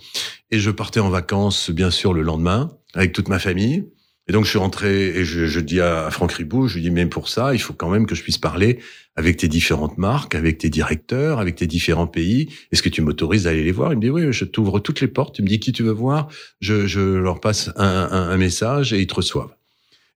et 0.51 0.59
je 0.59 0.71
partais 0.71 0.99
en 0.99 1.09
vacances 1.09 1.69
bien 1.69 1.91
sûr 1.91 2.13
le 2.13 2.21
lendemain 2.21 2.71
avec 2.93 3.13
toute 3.13 3.27
ma 3.29 3.39
famille. 3.39 3.85
Et 4.29 4.33
donc 4.33 4.43
je 4.45 4.49
suis 4.49 4.59
rentré 4.59 5.07
et 5.17 5.23
je, 5.25 5.59
dis 5.59 5.79
à, 5.79 6.09
Franck 6.11 6.33
Ribot, 6.33 6.67
je 6.67 6.75
lui 6.75 6.81
dis 6.81 6.91
mais 6.91 7.05
pour 7.05 7.29
ça 7.29 7.53
il 7.53 7.59
faut 7.59 7.73
quand 7.73 7.89
même 7.89 8.05
que 8.05 8.13
je 8.15 8.23
puisse 8.23 8.37
parler 8.37 8.79
avec 9.15 9.37
tes 9.37 9.47
différentes 9.47 9.97
marques, 9.97 10.35
avec 10.35 10.57
tes 10.59 10.69
directeurs, 10.69 11.39
avec 11.39 11.55
tes 11.55 11.65
différents 11.65 12.07
pays. 12.07 12.49
Est-ce 12.71 12.83
que 12.83 12.89
tu 12.89 13.01
m'autorises 13.01 13.47
à 13.47 13.51
aller 13.51 13.63
les 13.63 13.71
voir? 13.71 13.91
Il 13.93 13.95
me 13.95 14.01
dit 14.01 14.09
oui, 14.09 14.31
je 14.31 14.45
t'ouvre 14.45 14.79
toutes 14.79 15.01
les 15.01 15.07
portes. 15.07 15.35
Tu 15.35 15.41
me 15.41 15.47
dis 15.47 15.59
qui 15.59 15.71
tu 15.71 15.81
veux 15.83 15.91
voir. 15.91 16.27
Je, 16.59 16.99
leur 17.17 17.39
passe 17.39 17.71
un, 17.77 18.09
un- 18.11 18.29
un 18.29 18.37
message 18.37 18.93
et 18.93 18.99
ils 19.01 19.07
te 19.07 19.15
reçoivent. 19.15 19.56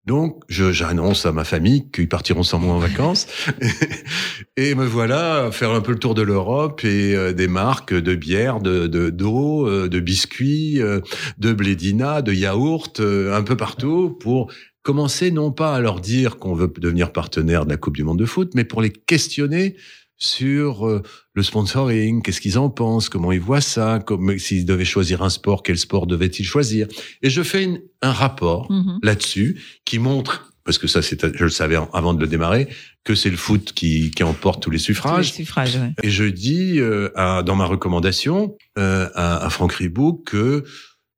Donc, 0.08 0.42
je- 0.50 0.72
j'annonce 0.72 1.26
à 1.28 1.32
ma 1.32 1.44
famille 1.44 1.90
qu'ils 1.92 2.10
partiront 2.10 2.42
sans 2.44 2.58
moi 2.60 2.74
en 2.74 2.80
vacances. 2.80 3.28
et 4.58 4.74
me 4.76 4.86
voilà 4.86 5.46
à 5.46 5.52
faire 5.52 5.72
un 5.72 5.82
peu 5.82 5.92
le 5.92 6.00
tour 6.00 6.16
de 6.16 6.22
l'Europe 6.24 6.84
et 6.84 7.16
euh, 7.16 7.34
des 7.34 7.48
marques 7.48 7.94
de 7.94 8.16
bière, 8.16 8.60
de 8.60 8.88
de- 8.88 9.10
d'eau, 9.12 9.68
euh, 9.68 9.88
de 9.88 10.00
biscuits, 10.00 10.82
euh, 10.82 11.02
de 11.38 11.54
blédina, 11.54 12.22
de 12.22 12.34
yaourt, 12.34 13.00
euh, 13.00 13.36
un 13.36 13.44
peu 13.44 13.56
partout 13.56 14.18
pour 14.20 14.52
commencer 14.82 15.30
non 15.30 15.52
pas 15.52 15.76
à 15.76 15.80
leur 15.80 16.00
dire 16.00 16.38
qu'on 16.38 16.56
veut 16.56 16.72
devenir 16.80 17.12
partenaire 17.14 17.66
de 17.66 17.70
la 17.70 17.78
Coupe 17.78 17.96
du 17.96 18.04
Monde 18.04 18.18
de 18.18 18.26
foot, 18.26 18.54
mais 18.56 18.64
pour 18.64 18.82
les 18.82 18.90
questionner 18.92 19.76
sur 20.22 20.88
euh, 20.88 21.02
le 21.34 21.42
sponsoring, 21.42 22.22
qu'est-ce 22.22 22.40
qu'ils 22.40 22.60
en 22.60 22.70
pensent, 22.70 23.10
comment 23.10 23.32
ils 23.32 23.42
voient 23.42 23.60
ça, 23.60 24.00
comme 24.06 24.38
s'ils 24.38 24.66
devaient 24.66 24.86
choisir 24.86 25.24
un 25.24 25.32
sport, 25.32 25.64
quel 25.64 25.80
sport 25.80 26.06
devaient-ils 26.06 26.46
choisir. 26.46 26.88
Et 27.24 27.32
je 27.32 27.42
fais 27.42 27.64
une- 27.64 27.82
un 28.04 28.12
rapport 28.12 28.72
Mhm. 28.72 29.00
là-dessus 29.02 29.60
qui 29.84 29.98
montre, 29.98 30.54
parce 30.64 30.78
que 30.78 30.86
ça, 30.88 31.02
c'est, 31.02 31.36
je 31.36 31.44
le 31.44 31.50
savais 31.50 31.76
avant 31.94 32.14
de 32.14 32.22
le 32.22 32.28
démarrer, 32.28 32.68
que 33.04 33.16
c'est 33.16 33.32
le 33.32 33.38
foot 33.38 33.74
qui, 33.74 34.12
qui 34.12 34.22
emporte 34.24 34.62
tous 34.62 34.70
les 34.70 34.78
Tous 34.78 34.82
les 34.82 34.84
suffrages. 34.86 35.34
suffrages, 35.34 35.76
ouais. 35.78 35.92
Et 36.04 36.12
je 36.12 36.26
dis 36.26 36.80
euh, 36.80 37.10
à- 37.16 37.42
dans 37.42 37.56
ma 37.56 37.66
recommandation 37.66 38.56
euh, 38.78 39.10
à, 39.16 39.44
à 39.44 39.50
Franck 39.50 39.74
Ribot 39.74 40.14
que 40.14 40.64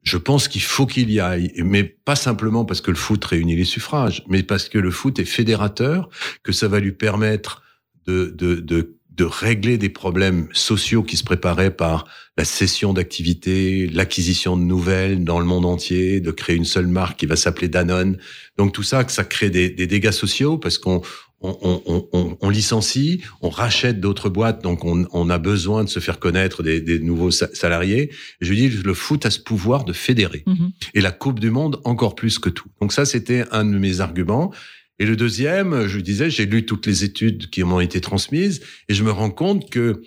je 0.02 0.16
pense 0.18 0.48
qu'il 0.48 0.62
faut 0.62 0.86
qu'il 0.86 1.12
y 1.12 1.20
aille, 1.20 1.52
mais 1.58 1.84
pas 1.84 2.16
simplement 2.16 2.64
parce 2.64 2.80
que 2.80 2.90
le 2.92 2.96
foot 2.98 3.24
réunit 3.26 3.58
les 3.58 3.66
suffrages, 3.66 4.24
mais 4.30 4.44
parce 4.44 4.70
que 4.70 4.78
le 4.78 4.92
foot 4.92 5.20
est 5.20 5.26
fédérateur, 5.26 6.08
que 6.44 6.54
ça 6.54 6.70
va 6.70 6.80
lui 6.80 6.94
permettre 6.94 7.63
de, 8.08 8.34
de, 8.38 8.56
de, 8.56 8.96
de 9.12 9.24
régler 9.26 9.78
des 9.78 9.90
problèmes 9.90 10.48
sociaux 10.54 11.04
qui 11.04 11.18
se 11.18 11.24
préparaient 11.24 11.76
par 11.76 12.06
la 12.38 12.46
cession 12.46 12.94
d'activités, 12.94 13.88
l'acquisition 13.88 14.58
de 14.58 14.64
nouvelles 14.64 15.24
dans 15.24 15.40
le 15.40 15.46
monde 15.46 15.66
entier, 15.66 16.20
de 16.20 16.32
créer 16.32 16.56
une 16.56 16.66
seule 16.66 16.88
marque 16.88 17.20
qui 17.20 17.26
va 17.28 17.36
s'appeler 17.36 17.68
Danone. 17.68 18.18
Donc 18.58 18.74
tout 18.74 18.82
ça, 18.84 19.04
que 19.04 19.12
ça 19.12 19.24
crée 19.24 19.50
des, 19.52 19.70
des 19.70 19.86
dégâts 19.88 20.12
sociaux 20.12 20.58
parce 20.58 20.78
qu'on 20.80 21.02
on, 21.46 21.58
on- 21.86 22.08
on- 22.14 22.38
on- 22.40 22.50
licencie, 22.50 23.22
on 23.42 23.50
rachète 23.50 24.00
d'autres 24.00 24.30
boîtes, 24.30 24.64
donc 24.64 24.86
on, 24.86 25.06
on 25.12 25.30
a 25.30 25.38
besoin 25.38 25.84
de 25.84 25.90
se 25.90 26.00
faire 26.00 26.18
connaître 26.18 26.64
des, 26.64 26.80
des 26.80 27.00
nouveaux 27.00 27.32
sa- 27.32 27.54
salariés. 27.54 28.04
Et 28.04 28.46
je 28.46 28.50
lui 28.50 28.56
dis, 28.58 28.70
le 28.70 28.94
foot 28.94 29.26
a 29.26 29.30
ce 29.30 29.40
pouvoir 29.40 29.84
de 29.84 29.92
fédérer. 29.94 30.44
Mhm. 30.48 30.72
Et 30.94 31.02
la 31.02 31.12
Coupe 31.12 31.42
du 31.42 31.52
Monde 31.52 31.82
encore 31.84 32.16
plus 32.16 32.40
que 32.40 32.50
tout. 32.50 32.70
Donc 32.80 32.94
ça, 32.94 33.04
c'était 33.06 33.44
un 33.52 33.66
de 33.66 33.78
mes 33.78 34.00
arguments. 34.00 34.54
Et 35.00 35.06
le 35.06 35.16
deuxième, 35.16 35.88
je 35.88 36.00
disais, 36.00 36.30
j'ai 36.30 36.46
lu 36.46 36.66
toutes 36.66 36.86
les 36.86 37.04
études 37.04 37.50
qui 37.50 37.64
m'ont 37.64 37.80
été 37.80 38.00
transmises 38.00 38.62
et 38.90 38.94
je 38.94 39.04
me 39.04 39.12
rends 39.12 39.32
compte 39.32 39.70
que 39.70 40.02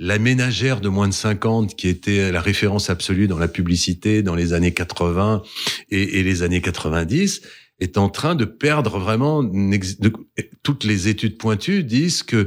la 0.00 0.18
ménagère 0.18 0.80
de 0.80 0.88
moins 0.88 1.08
de 1.08 1.12
50, 1.14 1.76
qui 1.76 1.88
était 1.88 2.32
la 2.32 2.40
référence 2.40 2.90
absolue 2.90 3.28
dans 3.28 3.38
la 3.38 3.48
publicité 3.48 4.22
dans 4.22 4.34
les 4.34 4.52
années 4.52 4.72
80 4.72 5.42
et, 5.90 6.18
et 6.18 6.22
les 6.22 6.42
années 6.42 6.60
90, 6.60 7.42
est 7.80 7.98
en 7.98 8.08
train 8.08 8.34
de 8.34 8.44
perdre 8.44 8.98
vraiment. 8.98 9.44
toutes 10.62 10.84
les 10.84 11.08
études 11.08 11.38
pointues 11.38 11.84
disent 11.84 12.22
que 12.22 12.46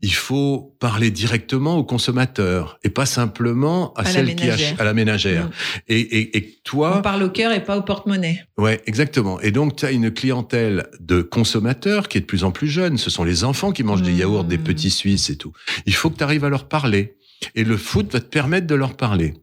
il 0.00 0.14
faut 0.14 0.76
parler 0.78 1.10
directement 1.10 1.76
au 1.76 1.84
consommateur 1.84 2.78
et 2.84 2.90
pas 2.90 3.06
simplement 3.06 3.92
à, 3.94 4.04
celle 4.04 4.34
qui 4.36 4.48
achète 4.48 4.80
à 4.80 4.84
la 4.84 4.94
ménagère. 4.94 5.46
Mhm. 5.46 5.52
Et, 5.88 6.00
et, 6.00 6.36
et 6.36 6.58
toi, 6.64 6.98
On 6.98 7.02
parle 7.02 7.22
au 7.24 7.30
cœur 7.30 7.52
et 7.52 7.64
pas 7.64 7.76
au 7.76 7.82
porte-monnaie. 7.82 8.44
Ouais, 8.56 8.80
exactement. 8.86 9.40
Et 9.40 9.50
donc, 9.50 9.76
tu 9.76 9.86
as 9.86 9.90
une 9.90 10.12
clientèle 10.12 10.86
de 11.00 11.22
consommateurs 11.22 12.08
qui 12.08 12.18
est 12.18 12.20
de 12.20 12.26
plus 12.26 12.44
en 12.44 12.52
plus 12.52 12.68
jeune. 12.68 12.96
Ce 12.96 13.10
sont 13.10 13.24
les 13.24 13.42
enfants 13.44 13.72
qui 13.72 13.82
mangent 13.82 14.02
des 14.02 14.12
Mmh. 14.12 14.18
yaourts, 14.18 14.44
des 14.44 14.58
petits 14.58 14.90
Suisses 14.90 15.30
et 15.30 15.36
tout. 15.36 15.52
Il 15.86 15.94
faut 15.94 16.10
que 16.10 16.16
tu 16.18 16.24
arrives 16.24 16.44
à 16.44 16.48
leur 16.48 16.68
parler. 16.68 17.16
Et 17.54 17.64
le 17.64 17.76
foot 17.76 18.12
va 18.12 18.20
te 18.20 18.26
permettre 18.26 18.66
de 18.66 18.74
leur 18.74 18.96
parler. 18.96 19.34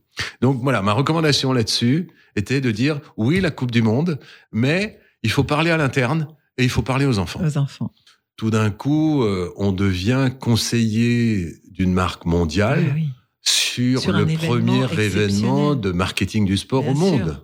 Donc 0.42 0.60
voilà, 0.62 0.82
ma 0.82 0.94
recommandation 0.94 1.52
là-dessus 1.54 2.08
était 2.36 2.62
de 2.62 2.72
dire, 2.72 3.00
oui, 3.18 3.42
la 3.42 3.52
Coupe 3.52 3.72
du 3.72 3.82
Monde, 3.82 4.20
mais 4.52 5.00
il 5.24 5.32
faut 5.32 5.44
parler 5.44 5.72
à 5.72 5.78
l'interne 5.78 6.28
et 6.58 6.64
il 6.64 6.70
faut 6.70 6.82
parler 6.82 7.06
aux 7.06 7.20
enfants. 7.20 7.42
Aux 7.44 7.58
enfants. 7.58 7.92
Tout 8.38 8.50
d'un 8.52 8.70
coup, 8.70 9.24
euh, 9.24 9.52
on 9.56 9.72
devient 9.72 10.30
conseiller 10.40 11.54
d'une 11.72 11.94
marque 11.94 12.26
mondiale 12.26 12.94
oui. 12.96 13.10
sur, 13.42 14.02
Sur 14.02 14.12
le 14.12 14.22
événement 14.30 14.48
premier 14.88 15.04
événement 15.04 15.76
de 15.76 15.92
marketing 15.92 16.46
du 16.46 16.58
sport 16.58 16.84
Bien 16.84 16.92
au 16.92 16.96
monde. 16.96 17.42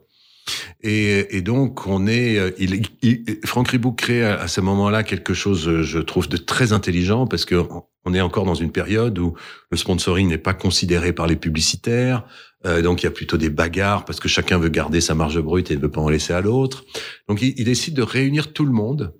Et, 0.84 1.38
et 1.38 1.42
donc, 1.42 1.86
on 1.88 2.08
est, 2.08 2.38
euh, 2.38 2.52
il, 2.58 2.82
il- 3.04 3.40
Franck 3.46 3.70
Ribou 3.70 3.92
crée 3.92 4.24
à, 4.24 4.42
à 4.42 4.48
ce 4.48 4.60
moment-là 4.62 5.04
quelque 5.04 5.34
chose, 5.34 5.68
euh, 5.68 5.84
je 5.84 6.00
trouve, 6.00 6.28
de 6.28 6.38
très 6.38 6.74
intelligent 6.74 7.28
parce 7.28 7.46
que 7.46 7.64
on 8.04 8.14
est 8.16 8.22
encore 8.22 8.46
dans 8.46 8.56
une 8.56 8.72
période 8.72 9.20
où 9.20 9.36
le 9.70 9.78
sponsoring 9.78 10.28
n'est 10.28 10.40
pas 10.40 10.56
considéré 10.56 11.14
par 11.14 11.28
les 11.28 11.36
publicitaires. 11.36 12.26
Euh, 12.66 12.82
donc, 12.82 13.04
il 13.04 13.06
y 13.06 13.08
a 13.08 13.12
plutôt 13.12 13.38
des 13.38 13.52
bagarres 13.52 14.06
parce 14.06 14.20
que 14.20 14.28
chacun 14.28 14.58
veut 14.58 14.70
garder 14.70 15.02
sa 15.02 15.14
marge 15.14 15.40
brute 15.40 15.70
et 15.70 15.76
ne 15.76 15.82
veut 15.82 15.92
pas 15.92 16.02
en 16.02 16.10
laisser 16.10 16.34
à 16.34 16.42
l'autre. 16.42 16.84
Donc, 17.30 17.42
il, 17.44 17.54
il 17.58 17.66
décide 17.66 17.94
de 17.94 18.02
réunir 18.02 18.52
tout 18.54 18.66
le 18.66 18.72
monde, 18.74 19.14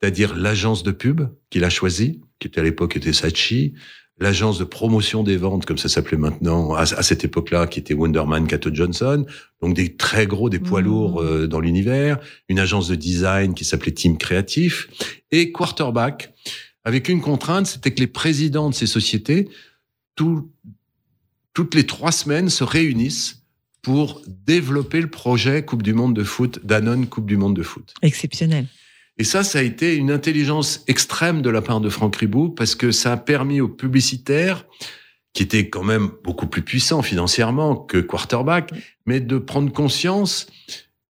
c'est-à-dire 0.00 0.34
l'agence 0.36 0.82
de 0.82 0.90
pub 0.92 1.22
qu'il 1.50 1.64
a 1.64 1.70
choisie, 1.70 2.20
qui 2.38 2.48
était 2.48 2.60
à 2.60 2.64
l'époque 2.64 2.96
était 2.96 3.12
Sachi, 3.12 3.74
l'agence 4.18 4.58
de 4.58 4.64
promotion 4.64 5.22
des 5.22 5.36
ventes, 5.36 5.64
comme 5.66 5.78
ça 5.78 5.88
s'appelait 5.88 6.18
maintenant, 6.18 6.74
à, 6.74 6.80
à 6.82 7.02
cette 7.02 7.24
époque-là, 7.24 7.66
qui 7.66 7.80
était 7.80 7.94
Wonderman, 7.94 8.46
Cato 8.46 8.70
Johnson, 8.72 9.24
donc 9.62 9.74
des 9.74 9.96
très 9.96 10.26
gros, 10.26 10.50
des 10.50 10.58
poids 10.58 10.80
Mhm. 10.80 10.86
lourds 10.86 11.22
euh, 11.22 11.46
dans 11.46 11.60
l'univers, 11.60 12.18
une 12.48 12.58
agence 12.58 12.88
de 12.88 12.94
design 12.94 13.54
qui 13.54 13.64
s'appelait 13.64 13.92
Team 13.92 14.18
Créatif, 14.18 14.88
et 15.30 15.52
Quarterback, 15.52 16.32
avec 16.84 17.08
une 17.08 17.20
contrainte, 17.20 17.66
c'était 17.66 17.92
que 17.92 18.00
les 18.00 18.06
présidents 18.06 18.70
de 18.70 18.74
ces 18.74 18.86
sociétés, 18.86 19.48
tout- 20.16 20.50
toutes 21.54 21.74
les 21.74 21.84
trois 21.84 22.12
semaines, 22.12 22.48
se 22.48 22.64
réunissent 22.64 23.42
pour 23.82 24.20
développer 24.46 25.00
le 25.00 25.08
projet 25.10 25.64
Coupe 25.64 25.82
du 25.82 25.94
Monde 25.94 26.14
de 26.14 26.24
foot, 26.24 26.60
Danone 26.64 27.06
Coupe 27.06 27.26
du 27.26 27.36
Monde 27.38 27.56
de 27.56 27.62
foot. 27.62 27.94
Exceptionnel. 28.02 28.66
Et 29.20 29.24
ça, 29.24 29.44
ça 29.44 29.58
a 29.58 29.62
été 29.62 29.96
une 29.96 30.10
intelligence 30.10 30.82
extrême 30.88 31.42
de 31.42 31.50
la 31.50 31.60
part 31.60 31.82
de 31.82 31.90
Franck 31.90 32.16
Ribou 32.16 32.48
parce 32.48 32.74
que 32.74 32.90
ça 32.90 33.12
a 33.12 33.16
permis 33.18 33.60
aux 33.60 33.68
publicitaires, 33.68 34.64
qui 35.34 35.42
étaient 35.42 35.68
quand 35.68 35.84
même 35.84 36.08
beaucoup 36.24 36.46
plus 36.46 36.62
puissants 36.62 37.02
financièrement 37.02 37.76
que 37.76 37.98
Quarterback, 37.98 38.70
mais 39.04 39.20
de 39.20 39.36
prendre 39.36 39.70
conscience 39.72 40.46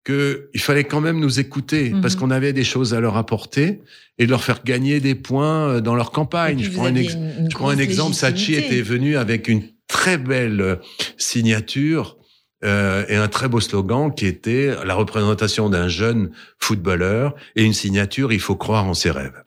qu'il 0.04 0.60
fallait 0.60 0.82
quand 0.82 1.00
même 1.00 1.20
nous 1.20 1.38
écouter 1.38 1.90
Mhm. 1.90 2.00
parce 2.00 2.16
qu'on 2.16 2.32
avait 2.32 2.52
des 2.52 2.64
choses 2.64 2.94
à 2.94 3.00
leur 3.00 3.16
apporter 3.16 3.80
et 4.18 4.26
de 4.26 4.30
leur 4.30 4.42
faire 4.42 4.64
gagner 4.64 4.98
des 4.98 5.14
points 5.14 5.68
euh, 5.76 5.80
dans 5.80 5.94
leur 5.94 6.10
campagne. 6.10 6.60
Je 6.64 6.70
prends 6.70 6.86
un, 6.86 6.88
aviez 6.88 7.04
ex- 7.04 7.14
une- 7.14 7.44
une 7.44 7.50
je 7.50 7.54
prends 7.54 7.68
un 7.70 7.78
exemple. 7.78 8.14
Sachi 8.16 8.54
était 8.54 8.82
venu 8.82 9.16
avec 9.16 9.46
une 9.46 9.62
très 9.86 10.18
belle 10.18 10.60
euh, 10.60 10.76
signature 11.16 12.16
euh, 12.64 13.04
et 13.08 13.16
un 13.16 13.28
très 13.28 13.48
beau 13.48 13.60
slogan 13.60 14.14
qui 14.14 14.26
était 14.26 14.74
la 14.84 14.94
représentation 14.94 15.70
d'un 15.70 15.88
jeune 15.88 16.32
footballeur 16.58 17.34
et 17.56 17.64
une 17.64 17.72
signature 17.72 18.32
il 18.32 18.40
faut 18.40 18.56
croire 18.56 18.84
en 18.84 18.94
ses 18.94 19.10
rêves. 19.10 19.42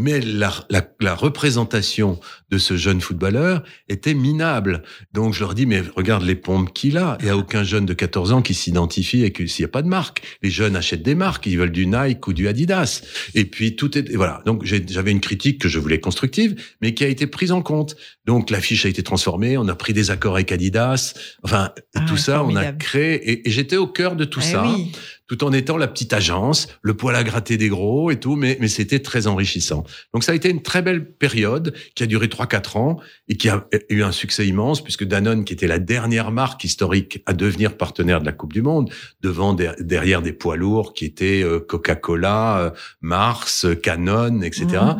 Mais 0.00 0.20
la, 0.20 0.50
la, 0.70 0.82
la 1.00 1.14
représentation 1.14 2.18
de 2.50 2.58
ce 2.58 2.76
jeune 2.76 3.00
footballeur 3.00 3.62
était 3.88 4.14
minable. 4.14 4.82
Donc 5.12 5.34
je 5.34 5.40
leur 5.40 5.54
dis, 5.54 5.66
mais 5.66 5.82
regarde 5.94 6.22
les 6.24 6.34
pompes 6.34 6.72
qu'il 6.72 6.96
a. 6.96 7.18
Il 7.20 7.26
n'y 7.26 7.30
a 7.30 7.36
aucun 7.36 7.62
jeune 7.64 7.84
de 7.84 7.92
14 7.92 8.32
ans 8.32 8.40
qui 8.42 8.54
s'identifie 8.54 9.22
et 9.24 9.32
s'il 9.46 9.62
n'y 9.62 9.68
a 9.68 9.72
pas 9.72 9.82
de 9.82 9.88
marque. 9.88 10.22
Les 10.42 10.50
jeunes 10.50 10.74
achètent 10.74 11.02
des 11.02 11.14
marques, 11.14 11.44
ils 11.46 11.58
veulent 11.58 11.70
du 11.70 11.86
Nike 11.86 12.26
ou 12.26 12.32
du 12.32 12.48
Adidas. 12.48 13.02
Et 13.34 13.44
puis 13.44 13.76
tout 13.76 13.96
est... 13.98 14.10
Voilà. 14.14 14.42
Donc 14.46 14.64
j'avais 14.64 15.10
une 15.10 15.20
critique 15.20 15.60
que 15.60 15.68
je 15.68 15.78
voulais 15.78 16.00
constructive, 16.00 16.60
mais 16.80 16.94
qui 16.94 17.04
a 17.04 17.08
été 17.08 17.26
prise 17.26 17.52
en 17.52 17.60
compte. 17.62 17.94
Donc 18.24 18.50
l'affiche 18.50 18.86
a 18.86 18.88
été 18.88 19.02
transformée, 19.02 19.58
on 19.58 19.68
a 19.68 19.74
pris 19.74 19.92
des 19.92 20.10
accords 20.10 20.34
avec 20.34 20.50
Adidas. 20.50 21.14
Enfin, 21.42 21.72
Ah, 21.94 22.00
tout 22.08 22.16
ça, 22.16 22.42
on 22.42 22.56
a 22.56 22.72
créé... 22.72 23.30
Et, 23.30 23.48
et 23.48 23.50
j'étais 23.50 23.76
au 23.76 23.86
cœur 23.86 24.16
de 24.16 24.24
tout 24.24 24.40
Eh 24.42 24.52
ça 24.52 24.64
oui. 24.66 24.92
Tout 25.30 25.44
en 25.44 25.52
étant 25.52 25.76
la 25.76 25.86
petite 25.86 26.12
agence, 26.12 26.66
le 26.82 26.94
poil 26.94 27.14
à 27.14 27.22
gratter 27.22 27.56
des 27.56 27.68
gros 27.68 28.10
et 28.10 28.18
tout, 28.18 28.34
mais, 28.34 28.58
mais 28.60 28.66
c'était 28.66 28.98
très 28.98 29.28
enrichissant. 29.28 29.84
Donc 30.12 30.24
ça 30.24 30.32
a 30.32 30.34
été 30.34 30.50
une 30.50 30.60
très 30.60 30.82
belle 30.82 31.08
période 31.08 31.72
qui 31.94 32.02
a 32.02 32.06
duré 32.06 32.26
3-4 32.26 32.76
ans 32.78 32.96
et 33.28 33.36
qui 33.36 33.48
a 33.48 33.64
eu 33.90 34.02
un 34.02 34.10
succès 34.10 34.44
immense 34.44 34.82
puisque 34.82 35.04
Danone, 35.04 35.44
qui 35.44 35.52
était 35.52 35.68
la 35.68 35.78
dernière 35.78 36.32
marque 36.32 36.64
historique 36.64 37.22
à 37.26 37.32
devenir 37.32 37.76
partenaire 37.76 38.20
de 38.20 38.26
la 38.26 38.32
Coupe 38.32 38.52
du 38.52 38.60
Monde, 38.62 38.90
devant 39.20 39.54
der- 39.54 39.76
derrière 39.78 40.20
des 40.20 40.32
poids 40.32 40.56
lourds 40.56 40.94
qui 40.94 41.04
étaient 41.04 41.44
euh, 41.44 41.60
Coca-Cola, 41.60 42.58
euh, 42.58 42.70
Mars, 43.00 43.66
euh, 43.66 43.76
Canon, 43.76 44.42
etc. 44.42 44.66
Mhm. 44.66 44.96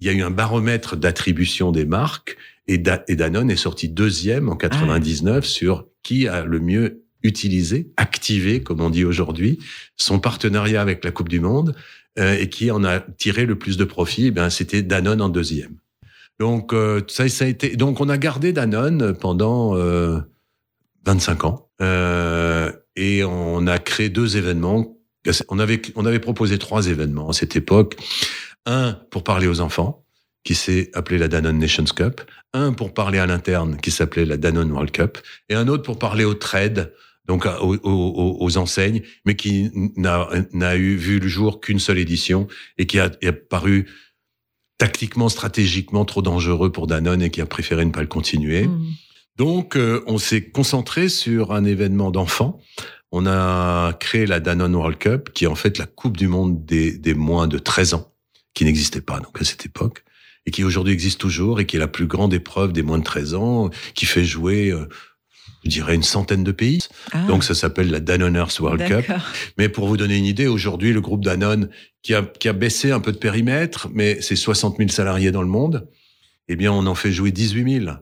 Il 0.00 0.06
y 0.06 0.10
a 0.10 0.12
eu 0.12 0.22
un 0.22 0.30
baromètre 0.30 0.96
d'attribution 0.96 1.72
des 1.72 1.86
marques 1.86 2.36
et, 2.68 2.78
Da- 2.78 3.02
et 3.08 3.16
Danone 3.16 3.50
est 3.50 3.56
sorti 3.56 3.88
deuxième 3.88 4.48
en 4.48 4.54
99 4.56 5.44
sur 5.44 5.86
qui 6.04 6.28
a 6.28 6.44
le 6.44 6.60
mieux 6.60 7.01
utilisé, 7.22 7.92
activé, 7.96 8.62
comme 8.62 8.80
on 8.80 8.90
dit 8.90 9.04
aujourd'hui, 9.04 9.58
son 9.96 10.18
partenariat 10.18 10.80
avec 10.80 11.04
la 11.04 11.10
Coupe 11.10 11.28
du 11.28 11.40
Monde 11.40 11.74
euh, 12.18 12.36
et 12.38 12.48
qui 12.48 12.70
en 12.70 12.84
a 12.84 13.00
tiré 13.00 13.46
le 13.46 13.56
plus 13.56 13.76
de 13.76 13.84
profit. 13.84 14.32
Eh 14.36 14.50
c'était 14.50 14.82
Danone 14.82 15.22
en 15.22 15.28
deuxième. 15.28 15.76
Donc 16.42 16.72
euh, 16.72 17.00
ça, 17.08 17.24
a 17.24 17.46
été. 17.46 17.76
Donc 17.76 18.00
on 18.00 18.08
a 18.08 18.18
gardé 18.18 18.52
Danone 18.52 19.14
pendant 19.14 19.76
euh, 19.76 20.18
25 21.06 21.44
ans 21.44 21.68
euh, 21.80 22.72
et 22.96 23.22
on 23.24 23.66
a 23.66 23.78
créé 23.78 24.08
deux 24.08 24.36
événements. 24.36 24.96
On 25.48 25.58
avait 25.60 25.80
on 25.94 26.04
avait 26.04 26.18
proposé 26.18 26.58
trois 26.58 26.88
événements 26.88 27.28
à 27.28 27.32
cette 27.32 27.54
époque. 27.54 27.96
Un 28.66 28.98
pour 29.10 29.22
parler 29.22 29.46
aux 29.46 29.60
enfants, 29.60 30.04
qui 30.44 30.54
s'est 30.54 30.90
appelé 30.94 31.18
la 31.18 31.28
Danone 31.28 31.58
Nations 31.58 31.84
Cup. 31.84 32.20
Un 32.52 32.72
pour 32.72 32.92
parler 32.92 33.18
à 33.18 33.26
l'interne, 33.26 33.76
qui 33.76 33.90
s'appelait 33.90 34.24
la 34.24 34.36
Danone 34.36 34.72
World 34.72 34.90
Cup. 34.90 35.18
Et 35.48 35.54
un 35.54 35.68
autre 35.68 35.84
pour 35.84 35.98
parler 35.98 36.24
au 36.24 36.34
trade, 36.34 36.92
donc 37.26 37.46
aux, 37.46 37.76
aux- 37.82 38.36
aux 38.40 38.56
enseignes, 38.56 39.02
mais 39.24 39.36
qui 39.36 39.70
n'a 39.96 40.76
eu 40.76 40.96
vu 40.96 41.20
le 41.20 41.28
jour 41.28 41.60
qu'une 41.60 41.78
seule 41.78 41.98
édition 41.98 42.48
et 42.78 42.86
qui 42.86 42.98
a, 42.98 43.10
paru 43.48 43.88
tactiquement, 44.78 45.28
stratégiquement 45.28 46.04
trop 46.04 46.22
dangereux 46.22 46.72
pour 46.72 46.86
Danone 46.86 47.22
et 47.22 47.30
qui 47.30 47.40
a 47.40 47.46
préféré 47.46 47.84
ne 47.84 47.90
pas 47.90 48.00
le 48.00 48.06
continuer. 48.08 48.66
Mhm. 48.66 48.86
Donc, 49.36 49.76
euh, 49.76 50.02
on 50.06 50.18
s'est 50.18 50.50
concentré 50.50 51.08
sur 51.08 51.52
un 51.52 51.64
événement 51.64 52.10
d'enfants. 52.10 52.60
On 53.12 53.26
a 53.26 53.92
créé 53.94 54.26
la 54.26 54.40
Danone 54.40 54.74
World 54.74 54.98
Cup, 54.98 55.30
qui 55.32 55.44
est 55.44 55.48
en 55.48 55.54
fait 55.54 55.78
la 55.78 55.86
Coupe 55.86 56.16
du 56.16 56.28
Monde 56.28 56.64
des, 56.64 56.96
des 56.98 57.14
moins 57.14 57.46
de 57.46 57.58
13 57.58 57.94
ans, 57.94 58.12
qui 58.54 58.64
n'existait 58.64 59.00
pas 59.00 59.20
donc 59.20 59.40
à 59.40 59.44
cette 59.44 59.64
époque, 59.64 60.04
et 60.46 60.50
qui 60.50 60.64
aujourd'hui 60.64 60.92
existe 60.92 61.20
toujours, 61.20 61.60
et 61.60 61.66
qui 61.66 61.76
est 61.76 61.78
la 61.78 61.88
plus 61.88 62.06
grande 62.06 62.34
épreuve 62.34 62.72
des 62.72 62.82
moins 62.82 62.98
de 62.98 63.04
13 63.04 63.34
ans, 63.34 63.70
qui 63.94 64.06
fait 64.06 64.24
jouer, 64.24 64.70
euh, 64.70 64.88
je 65.64 65.70
dirais, 65.70 65.94
une 65.94 66.02
centaine 66.02 66.44
de 66.44 66.52
pays. 66.52 66.80
Ah, 67.12 67.24
Donc, 67.28 67.44
ça 67.44 67.54
s'appelle 67.54 67.90
la 67.90 68.00
Danoners 68.00 68.60
World 68.60 68.86
Cup. 68.86 69.12
Mais 69.58 69.68
pour 69.68 69.86
vous 69.86 69.96
donner 69.96 70.16
une 70.16 70.26
idée, 70.26 70.46
aujourd'hui, 70.46 70.92
le 70.92 71.00
groupe 71.00 71.24
Danone, 71.24 71.68
qui 72.02 72.14
a, 72.14 72.22
qui 72.22 72.48
a 72.48 72.52
baissé 72.52 72.90
un 72.90 73.00
peu 73.00 73.12
de 73.12 73.18
périmètre, 73.18 73.88
mais 73.92 74.20
c'est 74.20 74.36
60 74.36 74.78
000 74.78 74.88
salariés 74.90 75.30
dans 75.30 75.42
le 75.42 75.48
monde, 75.48 75.88
eh 76.48 76.56
bien, 76.56 76.72
on 76.72 76.86
en 76.86 76.94
fait 76.94 77.12
jouer 77.12 77.30
18 77.30 77.84
000. 77.84 77.96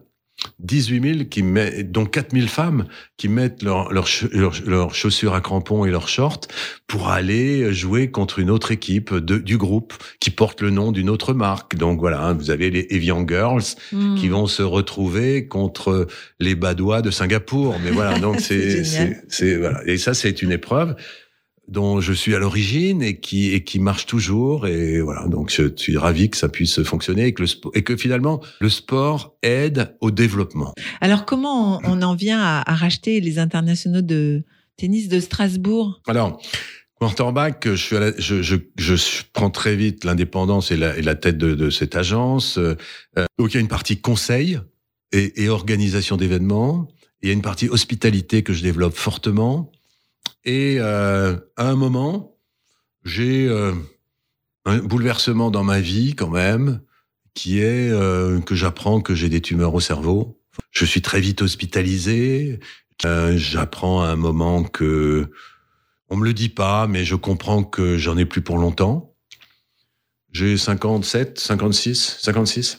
18 0.60 1.14
000, 1.14 1.24
qui 1.30 1.42
met, 1.42 1.82
dont 1.82 2.04
4 2.06 2.32
000 2.34 2.46
femmes 2.46 2.86
qui 3.16 3.28
mettent 3.28 3.62
leurs 3.62 4.94
chaussures 4.94 5.34
à 5.34 5.40
crampons 5.40 5.84
et 5.84 5.90
leurs 5.90 6.08
shorts 6.08 6.40
pour 6.86 7.08
aller 7.08 7.72
jouer 7.72 8.10
contre 8.10 8.38
une 8.38 8.50
autre 8.50 8.70
équipe 8.72 9.14
de, 9.14 9.38
du 9.38 9.56
groupe 9.58 9.94
qui 10.20 10.30
porte 10.30 10.60
le 10.62 10.70
nom 10.70 10.92
d'une 10.92 11.10
autre 11.10 11.32
marque. 11.34 11.76
Donc 11.76 12.00
voilà, 12.00 12.22
hein, 12.24 12.32
vous 12.34 12.50
avez 12.50 12.70
les 12.70 12.86
Evian 12.90 13.24
Girls 13.26 13.62
Mhm. 13.92 14.16
qui 14.16 14.28
vont 14.28 14.46
se 14.46 14.62
retrouver 14.62 15.46
contre 15.48 16.06
les 16.38 16.54
Badois 16.54 17.02
de 17.02 17.10
Singapour. 17.10 17.76
Mais 17.84 17.90
voilà, 17.90 18.18
donc 18.18 18.40
c'est, 18.40 18.84
c'est- 19.28 19.56
voilà. 19.56 19.80
Et 19.86 19.98
ça, 19.98 20.14
c'est 20.14 20.42
une 20.42 20.52
épreuve 20.52 20.94
dont 21.70 22.00
je 22.00 22.12
suis 22.12 22.34
à 22.34 22.38
l'origine 22.38 23.00
et 23.00 23.20
qui 23.20 23.52
et 23.54 23.62
qui 23.62 23.78
marche 23.78 24.04
toujours 24.04 24.66
et 24.66 25.00
voilà 25.00 25.26
donc 25.28 25.50
je 25.50 25.72
suis 25.76 25.96
ravi 25.96 26.28
que 26.28 26.36
ça 26.36 26.48
puisse 26.48 26.82
fonctionner 26.82 27.26
et 27.26 27.32
que 27.32 27.42
le 27.42 27.48
et 27.74 27.82
que 27.82 27.96
finalement 27.96 28.42
le 28.60 28.68
sport 28.68 29.36
aide 29.42 29.94
au 30.00 30.10
développement. 30.10 30.74
Alors, 31.00 31.24
comment 31.24 31.80
on, 31.84 32.02
en 32.02 32.14
vient 32.14 32.40
à, 32.40 32.62
à 32.70 32.74
racheter 32.74 33.20
les 33.20 33.38
internationaux 33.38 34.02
de 34.02 34.42
tennis 34.76 35.08
de 35.08 35.20
Strasbourg? 35.20 36.00
Alors 36.08 36.42
quarterback, 36.98 37.66
je 37.66 37.74
suis 37.76 37.96
à 37.96 38.00
la- 38.00 38.18
je, 38.18 38.42
je, 38.42 38.56
je 38.76 38.96
prends 39.32 39.50
très 39.50 39.74
vite 39.76 40.04
l'indépendance 40.04 40.70
et 40.70 40.76
la, 40.76 40.98
et 40.98 41.02
la 41.02 41.14
tête 41.14 41.38
de, 41.38 41.54
de 41.54 41.70
cette 41.70 41.96
agence. 41.96 42.58
Euh, 42.58 42.74
donc 43.38 43.52
il 43.52 43.54
y 43.54 43.56
a 43.58 43.60
une 43.60 43.68
partie 43.68 44.00
conseil 44.00 44.58
et, 45.12 45.44
et 45.44 45.48
organisation 45.48 46.16
d'événements. 46.16 46.88
Il 47.22 47.28
y 47.28 47.30
a 47.30 47.32
une 47.32 47.42
partie 47.42 47.68
hospitalité 47.68 48.42
que 48.42 48.52
je 48.52 48.62
développe 48.62 48.94
fortement. 48.94 49.70
Et 50.44 50.76
euh, 50.78 51.36
à 51.56 51.68
un 51.68 51.76
moment, 51.76 52.36
j'ai 53.04 53.46
euh, 53.46 53.74
un 54.64 54.78
bouleversement 54.78 55.50
dans 55.50 55.64
ma 55.64 55.80
vie 55.80 56.14
quand 56.14 56.30
même, 56.30 56.80
qui 57.34 57.60
est 57.60 57.90
euh, 57.90 58.40
que 58.40 58.54
j'apprends 58.54 59.00
que 59.00 59.14
j'ai 59.14 59.28
des 59.28 59.40
tumeurs 59.40 59.74
au 59.74 59.80
cerveau. 59.80 60.40
Je 60.70 60.84
suis 60.84 61.02
très 61.02 61.20
vite 61.20 61.42
hospitalisé. 61.42 62.60
Euh, 63.04 63.36
j'apprends 63.36 64.02
à 64.02 64.08
un 64.08 64.16
moment 64.16 64.62
que 64.62 65.30
on 66.08 66.16
me 66.16 66.24
le 66.24 66.34
dit 66.34 66.48
pas, 66.48 66.86
mais 66.86 67.04
je 67.04 67.14
comprends 67.14 67.62
que 67.62 67.96
j'en 67.96 68.16
ai 68.16 68.24
plus 68.24 68.42
pour 68.42 68.58
longtemps. 68.58 69.14
J'ai 70.32 70.56
57, 70.56 71.38
56, 71.38 72.18
56. 72.20 72.78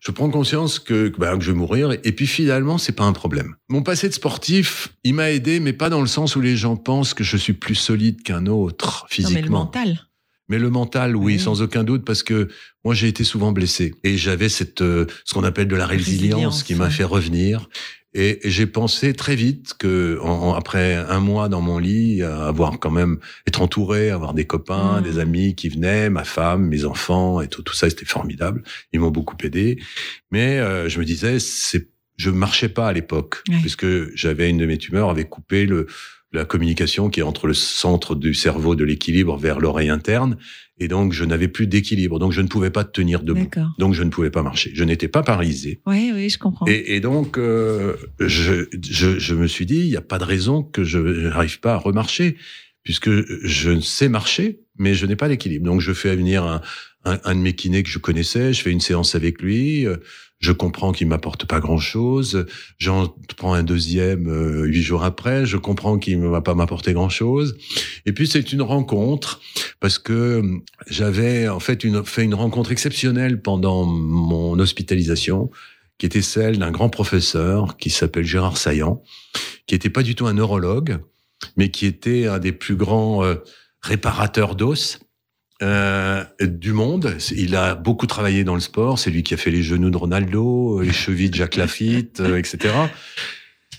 Je 0.00 0.10
prends 0.10 0.30
conscience 0.30 0.78
que, 0.78 1.12
bah, 1.18 1.36
que 1.36 1.44
je 1.44 1.52
vais 1.52 1.56
mourir 1.58 1.92
et 1.92 2.12
puis 2.12 2.26
finalement 2.26 2.78
c'est 2.78 2.92
pas 2.92 3.04
un 3.04 3.12
problème. 3.12 3.54
Mon 3.68 3.82
passé 3.82 4.08
de 4.08 4.14
sportif, 4.14 4.88
il 5.04 5.14
m'a 5.14 5.30
aidé, 5.30 5.60
mais 5.60 5.72
pas 5.74 5.90
dans 5.90 6.00
le 6.00 6.06
sens 6.06 6.36
où 6.36 6.40
les 6.40 6.56
gens 6.56 6.76
pensent 6.76 7.12
que 7.14 7.22
je 7.24 7.36
suis 7.36 7.52
plus 7.52 7.74
solide 7.74 8.22
qu'un 8.22 8.46
autre 8.46 9.02
Non, 9.02 9.08
physiquement. 9.10 9.34
mais 9.34 9.42
le 9.42 9.50
mental. 9.50 10.04
Mais 10.50 10.58
le 10.58 10.70
mental, 10.70 11.14
oui, 11.14 11.34
Oui. 11.34 11.38
sans 11.38 11.60
aucun 11.60 11.84
doute, 11.84 12.06
parce 12.06 12.22
que 12.22 12.48
moi 12.82 12.94
j'ai 12.94 13.08
été 13.08 13.22
souvent 13.22 13.52
blessé 13.52 13.94
et 14.02 14.16
j'avais 14.16 14.48
cette 14.48 14.80
euh, 14.80 15.04
ce 15.26 15.34
qu'on 15.34 15.44
appelle 15.44 15.68
de 15.68 15.76
la 15.76 15.86
résilience, 15.86 16.32
Résilience, 16.32 16.62
qui 16.62 16.74
m'a 16.74 16.84
ouais. 16.84 16.90
fait 16.90 17.04
revenir. 17.04 17.68
Et, 18.14 18.46
et 18.46 18.50
j'ai 18.50 18.66
pensé 18.66 19.12
très 19.12 19.36
vite 19.36 19.74
que 19.78 20.18
en- 20.22 20.28
en- 20.50 20.54
après 20.54 20.94
un 20.94 21.20
mois 21.20 21.48
dans 21.48 21.60
mon 21.60 21.78
lit, 21.78 22.22
avoir 22.22 22.78
quand 22.78 22.90
même 22.90 23.18
être 23.46 23.60
entouré, 23.60 24.10
avoir 24.10 24.32
des 24.34 24.46
copains, 24.46 25.00
Mm. 25.00 25.04
des 25.04 25.18
amis 25.18 25.54
qui 25.54 25.68
venaient, 25.68 26.08
ma 26.10 26.24
femme, 26.24 26.66
mes 26.68 26.84
enfants 26.86 27.40
et 27.42 27.48
tout, 27.48 27.62
tout 27.62 27.74
ça, 27.74 27.88
c'était 27.90 28.06
formidable. 28.06 28.62
Ils 28.92 29.00
m'ont 29.00 29.10
beaucoup 29.10 29.36
aidé. 29.44 29.78
Mais 30.30 30.58
euh, 30.58 30.88
je 30.88 30.98
me 31.00 31.04
disais, 31.04 31.38
c'est 31.38 31.88
je 32.16 32.30
marchais 32.30 32.68
pas 32.68 32.88
à 32.88 32.92
l'époque 32.92 33.42
puisque 33.60 33.86
j'avais 34.16 34.50
une 34.50 34.58
de 34.58 34.66
mes 34.66 34.76
tumeurs 34.76 35.08
avait 35.08 35.24
coupé 35.28 35.66
le 35.66 35.86
la 36.32 36.44
communication 36.44 37.08
qui 37.08 37.20
est 37.20 37.22
entre 37.22 37.46
le 37.46 37.54
centre 37.54 38.14
du 38.14 38.34
cerveau 38.34 38.74
de 38.74 38.84
l'équilibre 38.84 39.36
vers 39.38 39.60
l'oreille 39.60 39.88
interne. 39.88 40.36
Et 40.78 40.86
donc 40.86 41.12
je 41.12 41.24
n'avais 41.24 41.48
plus 41.48 41.66
d'équilibre. 41.66 42.18
Donc 42.18 42.32
je 42.32 42.40
ne 42.40 42.48
pouvais 42.48 42.70
pas 42.70 42.84
tenir 42.84 43.22
debout. 43.22 43.48
Donc 43.78 43.94
je 43.94 44.02
ne 44.02 44.10
pouvais 44.10 44.30
pas 44.30 44.42
marcher. 44.42 44.70
Je 44.74 44.84
n'étais 44.84 45.08
pas 45.08 45.22
paralysé. 45.22 45.80
Oui, 45.86 46.10
oui, 46.14 46.28
je 46.28 46.38
comprends. 46.38 46.66
et, 46.66 46.94
et 46.96 47.00
donc 47.00 47.38
euh, 47.38 47.94
je, 48.20 48.66
je, 48.88 49.18
je 49.18 49.34
me 49.34 49.46
suis 49.46 49.66
dit 49.66 49.78
il 49.80 49.88
n'y 49.88 49.96
a 49.96 50.02
pas 50.02 50.18
de 50.18 50.24
raison 50.24 50.62
que 50.62 50.84
je 50.84 50.98
n'arrive 50.98 51.60
pas 51.60 51.72
à 51.74 51.76
remarcher 51.78 52.36
puisque 52.84 53.10
je 53.44 53.80
sais 53.80 54.08
marcher 54.08 54.60
mais 54.78 54.94
je 54.94 55.06
n'ai 55.06 55.16
pas 55.16 55.28
d'équilibre. 55.28 55.64
Donc 55.64 55.80
je 55.80 55.92
fais 55.92 56.14
venir 56.14 56.44
un, 56.44 56.60
un, 57.04 57.18
un 57.24 57.34
de 57.34 57.40
mes 57.40 57.54
kinés 57.54 57.82
que 57.82 57.88
je 57.88 57.98
connaissais. 57.98 58.52
Je 58.52 58.62
fais 58.62 58.70
une 58.70 58.80
séance 58.80 59.14
avec 59.16 59.42
lui. 59.42 59.86
Euh, 59.86 59.96
je 60.38 60.52
comprends 60.52 60.92
qu'il 60.92 61.08
m'apporte 61.08 61.46
pas 61.46 61.58
grand 61.58 61.78
chose. 61.78 62.46
J'en 62.78 63.14
prends 63.36 63.54
un 63.54 63.64
deuxième 63.64 64.28
euh, 64.28 64.64
huit 64.66 64.82
jours 64.82 65.02
après. 65.02 65.46
Je 65.46 65.56
comprends 65.56 65.98
qu'il 65.98 66.20
ne 66.20 66.28
va 66.28 66.42
pas 66.42 66.54
m'apporter 66.54 66.92
grand 66.92 67.08
chose. 67.08 67.56
Et 68.06 68.12
puis 68.12 68.28
c'est 68.28 68.52
une 68.52 68.62
rencontre 68.62 69.40
parce 69.80 69.98
que 69.98 70.12
euh, 70.12 70.58
j'avais 70.88 71.48
en 71.48 71.58
fait 71.58 71.82
une, 71.82 72.04
fait 72.04 72.22
une 72.22 72.34
rencontre 72.34 72.70
exceptionnelle 72.70 73.42
pendant 73.42 73.84
mon 73.84 74.58
hospitalisation, 74.58 75.50
qui 75.98 76.06
était 76.06 76.22
celle 76.22 76.58
d'un 76.58 76.70
grand 76.70 76.88
professeur 76.88 77.76
qui 77.76 77.90
s'appelle 77.90 78.24
Gérard 78.24 78.56
Saillant, 78.56 79.02
qui 79.66 79.74
était 79.74 79.90
pas 79.90 80.04
du 80.04 80.14
tout 80.14 80.28
un 80.28 80.34
neurologue, 80.34 80.98
mais 81.56 81.70
qui 81.70 81.86
était 81.86 82.26
un 82.26 82.38
des 82.38 82.52
plus 82.52 82.76
grands 82.76 83.24
euh, 83.24 83.34
réparateurs 83.82 84.54
d'os 84.54 85.00
euh, 85.60 86.24
du 86.40 86.72
monde. 86.72 87.16
Il 87.34 87.56
a 87.56 87.74
beaucoup 87.74 88.06
travaillé 88.06 88.44
dans 88.44 88.54
le 88.54 88.60
sport. 88.60 88.98
C'est 88.98 89.10
lui 89.10 89.24
qui 89.24 89.34
a 89.34 89.36
fait 89.36 89.50
les 89.50 89.62
genoux 89.62 89.90
de 89.90 89.96
Ronaldo, 89.96 90.78
euh, 90.78 90.84
les 90.84 90.92
chevilles 90.92 91.30
de 91.30 91.34
Jacques 91.34 91.56
Lafitte, 91.56 92.20
euh, 92.20 92.38
etc. 92.38 92.74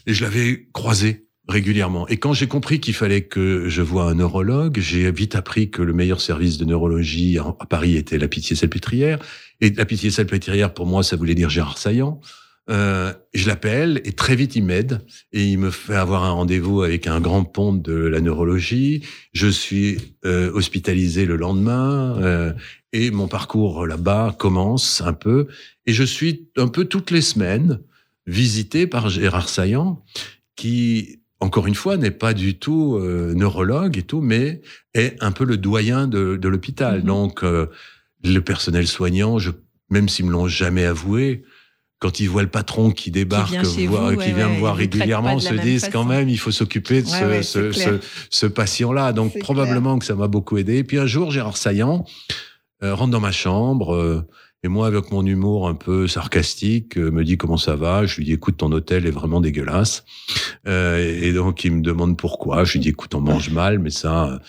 Et 0.06 0.14
je 0.14 0.24
l'avais 0.24 0.68
croisé 0.74 1.28
régulièrement. 1.48 2.06
Et 2.10 2.18
quand 2.18 2.34
j'ai 2.34 2.48
compris 2.48 2.82
qu'il 2.82 2.94
fallait 2.94 3.22
que 3.22 3.70
je 3.70 3.82
voie 3.82 4.10
un 4.10 4.16
neurologue, 4.16 4.78
j'ai 4.80 5.10
vite 5.12 5.36
appris 5.36 5.72
que 5.72 5.82
le 5.82 5.94
meilleur 5.94 6.20
service 6.20 6.58
de 6.58 6.66
neurologie 6.66 7.38
à 7.38 7.66
Paris 7.66 7.96
était 7.96 8.18
la 8.18 8.28
Pitié-Salpêtrière. 8.28 9.20
Et 9.62 9.70
la 9.72 9.86
Pitié-Salpêtrière, 9.86 10.74
pour 10.74 10.86
moi, 10.86 11.02
ça 11.02 11.16
voulait 11.16 11.36
dire 11.36 11.50
Gérard 11.50 11.78
Saillant. 11.78 12.20
Euh, 12.70 13.14
je 13.34 13.48
l'appelle 13.48 14.00
et 14.06 14.12
très 14.12 14.36
vite 14.36 14.56
il 14.56 14.64
m'aide 14.64 15.02
et 15.32 15.44
il 15.44 15.58
me 15.58 15.72
fait 15.72 15.96
avoir 15.96 16.24
un 16.24 16.32
rendez-vous 16.32 16.84
avec 16.84 17.08
un 17.08 17.20
grand 17.20 17.44
pont 17.44 17.74
de 17.74 17.94
la 17.94 18.22
neurologie. 18.22 19.04
Je 19.34 19.48
suis 19.48 19.98
euh, 20.26 20.52
hospitalisé 20.54 21.26
le 21.26 21.36
lendemain 21.36 22.18
euh, 22.22 22.54
et 22.94 23.10
mon 23.10 23.28
parcours 23.28 23.88
là-bas 23.88 24.36
commence 24.38 25.02
un 25.02 25.14
peu 25.14 25.48
et 25.88 25.94
je 25.94 26.04
suis 26.04 26.50
un 26.58 26.68
peu 26.68 26.86
toutes 26.86 27.10
les 27.10 27.22
semaines 27.22 27.80
visité 28.28 28.86
par 28.86 29.10
Gérard 29.10 29.50
Saillant 29.50 30.04
qui 30.56 31.22
encore 31.40 31.66
une 31.66 31.76
fois 31.76 31.98
n'est 31.98 32.12
pas 32.12 32.36
du 32.36 32.60
tout 32.60 32.98
euh, 32.98 33.34
neurologue 33.34 33.98
et 33.98 34.04
tout 34.04 34.22
mais 34.22 34.62
est 34.94 35.16
un 35.22 35.32
peu 35.32 35.46
le 35.46 35.58
doyen 35.58 36.08
de, 36.08 36.36
de 36.36 36.48
l'hôpital. 36.48 37.00
Mhm. 37.00 37.06
Donc 37.06 37.44
le 37.44 38.42
personnel 38.42 38.86
soignant, 38.86 39.40
je, 39.40 39.52
même 39.90 40.08
s'ils 40.08 40.26
me 40.26 40.32
l'ont 40.32 40.48
jamais 40.48 40.86
avoué, 40.86 41.44
quand 42.00 42.20
ils 42.22 42.28
voient 42.30 42.42
le 42.44 42.50
patron 42.50 42.92
qui 42.92 43.12
débarque, 43.12 43.52
vient 43.52 43.64
chez 43.64 43.86
voir- 43.88 44.06
vous, 44.12 44.12
qui 44.12 44.18
ouais, 44.28 44.32
vient 44.34 44.48
ouais, 44.48 44.54
me 44.56 44.60
voir 44.60 44.76
régulièrement, 44.76 45.40
se 45.40 45.54
disent 45.54 45.82
façon. 45.82 45.92
quand 45.92 46.06
même, 46.06 46.30
il 46.30 46.38
faut 46.40 46.52
s'occuper 46.52 47.02
de 47.02 47.08
Ouais, 47.10 47.44
ce, 47.44 47.72
ce, 47.74 47.80
ce, 47.80 48.00
ce 48.30 48.46
patient-là. 48.46 49.12
Donc 49.12 49.38
probablement 49.40 50.00
que 50.00 50.06
ça 50.06 50.16
m'a 50.16 50.28
beaucoup 50.28 50.58
aidé. 50.58 50.78
Et 50.78 50.84
puis 50.84 50.98
un 50.98 51.06
jour, 51.06 51.32
Gérard 51.32 51.58
Saillant 51.58 52.06
euh, 52.84 52.96
rentre 52.96 53.12
dans 53.12 53.20
ma 53.20 53.32
chambre. 53.34 53.94
euh, 53.96 54.26
et 54.64 54.68
moi, 54.68 54.88
avec 54.88 55.12
mon 55.12 55.26
humour 55.26 55.70
un 55.70 55.74
peu 55.74 56.08
sarcastique, 56.08 56.98
euh, 56.98 57.12
me 57.12 57.24
dit 57.24 57.38
comment 57.38 57.56
ça 57.56 57.76
va? 57.78 58.06
Je 58.06 58.18
lui 58.18 58.26
dis, 58.26 58.34
écoute, 58.34 58.58
ton 58.58 58.72
hôtel 58.74 59.06
est 59.06 59.12
vraiment 59.12 59.40
dégueulasse. 59.40 60.04
Euh, 60.68 60.98
et 61.22 61.32
donc, 61.32 61.64
il 61.64 61.72
me 61.72 61.82
demande 61.82 62.18
pourquoi. 62.18 62.66
Je 62.66 62.74
lui 62.74 62.80
dis, 62.82 62.90
écoute, 62.90 63.16
on 63.16 63.22
mange 63.22 63.50
mal, 63.52 63.80
mais 63.80 63.90
ça... 63.90 64.34
euh, 64.34 64.40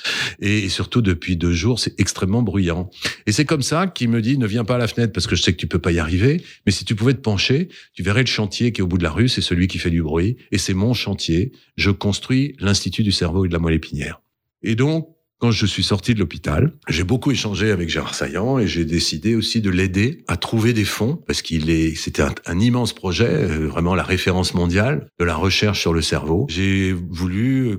Et, 0.41 0.65
et 0.65 0.69
surtout, 0.69 1.01
depuis 1.01 1.37
deux 1.37 1.53
jours, 1.53 1.79
c'est 1.79 1.99
extrêmement 2.01 2.43
bruyant. 2.43 2.91
Et 3.27 3.33
c'est 3.33 3.45
comme 3.45 3.63
ça 3.63 3.87
qu'il 3.87 4.09
me 4.09 4.21
dit, 4.21 4.37
ne 4.37 4.47
viens 4.47 4.65
pas 4.65 4.75
à 4.75 4.79
la 4.79 4.89
fenêtre 4.89 5.13
parce 5.13 5.29
que 5.29 5.37
je 5.37 5.43
sais 5.43 5.53
que 5.53 5.59
tu 5.59 5.69
peux 5.69 5.79
pas 5.79 5.93
y 5.93 6.01
arriver. 6.01 6.43
Mais 6.67 6.73
si 6.73 6.85
tu 6.85 6.97
pouvais 6.97 7.15
te 7.15 7.21
pencher, 7.21 7.69
tu 7.95 8.03
verrais 8.03 8.23
le 8.23 8.27
chantier 8.27 8.73
qui 8.73 8.81
est 8.81 8.85
au 8.85 8.89
bout 8.89 8.99
de 8.99 9.05
la 9.05 9.13
rue, 9.13 9.29
c'est 9.29 9.43
celui 9.43 9.69
qui 9.69 9.79
fait 9.79 9.91
du 9.91 10.03
bruit. 10.03 10.37
Et 10.51 10.59
c'est 10.59 10.75
mon 10.75 10.93
chantier. 10.93 11.53
Je 11.77 11.91
construis 11.91 12.57
l'Institut 12.59 13.05
du 13.05 13.13
cerveau 13.13 13.45
et 13.45 13.49
de 13.49 13.53
la 13.53 13.61
moelle 13.61 13.75
épinière. 13.75 14.21
Et 14.63 14.75
donc, 14.75 15.09
quand 15.41 15.51
je 15.51 15.65
suis 15.65 15.83
sorti 15.83 16.13
de 16.15 16.19
l'hôpital, 16.21 16.75
j'ai 16.89 17.03
beaucoup 17.03 17.31
échangé 17.31 17.71
avec 17.71 17.89
Gérard 17.89 18.15
Saillant 18.15 18.59
et 18.59 18.67
j'ai 18.67 18.85
décidé 18.85 19.35
aussi 19.35 19.63
de 19.63 19.71
l'aider 19.71 20.23
à 20.29 20.37
trouver 20.37 20.75
des 20.75 20.85
fonds 20.85 21.17
parce 21.27 21.41
qu'il 21.41 21.71
est, 21.71 21.95
c'était 21.95 22.23
un, 22.47 22.61
immense 22.61 22.93
projet, 22.93 23.27
euh, 23.27 23.67
vraiment 23.67 23.95
la 23.95 24.03
référence 24.03 24.53
mondiale 24.53 25.09
de 25.19 25.25
la 25.25 25.35
recherche 25.35 25.81
sur 25.81 25.95
le 25.95 26.03
cerveau. 26.03 26.47
J'ai 26.51 26.93
voulu 26.93 27.69
euh, 27.69 27.79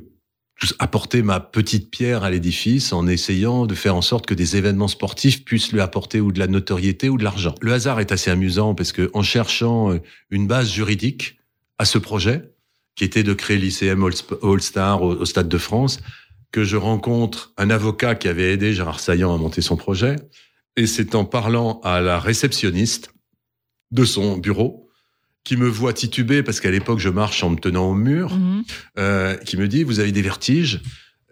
apporter 0.79 1.21
ma 1.21 1.39
petite 1.39 1.91
pierre 1.91 2.23
à 2.23 2.31
l'édifice 2.31 2.93
en 2.93 3.07
essayant 3.07 3.67
de 3.67 3.75
faire 3.75 3.95
en 3.95 4.01
sorte 4.01 4.25
que 4.25 4.33
des 4.33 4.57
événements 4.57 4.87
sportifs 4.87 5.45
puissent 5.45 5.71
lui 5.71 5.81
apporter 5.81 6.19
ou 6.19 6.31
de 6.31 6.39
la 6.39 6.47
notoriété 6.47 7.09
ou 7.09 7.17
de 7.19 7.23
l'argent. 7.23 7.53
Le 7.61 7.73
hasard 7.73 7.99
est 7.99 8.11
assez 8.11 8.31
amusant 8.31 8.73
parce 8.73 8.91
que 8.91 9.11
en 9.13 9.21
cherchant 9.21 9.91
euh, 9.93 9.99
une 10.31 10.47
base 10.47 10.71
juridique 10.71 11.37
à 11.77 11.85
ce 11.85 11.99
projet, 11.99 12.41
qui 12.95 13.03
était 13.03 13.23
de 13.23 13.33
créer 13.33 13.57
l'ICM 13.57 14.03
All- 14.03 14.13
All-Star 14.43 15.03
au 15.03 15.25
Stade 15.25 15.47
de 15.47 15.57
France, 15.59 15.99
que 16.51 16.63
je 16.63 16.77
rencontre 16.77 17.53
un 17.57 17.69
avocat 17.69 18.15
qui 18.15 18.27
avait 18.27 18.53
aidé 18.53 18.73
Gérard 18.73 18.99
Saillant 18.99 19.33
à 19.33 19.37
monter 19.37 19.61
son 19.61 19.77
projet. 19.77 20.15
Et 20.77 20.87
c'est 20.87 21.15
en 21.15 21.25
parlant 21.25 21.79
à 21.83 22.01
la 22.01 22.19
réceptionniste 22.19 23.13
de 23.91 24.05
son 24.05 24.37
bureau, 24.37 24.89
qui 25.43 25.57
me 25.57 25.67
voit 25.67 25.91
tituber, 25.93 26.43
parce 26.43 26.59
qu'à 26.59 26.69
l'époque, 26.71 26.99
je 26.99 27.09
marche 27.09 27.43
en 27.43 27.49
me 27.49 27.57
tenant 27.57 27.89
au 27.89 27.93
mur, 27.95 28.35
Mhm. 28.37 28.63
euh, 28.99 29.35
qui 29.37 29.57
me 29.57 29.67
dit, 29.67 29.83
vous 29.83 29.99
avez 29.99 30.11
des 30.11 30.21
vertiges 30.21 30.81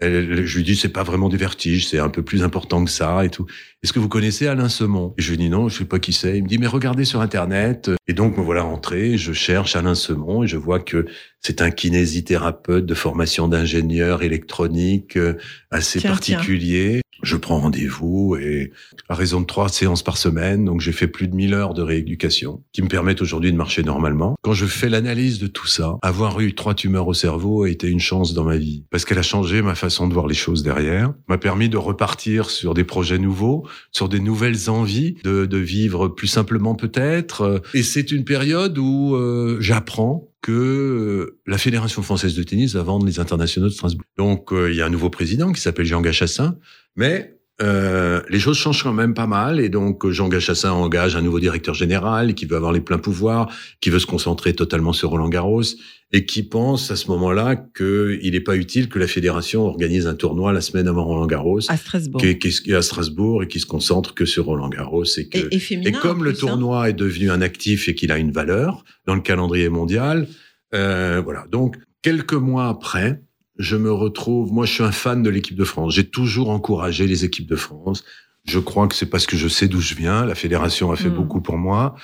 Elle- 0.02 0.46
Je 0.46 0.58
lui 0.58 0.64
dis, 0.64 0.76
c'est 0.76 0.90
pas 0.90 1.04
vraiment 1.04 1.30
des 1.30 1.38
vertiges, 1.38 1.88
c'est 1.88 2.00
un 2.00 2.10
peu 2.10 2.22
plus 2.24 2.44
important 2.44 2.84
que 2.86 2.90
ça 2.92 3.26
et 3.26 3.30
tout. 3.30 3.46
Est-ce 3.84 3.94
que 3.94 4.00
vous 4.00 4.10
connaissez 4.10 4.48
Alain 4.48 4.70
Semon? 4.70 5.14
Et 5.18 5.22
je 5.22 5.30
lui 5.32 5.38
dis, 5.38 5.50
non, 5.50 5.70
je 5.70 5.78
sais 5.80 5.86
pas 5.86 6.00
qui 6.00 6.14
c'est. 6.14 6.38
Il 6.38 6.44
me 6.44 6.48
dit, 6.48 6.58
mais 6.58 6.68
regardez 6.68 7.06
sur 7.06 7.22
Internet. 7.22 7.90
Et 8.08 8.14
donc, 8.14 8.38
me 8.38 8.42
voilà 8.44 8.64
rentré, 8.64 9.18
je 9.18 9.34
cherche 9.34 9.76
Alain 9.76 9.96
Semon 9.96 10.44
et 10.44 10.48
je 10.48 10.58
vois 10.58 10.80
que 10.80 11.06
c'est 11.42 11.62
un 11.62 11.72
kinésithérapeute 11.72 12.86
de 12.86 12.94
formation 12.94 13.48
d'ingénieur 13.48 14.24
électronique 14.24 15.18
euh, 15.18 15.36
assez 15.72 16.00
Tiens, 16.00 16.12
particulier. 16.12 17.02
Je 17.24 17.36
prends 17.36 17.60
rendez-vous 17.60 18.36
et 18.36 18.72
à 19.08 19.16
raison 19.16 19.42
de 19.42 19.46
trois 19.46 19.70
séances 19.70 20.04
par 20.04 20.18
semaine, 20.18 20.66
donc 20.66 20.82
j'ai 20.82 20.92
fait 20.92 21.08
plus 21.08 21.28
de 21.28 21.36
1000 21.36 21.54
heures 21.54 21.74
de 21.74 21.82
rééducation 21.82 22.64
qui 22.72 22.82
me 22.82 22.88
permettent 22.88 23.22
aujourd'hui 23.22 23.52
de 23.52 23.58
marcher 23.58 23.84
normalement. 23.84 24.36
Quand 24.42 24.54
je 24.54 24.66
fais 24.66 24.90
l'analyse 24.90 25.40
de 25.40 25.48
tout 25.48 25.68
ça, 25.68 25.98
avoir 26.02 26.40
eu 26.40 26.54
trois 26.54 26.74
tumeurs 26.74 27.08
au 27.08 27.14
cerveau 27.14 27.64
a 27.64 27.70
été 27.70 27.88
une 27.88 28.00
chance 28.00 28.34
dans 28.34 28.44
ma 28.44 28.58
vie 28.58 28.84
parce 28.90 29.06
qu'elle 29.06 29.18
a 29.18 29.24
changé 29.24 29.62
ma 29.62 29.76
façon 29.76 30.08
de 30.08 30.14
voir 30.14 30.28
les 30.28 30.36
choses 30.36 30.64
derrière, 30.64 31.14
m'a 31.28 31.38
permis 31.38 31.70
de 31.70 31.78
repartir 31.78 32.50
sur 32.50 32.74
des 32.74 32.84
projets 32.84 33.20
nouveaux, 33.20 33.68
sur 33.92 34.10
des 34.10 34.20
nouvelles 34.20 34.70
envies 34.70 35.16
de, 35.24 35.46
de 35.46 35.58
vivre 35.58 36.08
plus 36.08 36.28
simplement 36.28 36.76
peut-être. 36.76 37.62
Et 37.74 37.84
c'est 37.84 38.12
une 38.12 38.24
période 38.24 38.78
où 38.78 39.16
euh, 39.16 39.58
j'apprends 39.60 40.29
que 40.42 40.52
euh, 40.52 41.40
la 41.46 41.58
Fédération 41.58 42.02
française 42.02 42.36
de 42.36 42.44
tennis 42.44 42.74
va 42.74 42.84
vendre 42.84 43.06
les 43.06 43.20
internationaux 43.20 43.68
de 43.68 43.74
Strasbourg. 43.74 44.06
Donc 44.18 44.54
euh, 44.54 44.72
il 44.72 44.78
y 44.78 44.82
a 44.82 44.86
un 44.86 44.90
nouveau 44.90 45.10
président 45.10 45.52
qui 45.52 45.62
s'appelle 45.62 45.86
Jean 45.86 46.02
Gachassin, 46.02 46.58
mais 46.96 47.39
euh, 47.62 48.22
les 48.30 48.40
choses 48.40 48.58
changent 48.58 48.84
quand 48.84 48.94
même 48.94 49.14
pas 49.14 49.28
mal 49.28 49.60
et 49.60 49.68
donc 49.70 50.06
euh, 50.06 50.12
Jean 50.12 50.30
Gachassin 50.30 50.72
engage 50.72 51.16
un 51.18 51.22
nouveau 51.22 51.40
directeur 51.42 51.74
général 51.74 52.34
qui 52.34 52.46
veut 52.46 52.56
avoir 52.56 52.72
les 52.72 52.80
pleins 52.80 52.98
pouvoirs, 53.00 53.52
qui 53.82 53.90
veut 53.90 54.00
se 54.00 54.06
concentrer 54.06 54.54
totalement 54.54 54.94
sur 54.94 55.10
Roland 55.10 55.28
Garros 55.28 55.64
et 56.12 56.26
qui 56.26 56.44
pense 56.44 56.90
à 56.90 56.96
ce 56.96 57.08
moment-là 57.08 57.56
qu'il 57.78 58.32
n'est 58.32 58.40
pas 58.40 58.56
utile 58.56 58.88
que 58.90 58.98
la 58.98 59.08
fédération 59.08 59.66
organise 59.66 60.08
un 60.08 60.16
tournoi 60.16 60.54
la 60.54 60.62
semaine 60.62 60.88
avant 60.88 61.04
Roland 61.04 61.28
Garros, 61.28 61.60
À 61.70 61.76
Strasbourg. 61.78 62.22
qui, 62.22 62.74
à 62.74 62.82
Strasbourg 62.82 63.44
et 63.44 63.48
qui 63.48 63.60
se 63.60 63.66
concentre 63.66 64.14
que 64.16 64.26
sur 64.26 64.46
Roland 64.46 64.70
Garros 64.70 65.04
et 65.18 65.28
que 65.28 65.38
Et, 65.38 65.56
et 65.56 65.60
féminin. 65.60 65.90
et 65.90 66.02
comme 66.02 66.24
le 66.24 66.32
hein. 66.32 66.36
tournoi 66.40 66.90
est 66.90 66.94
devenu 66.94 67.30
un 67.30 67.42
actif 67.42 67.90
et 67.90 67.94
qu'il 67.96 68.12
a 68.12 68.18
une 68.18 68.32
valeur 68.32 68.84
dans 69.06 69.16
le 69.16 69.22
calendrier 69.22 69.70
mondial, 69.70 70.28
euh, 70.74 71.22
voilà. 71.24 71.46
Donc, 71.52 71.76
quelques 72.02 72.34
mois 72.34 72.70
après, 72.70 73.22
je 73.60 73.76
me 73.76 73.92
retrouve. 73.92 74.52
Moi, 74.52 74.66
je 74.66 74.74
suis 74.74 74.84
un 74.84 74.92
fan 74.92 75.22
de 75.22 75.30
l'équipe 75.30 75.56
de 75.58 75.64
France. 75.66 75.94
J'ai 75.94 76.10
toujours 76.10 76.50
encouragé 76.50 77.06
les 77.06 77.26
équipes 77.26 77.48
de 77.48 77.56
France. 77.58 78.04
Je 78.46 78.58
crois 78.58 78.88
que 78.88 78.96
c'est 78.96 79.06
parce 79.10 79.28
que 79.28 79.38
je 79.38 79.48
sais 79.48 79.68
d'où 79.68 79.82
je 79.82 79.94
viens. 79.94 80.26
La 80.26 80.34
fédération 80.34 80.92
a 80.92 80.96
fait 80.96 81.10
Mm. 81.10 81.16
beaucoup 81.16 81.42
pour 81.42 81.58
moi. 81.58 81.96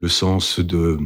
Le 0.00 0.08
sens 0.08 0.60
de 0.60 0.98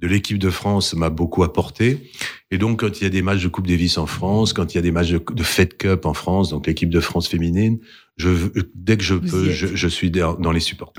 de 0.00 0.08
l'équipe 0.08 0.38
de 0.38 0.48
France 0.48 0.94
m'a 0.94 1.10
beaucoup 1.10 1.42
apporté. 1.42 2.10
Et 2.50 2.56
donc, 2.56 2.80
quand 2.80 3.00
il 3.00 3.04
y 3.04 3.06
a 3.06 3.10
des 3.10 3.20
matchs 3.20 3.42
de 3.42 3.48
Coupe 3.48 3.66
Davis 3.66 3.98
en 3.98 4.06
France, 4.06 4.54
quand 4.54 4.72
il 4.72 4.76
y 4.76 4.78
a 4.78 4.82
des 4.82 4.92
matchs 4.92 5.10
de, 5.10 5.22
de 5.34 5.42
Fed 5.42 5.76
Cup 5.76 6.06
en 6.06 6.14
France, 6.14 6.48
donc 6.48 6.66
l'équipe 6.66 6.88
de 6.88 7.00
France 7.00 7.28
féminine, 7.28 7.78
je, 8.16 8.30
dès 8.74 8.96
que 8.96 9.02
je 9.04 9.12
Vous 9.12 9.20
peux, 9.30 9.50
je, 9.50 9.66
je 9.76 9.88
suis 9.88 10.10
dans 10.10 10.34
dans 10.34 10.52
les 10.52 10.60
supports. 10.60 10.94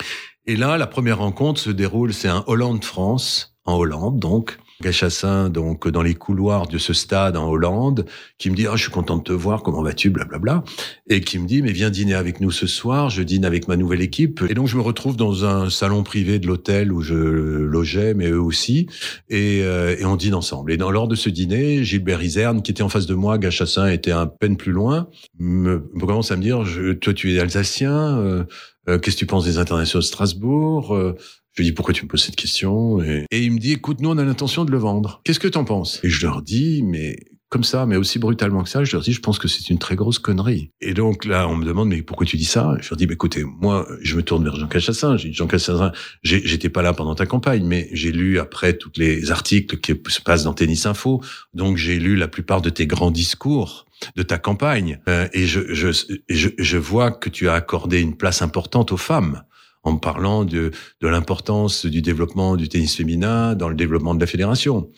Et 0.45 0.55
là, 0.55 0.77
la 0.77 0.85
première 0.85 1.17
rencontre 1.17 1.59
se 1.59 1.71
déroule, 1.71 2.13
c'est 2.13 2.27
un 2.27 2.43
Hollande-France, 2.47 3.55
en 3.65 3.75
Hollande, 3.75 4.19
donc. 4.19 4.57
Gachassin, 4.81 5.49
donc, 5.49 5.87
dans 5.87 6.01
les 6.01 6.15
couloirs 6.15 6.67
de 6.67 6.77
ce 6.77 6.93
stade 6.93 7.37
en 7.37 7.47
Hollande, 7.49 8.05
qui 8.37 8.49
me 8.49 8.55
dit, 8.55 8.67
ah, 8.67 8.75
je 8.75 8.83
suis 8.83 8.91
content 8.91 9.17
de 9.17 9.23
te 9.23 9.33
voir, 9.33 9.63
comment 9.63 9.81
vas-tu, 9.81 10.09
blablabla. 10.09 10.63
Et 11.07 11.21
qui 11.21 11.39
me 11.39 11.47
dit, 11.47 11.61
mais 11.61 11.71
viens 11.71 11.89
dîner 11.89 12.13
avec 12.13 12.41
nous 12.41 12.51
ce 12.51 12.67
soir, 12.67 13.09
je 13.09 13.23
dîne 13.23 13.45
avec 13.45 13.67
ma 13.67 13.77
nouvelle 13.77 14.01
équipe. 14.01 14.43
Et 14.49 14.53
donc, 14.53 14.67
je 14.67 14.75
me 14.75 14.81
retrouve 14.81 15.15
dans 15.15 15.45
un 15.45 15.69
salon 15.69 16.03
privé 16.03 16.39
de 16.39 16.47
l'hôtel 16.47 16.91
où 16.91 17.01
je 17.01 17.15
logeais, 17.15 18.13
mais 18.13 18.29
eux 18.29 18.41
aussi. 18.41 18.87
Et, 19.29 19.61
euh, 19.63 19.95
et 19.97 20.05
on 20.05 20.15
dîne 20.15 20.33
ensemble. 20.35 20.71
Et 20.71 20.77
dans, 20.77 20.91
lors 20.91 21.07
de 21.07 21.15
ce 21.15 21.29
dîner, 21.29 21.83
Gilbert 21.83 22.21
Iserne, 22.21 22.61
qui 22.61 22.71
était 22.71 22.83
en 22.83 22.89
face 22.89 23.05
de 23.05 23.15
moi, 23.15 23.37
Gachassin 23.37 23.87
était 23.87 24.11
un 24.11 24.27
peine 24.27 24.57
plus 24.57 24.71
loin, 24.71 25.07
me, 25.39 25.89
me 25.93 26.05
commence 26.05 26.31
à 26.31 26.35
me 26.35 26.41
dire, 26.41 26.65
je, 26.65 26.93
toi, 26.93 27.13
tu 27.13 27.33
es 27.33 27.39
alsacien, 27.39 28.19
euh, 28.19 28.43
euh, 28.89 28.97
qu'est-ce 28.97 29.15
que 29.15 29.19
tu 29.19 29.25
penses 29.25 29.45
des 29.45 29.57
internationaux 29.57 30.01
de 30.01 30.07
Strasbourg 30.07 30.95
Euh, 30.95 31.15
Je 31.53 31.61
lui 31.61 31.69
dis 31.69 31.73
pourquoi 31.73 31.93
tu 31.93 32.03
me 32.03 32.07
poses 32.09 32.23
cette 32.23 32.35
question 32.35 33.01
et, 33.03 33.25
il 33.31 33.51
me 33.51 33.59
dit 33.59 33.73
écoute 33.73 33.99
nous 33.99 34.09
on 34.09 34.17
a 34.17 34.23
l'intention 34.23 34.63
de 34.65 34.71
le 34.71 34.77
vendre. 34.77 35.21
Qu'est-ce 35.23 35.39
que 35.39 35.47
t'en 35.47 35.65
penses? 35.65 35.99
Et 36.03 36.09
je 36.09 36.25
leur 36.25 36.41
dis 36.41 36.81
mais 36.83 37.17
comme 37.49 37.65
ça 37.65 37.85
mais 37.85 37.97
aussi 37.97 38.17
brutalement 38.19 38.63
que 38.63 38.69
ça 38.69 38.85
je 38.85 38.93
leur 38.93 39.01
dis 39.03 39.11
je 39.11 39.19
pense 39.19 39.37
que 39.37 39.49
c'est 39.49 39.69
une 39.69 39.77
très 39.77 39.97
grosse 39.97 40.19
connerie. 40.19 40.71
Et 40.79 40.93
donc 40.93 41.25
là 41.25 41.49
on 41.49 41.57
me 41.57 41.65
demande 41.65 41.89
mais 41.89 42.01
pourquoi 42.01 42.25
tu 42.25 42.37
dis 42.37 42.45
ça? 42.45 42.77
Je 42.79 42.89
leur 42.89 42.95
dis 42.97 43.05
bah, 43.05 43.13
écoutez 43.13 43.43
moi 43.43 43.85
je 44.01 44.15
me 44.15 44.23
tourne 44.23 44.45
vers 44.45 44.55
Jean 44.55 44.67
Cachassin. 44.67 45.17
J'ai 45.17 45.33
Jean 45.33 45.47
Cachassin 45.47 45.91
j'étais 46.23 46.69
pas 46.69 46.81
là 46.81 46.93
pendant 46.93 47.15
ta 47.15 47.25
campagne 47.25 47.65
mais 47.65 47.89
j'ai 47.91 48.13
lu 48.13 48.39
après 48.39 48.77
tous 48.77 48.91
les 48.95 49.31
articles 49.31 49.77
qui 49.79 49.93
se 50.09 50.21
passent 50.21 50.45
dans 50.45 50.53
Tennis 50.53 50.85
Info 50.85 51.21
donc 51.53 51.75
j'ai 51.75 51.99
lu 51.99 52.15
la 52.15 52.29
plupart 52.29 52.61
de 52.61 52.69
tes 52.69 52.87
grands 52.87 53.11
discours 53.11 53.85
de 54.15 54.23
ta 54.23 54.37
campagne 54.39 54.99
Euh, 55.09 55.27
et 55.33 55.45
je, 55.45 55.59
je, 55.73 55.89
je, 56.29 56.49
je 56.57 56.77
vois 56.77 57.11
que 57.11 57.29
tu 57.29 57.49
as 57.49 57.53
accordé 57.53 57.99
une 57.99 58.15
place 58.15 58.41
importante 58.41 58.91
aux 58.91 58.97
femmes 58.97 59.43
en 59.83 59.93
me 59.93 59.99
parlant 59.99 60.45
de, 60.45 60.71
de 61.01 61.07
l'importance 61.07 61.85
du 61.85 62.01
développement 62.01 62.55
du 62.55 62.69
tennis 62.69 62.95
féminin 62.95 63.55
dans 63.55 63.69
le 63.69 63.75
développement 63.75 64.15
de 64.15 64.19
la 64.19 64.27
fédération. 64.27 64.89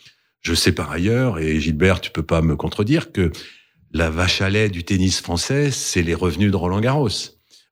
Je 0.41 0.53
sais 0.53 0.73
par 0.73 0.91
ailleurs, 0.91 1.39
et 1.39 1.59
Gilbert, 1.59 2.01
tu 2.01 2.11
peux 2.11 2.23
pas 2.23 2.41
me 2.41 2.55
contredire, 2.55 3.11
que 3.11 3.31
la 3.91 4.09
vache 4.09 4.41
à 4.41 4.49
lait 4.49 4.69
du 4.69 4.83
tennis 4.83 5.21
français, 5.21 5.71
c'est 5.71 6.01
les 6.01 6.15
revenus 6.15 6.51
de 6.51 6.57
Roland 6.57 6.81
Garros. 6.81 7.09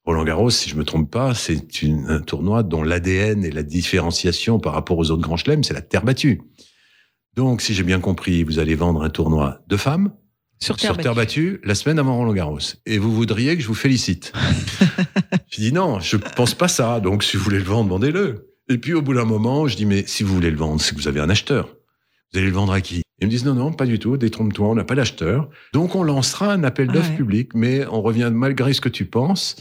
Roland 0.05 0.23
Garros, 0.23 0.49
si 0.49 0.69
je 0.69 0.75
me 0.75 0.83
trompe 0.83 1.11
pas, 1.11 1.35
c'est 1.35 1.61
un 2.07 2.21
tournoi 2.21 2.63
dont 2.63 2.81
l'ADN 2.81 3.43
et 3.43 3.51
la 3.51 3.63
différenciation 3.63 4.59
par 4.59 4.73
rapport 4.73 4.97
aux 4.97 5.11
autres 5.11 5.21
grands 5.21 5.38
chelems, 5.38 5.63
c'est 5.63 5.73
la 5.73 5.81
terre 5.81 6.03
battue. 6.03 6.41
Donc, 7.35 7.61
si 7.61 7.73
j'ai 7.73 7.83
bien 7.83 7.99
compris, 7.99 8.43
vous 8.43 8.59
allez 8.59 8.75
vendre 8.75 9.03
un 9.03 9.09
tournoi 9.09 9.61
de 9.67 9.77
femmes 9.77 10.13
Sur 10.63 10.77
terre 10.77 10.93
sur 10.93 11.01
terre 11.01 11.15
battue 11.15 11.59
la 11.63 11.73
semaine 11.73 11.97
avant 11.97 12.17
Roland 12.17 12.33
Garros. 12.33 12.59
Et 12.85 12.99
vous 12.99 13.11
voudriez 13.11 13.55
que 13.57 13.63
je 13.63 13.67
vous 13.67 13.73
félicite. 13.73 14.31
je 15.49 15.59
dis 15.59 15.73
non, 15.73 15.99
je 15.99 16.17
pense 16.17 16.53
pas 16.53 16.67
ça. 16.67 16.99
Donc 16.99 17.23
si 17.23 17.35
vous 17.35 17.43
voulez 17.43 17.57
le 17.57 17.63
vendre, 17.63 17.89
vendez-le. 17.89 18.47
Et 18.69 18.77
puis 18.77 18.93
au 18.93 19.01
bout 19.01 19.15
d'un 19.15 19.25
moment, 19.25 19.67
je 19.67 19.75
dis 19.75 19.88
mais 19.88 20.05
si 20.05 20.21
vous 20.21 20.35
voulez 20.35 20.51
le 20.51 20.57
vendre, 20.57 20.79
c'est 20.79 20.91
que 20.95 21.01
vous 21.01 21.07
avez 21.07 21.19
un 21.19 21.29
acheteur. 21.29 21.75
Vous 22.31 22.39
allez 22.39 22.47
le 22.47 22.53
vendre 22.53 22.73
à 22.73 22.81
qui? 22.81 23.01
Ils 23.19 23.25
me 23.25 23.31
disent 23.31 23.43
non, 23.43 23.55
non, 23.55 23.73
pas 23.73 23.88
du 23.88 23.97
tout, 23.97 24.17
détrompe-toi, 24.17 24.67
on 24.67 24.75
n'a 24.75 24.83
pas 24.83 24.95
d'acheteur. 24.95 25.49
Donc 25.73 25.95
on 25.95 26.03
lancera 26.03 26.53
un 26.53 26.63
appel 26.63 26.88
Ah 26.91 26.93
d'offres 26.93 27.09
ouais. 27.09 27.17
public, 27.17 27.51
mais 27.55 27.85
on 27.88 28.03
revient, 28.03 28.29
malgré 28.31 28.73
ce 28.73 28.81
que 28.81 28.89
tu 28.89 29.05
penses, 29.05 29.55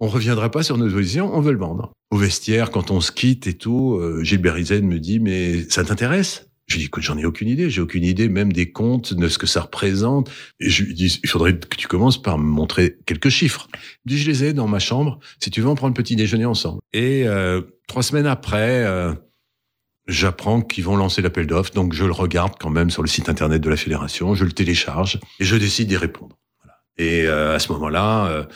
on 0.00 0.08
reviendra 0.08 0.50
pas 0.50 0.62
sur 0.62 0.78
nos 0.78 0.90
positions, 0.90 1.34
on 1.34 1.40
veut 1.40 1.52
le 1.52 1.58
vendre. 1.58 1.92
Au 2.10 2.16
vestiaire, 2.16 2.70
quand 2.70 2.90
on 2.90 3.02
se 3.02 3.12
quitte 3.12 3.46
et 3.46 3.54
tout, 3.54 3.98
euh, 4.00 4.22
Gilbert 4.24 4.58
Isen 4.58 4.86
me 4.86 4.98
dit 4.98 5.20
mais 5.20 5.68
ça 5.68 5.84
t'intéresse? 5.84 6.45
Je 6.66 6.74
lui 6.74 6.80
dis, 6.80 6.86
écoute, 6.86 7.04
j'en 7.04 7.16
ai 7.16 7.24
aucune 7.24 7.48
idée. 7.48 7.70
J'ai 7.70 7.80
aucune 7.80 8.02
idée 8.02 8.28
même 8.28 8.52
des 8.52 8.72
comptes, 8.72 9.14
de 9.14 9.28
ce 9.28 9.38
que 9.38 9.46
ça 9.46 9.60
représente. 9.60 10.30
Et 10.58 10.68
je 10.68 10.82
lui 10.82 10.94
dis, 10.94 11.20
il 11.22 11.28
faudrait 11.28 11.56
que 11.56 11.76
tu 11.76 11.86
commences 11.86 12.20
par 12.20 12.38
me 12.38 12.44
montrer 12.44 12.98
quelques 13.06 13.28
chiffres. 13.28 13.68
Il 13.72 14.12
me 14.12 14.16
dit, 14.16 14.18
je 14.18 14.28
les 14.28 14.44
ai 14.44 14.52
dans 14.52 14.66
ma 14.66 14.80
chambre. 14.80 15.20
Si 15.40 15.50
tu 15.50 15.60
veux, 15.60 15.68
on 15.68 15.76
prend 15.76 15.86
le 15.86 15.94
petit 15.94 16.16
déjeuner 16.16 16.44
ensemble. 16.44 16.80
Et 16.92 17.22
euh, 17.26 17.62
trois 17.86 18.02
semaines 18.02 18.26
après, 18.26 18.84
euh, 18.84 19.14
j'apprends 20.08 20.60
qu'ils 20.60 20.82
vont 20.82 20.96
lancer 20.96 21.22
l'appel 21.22 21.46
d'offres. 21.46 21.72
Donc, 21.72 21.92
je 21.92 22.04
le 22.04 22.12
regarde 22.12 22.54
quand 22.58 22.70
même 22.70 22.90
sur 22.90 23.02
le 23.02 23.08
site 23.08 23.28
internet 23.28 23.62
de 23.62 23.70
la 23.70 23.76
fédération. 23.76 24.34
Je 24.34 24.44
le 24.44 24.52
télécharge 24.52 25.20
et 25.38 25.44
je 25.44 25.54
décide 25.54 25.86
d'y 25.86 25.96
répondre. 25.96 26.36
Et 26.98 27.26
euh, 27.26 27.54
à 27.54 27.60
ce 27.60 27.70
moment-là, 27.74 28.48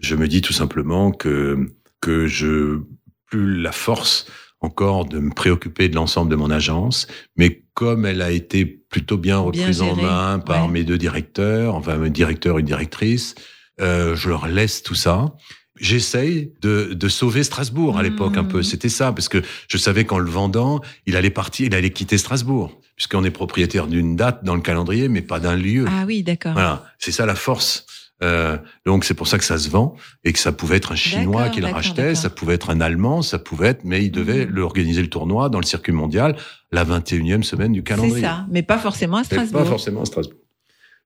je 0.00 0.16
me 0.16 0.28
dis 0.28 0.42
tout 0.42 0.52
simplement 0.52 1.12
que 1.12 1.70
que 2.02 2.26
je 2.26 2.80
plus 3.26 3.62
la 3.62 3.72
force 3.72 4.26
encore 4.64 5.04
de 5.04 5.18
me 5.18 5.30
préoccuper 5.30 5.88
de 5.88 5.94
l'ensemble 5.94 6.30
de 6.30 6.36
mon 6.36 6.50
agence, 6.50 7.06
mais 7.36 7.62
comme 7.74 8.06
elle 8.06 8.22
a 8.22 8.30
été 8.30 8.64
plutôt 8.64 9.18
bien 9.18 9.36
Bien 9.36 9.46
reprise 9.46 9.82
en 9.82 9.94
main 9.96 10.38
par 10.38 10.66
ouais. 10.66 10.72
mes 10.72 10.84
deux 10.84 10.98
directeurs, 10.98 11.74
enfin 11.74 11.96
mes 11.96 12.10
directeurs 12.10 12.58
et 12.58 12.60
une 12.60 12.66
directrice, 12.66 13.34
euh, 13.80 14.16
je 14.16 14.28
leur 14.28 14.46
laisse 14.46 14.82
tout 14.82 14.94
ça. 14.94 15.34
J'essaye 15.80 16.52
de, 16.62 16.94
de 16.94 17.08
sauver 17.08 17.42
Strasbourg 17.42 17.98
à 17.98 18.02
l'époque 18.04 18.36
un 18.36 18.44
peu. 18.44 18.62
C'était 18.62 18.88
ça, 18.88 19.12
parce 19.12 19.28
que 19.28 19.42
je 19.68 19.76
savais 19.76 20.04
qu'en 20.04 20.18
le 20.18 20.30
vendant, 20.30 20.80
il 21.06 21.16
allait 21.16 21.30
partir, 21.30 21.66
il 21.66 21.74
allait 21.74 21.90
quitter 21.90 22.16
Strasbourg, 22.16 22.80
puisqu'on 22.94 23.24
est 23.24 23.32
propriétaire 23.32 23.88
d'une 23.88 24.14
date 24.14 24.44
dans 24.44 24.54
le 24.54 24.60
calendrier, 24.60 25.08
mais 25.08 25.20
pas 25.20 25.40
d'un 25.40 25.56
lieu. 25.56 25.84
Ah 25.88 26.04
oui, 26.06 26.22
d'accord. 26.22 26.52
Voilà, 26.52 26.84
c'est 27.00 27.10
ça 27.10 27.26
la 27.26 27.34
force. 27.34 27.86
Euh, 28.24 28.56
donc 28.86 29.04
c'est 29.04 29.14
pour 29.14 29.28
ça 29.28 29.38
que 29.38 29.44
ça 29.44 29.58
se 29.58 29.68
vend 29.68 29.94
et 30.24 30.32
que 30.32 30.38
ça 30.38 30.50
pouvait 30.50 30.76
être 30.78 30.92
un 30.92 30.96
Chinois 30.96 31.48
qui 31.50 31.60
le 31.60 31.66
rachetait, 31.68 32.14
ça 32.14 32.30
pouvait 32.30 32.54
être 32.54 32.70
un 32.70 32.80
Allemand, 32.80 33.22
ça 33.22 33.38
pouvait 33.38 33.68
être, 33.68 33.84
mais 33.84 34.04
il 34.04 34.10
devait 34.10 34.46
Mhm. 34.46 34.52
le 34.52 34.62
organiser 34.62 35.02
le 35.02 35.08
tournoi 35.08 35.48
dans 35.50 35.60
le 35.60 35.66
circuit 35.66 35.92
mondial 35.92 36.34
la 36.72 36.84
21e 36.84 37.42
semaine 37.44 37.72
du 37.72 37.82
calendrier. 37.84 38.16
C'est 38.16 38.22
ça, 38.22 38.46
mais 38.50 38.62
pas 38.62 38.78
forcément 38.78 39.18
à 39.18 39.24
Strasbourg. 39.24 39.62
Pas 39.62 39.68
forcément 39.68 40.02
à 40.02 40.04
Strasbourg. 40.06 40.38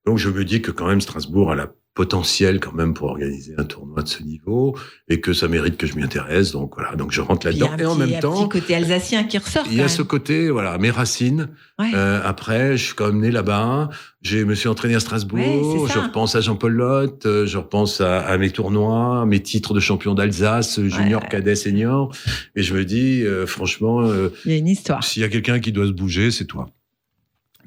Donc 0.08 0.16
je 0.16 0.30
me 0.30 0.42
dis 0.42 0.62
que 0.62 0.70
quand 0.70 0.86
même 0.88 1.02
Strasbourg 1.02 1.52
a 1.52 1.54
la 1.54 1.70
potentiel 1.92 2.60
quand 2.60 2.72
même 2.72 2.94
pour 2.94 3.08
organiser 3.10 3.52
un 3.58 3.64
tournoi 3.64 4.02
de 4.02 4.08
ce 4.08 4.22
niveau 4.22 4.74
et 5.08 5.20
que 5.20 5.34
ça 5.34 5.48
mérite 5.48 5.76
que 5.76 5.86
je 5.86 5.96
m'y 5.96 6.02
intéresse. 6.02 6.52
Donc 6.52 6.72
voilà, 6.76 6.96
donc 6.96 7.12
je 7.12 7.20
rentre 7.20 7.46
il 7.50 7.58
y 7.58 7.62
a 7.62 7.68
là-dedans 7.68 7.82
et 7.82 7.86
en 7.92 7.96
petit- 7.98 8.10
même 8.12 8.20
temps, 8.20 8.48
petit 8.48 8.60
côté 8.60 8.74
alsacien 8.74 9.24
qui 9.24 9.36
ressort. 9.36 9.64
il 9.70 9.74
y 9.76 9.82
a 9.82 9.88
ce 9.88 10.00
côté, 10.00 10.48
voilà, 10.48 10.78
mes 10.78 10.90
racines. 10.90 11.50
Ouais. 11.78 11.90
Euh, 11.94 12.22
après, 12.24 12.78
je 12.78 12.84
suis 12.86 12.94
quand 12.94 13.08
même 13.08 13.20
né 13.20 13.30
là-bas. 13.30 13.90
Je 14.22 14.38
me 14.38 14.54
suis 14.54 14.68
entraîné 14.70 14.94
à 14.94 15.00
Strasbourg. 15.00 15.38
Ouais, 15.82 15.88
je 15.92 15.98
repense 15.98 16.34
à 16.36 16.40
Jean-Paul 16.40 16.72
Lotte. 16.72 17.26
euh, 17.26 17.44
Je 17.44 17.58
repense 17.58 18.00
à, 18.00 18.20
à 18.20 18.38
mes 18.38 18.48
tournois, 18.50 19.26
mes 19.26 19.42
titres 19.42 19.74
de 19.74 19.80
champion 19.80 20.14
d'Alsace, 20.14 20.80
junior, 20.80 21.20
Ouais. 21.22 21.28
cadet, 21.28 21.54
senior. 21.54 22.14
Et 22.56 22.62
je 22.62 22.74
me 22.74 22.86
dis, 22.86 23.24
euh, 23.26 23.44
franchement, 23.46 24.00
euh, 24.02 24.30
Il 24.46 24.52
y 24.52 24.54
a 24.54 24.56
une 24.58 24.68
histoire. 24.68 25.04
s'il 25.04 25.20
y 25.20 25.24
a 25.26 25.28
quelqu'un 25.28 25.60
qui 25.60 25.72
doit 25.72 25.86
se 25.86 25.92
bouger, 25.92 26.30
c'est 26.30 26.46
toi. 26.46 26.70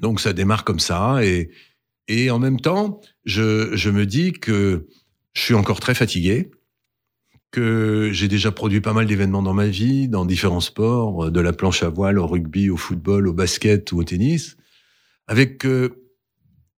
Donc 0.00 0.20
ça 0.20 0.32
démarre 0.32 0.64
comme 0.64 0.80
ça. 0.80 1.22
Et, 1.24 1.50
et 2.08 2.30
en 2.30 2.38
même 2.38 2.60
temps, 2.60 3.00
je, 3.24 3.74
je 3.76 3.90
me 3.90 4.06
dis 4.06 4.32
que 4.32 4.86
je 5.34 5.40
suis 5.40 5.54
encore 5.54 5.80
très 5.80 5.94
fatigué, 5.94 6.50
que 7.50 8.10
j'ai 8.12 8.28
déjà 8.28 8.50
produit 8.50 8.80
pas 8.80 8.92
mal 8.94 9.06
d'événements 9.06 9.42
dans 9.42 9.52
ma 9.52 9.66
vie, 9.66 10.08
dans 10.08 10.24
différents 10.24 10.60
sports, 10.60 11.30
de 11.30 11.40
la 11.40 11.52
planche 11.52 11.82
à 11.82 11.90
voile 11.90 12.18
au 12.18 12.26
rugby, 12.26 12.70
au 12.70 12.76
football, 12.76 13.28
au 13.28 13.32
basket 13.32 13.92
ou 13.92 13.98
au 13.98 14.04
tennis, 14.04 14.56
avec 15.28 15.64
euh, 15.66 16.02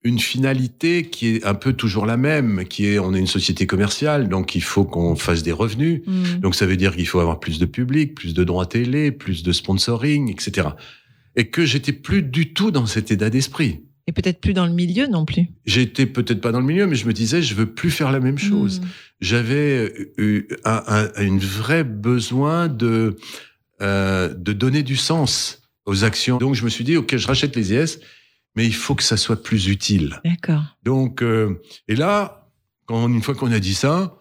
une 0.03 0.19
finalité 0.19 1.05
qui 1.05 1.37
est 1.37 1.47
un 1.47 1.55
peu 1.55 1.73
toujours 1.73 2.07
la 2.07 2.17
même, 2.17 2.65
qui 2.65 2.87
est 2.87 2.99
on 2.99 3.15
est 3.15 3.19
une 3.19 3.27
société 3.27 3.67
commerciale, 3.67 4.29
donc 4.29 4.55
il 4.55 4.63
faut 4.63 4.85
qu'on 4.85 5.17
fasse 5.17 5.43
des 5.43 5.53
revenus. 5.53 6.03
Mm. 6.07 6.41
Donc 6.41 6.55
ça 6.55 6.67
veut 6.67 6.77
dire 6.77 6.95
qu'il 6.95 7.07
faut 7.07 7.21
avoir 7.21 7.41
plus 7.41 7.59
de 7.59 7.67
public, 7.67 8.15
plus 8.15 8.35
de 8.35 8.45
droits 8.45 8.67
télé, 8.67 9.13
plus 9.13 9.45
de 9.45 9.53
sponsoring, 9.53 10.31
etc. 10.31 10.69
Et 11.37 11.51
que 11.51 11.65
j'étais 11.65 11.93
plus 11.93 12.23
du 12.23 12.53
tout 12.53 12.71
dans 12.71 12.87
cet 12.87 13.11
état 13.11 13.31
d'esprit. 13.31 13.85
Et 14.07 14.13
peut-être 14.13 14.41
plus 14.41 14.53
dans 14.53 14.67
le 14.67 14.73
milieu 14.73 15.07
non 15.07 15.25
plus. 15.25 15.47
J'étais 15.65 16.05
peut-être 16.05 16.41
pas 16.43 16.53
dans 16.53 16.61
le 16.61 16.67
milieu, 16.67 16.87
mais 16.87 16.95
je 16.97 17.07
me 17.07 17.13
disais, 17.15 17.41
je 17.43 17.55
veux 17.55 17.67
plus 17.73 17.91
faire 17.91 18.13
la 18.13 18.21
même 18.21 18.37
chose. 18.37 18.81
Mm. 18.81 18.85
J'avais 19.23 20.13
eu 20.19 20.47
un, 20.65 20.83
un, 20.87 21.23
une 21.23 21.39
vraie 21.39 21.85
besoin 21.85 22.69
de 22.69 23.17
euh, 23.81 24.33
de 24.35 24.53
donner 24.53 24.83
du 24.83 24.97
sens 24.97 25.63
aux 25.87 26.05
actions. 26.05 26.37
Donc 26.39 26.55
je 26.55 26.65
me 26.65 26.69
suis 26.71 26.85
dit, 26.85 26.97
ok, 26.97 27.17
je 27.17 27.27
rachète 27.27 27.57
les 27.57 27.73
IS, 27.73 27.99
mais 28.55 28.67
il 28.67 28.75
faut 28.75 28.95
que 28.95 29.03
ça 29.03 29.17
soit 29.17 29.43
plus 29.43 29.69
utile. 29.69 30.21
D'accord. 30.25 30.63
Donc 30.83 31.23
euh, 31.23 31.61
et 31.89 31.97
là, 31.97 32.51
quand 32.87 33.09
une 33.09 33.23
fois 33.23 33.35
qu'on 33.35 33.51
a 33.53 33.59
dit 33.59 33.75
ça, 33.75 34.21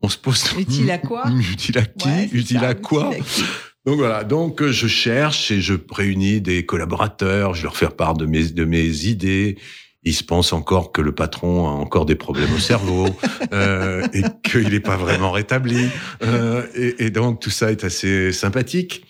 on 0.00 0.08
se 0.08 0.16
pose 0.16 0.42
Utile 0.58 0.90
à 0.90 0.98
quoi? 1.06 1.30
Utile 1.30 1.78
à 1.78 1.84
qui? 1.84 2.08
Ouais, 2.08 2.28
Utile 2.32 2.60
ça, 2.60 2.68
à 2.68 2.74
quoi? 2.74 3.08
utile 3.10 3.20
à 3.20 3.24
qui? 3.24 3.42
Donc 3.88 3.96
voilà, 3.96 4.22
donc 4.22 4.60
euh, 4.60 4.70
je 4.70 4.86
cherche 4.86 5.50
et 5.50 5.62
je 5.62 5.72
réunis 5.90 6.42
des 6.42 6.66
collaborateurs, 6.66 7.54
je 7.54 7.62
leur 7.62 7.74
fais 7.74 7.88
part 7.88 8.12
de 8.12 8.26
mes 8.26 8.50
de 8.50 8.66
mes 8.66 9.06
idées. 9.06 9.56
Ils 10.02 10.12
se 10.12 10.22
pensent 10.22 10.52
encore 10.52 10.92
que 10.92 11.00
le 11.00 11.12
patron 11.12 11.66
a 11.66 11.70
encore 11.70 12.04
des 12.04 12.14
problèmes 12.14 12.52
au 12.54 12.58
cerveau 12.58 13.06
euh, 13.54 14.06
et 14.12 14.24
qu'il 14.44 14.68
n'est 14.68 14.80
pas 14.80 14.98
vraiment 14.98 15.30
rétabli. 15.30 15.88
Euh, 16.22 16.66
et, 16.74 17.06
et 17.06 17.10
donc 17.10 17.40
tout 17.40 17.48
ça 17.48 17.70
est 17.70 17.82
assez 17.82 18.30
sympathique. 18.30 19.06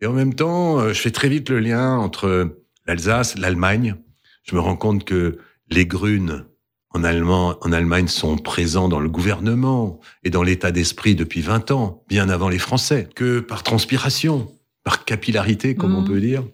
Et 0.00 0.06
en 0.06 0.12
même 0.12 0.34
temps, 0.34 0.80
euh, 0.80 0.88
je 0.88 1.00
fais 1.00 1.12
très 1.12 1.28
vite 1.28 1.48
le 1.48 1.60
lien 1.60 1.96
entre 1.96 2.58
l'Alsace, 2.84 3.38
l'Allemagne. 3.38 3.94
Je 4.42 4.56
me 4.56 4.60
rends 4.60 4.76
compte 4.76 5.04
que 5.04 5.38
les 5.70 5.86
grunes 5.86 6.46
en, 6.94 7.04
Allemand, 7.04 7.56
en 7.60 7.72
Allemagne 7.72 8.08
sont 8.08 8.36
présents 8.38 8.88
dans 8.88 9.00
le 9.00 9.08
gouvernement 9.08 10.00
et 10.24 10.30
dans 10.30 10.42
l'état 10.42 10.70
d'esprit 10.72 11.14
depuis 11.14 11.40
20 11.42 11.70
ans, 11.70 12.02
bien 12.08 12.28
avant 12.28 12.48
les 12.48 12.58
Français, 12.58 13.08
que 13.14 13.40
par 13.40 13.62
transpiration, 13.62 14.50
par 14.84 15.04
capillarité, 15.04 15.74
comme 15.74 15.94
on 15.94 16.00
Mhm. 16.02 16.06
peut 16.08 16.20
dire. 16.20 16.44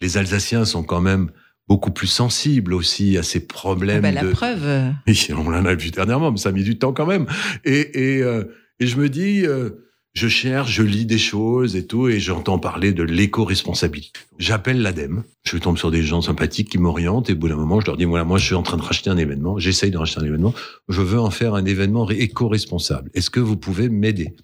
Les 0.00 0.16
Alsaciens 0.16 0.64
sont 0.64 0.82
quand 0.82 1.00
même 1.00 1.30
beaucoup 1.68 1.90
plus 1.90 2.06
sensibles 2.06 2.74
aussi 2.74 3.16
à 3.18 3.22
ces 3.22 3.38
Ah 3.40 3.52
problèmes 3.52 4.02
bah, 4.02 4.10
la 4.12 4.22
de... 4.24 4.30
preuve. 4.30 4.92
Oui, 5.06 5.28
on 5.36 5.48
l'en 5.48 5.64
a 5.64 5.74
vu 5.74 5.90
dernièrement, 5.90 6.30
mais 6.32 6.38
ça 6.38 6.48
a 6.50 6.52
mis 6.52 6.64
du 6.64 6.78
temps 6.78 6.92
quand 6.92 7.06
même. 7.06 7.26
Et, 7.64 8.16
et, 8.16 8.22
euh, 8.22 8.44
et 8.80 8.86
je 8.86 8.96
me 8.96 9.08
dis, 9.08 9.46
euh, 9.46 9.70
je 10.14 10.28
cherche, 10.28 10.72
je 10.72 10.82
lis 10.82 11.06
des 11.06 11.18
choses 11.18 11.74
et 11.74 11.86
tout, 11.86 12.08
et 12.08 12.20
j'entends 12.20 12.58
parler 12.58 12.92
de 12.92 13.02
l'éco-responsabilité. 13.02 14.20
J'appelle 14.38 14.82
l'ADEME, 14.82 15.24
je 15.44 15.56
tombe 15.56 15.78
sur 15.78 15.90
des 15.90 16.02
gens 16.02 16.20
sympathiques 16.20 16.68
qui 16.70 16.78
m'orientent, 16.78 17.30
et 17.30 17.32
au 17.32 17.36
bout 17.36 17.48
d'un 17.48 17.56
moment, 17.56 17.80
je 17.80 17.86
leur 17.86 17.96
dis, 17.96 18.04
voilà, 18.04 18.24
moi, 18.24 18.38
je 18.38 18.44
suis 18.44 18.54
en 18.54 18.62
train 18.62 18.76
de 18.76 18.82
racheter 18.82 19.08
un 19.08 19.16
événement, 19.16 19.58
j'essaye 19.58 19.90
de 19.90 19.98
racheter 19.98 20.20
un 20.20 20.24
événement, 20.24 20.54
je 20.88 21.00
veux 21.00 21.18
en 21.18 21.30
faire 21.30 21.54
un 21.54 21.64
événement 21.64 22.08
éco-responsable. 22.10 23.10
Est-ce 23.14 23.30
que 23.30 23.40
vous 23.40 23.56
pouvez 23.56 23.88
m'aider? 23.88 24.34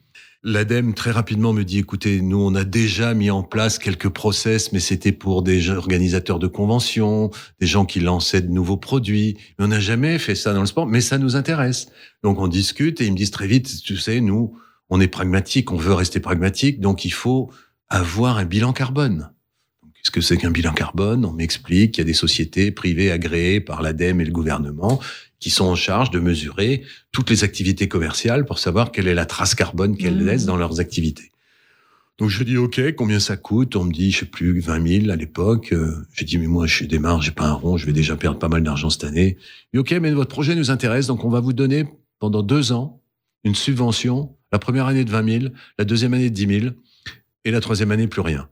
L'ADEME 0.44 0.94
très 0.94 1.10
rapidement 1.10 1.52
me 1.52 1.64
dit 1.64 1.80
écoutez, 1.80 2.20
nous 2.20 2.38
on 2.38 2.54
a 2.54 2.62
déjà 2.62 3.12
mis 3.12 3.28
en 3.28 3.42
place 3.42 3.76
quelques 3.76 4.08
process, 4.08 4.72
mais 4.72 4.78
c'était 4.78 5.10
pour 5.10 5.42
des 5.42 5.68
organisateurs 5.68 6.38
de 6.38 6.46
conventions, 6.46 7.32
des 7.60 7.66
gens 7.66 7.84
qui 7.84 7.98
lançaient 7.98 8.40
de 8.40 8.48
nouveaux 8.48 8.76
produits. 8.76 9.36
Mais 9.58 9.64
on 9.64 9.68
n'a 9.68 9.80
jamais 9.80 10.16
fait 10.20 10.36
ça 10.36 10.54
dans 10.54 10.60
le 10.60 10.66
sport, 10.66 10.86
mais 10.86 11.00
ça 11.00 11.18
nous 11.18 11.34
intéresse. 11.34 11.88
Donc 12.22 12.38
on 12.38 12.46
discute 12.46 13.00
et 13.00 13.06
ils 13.06 13.12
me 13.12 13.16
disent 13.16 13.32
très 13.32 13.48
vite, 13.48 13.82
tu 13.82 13.96
sais, 13.96 14.20
nous 14.20 14.56
on 14.90 15.00
est 15.00 15.08
pragmatique, 15.08 15.70
on 15.72 15.76
veut 15.76 15.92
rester 15.94 16.20
pragmatique, 16.20 16.80
donc 16.80 17.04
il 17.04 17.12
faut 17.12 17.50
avoir 17.88 18.38
un 18.38 18.44
bilan 18.44 18.72
carbone. 18.72 19.30
Qu'est-ce 19.94 20.10
que 20.10 20.20
c'est 20.20 20.36
qu'un 20.36 20.50
bilan 20.50 20.72
carbone? 20.72 21.24
On 21.24 21.32
m'explique 21.32 21.92
qu'il 21.92 22.02
y 22.02 22.06
a 22.06 22.06
des 22.06 22.14
sociétés 22.14 22.70
privées 22.70 23.10
agréées 23.10 23.60
par 23.60 23.82
l'ADEME 23.82 24.20
et 24.20 24.24
le 24.24 24.32
gouvernement 24.32 25.00
qui 25.40 25.50
sont 25.50 25.66
en 25.66 25.74
charge 25.74 26.10
de 26.10 26.18
mesurer 26.20 26.82
toutes 27.12 27.30
les 27.30 27.44
activités 27.44 27.88
commerciales 27.88 28.44
pour 28.44 28.58
savoir 28.58 28.90
quelle 28.92 29.06
est 29.08 29.14
la 29.14 29.26
trace 29.26 29.54
carbone 29.54 29.96
qu'elles 29.96 30.16
Mmh. 30.22 30.26
laissent 30.26 30.46
dans 30.46 30.56
leurs 30.56 30.80
activités. 30.80 31.30
Donc 32.18 32.30
je 32.30 32.42
dis 32.42 32.56
ok, 32.56 32.94
combien 32.96 33.20
ça 33.20 33.36
coûte? 33.36 33.76
On 33.76 33.84
me 33.84 33.92
dit 33.92 34.10
je 34.10 34.20
sais 34.20 34.26
plus 34.26 34.58
20 34.60 35.00
000 35.02 35.10
à 35.10 35.16
l'époque. 35.16 35.72
Euh, 35.72 35.94
J'ai 36.14 36.24
dit 36.24 36.38
mais 36.38 36.48
moi 36.48 36.66
je 36.66 36.84
démarre, 36.84 37.22
j'ai 37.22 37.30
pas 37.30 37.46
un 37.46 37.52
rond, 37.52 37.76
je 37.76 37.86
vais 37.86 37.92
déjà 37.92 38.16
perdre 38.16 38.38
pas 38.40 38.48
mal 38.48 38.62
d'argent 38.64 38.90
cette 38.90 39.04
année. 39.04 39.36
Et 39.72 39.78
ok, 39.78 39.92
mais 40.00 40.10
votre 40.12 40.30
projet 40.30 40.56
nous 40.56 40.70
intéresse, 40.72 41.06
donc 41.06 41.24
on 41.24 41.28
va 41.28 41.38
vous 41.40 41.52
donner 41.52 41.84
pendant 42.18 42.42
deux 42.42 42.72
ans 42.72 43.00
une 43.44 43.54
subvention. 43.54 44.34
La 44.52 44.58
première 44.58 44.86
année 44.86 45.04
de 45.04 45.10
20 45.10 45.40
000, 45.40 45.54
la 45.78 45.84
deuxième 45.84 46.14
année 46.14 46.30
de 46.30 46.34
10 46.34 46.60
000 46.60 46.74
et 47.44 47.50
la 47.50 47.60
troisième 47.60 47.90
année 47.90 48.06
plus 48.06 48.22
rien. 48.22 48.48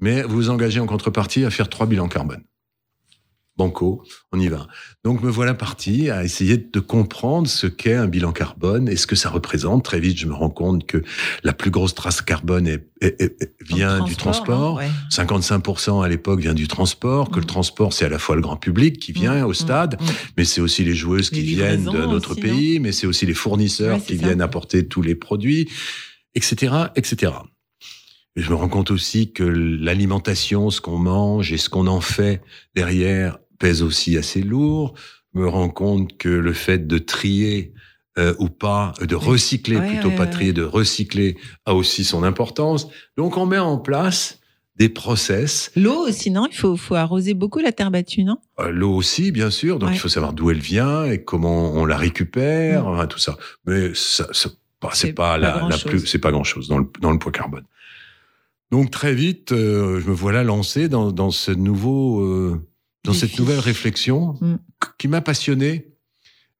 Mais 0.00 0.22
vous 0.22 0.36
vous 0.36 0.50
engagez 0.50 0.80
en 0.80 0.86
contrepartie 0.86 1.44
à 1.44 1.50
faire 1.50 1.68
trois 1.68 1.86
bilans 1.86 2.08
carbone. 2.08 2.42
Banco, 3.62 4.02
on 4.32 4.40
y 4.40 4.48
va. 4.48 4.66
Donc 5.04 5.22
me 5.22 5.30
voilà 5.30 5.54
parti 5.54 6.10
à 6.10 6.24
essayer 6.24 6.56
de 6.56 6.80
comprendre 6.80 7.46
ce 7.48 7.68
qu'est 7.68 7.94
un 7.94 8.08
bilan 8.08 8.32
carbone 8.32 8.88
et 8.88 8.96
ce 8.96 9.06
que 9.06 9.14
ça 9.14 9.30
représente. 9.30 9.84
Très 9.84 10.00
vite, 10.00 10.18
je 10.18 10.26
me 10.26 10.34
rends 10.34 10.50
compte 10.50 10.84
que 10.86 11.02
la 11.44 11.52
plus 11.52 11.70
grosse 11.70 11.94
trace 11.94 12.22
carbone 12.22 12.66
est- 12.66 12.88
est- 13.00 13.20
est- 13.22 13.54
vient 13.68 14.02
du 14.04 14.16
transport. 14.16 14.74
non 14.74 14.78
Ouais. 14.78 14.88
55% 15.10 16.00
à 16.02 16.08
l'époque 16.08 16.40
vient 16.40 16.54
du 16.54 16.66
transport, 16.66 17.30
que 17.30 17.38
le 17.38 17.44
transport, 17.46 17.92
c'est 17.92 18.04
à 18.04 18.08
la 18.08 18.18
fois 18.18 18.34
le 18.34 18.42
grand 18.42 18.56
public 18.56 18.98
qui 18.98 19.12
vient 19.12 19.42
Mm, 19.42 19.46
au 19.46 19.50
mm, 19.50 19.54
stade, 19.54 20.00
mais 20.36 20.44
c'est 20.44 20.60
aussi 20.60 20.82
les 20.84 20.94
joueuses 20.94 21.30
qui 21.30 21.42
viennent 21.42 21.84
de 21.84 21.98
notre 22.06 22.32
aussi, 22.32 22.40
pays, 22.40 22.80
mais 22.80 22.90
c'est 22.92 23.06
aussi 23.06 23.26
les 23.26 23.34
fournisseurs 23.34 23.98
Ouais, 23.98 24.02
qui 24.04 24.16
ça. 24.18 24.26
viennent 24.26 24.40
apporter 24.42 24.86
tous 24.88 25.02
les 25.02 25.14
produits, 25.14 25.68
etc., 26.34 26.72
etc. 26.96 27.32
Et 28.34 28.40
je 28.42 28.48
me 28.48 28.54
rends 28.54 28.68
compte 28.68 28.90
aussi 28.90 29.32
que 29.34 29.42
l'alimentation, 29.44 30.70
ce 30.70 30.80
qu'on 30.80 30.96
mange 30.98 31.52
et 31.52 31.58
ce 31.58 31.68
qu'on 31.68 31.86
en 31.86 32.00
fait 32.00 32.40
derrière 32.74 33.38
pèse 33.62 33.80
aussi 33.82 34.16
assez 34.22 34.42
lourd. 34.42 34.94
Je 35.34 35.40
me 35.40 35.48
rends 35.48 35.70
compte 35.70 36.16
que 36.18 36.28
le 36.28 36.52
fait 36.52 36.86
de 36.86 36.98
trier 36.98 37.72
euh, 38.18 38.34
ou 38.38 38.48
pas, 38.48 38.92
de 39.00 39.14
recycler 39.14 39.76
Ouais, 39.78 39.88
plutôt 39.88 40.08
ouais, 40.10 40.16
pas 40.16 40.24
ouais. 40.24 40.30
trier, 40.30 40.52
de 40.52 40.64
recycler 40.64 41.36
a 41.64 41.72
aussi 41.74 42.04
son 42.04 42.22
importance. 42.24 42.88
Donc 43.16 43.36
on 43.38 43.46
met 43.46 43.58
en 43.58 43.78
place 43.78 44.40
des 44.76 44.88
process 44.88 45.70
L'eau 45.76 46.08
aussi, 46.08 46.30
non? 46.30 46.46
Il 46.50 46.56
faut, 46.56 46.76
faut 46.76 46.94
arroser 46.96 47.34
beaucoup 47.34 47.60
la 47.60 47.72
terre 47.72 47.90
battue, 47.90 48.24
non? 48.24 48.38
Euh, 48.58 48.70
L'eau 48.70 48.92
aussi, 48.94 49.30
bien 49.30 49.50
sûr. 49.50 49.78
Donc, 49.78 49.90
il 49.92 49.98
faut 49.98 50.08
savoir 50.08 50.32
d'où 50.32 50.50
elle 50.50 50.60
vient 50.74 51.04
et 51.04 51.22
comment 51.22 51.72
on 51.74 51.84
la 51.84 51.96
récupère, 51.98 52.84
Mm. 52.84 52.88
enfin, 52.88 53.06
tout 53.06 53.18
ça. 53.26 53.36
Mais 53.66 53.92
ça, 53.94 54.26
ça- 54.32 54.50
pas- 54.80 54.90
c'est 54.94 55.12
pas, 55.12 55.38
pas 55.38 55.68
la, 55.68 55.78
plus, 55.86 56.00
c'est 56.06 56.18
pas 56.26 56.32
grand 56.32 56.42
chose 56.52 56.68
dans 56.68 56.78
le, 56.78 56.86
dans 57.00 57.12
le 57.12 57.18
poids 57.18 57.32
carbone. 57.32 57.64
Donc, 58.70 58.90
très 58.90 59.14
vite, 59.14 59.52
euh, 59.52 60.00
je 60.00 60.08
me 60.08 60.14
voilà 60.14 60.42
lancé 60.42 60.88
dans, 60.88 61.12
dans 61.12 61.30
ce 61.30 61.52
nouveau, 61.52 62.20
euh, 62.22 62.66
dans 63.04 63.12
cette 63.12 63.38
nouvelle 63.38 63.58
réflexion 63.58 64.38
Mm. 64.40 64.54
qui 64.98 65.08
m'a 65.08 65.20
passionné 65.20 65.88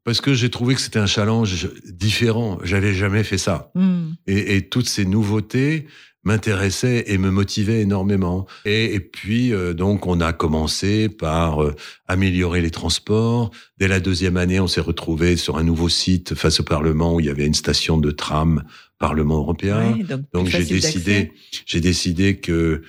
parce 0.05 0.20
que 0.20 0.35
j'ai 0.35 0.51
trouvé 0.51 0.74
que 0.74 0.81
c'était 0.81 0.98
un 0.98 1.06
challenge 1.06 1.69
différent. 1.86 2.59
J'avais 2.64 2.93
jamais 2.93 3.23
fait 3.23 3.39
ça. 3.39 3.70
Hmm. 3.74 4.14
Et, 4.27 4.56
et 4.56 4.69
toutes 4.69 4.89
ces 4.89 5.05
nouveautés 5.05 5.86
m'intéressaient 6.24 7.05
et 7.06 7.19
me 7.19 7.31
motivaient 7.31 7.81
énormément. 7.81 8.47
Et, 8.64 8.94
et 8.94 9.01
puis, 9.01 9.52
euh, 9.52 9.74
donc, 9.74 10.06
on 10.06 10.20
a 10.20 10.32
commencé 10.32 11.09
par 11.09 11.62
euh, 11.62 11.74
améliorer 12.06 12.60
les 12.60 12.70
transports. 12.70 13.51
Dès 13.78 13.89
la 13.89 14.01
deuxième 14.01 14.36
année, 14.36 14.60
on 14.60 14.69
s'est 14.69 14.81
retrouvé 14.81 15.36
sur 15.36 15.56
un 15.56 15.62
nouveau 15.64 15.89
site 15.89 16.35
face 16.35 16.60
au 16.60 16.64
Parlement 16.64 17.14
où 17.14 17.20
il 17.20 17.27
y 17.27 17.31
avait 17.31 17.47
une 17.47 17.55
station 17.55 17.98
de 17.98 18.10
tram 18.10 18.64
Parlement 18.98 19.39
européen. 19.39 19.94
Ouais, 19.97 20.05
donc 20.05 20.20
Donc 20.32 20.47
j'ai 20.47 20.64
décidé, 20.64 21.32
j'ai 21.66 21.81
décidé 21.81 22.36
que 22.36 22.82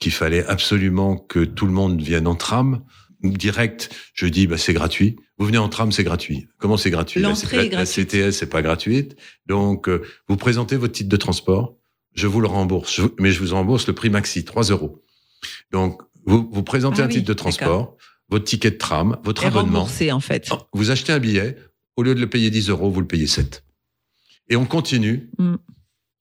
qu'il 0.00 0.12
fallait 0.12 0.44
absolument 0.46 1.16
que 1.16 1.44
tout 1.44 1.66
le 1.66 1.72
monde 1.72 2.00
vienne 2.00 2.26
en 2.26 2.34
tram. 2.34 2.82
Direct, 3.22 3.90
je 4.14 4.26
dis 4.26 4.46
bah 4.46 4.56
c'est 4.56 4.72
gratuit. 4.72 5.16
Vous 5.38 5.44
venez 5.46 5.58
en 5.58 5.68
tram, 5.68 5.92
c'est 5.92 6.04
gratuit. 6.04 6.48
Comment 6.58 6.78
c'est 6.78 6.90
gratuit? 6.90 7.20
La- 7.20 7.28
L'entrée 7.28 7.56
la, 7.58 7.64
est 7.64 7.68
la. 7.70 7.84
CTS 7.84 8.32
c'est 8.32 8.48
pas 8.48 8.62
gratuite. 8.62 9.14
Donc 9.46 9.88
euh, 9.88 10.02
vous 10.28 10.36
présentez 10.38 10.76
votre 10.76 10.94
titre 10.94 11.10
de 11.10 11.16
transport, 11.18 11.76
je 12.14 12.26
vous 12.26 12.40
le 12.40 12.48
rembourse, 12.48 12.94
Je 12.96 13.02
mais 13.18 13.30
je 13.30 13.42
vous 13.44 13.54
rembourse 13.54 13.86
le 13.86 13.92
prix 13.92 14.08
maxi, 14.08 14.44
3 14.44 14.64
euros. 14.70 15.02
Donc 15.70 16.00
vous 16.24 16.48
vous 16.50 16.62
présentez 16.62 17.02
Ah 17.02 17.04
un 17.04 17.08
oui, 17.08 17.14
titre 17.16 17.28
de 17.28 17.34
transport, 17.34 17.96
votre 18.30 18.46
ticket 18.46 18.70
de 18.70 18.76
tram, 18.78 19.18
votre 19.22 19.44
Et 19.44 19.48
abonnement. 19.48 19.80
remboursé, 19.80 20.12
en 20.12 20.20
fait. 20.20 20.48
Ah, 20.50 20.58
Vous 20.72 20.90
achetez 20.90 21.12
un 21.12 21.18
billet, 21.18 21.56
au 21.96 22.02
lieu 22.02 22.14
de 22.14 22.20
le 22.20 22.28
payer 22.30 22.48
10 22.50 22.70
euros, 22.70 22.90
vous 22.90 23.00
le 23.00 23.06
payez 23.06 23.26
7. 23.26 23.64
Et 24.48 24.56
on 24.56 24.64
continue, 24.64 25.28
Mm. 25.38 25.56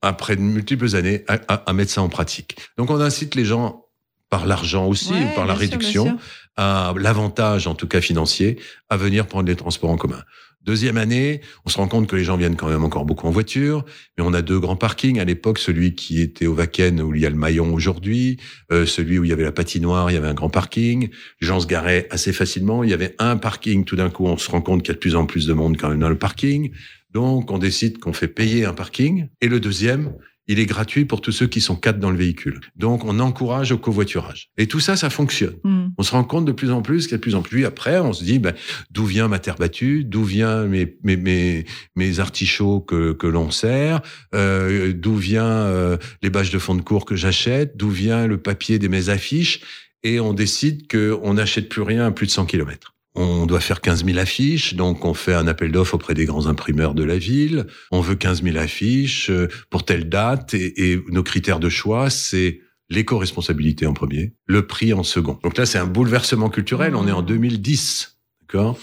Après 0.01 0.35
de 0.35 0.41
multiples 0.41 0.95
années, 0.95 1.23
à, 1.27 1.39
à- 1.47 1.69
à 1.69 1.73
mettre 1.73 1.91
ça 1.91 2.01
en 2.01 2.09
pratique. 2.09 2.55
Donc 2.77 2.89
on 2.89 2.99
incite 3.01 3.35
les 3.35 3.45
gens, 3.45 3.85
par 4.29 4.45
l'argent 4.45 4.85
aussi, 4.85 5.11
Ouais, 5.11 5.23
ou 5.31 5.35
par 5.35 5.45
la 5.47 5.53
sûr, 5.55 5.61
réduction, 5.61 6.05
sûr. 6.05 6.17
à 6.55 6.93
l'avantage, 6.97 7.65
en 7.67 7.73
tout 7.75 7.87
cas 7.87 7.99
financier, 8.01 8.59
à 8.89 8.95
venir 8.97 9.25
prendre 9.25 9.47
les 9.47 9.55
transports 9.55 9.89
en 9.89 9.97
commun. 9.97 10.21
Deuxième 10.61 10.97
année, 10.97 11.39
on 11.65 11.69
se 11.69 11.77
rend 11.77 11.87
compte 11.87 12.05
que 12.07 12.15
les 12.17 12.23
gens 12.25 12.35
viennent 12.37 12.57
quand 12.57 12.67
même 12.67 12.83
encore 12.83 13.05
beaucoup 13.05 13.25
en 13.27 13.31
voiture, 13.31 13.85
mais 14.17 14.23
on 14.27 14.33
a 14.33 14.41
deux 14.41 14.59
grands 14.59 14.75
parkings. 14.75 15.17
À 15.19 15.23
l'époque, 15.23 15.57
celui 15.57 15.95
qui 15.95 16.21
était 16.21 16.45
au 16.47 16.53
Vaken, 16.53 17.01
où 17.01 17.15
il 17.15 17.21
y 17.21 17.25
a 17.25 17.29
le 17.29 17.37
maillon 17.37 17.73
aujourd'hui, 17.73 18.37
euh, 18.71 18.85
celui 18.85 19.17
où 19.17 19.23
il 19.23 19.29
y 19.29 19.33
avait 19.33 19.45
la 19.45 19.53
patinoire, 19.53 20.11
il 20.11 20.15
y 20.15 20.17
avait 20.17 20.27
un 20.27 20.33
grand 20.33 20.49
parking. 20.49 21.09
Les 21.41 21.47
gens 21.47 21.61
se 21.61 21.65
garaient 21.65 22.07
assez 22.11 22.33
facilement. 22.33 22.83
Il 22.83 22.89
y 22.89 22.93
avait 22.93 23.15
un 23.19 23.37
parking. 23.37 23.85
Tout 23.85 23.95
d'un 23.95 24.09
coup, 24.09 24.25
on 24.27 24.37
se 24.37 24.51
rend 24.51 24.61
compte 24.61 24.81
qu'il 24.83 24.89
y 24.89 24.91
a 24.91 24.95
de 24.95 24.99
plus 24.99 25.15
en 25.15 25.25
plus 25.25 25.47
de 25.47 25.53
monde 25.53 25.77
quand 25.77 25.89
même 25.89 25.99
dans 25.99 26.09
le 26.09 26.17
parking. 26.19 26.71
Donc, 27.11 27.51
on 27.51 27.57
décide 27.57 27.97
qu'on 27.97 28.13
fait 28.13 28.27
payer 28.27 28.65
un 28.65 28.73
parking. 28.73 29.27
Et 29.41 29.47
le 29.47 29.59
deuxième, 29.59 30.13
il 30.49 30.59
est 30.59 30.65
gratuit 30.65 31.05
pour 31.05 31.21
tous 31.21 31.31
ceux 31.31 31.45
qui 31.45 31.61
sont 31.61 31.75
quatre 31.75 31.99
dans 31.99 32.09
le 32.09 32.17
véhicule. 32.17 32.59
Donc, 32.75 33.05
on 33.05 33.19
encourage 33.19 33.71
au 33.71 33.77
covoiturage. 33.77 34.49
Et 34.57 34.65
tout 34.65 34.79
ça, 34.79 34.95
ça 34.95 35.11
fonctionne. 35.11 35.55
Mm. 35.63 35.89
On 35.95 36.03
se 36.03 36.11
rend 36.11 36.23
compte 36.23 36.45
de 36.45 36.51
plus 36.51 36.71
en 36.71 36.81
plus 36.81 37.03
qu'il 37.03 37.11
y 37.11 37.13
a 37.13 37.17
de 37.17 37.21
plus 37.21 37.35
en 37.35 37.43
plus. 37.43 37.65
Après, 37.65 37.99
on 37.99 38.13
se 38.13 38.23
dit, 38.23 38.39
ben, 38.39 38.55
d'où 38.89 39.05
vient 39.05 39.27
ma 39.27 39.37
terre 39.37 39.57
battue? 39.57 40.03
D'où 40.03 40.23
vient 40.23 40.65
mes, 40.65 40.97
mes, 41.03 41.17
mes, 41.17 41.65
mes 41.95 42.19
artichauts 42.19 42.81
que, 42.81 43.13
que 43.13 43.27
l'on 43.27 43.51
sert? 43.51 44.01
Euh, 44.33 44.91
D'où 44.91 45.15
vient 45.15 45.45
euh, 45.45 45.97
les 46.23 46.31
bâches 46.31 46.49
de 46.49 46.59
fond 46.59 46.73
de 46.73 46.81
cours 46.81 47.05
que 47.05 47.15
j'achète? 47.15 47.77
D'où 47.77 47.91
vient 47.91 48.25
le 48.25 48.39
papier 48.39 48.79
de 48.79 48.87
mes 48.87 49.09
affiches? 49.09 49.61
Et 50.01 50.19
on 50.19 50.33
décide 50.33 50.89
qu'on 50.89 51.35
n'achète 51.35 51.69
plus 51.69 51.83
rien 51.83 52.07
à 52.07 52.11
plus 52.11 52.25
de 52.25 52.31
100 52.31 52.47
km. 52.47 52.95
On 53.15 53.45
doit 53.45 53.59
faire 53.59 53.81
15 53.81 54.05
000 54.05 54.17
affiches, 54.19 54.75
donc 54.75 55.03
on 55.03 55.13
fait 55.13 55.33
un 55.33 55.47
appel 55.47 55.71
d'offres 55.71 55.95
auprès 55.95 56.13
des 56.13 56.25
grands 56.25 56.45
imprimeurs 56.45 56.93
de 56.93 57.03
la 57.03 57.17
ville. 57.17 57.65
On 57.91 58.01
veut 58.01 58.15
15 58.15 58.43
000 58.43 58.57
affiches 58.57 59.29
euh, 59.29 59.47
pour 59.69 59.83
telle 59.83 60.09
date, 60.09 60.53
et, 60.53 61.01
nos 61.09 61.23
critères 61.23 61.59
de 61.59 61.69
choix, 61.69 62.09
c'est 62.09 62.61
l'éco-responsabilité 62.89 63.85
en 63.87 63.93
premier, 63.93 64.33
le 64.45 64.67
prix 64.67 64.93
en 64.93 65.03
second. 65.03 65.39
Donc 65.43 65.57
là, 65.57 65.65
c'est 65.65 65.79
un 65.79 65.85
bouleversement 65.85 66.49
culturel. 66.49 66.95
On 66.95 67.07
est 67.07 67.11
en 67.11 67.21
2010, 67.21 68.19
d'accord? 68.41 68.79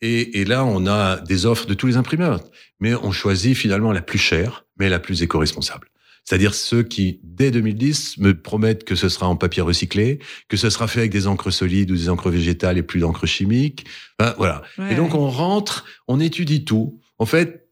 Et, 0.00 0.40
et 0.40 0.44
là, 0.44 0.64
on 0.64 0.86
a 0.86 1.20
des 1.20 1.46
offres 1.46 1.66
de 1.66 1.74
tous 1.74 1.86
les 1.86 1.96
imprimeurs, 1.96 2.40
mais 2.80 2.94
on 2.94 3.12
choisit 3.12 3.56
finalement 3.56 3.92
la 3.92 4.02
plus 4.02 4.18
chère, 4.18 4.66
mais 4.78 4.88
la 4.88 4.98
plus 4.98 5.22
éco-responsable. 5.22 5.91
C'est-à-dire 6.24 6.54
ceux 6.54 6.82
qui, 6.82 7.20
dès 7.24 7.50
2010, 7.50 8.18
me 8.18 8.40
promettent 8.40 8.84
que 8.84 8.94
ce 8.94 9.08
sera 9.08 9.28
en 9.28 9.36
papier 9.36 9.62
recyclé, 9.62 10.20
que 10.48 10.56
ce 10.56 10.70
sera 10.70 10.86
fait 10.86 11.00
avec 11.00 11.10
des 11.10 11.26
encres 11.26 11.52
solides 11.52 11.90
ou 11.90 11.96
des 11.96 12.08
encres 12.08 12.30
végétales 12.30 12.78
et 12.78 12.82
plus 12.82 13.00
d'encre 13.00 13.26
chimique. 13.26 13.86
Enfin, 14.18 14.34
voilà. 14.38 14.62
Ouais, 14.78 14.92
et 14.92 14.94
donc 14.94 15.14
on 15.14 15.28
rentre, 15.28 15.84
on 16.06 16.20
étudie 16.20 16.64
tout. 16.64 17.00
En 17.18 17.26
fait, 17.26 17.68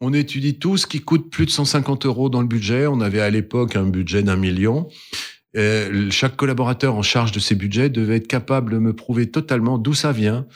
on 0.00 0.14
étudie 0.14 0.58
tout 0.58 0.78
ce 0.78 0.86
qui 0.86 1.00
coûte 1.00 1.30
plus 1.30 1.44
de 1.44 1.50
150 1.50 2.06
euros 2.06 2.30
dans 2.30 2.40
le 2.40 2.46
budget. 2.46 2.86
On 2.86 3.00
avait 3.00 3.20
à 3.20 3.28
l'époque 3.28 3.76
un 3.76 3.84
budget 3.84 4.22
d'un 4.22 4.36
million. 4.36 4.88
Euh, 5.56 6.10
chaque 6.10 6.36
collaborateur 6.36 6.94
en 6.94 7.02
charge 7.02 7.32
de 7.32 7.40
ces 7.40 7.54
budgets 7.54 7.90
devait 7.90 8.16
être 8.16 8.28
capable 8.28 8.72
de 8.72 8.78
me 8.78 8.94
prouver 8.94 9.30
totalement 9.30 9.78
d'où 9.78 9.94
ça 9.94 10.12
vient, 10.12 10.46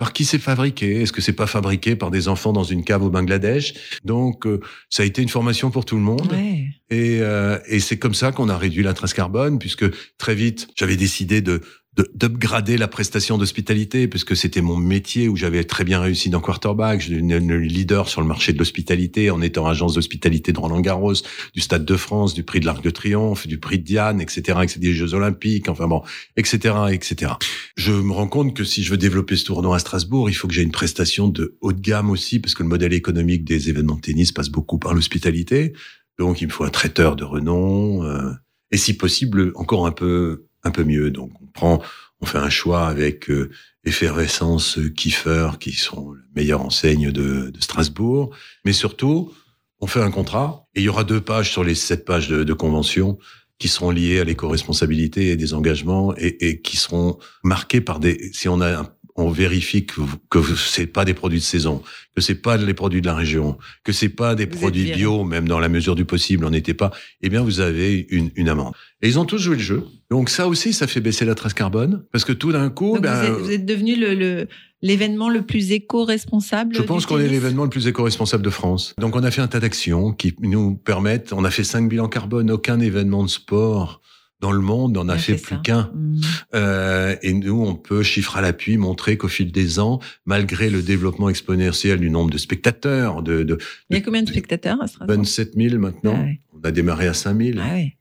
par 0.00 0.14
qui 0.14 0.24
c'est 0.24 0.38
fabriqué? 0.38 1.02
Est-ce 1.02 1.12
que 1.12 1.20
c'est 1.20 1.34
pas 1.34 1.46
fabriqué 1.46 1.94
par 1.94 2.10
des 2.10 2.26
enfants 2.26 2.54
dans 2.54 2.64
une 2.64 2.82
cave 2.84 3.02
au 3.04 3.10
Bangladesh? 3.10 3.74
Donc, 4.02 4.46
euh, 4.46 4.58
ça 4.88 5.02
a 5.02 5.06
été 5.06 5.20
une 5.20 5.28
formation 5.28 5.70
pour 5.70 5.84
tout 5.84 5.96
le 5.96 6.02
monde. 6.02 6.32
Ouais. 6.32 6.64
Et, 6.88 7.18
euh, 7.20 7.58
et 7.68 7.80
c'est 7.80 7.98
comme 7.98 8.14
ça 8.14 8.32
qu'on 8.32 8.48
a 8.48 8.56
réduit 8.56 8.82
la 8.82 8.94
trace 8.94 9.12
carbone, 9.12 9.58
puisque 9.58 9.84
très 10.16 10.34
vite, 10.34 10.68
j'avais 10.74 10.96
décidé 10.96 11.42
de 11.42 11.50
de- 11.50 11.62
d'upgrader 11.96 12.76
la 12.76 12.86
prestation 12.86 13.36
d'hospitalité, 13.36 14.06
puisque 14.06 14.36
c'était 14.36 14.60
mon 14.60 14.76
métier 14.76 15.28
où 15.28 15.36
j'avais 15.36 15.64
très 15.64 15.82
bien 15.82 16.00
réussi 16.00 16.30
dans 16.30 16.40
Quarterback. 16.40 17.08
Devenu 17.08 17.40
le 17.40 17.58
leader 17.58 18.08
sur 18.08 18.20
le 18.20 18.28
marché 18.28 18.52
de 18.52 18.58
l'hospitalité 18.58 19.30
en 19.30 19.42
étant 19.42 19.66
agence 19.66 19.94
d'hospitalité 19.94 20.52
de 20.52 20.60
Roland 20.60 20.80
Garros, 20.80 21.14
du 21.52 21.60
Stade 21.60 21.84
de 21.84 21.96
France, 21.96 22.34
du 22.34 22.44
prix 22.44 22.60
de 22.60 22.66
l'Arc 22.66 22.82
de 22.82 22.90
Triomphe, 22.90 23.48
du 23.48 23.58
prix 23.58 23.78
de 23.78 23.84
Diane, 23.84 24.20
etc., 24.20 24.58
etc., 24.62 24.78
des 24.78 24.92
Jeux 24.92 25.14
Olympiques, 25.14 25.68
enfin 25.68 25.88
bon, 25.88 26.02
etc., 26.36 26.74
etc. 26.92 27.32
Je 27.76 27.92
me 27.92 28.12
rends 28.12 28.28
compte 28.28 28.54
que 28.54 28.62
si 28.62 28.84
je 28.84 28.90
veux 28.90 28.98
développer 28.98 29.36
ce 29.36 29.46
tournoi 29.46 29.76
à 29.76 29.78
Strasbourg, 29.80 30.30
il 30.30 30.34
faut 30.34 30.46
que 30.46 30.54
j'ai 30.54 30.62
une 30.62 30.70
prestation 30.70 31.28
de 31.28 31.58
haut 31.60 31.72
de 31.72 31.80
gamme 31.80 32.10
aussi, 32.10 32.38
parce 32.38 32.54
que 32.54 32.62
le 32.62 32.68
modèle 32.68 32.92
économique 32.92 33.44
des 33.44 33.68
événements 33.68 33.96
de 33.96 34.00
tennis 34.00 34.30
passe 34.30 34.48
beaucoup 34.48 34.78
par 34.78 34.94
l'hospitalité. 34.94 35.72
Donc, 36.18 36.40
il 36.40 36.46
me 36.46 36.52
faut 36.52 36.64
un 36.64 36.70
traiteur 36.70 37.16
de 37.16 37.24
renom, 37.24 38.04
euh, 38.04 38.30
et 38.70 38.76
si 38.76 38.96
possible, 38.96 39.52
encore 39.56 39.86
un 39.86 39.92
peu, 39.92 40.46
un 40.62 40.70
peu 40.70 40.84
mieux. 40.84 41.10
Donc, 41.10 41.32
on 41.39 41.39
on 41.62 42.26
fait 42.26 42.38
un 42.38 42.50
choix 42.50 42.86
avec 42.86 43.30
euh, 43.30 43.50
Effervescence, 43.84 44.78
euh, 44.78 44.90
Kiefer, 44.90 45.52
qui 45.58 45.72
sont 45.72 46.12
la 46.12 46.20
meilleure 46.34 46.62
enseigne 46.62 47.10
de, 47.10 47.52
Strasbourg. 47.60 48.34
Mais 48.64 48.72
surtout, 48.72 49.32
on 49.80 49.86
fait 49.86 50.02
un 50.02 50.10
contrat, 50.10 50.66
et 50.74 50.80
il 50.80 50.84
y 50.84 50.88
aura 50.88 51.04
deux 51.04 51.20
pages 51.20 51.50
sur 51.50 51.64
les 51.64 51.74
sept 51.74 52.04
pages 52.04 52.28
de, 52.28 52.52
convention 52.52 53.18
qui 53.58 53.68
seront 53.68 53.90
liées 53.90 54.20
à 54.20 54.24
l'éco-responsabilité 54.24 55.28
et 55.28 55.36
des 55.36 55.54
engagements, 55.54 56.14
et, 56.16 56.60
qui 56.62 56.76
seront 56.76 57.18
marqués 57.42 57.80
par 57.80 58.00
des... 58.00 58.30
Si 58.32 58.48
on 58.48 58.60
a 58.60 58.80
un- 58.80 58.88
on 59.16 59.30
vérifie 59.30 59.86
que, 59.86 60.00
que 60.30 60.40
c'est 60.56 60.86
pas 60.86 61.04
des 61.04 61.14
produits 61.14 61.38
de 61.38 61.44
saison, 61.44 61.82
que 62.14 62.20
c'est 62.20 62.36
pas 62.36 62.56
les 62.56 62.74
produits 62.74 63.00
de 63.00 63.06
la 63.06 63.14
région, 63.14 63.58
que 63.84 63.92
c'est 63.92 64.08
pas 64.08 64.34
des 64.34 64.46
Vous 64.46 64.58
produits 64.58 64.92
bio, 64.92 65.24
même 65.24 65.48
dans 65.48 65.58
la 65.58 65.68
mesure 65.68 65.94
du 65.94 66.04
possible, 66.04 66.44
on 66.44 66.50
n'était 66.50 66.74
pas, 66.74 66.90
eh 67.22 67.28
bien, 67.28 67.42
vous 67.42 67.60
avez 67.60 68.06
une, 68.10 68.30
une 68.36 68.48
amende. 68.48 68.74
Et 69.02 69.08
ils 69.08 69.18
ont 69.18 69.24
tous 69.24 69.38
joué 69.38 69.56
le 69.56 69.62
jeu. 69.62 69.84
Donc 70.10 70.30
ça 70.30 70.48
aussi, 70.48 70.72
ça 70.72 70.86
fait 70.86 71.00
baisser 71.00 71.24
la 71.24 71.34
trace 71.34 71.54
carbone, 71.54 72.04
parce 72.12 72.24
que 72.24 72.32
tout 72.32 72.52
d'un 72.52 72.70
coup, 72.70 72.94
Donc 72.94 73.02
ben, 73.02 73.20
vous, 73.20 73.26
êtes, 73.26 73.38
vous 73.40 73.50
êtes 73.50 73.66
devenu 73.66 73.96
le, 73.96 74.46
l'événement 74.82 75.28
le 75.28 75.42
plus 75.42 75.72
éco-responsable. 75.72 76.74
je 76.74 76.82
pense 76.82 77.06
qu'on 77.06 77.18
est 77.18 77.28
l'événement 77.28 77.64
le 77.64 77.70
plus 77.70 77.86
éco-responsable 77.86 78.44
de 78.44 78.50
France. 78.50 78.94
Donc 78.98 79.16
on 79.16 79.22
a 79.22 79.30
fait 79.30 79.42
un 79.42 79.48
tas 79.48 79.60
d'actions 79.60 80.12
qui 80.12 80.34
nous 80.40 80.74
permettent, 80.76 81.32
on 81.32 81.44
a 81.44 81.50
fait 81.50 81.64
cinq 81.64 81.88
bilans 81.88 82.08
carbone, 82.08 82.50
aucun 82.50 82.80
événement 82.80 83.22
de 83.22 83.28
sport 83.28 84.00
dans 84.40 84.52
le 84.52 84.60
monde 84.60 84.94
n'en 84.94 85.08
a, 85.08 85.14
a 85.14 85.18
fait, 85.18 85.36
fait 85.36 85.42
plus 85.54 85.62
qu'un. 85.62 85.90
Mm. 85.94 86.20
Euh, 86.54 87.16
et 87.22 87.32
nous, 87.32 87.62
on 87.62 87.74
peut, 87.74 88.02
chiffre 88.02 88.36
à 88.36 88.40
l'appui, 88.40 88.76
montrer 88.78 89.16
qu'au 89.16 89.28
fil 89.28 89.52
des 89.52 89.78
ans, 89.78 90.00
malgré 90.24 90.70
le 90.70 90.82
développement 90.82 91.28
exponentiel 91.28 92.00
du 92.00 92.10
nombre 92.10 92.30
de 92.30 92.38
spectateurs, 92.38 93.22
de, 93.22 93.42
de 93.42 93.58
Il 93.90 93.96
y 93.96 94.00
a 94.00 94.02
combien 94.02 94.22
de 94.22 94.28
spectateurs 94.28 94.80
à 94.82 94.86
Strasbourg? 94.86 95.16
27 95.16 95.52
000 95.54 95.78
maintenant, 95.78 96.14
Ah 96.18 96.22
ouais. 96.24 96.40
on 96.54 96.60
a 96.66 96.70
démarré 96.70 97.06
à 97.06 97.14
5 97.14 97.36
000. 97.40 97.58
Ah 97.60 97.72
ouais. 97.74 97.96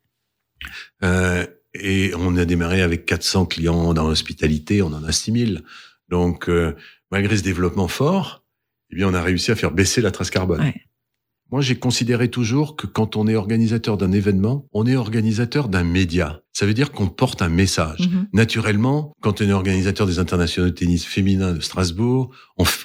Euh, 1.03 1.45
et 1.74 2.11
on 2.18 2.36
a 2.38 2.45
démarré 2.45 2.82
avec 2.82 3.06
400 3.06 3.45
clients 3.45 3.94
dans 3.94 4.07
l'hospitalité, 4.07 4.82
on 4.82 4.88
en 4.88 5.03
a 5.03 5.11
6 5.11 5.32
000. 5.53 5.61
Donc, 6.10 6.49
euh, 6.49 6.74
malgré 7.11 7.38
ce 7.38 7.44
développement 7.44 7.88
fort, 7.88 8.44
eh 8.91 8.95
bien, 8.95 9.07
on 9.07 9.14
a 9.14 9.22
réussi 9.22 9.52
à 9.52 9.56
faire 9.56 9.72
baisser 9.72 10.02
la 10.02 10.11
trace 10.11 10.30
carbone. 10.32 10.61
Ouais. 10.61 10.76
Moi, 11.52 11.62
j'ai 11.62 11.76
considéré 11.76 12.30
toujours 12.30 12.76
que 12.76 12.86
quand 12.86 13.16
on 13.16 13.28
est 13.28 13.36
organisateur 13.36 13.98
d'un 13.98 14.12
événement, 14.12 14.68
on 14.72 14.86
est 14.86 14.96
organisateur 14.96 15.68
d'un 15.68 15.84
média. 15.84 16.42
Ça 16.54 16.66
veut 16.66 16.74
dire 16.74 16.92
qu'on 16.92 17.08
porte 17.08 17.42
un 17.42 17.50
message. 17.50 18.08
Mhm. 18.08 18.28
Naturellement, 18.34 19.14
quand 19.22 19.42
on 19.42 19.46
est 19.46 19.52
organisateur 19.52 20.06
des 20.06 20.20
internationaux 20.20 20.70
de 20.70 20.76
tennis 20.76 21.06
féminin 21.06 21.54
de 21.54 21.60
Strasbourg, 21.60 22.30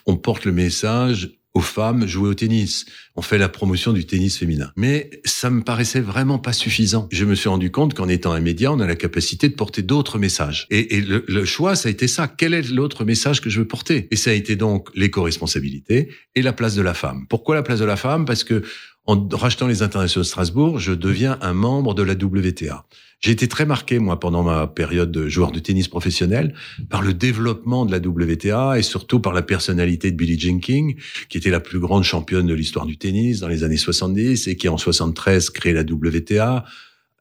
on 0.06 0.16
porte 0.16 0.44
le 0.44 0.52
message 0.52 1.38
aux 1.54 1.60
femmes 1.60 2.06
jouer 2.06 2.28
au 2.28 2.34
tennis. 2.34 2.84
On 3.16 3.22
fait 3.22 3.38
la 3.38 3.48
promotion 3.48 3.92
du 3.92 4.04
tennis 4.04 4.36
féminin. 4.36 4.72
Mais 4.76 5.10
ça 5.24 5.50
me 5.50 5.62
paraissait 5.62 6.00
vraiment 6.00 6.38
pas 6.38 6.52
suffisant. 6.52 7.08
Je 7.12 7.24
me 7.24 7.34
suis 7.34 7.48
rendu 7.48 7.70
compte 7.70 7.94
qu'en 7.94 8.08
étant 8.08 8.32
un 8.32 8.40
média, 8.40 8.72
on 8.72 8.80
a 8.80 8.86
la 8.86 8.96
capacité 8.96 9.48
de 9.48 9.54
porter 9.54 9.82
d'autres 9.82 10.18
messages. 10.18 10.66
Et, 10.70 11.00
le, 11.00 11.24
le 11.26 11.44
choix, 11.44 11.76
ça 11.76 11.88
a 11.88 11.92
été 11.92 12.08
ça. 12.08 12.26
Quel 12.26 12.54
est 12.54 12.68
l'autre 12.70 13.04
message 13.04 13.40
que 13.40 13.50
je 13.50 13.60
veux 13.60 13.68
porter? 13.68 14.08
Et 14.10 14.16
ça 14.16 14.30
a 14.30 14.34
été 14.34 14.56
donc 14.56 14.88
l'éco-responsabilité 14.94 16.08
et 16.34 16.42
la 16.42 16.52
place 16.52 16.74
de 16.74 16.82
la 16.82 16.94
femme. 16.94 17.26
Pourquoi 17.28 17.54
la 17.54 17.62
place 17.62 17.78
de 17.78 17.84
la 17.84 17.96
femme? 17.96 18.24
Parce 18.24 18.42
que 18.42 18.62
en 19.06 19.28
rachetant 19.32 19.66
les 19.66 19.82
internationaux 19.82 20.22
de 20.22 20.28
Strasbourg, 20.28 20.78
je 20.78 20.92
deviens 20.92 21.38
un 21.42 21.52
membre 21.52 21.94
de 21.94 22.02
la 22.02 22.14
WTA. 22.14 22.86
J'ai 23.20 23.32
été 23.32 23.48
très 23.48 23.64
marqué, 23.64 23.98
moi, 23.98 24.20
pendant 24.20 24.42
ma 24.42 24.66
période 24.66 25.10
de 25.10 25.28
joueur 25.28 25.50
de 25.50 25.58
tennis 25.58 25.88
professionnel, 25.88 26.54
par 26.90 27.02
le 27.02 27.14
développement 27.14 27.86
de 27.86 27.92
la 27.92 27.98
WTA 27.98 28.78
et 28.78 28.82
surtout 28.82 29.20
par 29.20 29.32
la 29.32 29.42
personnalité 29.42 30.10
de 30.10 30.16
Billie 30.16 30.38
Jean 30.38 30.58
King, 30.58 30.96
qui 31.28 31.38
était 31.38 31.50
la 31.50 31.60
plus 31.60 31.78
grande 31.78 32.04
championne 32.04 32.46
de 32.46 32.54
l'histoire 32.54 32.86
du 32.86 32.98
tennis 32.98 33.40
dans 33.40 33.48
les 33.48 33.64
années 33.64 33.76
70 33.76 34.48
et 34.48 34.56
qui, 34.56 34.68
en 34.68 34.76
73, 34.76 35.50
crée 35.50 35.72
la 35.72 35.82
WTA 35.82 36.64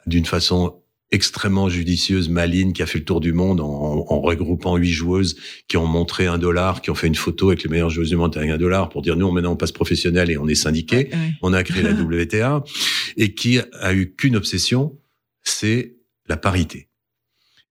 d'une 0.06 0.26
façon 0.26 0.74
extrêmement 1.10 1.68
judicieuse, 1.68 2.28
maligne, 2.28 2.72
qui 2.72 2.82
a 2.82 2.86
fait 2.86 2.98
le 2.98 3.04
tour 3.04 3.20
du 3.20 3.32
monde 3.32 3.60
en, 3.60 3.66
en 3.66 4.20
regroupant 4.20 4.76
huit 4.76 4.92
joueuses 4.92 5.36
qui 5.68 5.76
ont 5.76 5.86
montré 5.86 6.26
un 6.26 6.38
dollar, 6.38 6.82
qui 6.82 6.90
ont 6.90 6.94
fait 6.94 7.06
une 7.06 7.14
photo 7.14 7.48
avec 7.48 7.62
les 7.62 7.70
meilleures 7.70 7.90
joueuses 7.90 8.08
du 8.08 8.16
monde 8.16 8.36
avec 8.36 8.50
un 8.50 8.58
dollar 8.58 8.88
pour 8.88 9.02
dire 9.02 9.16
nous, 9.16 9.30
maintenant, 9.30 9.52
on 9.52 9.56
passe 9.56 9.72
professionnel 9.72 10.30
et 10.30 10.36
on 10.36 10.48
est 10.48 10.54
syndiqué. 10.54 10.96
Ouais, 10.96 11.10
ouais. 11.12 11.32
On 11.42 11.52
a 11.52 11.62
créé 11.62 11.82
la 11.82 11.92
WTA 12.00 12.64
et 13.16 13.34
qui 13.34 13.60
a 13.80 13.94
eu 13.94 14.14
qu'une 14.14 14.36
obsession, 14.36 14.98
c'est 15.42 15.96
la 16.26 16.36
parité. 16.36 16.88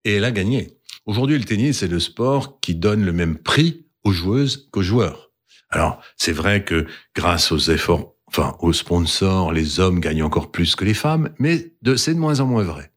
Et 0.05 0.13
elle 0.13 0.25
a 0.25 0.31
gagné. 0.31 0.77
Aujourd'hui, 1.05 1.37
le 1.37 1.43
tennis, 1.43 1.79
c'est 1.79 1.87
le 1.87 1.99
sport 1.99 2.59
qui 2.61 2.75
donne 2.75 3.03
le 3.03 3.11
même 3.11 3.37
prix 3.37 3.85
aux 4.03 4.13
joueuses 4.13 4.69
qu'aux 4.71 4.83
joueurs. 4.83 5.31
Alors, 5.69 6.01
c'est 6.17 6.31
vrai 6.31 6.63
que 6.63 6.85
grâce 7.15 7.51
aux 7.51 7.57
efforts, 7.57 8.15
enfin, 8.27 8.55
aux 8.59 8.73
sponsors, 8.73 9.51
les 9.51 9.79
hommes 9.79 9.99
gagnent 9.99 10.23
encore 10.23 10.51
plus 10.51 10.75
que 10.75 10.85
les 10.85 10.93
femmes, 10.93 11.33
mais 11.39 11.73
de, 11.81 11.95
c'est 11.95 12.13
de 12.13 12.19
moins 12.19 12.39
en 12.39 12.45
moins 12.45 12.63
vrai. 12.63 12.92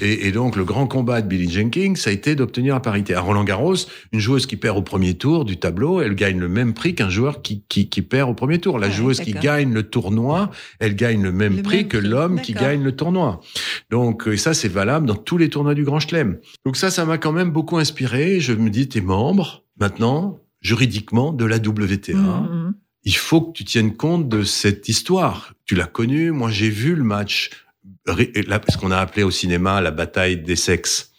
Et, 0.00 0.26
et 0.28 0.32
donc, 0.32 0.56
le 0.56 0.64
grand 0.64 0.86
combat 0.86 1.22
de 1.22 1.26
Billie 1.28 1.50
Jean 1.50 1.70
King, 1.70 1.96
ça 1.96 2.10
a 2.10 2.12
été 2.12 2.34
d'obtenir 2.34 2.74
la 2.74 2.80
parité. 2.80 3.14
À 3.14 3.20
Roland 3.20 3.44
Garros, 3.44 3.76
une 4.12 4.20
joueuse 4.20 4.44
qui 4.46 4.56
perd 4.56 4.76
au 4.76 4.82
premier 4.82 5.14
tour 5.14 5.44
du 5.46 5.56
tableau, 5.56 6.00
elle 6.02 6.14
gagne 6.14 6.38
le 6.38 6.48
même 6.48 6.74
prix 6.74 6.94
qu'un 6.94 7.08
joueur 7.08 7.40
qui, 7.40 7.62
qui, 7.68 7.88
qui 7.88 8.02
perd 8.02 8.28
au 8.30 8.34
premier 8.34 8.58
tour. 8.58 8.78
La 8.78 8.88
Ouais, 8.88 8.92
joueuse 8.92 9.20
qui 9.20 9.32
gagne 9.32 9.72
le 9.72 9.84
tournoi, 9.84 10.50
elle 10.80 10.96
gagne 10.96 11.22
le 11.22 11.32
même 11.32 11.56
Le 11.56 11.62
prix 11.62 11.76
même 11.78 11.88
que 11.88 11.96
l'homme 11.96 12.40
qui 12.42 12.52
gagne 12.52 12.82
le 12.82 12.92
tournoi. 12.94 13.40
Donc, 13.90 14.28
euh, 14.28 14.32
et 14.32 14.36
ça, 14.36 14.52
c'est 14.54 14.68
valable 14.68 15.06
dans 15.06 15.14
tous 15.16 15.38
les 15.38 15.48
tournois 15.48 15.74
du 15.74 15.84
Grand 15.84 15.98
Chelem. 16.00 16.38
Donc 16.64 16.76
ça, 16.76 16.90
ça 16.90 17.04
m'a 17.06 17.16
quand 17.18 17.32
même 17.32 17.50
beaucoup 17.50 17.78
inspiré. 17.78 18.38
Je 18.40 18.52
me 18.52 18.68
dis, 18.70 18.88
t'es 18.88 19.00
membre, 19.00 19.64
maintenant, 19.80 20.40
juridiquement, 20.60 21.32
de 21.32 21.44
la 21.46 21.56
WTA 21.56 22.12
Mhm. 22.16 22.74
il 23.04 23.16
faut 23.16 23.40
que 23.40 23.52
tu 23.52 23.64
tiennes 23.64 23.96
compte 23.96 24.28
de 24.28 24.42
cette 24.42 24.88
histoire. 24.88 25.54
Tu 25.64 25.74
l'as 25.74 25.86
connue. 25.86 26.32
Moi, 26.32 26.50
j'ai 26.50 26.68
vu 26.70 26.94
le 26.94 27.04
match, 27.04 27.50
ce 28.06 28.76
qu'on 28.78 28.90
a 28.90 28.98
appelé 28.98 29.22
au 29.22 29.30
cinéma 29.30 29.80
la 29.80 29.90
bataille 29.90 30.36
des 30.38 30.56
sexes. 30.56 31.12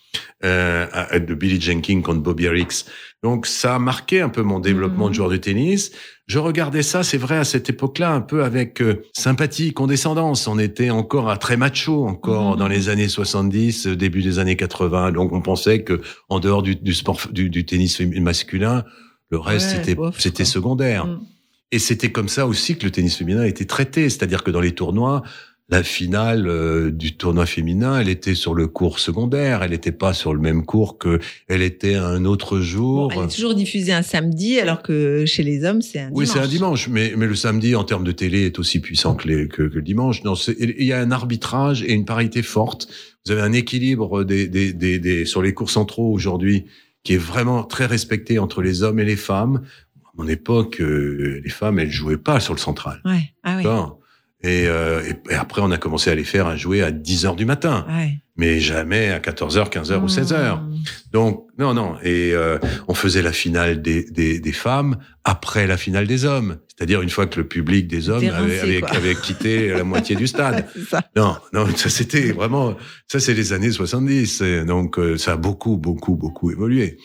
euh, 0.44 0.86
de 1.20 1.34
Billy 1.34 1.60
Jenkins 1.60 2.02
contre 2.02 2.22
Bobby 2.22 2.48
Riggs. 2.48 2.86
Donc 3.24 3.48
ça 3.48 3.76
a 3.76 3.80
marqué 3.80 4.22
un 4.22 4.30
peu 4.30 4.44
mon 4.44 4.60
développement 4.60 5.06
Mhm. 5.06 5.10
de 5.12 5.16
joueur 5.16 5.30
de 5.30 5.38
tennis. 5.38 5.92
Je 6.28 6.38
regardais 6.38 6.84
ça, 6.84 7.02
c'est 7.04 7.18
vrai, 7.18 7.38
à 7.38 7.44
cette 7.44 7.70
époque-là, 7.72 8.12
un 8.14 8.22
peu 8.22 8.44
avec 8.44 8.80
euh, 8.82 9.04
sympathie, 9.14 9.74
condescendance. 9.74 10.48
On 10.48 10.60
était 10.60 10.92
encore 10.92 11.30
à 11.32 11.38
très 11.38 11.58
macho, 11.58 12.06
encore 12.08 12.52
Mhm. 12.54 12.58
dans 12.60 12.68
les 12.68 12.90
années 12.90 13.08
70, 13.08 13.88
euh, 13.88 13.96
début 13.96 14.22
des 14.22 14.38
années 14.38 14.56
80. 14.56 15.12
Donc 15.12 15.34
on 15.34 15.42
pensait 15.42 15.84
que 15.84 16.02
en 16.30 16.40
dehors 16.40 16.62
du, 16.62 16.76
du 16.76 16.94
sport, 16.94 17.20
du, 17.32 17.50
du 17.50 17.66
tennis 17.66 18.00
masculin, 18.00 18.86
le 19.32 19.40
reste 19.40 19.72
Ouais, 19.72 19.84
c'était 19.86 20.02
c'était 20.20 20.46
secondaire. 20.46 21.08
Mm. 21.08 21.20
Et 21.72 21.80
c'était 21.80 22.12
comme 22.12 22.30
ça 22.30 22.46
aussi 22.48 22.78
que 22.78 22.86
le 22.86 22.92
tennis 22.92 23.16
féminin 23.18 23.42
a 23.42 23.48
été 23.48 23.66
traité. 23.66 24.08
C'est-à-dire 24.10 24.44
que 24.44 24.52
dans 24.52 24.62
les 24.62 24.74
tournois, 24.74 25.24
la 25.70 25.84
finale 25.84 26.48
euh, 26.48 26.92
du 26.92 27.18
tournoi 27.18 27.46
féminin, 27.46 28.00
elle 28.00 28.08
était 28.08 28.36
sur 28.36 28.54
le 28.54 28.68
cours 28.68 29.00
secondaire. 29.00 29.64
Elle 29.64 29.72
n'était 29.72 29.92
pas 29.92 30.14
sur 30.14 30.34
le 30.34 30.40
même 30.40 30.66
cours 30.66 30.98
que 30.98 31.20
elle 31.48 31.62
était 31.62 31.96
un 31.96 32.24
autre 32.24 32.60
jour. 32.60 33.10
Bon, 33.10 33.22
elle 33.22 33.30
est 33.30 33.36
toujours 33.36 33.54
diffusée 33.54 33.92
un 33.92 34.02
samedi, 34.02 34.60
alors 34.60 34.82
que 34.82 35.26
chez 35.26 35.44
les 35.44 35.66
hommes, 35.66 35.82
c'est 35.82 36.00
un 36.00 36.10
oui, 36.14 36.24
dimanche. 36.24 36.30
c'est 36.34 36.40
un 36.40 36.48
dimanche, 36.48 36.88
mais, 36.88 37.14
mais 37.18 37.28
le 37.28 37.36
samedi, 37.36 37.76
en 37.76 37.84
termes 37.84 38.06
de 38.06 38.14
télé, 38.14 38.46
est 38.46 38.60
aussi 38.60 38.80
puissant 38.80 39.16
que, 39.16 39.28
les, 39.28 39.48
que, 39.50 39.64
que 39.64 39.76
le 39.76 39.82
dimanche. 39.82 40.24
Non, 40.24 40.36
il 40.58 40.84
y 40.84 40.94
a 40.94 41.00
un 41.00 41.12
arbitrage 41.12 41.84
et 41.84 41.92
une 41.92 42.06
parité 42.06 42.44
forte. 42.44 42.88
Vous 43.26 43.34
avez 43.34 43.42
un 43.42 43.52
équilibre 43.52 44.24
des, 44.24 44.48
des, 44.48 44.72
des, 44.72 45.00
des, 45.00 45.26
sur 45.26 45.42
les 45.42 45.54
cours 45.54 45.70
centraux 45.70 46.14
aujourd'hui 46.14 46.66
qui 47.04 47.14
est 47.14 47.18
vraiment 47.18 47.64
très 47.64 47.86
respecté 47.86 48.40
entre 48.40 48.62
les 48.62 48.84
hommes 48.84 49.00
et 49.00 49.06
les 49.06 49.18
femmes. 49.18 49.64
À 50.06 50.10
mon 50.16 50.28
époque, 50.30 50.80
euh, 50.80 51.42
les 51.44 51.50
femmes, 51.50 51.78
elles 51.80 51.92
jouaient 51.92 52.18
pas 52.18 52.40
sur 52.40 52.54
le 52.54 52.60
central. 52.60 53.02
Ouais. 53.04 53.34
Ah 53.44 53.58
oui. 53.58 53.64
Et, 54.44 54.68
euh, 54.68 55.14
et, 55.30 55.34
après, 55.34 55.62
on 55.64 55.72
a 55.72 55.78
commencé 55.78 56.10
à 56.10 56.16
les 56.16 56.24
faire 56.24 56.48
à 56.48 56.56
jouer 56.56 56.84
à 56.84 56.92
10 56.92 57.26
heures 57.26 57.36
du 57.36 57.46
matin. 57.46 57.86
Mais 58.38 58.60
jamais 58.60 59.10
à 59.10 59.20
14 59.20 59.58
heures, 59.58 59.70
15 59.70 59.92
heures 59.92 60.04
ou 60.04 60.08
16 60.08 60.34
heures. 60.34 60.62
Mm. 60.62 60.76
Donc, 61.12 61.48
non, 61.58 61.74
non. 61.74 61.96
Et 62.04 62.34
euh, 62.34 62.60
on 62.88 62.94
faisait 62.94 63.22
la 63.22 63.32
finale 63.32 63.82
des, 63.82 64.04
des, 64.04 64.40
des 64.40 64.52
femmes 64.52 64.98
après 65.24 65.68
la 65.68 65.76
finale 65.76 66.08
des 66.08 66.26
hommes. 66.26 66.58
C'est-à-dire 66.68 67.02
une 67.02 67.10
fois 67.10 67.26
que 67.26 67.40
le 67.40 67.48
public 67.48 67.88
des 67.88 68.10
hommes 68.10 68.24
avait, 68.30 68.60
avait, 68.60 68.84
avait 68.84 69.16
quitté 69.16 69.70
la 69.70 69.84
moitié 69.84 70.16
du 70.16 70.28
stade. 70.28 70.68
ça. 70.90 71.02
Non, 71.16 71.36
non, 71.52 71.66
ça 71.76 71.90
c'était 71.90 72.32
vraiment, 72.32 72.76
ça 73.08 73.20
c'est 73.20 73.34
les 73.34 73.52
années 73.52 73.72
70. 73.72 74.42
Et 74.42 74.64
Donc 74.64 75.00
euh, 75.00 75.18
ça 75.18 75.34
a 75.34 75.38
beaucoup, 75.38 75.76
beaucoup, 75.78 76.16
beaucoup 76.16 76.52
évolué. 76.52 76.98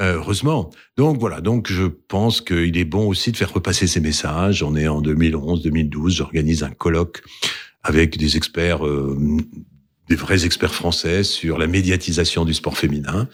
Euh, 0.00 0.14
heureusement. 0.14 0.70
Donc 0.96 1.18
voilà, 1.20 1.42
donc 1.42 1.70
je 1.70 1.84
pense 1.84 2.40
qu'il 2.40 2.78
est 2.78 2.84
bon 2.84 3.06
aussi 3.06 3.30
de 3.30 3.36
faire 3.36 3.52
repasser 3.52 3.86
ces 3.86 4.00
messages. 4.00 4.62
On 4.62 4.74
est 4.74 4.88
en 4.88 5.02
2011, 5.02 5.62
2012, 5.62 6.16
j'organise 6.16 6.62
un 6.62 6.70
colloque 6.70 7.22
avec 7.82 8.16
des 8.16 8.36
experts, 8.36 8.86
euh, 8.86 9.18
des 10.10 10.16
vrais 10.16 10.44
experts 10.44 10.74
français 10.74 11.22
sur 11.22 11.56
la 11.56 11.68
médiatisation 11.68 12.44
du 12.44 12.52
sport 12.52 12.76
féminin. 12.76 13.28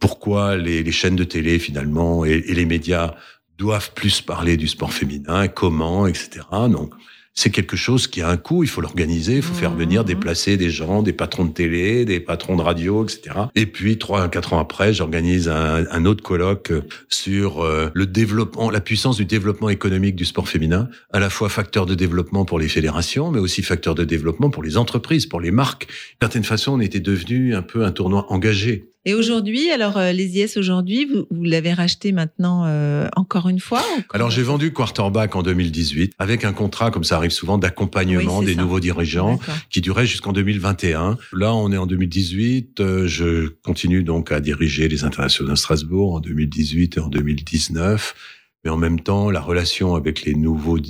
Pourquoi 0.00 0.56
les, 0.56 0.90
chaînes 0.92 1.16
de 1.16 1.24
télé 1.24 1.58
finalement 1.58 2.24
et, 2.24 2.42
et 2.46 2.54
les 2.54 2.66
médias 2.66 3.14
doivent 3.56 3.92
plus 3.94 4.20
parler 4.20 4.56
du 4.56 4.68
sport 4.68 4.92
féminin, 4.92 5.48
comment, 5.48 6.06
etc. 6.06 6.44
Donc 6.52 6.92
c'est 7.40 7.50
quelque 7.50 7.76
chose 7.76 8.08
qui 8.08 8.20
a 8.20 8.28
un 8.28 8.36
coût, 8.36 8.64
il 8.64 8.68
faut 8.68 8.80
l'organiser, 8.80 9.36
il 9.36 9.42
faut 9.42 9.54
faire 9.54 9.70
Mhm. 9.70 9.78
venir 9.78 10.02
déplacer 10.04 10.56
des 10.56 10.70
gens, 10.70 11.04
des 11.04 11.12
patrons 11.12 11.44
de 11.44 11.52
télé, 11.52 12.04
des 12.04 12.18
patrons 12.18 12.56
de 12.56 12.62
radio, 12.62 13.04
etc. 13.04 13.20
Et 13.54 13.66
puis 13.66 13.96
trois, 13.96 14.28
quatre 14.28 14.54
ans 14.54 14.58
après, 14.58 14.92
j'organise 14.92 15.48
un, 15.48 15.84
un 15.88 16.04
autre 16.04 16.24
colloque 16.24 16.72
sur 17.08 17.62
euh, 17.62 17.90
le 17.94 18.06
développement, 18.06 18.70
la 18.70 18.80
puissance 18.80 19.18
du 19.18 19.24
développement 19.24 19.68
économique 19.68 20.16
du 20.16 20.24
sport 20.24 20.48
féminin, 20.48 20.88
à 21.12 21.20
la 21.20 21.30
fois 21.30 21.48
facteur 21.48 21.86
de 21.86 21.94
développement 21.94 22.44
pour 22.44 22.58
les 22.58 22.66
fédérations, 22.66 23.30
mais 23.30 23.38
aussi 23.38 23.62
facteur 23.62 23.94
de 23.94 24.02
développement 24.02 24.50
pour 24.50 24.64
les 24.64 24.76
entreprises, 24.76 25.26
pour 25.26 25.40
les 25.40 25.52
marques. 25.52 25.86
D'une 25.86 26.18
certaine 26.22 26.44
façon, 26.44 26.72
on 26.72 26.80
était 26.80 26.98
devenu 26.98 27.54
un 27.54 27.62
peu 27.62 27.84
un 27.84 27.92
tournoi 27.92 28.26
engagé. 28.32 28.90
Et 29.08 29.14
aujourd'hui, 29.14 29.70
alors 29.70 29.96
euh, 29.96 30.12
les 30.12 30.38
IS 30.38 30.58
aujourd'hui, 30.58 31.06
vous, 31.06 31.26
vous 31.30 31.42
l'avez 31.44 31.72
racheté 31.72 32.12
maintenant 32.12 32.66
euh, 32.66 33.08
encore 33.16 33.48
une 33.48 33.58
fois 33.58 33.82
Alors 34.10 34.30
j'ai 34.30 34.42
vendu 34.42 34.70
Quarterback 34.70 35.34
en 35.34 35.42
2018 35.42 36.12
avec 36.18 36.44
un 36.44 36.52
contrat, 36.52 36.90
comme 36.90 37.04
ça 37.04 37.16
arrive 37.16 37.30
souvent, 37.30 37.56
d'accompagnement 37.56 38.40
Oui, 38.40 38.44
des 38.44 38.54
ça. 38.56 38.60
nouveaux 38.60 38.80
dirigeants 38.80 39.40
qui 39.70 39.80
durait 39.80 40.04
jusqu'en 40.04 40.34
2021. 40.34 41.16
Là, 41.32 41.54
on 41.54 41.72
est 41.72 41.78
en 41.78 41.86
2018. 41.86 42.80
euh, 42.80 43.06
je 43.06 43.48
continue 43.62 44.02
donc 44.02 44.30
à 44.30 44.40
diriger 44.40 44.88
les 44.88 45.04
internationaux 45.04 45.52
de 45.52 45.56
Strasbourg 45.56 46.12
en 46.12 46.20
2018 46.20 46.98
et 46.98 47.00
en 47.00 47.08
2019. 47.08 48.14
Mais 48.62 48.70
en 48.70 48.76
même 48.76 49.00
temps, 49.00 49.30
la 49.30 49.40
relation 49.40 49.94
avec 49.94 50.26
les 50.26 50.34
nouveaux 50.34 50.80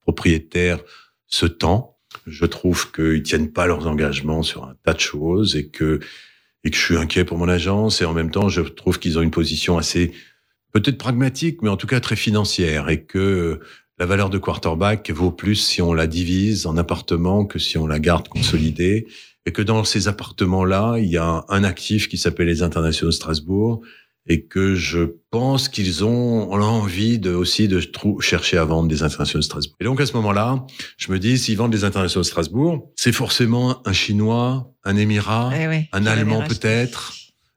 propriétaires 0.00 0.80
se 1.28 1.46
tend. 1.46 1.98
Je 2.26 2.46
trouve 2.46 2.90
qu'ils 2.90 3.22
tiennent 3.22 3.52
pas 3.52 3.68
leurs 3.68 3.86
engagements 3.86 4.42
sur 4.42 4.64
un 4.64 4.74
tas 4.84 4.92
de 4.94 4.98
choses 4.98 5.54
et 5.54 5.68
que 5.68 6.00
et 6.64 6.70
que 6.70 6.76
je 6.76 6.82
suis 6.82 6.96
inquiet 6.96 7.24
pour 7.24 7.38
mon 7.38 7.48
agence. 7.48 8.02
Et 8.02 8.04
en 8.04 8.12
même 8.12 8.30
temps, 8.30 8.48
je 8.48 8.62
trouve 8.62 8.98
qu'ils 8.98 9.18
ont 9.18 9.22
une 9.22 9.30
position 9.30 9.78
assez 9.78 10.12
peut-être 10.72 10.98
pragmatique, 10.98 11.62
mais 11.62 11.68
en 11.68 11.76
tout 11.76 11.86
cas 11.86 12.00
très 12.00 12.16
financière 12.16 12.88
et 12.88 13.02
que 13.02 13.60
la 13.98 14.06
valeur 14.06 14.30
de 14.30 14.38
quarterback 14.38 15.10
vaut 15.10 15.30
plus 15.30 15.56
si 15.56 15.82
on 15.82 15.92
la 15.92 16.06
divise 16.06 16.66
en 16.66 16.76
appartements 16.76 17.44
que 17.44 17.58
si 17.58 17.76
on 17.76 17.86
la 17.86 17.98
garde 17.98 18.28
consolidée. 18.28 19.06
Et 19.46 19.52
que 19.52 19.62
dans 19.62 19.84
ces 19.84 20.06
appartements-là, 20.06 20.98
il 20.98 21.08
y 21.08 21.16
a 21.16 21.44
un 21.48 21.64
actif 21.64 22.08
qui 22.08 22.18
s'appelle 22.18 22.46
les 22.46 22.62
Internationaux 22.62 23.10
de 23.10 23.14
Strasbourg 23.14 23.80
et 24.30 24.44
que 24.44 24.76
je 24.76 25.00
pense 25.30 25.68
qu'ils 25.68 26.04
ont 26.04 26.52
envie 26.52 27.18
de, 27.18 27.34
aussi 27.34 27.66
de 27.66 27.82
chercher 28.20 28.58
à 28.58 28.64
vendre 28.64 28.88
des 28.88 29.02
Internationaux 29.02 29.40
de 29.40 29.44
Strasbourg. 29.44 29.76
Et 29.80 29.84
donc 29.84 30.00
à 30.00 30.06
ce 30.06 30.12
moment-là, 30.12 30.64
je 30.98 31.10
me 31.10 31.18
dis, 31.18 31.36
s'ils 31.36 31.56
vendent 31.56 31.72
des 31.72 31.82
Internationaux 31.82 32.22
de 32.22 32.28
Strasbourg, 32.28 32.92
c'est 32.94 33.10
forcément 33.10 33.84
un 33.88 33.92
Chinois, 33.92 34.72
un 34.84 34.96
Émirat, 34.96 35.50
Eh 35.52 35.88
un 35.92 36.06
Allemand 36.06 36.44
peut-être, 36.46 37.12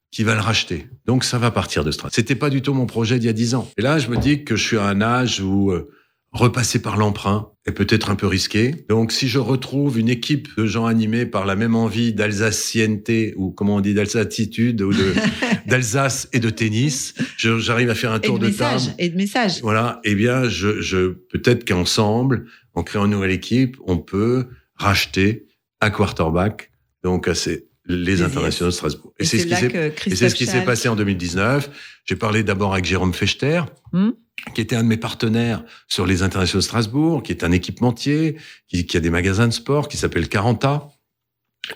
qui 0.09 0.23
va 0.23 0.33
le 0.33 0.41
racheter. 0.41 0.87
Donc 1.05 1.25
ça 1.25 1.37
va 1.37 1.51
partir 1.51 1.83
de 1.83 1.91
Strasbourg. 1.91 2.15
C'était 2.15 2.35
pas 2.35 2.49
du 2.49 2.63
tout 2.63 2.73
mon 2.73 2.87
projet 2.87 3.19
d'il 3.19 3.27
y 3.27 3.29
a 3.29 3.33
dix 3.33 3.53
ans. 3.53 3.69
Et 3.77 3.83
là, 3.83 3.99
je 3.99 4.09
me 4.09 4.17
dis 4.17 4.43
que 4.43 4.55
je 4.55 4.65
suis 4.65 4.77
à 4.77 4.85
un 4.85 4.99
âge 4.99 5.41
où 5.41 5.69
euh, 5.69 5.91
repasser 6.33 6.81
par 6.81 6.97
l'emprunt 6.97 7.49
est 7.65 7.71
peut-être 7.71 8.09
un 8.09 8.15
peu 8.15 8.27
risqué. 8.27 8.85
Donc 8.89 9.11
si 9.11 9.27
je 9.27 9.39
retrouve 9.39 9.97
une 9.99 10.09
équipe 10.09 10.47
de 10.57 10.65
gens 10.65 10.85
animés 10.85 11.25
par 11.25 11.45
la 11.45 11.55
même 11.55 11.75
envie 11.75 12.11
d'alsacienneté 12.13 13.33
ou 13.37 13.51
comment 13.51 13.75
on 13.75 13.81
dit 13.81 13.93
d'alsatitude 13.93 14.81
ou 14.81 14.91
d'Alsace 15.67 16.27
et 16.33 16.39
de 16.39 16.49
tennis, 16.49 17.13
j'arrive 17.37 17.89
à 17.89 17.95
faire 17.95 18.11
un 18.11 18.17
Et 18.19 18.21
tour 18.27 18.39
de 18.39 18.45
de 18.45 18.51
messages. 18.51 18.85
table. 18.87 18.95
Et 18.99 19.09
de 19.09 19.15
messages. 19.15 19.61
Voilà, 19.61 20.01
eh 20.03 20.15
bien, 20.15 20.47
je, 20.49 20.81
je 20.81 21.07
peut-être 21.31 21.65
qu'ensemble, 21.65 22.45
en 22.73 22.83
créant 22.83 23.05
une 23.05 23.11
nouvelle 23.11 23.31
équipe, 23.31 23.77
on 23.85 23.97
peut 23.97 24.47
racheter 24.75 25.45
un 25.81 25.89
quarterback, 25.89 26.71
donc 27.03 27.27
à 27.27 27.35
ces- 27.35 27.67
les 27.85 28.21
internationaux 28.21 28.71
de 28.71 28.75
Strasbourg. 28.75 29.13
Et, 29.19 29.25
c'est 29.25 29.37
ce 29.39 29.45
qui 29.45 29.55
s'est 29.55 29.67
que 29.67 29.87
et 29.87 29.91
Christophe 29.93 30.19
c'est 30.19 30.29
ce 30.29 30.35
qui 30.35 30.45
s'est 30.45 30.53
Schall- 30.59 30.65
passé 30.65 30.87
en 30.89 30.95
2019. 30.95 31.69
J'ai 32.05 32.15
parlé 32.15 32.41
d'abord 32.43 32.73
avec 32.73 32.85
Jérôme 32.85 33.13
Fechter, 33.13 33.61
Hmm. 33.91 34.11
Qui 34.53 34.61
était 34.61 34.75
un 34.75 34.83
de 34.83 34.87
mes 34.89 34.97
partenaires 34.97 35.63
sur 35.87 36.05
les 36.05 36.21
internationaux 36.23 36.59
de 36.61 36.65
Strasbourg, 36.65 37.23
qui 37.23 37.31
est 37.31 37.43
un 37.43 37.51
équipementier, 37.51 38.37
qui, 38.67 38.85
qui 38.85 38.97
a 38.97 38.99
des 38.99 39.09
magasins 39.09 39.47
de 39.47 39.53
sport, 39.53 39.87
qui 39.87 39.97
s'appelle 39.97 40.27
Caranta, 40.29 40.89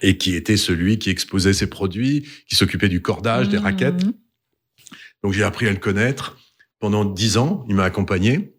et 0.01 0.17
qui 0.17 0.35
était 0.35 0.57
celui 0.57 0.99
qui 0.99 1.09
exposait 1.09 1.53
ses 1.53 1.67
produits, 1.67 2.27
qui 2.47 2.55
s'occupait 2.55 2.89
du 2.89 3.01
cordage, 3.01 3.47
des 3.49 3.57
Mhm. 3.57 3.63
raquettes. 3.63 4.03
Donc 5.23 5.33
j'ai 5.33 5.43
appris 5.43 5.67
à 5.67 5.71
le 5.71 5.77
connaître 5.77 6.37
pendant 6.79 7.05
dix 7.05 7.37
ans. 7.37 7.65
Il 7.69 7.75
m'a 7.75 7.85
accompagné. 7.85 8.53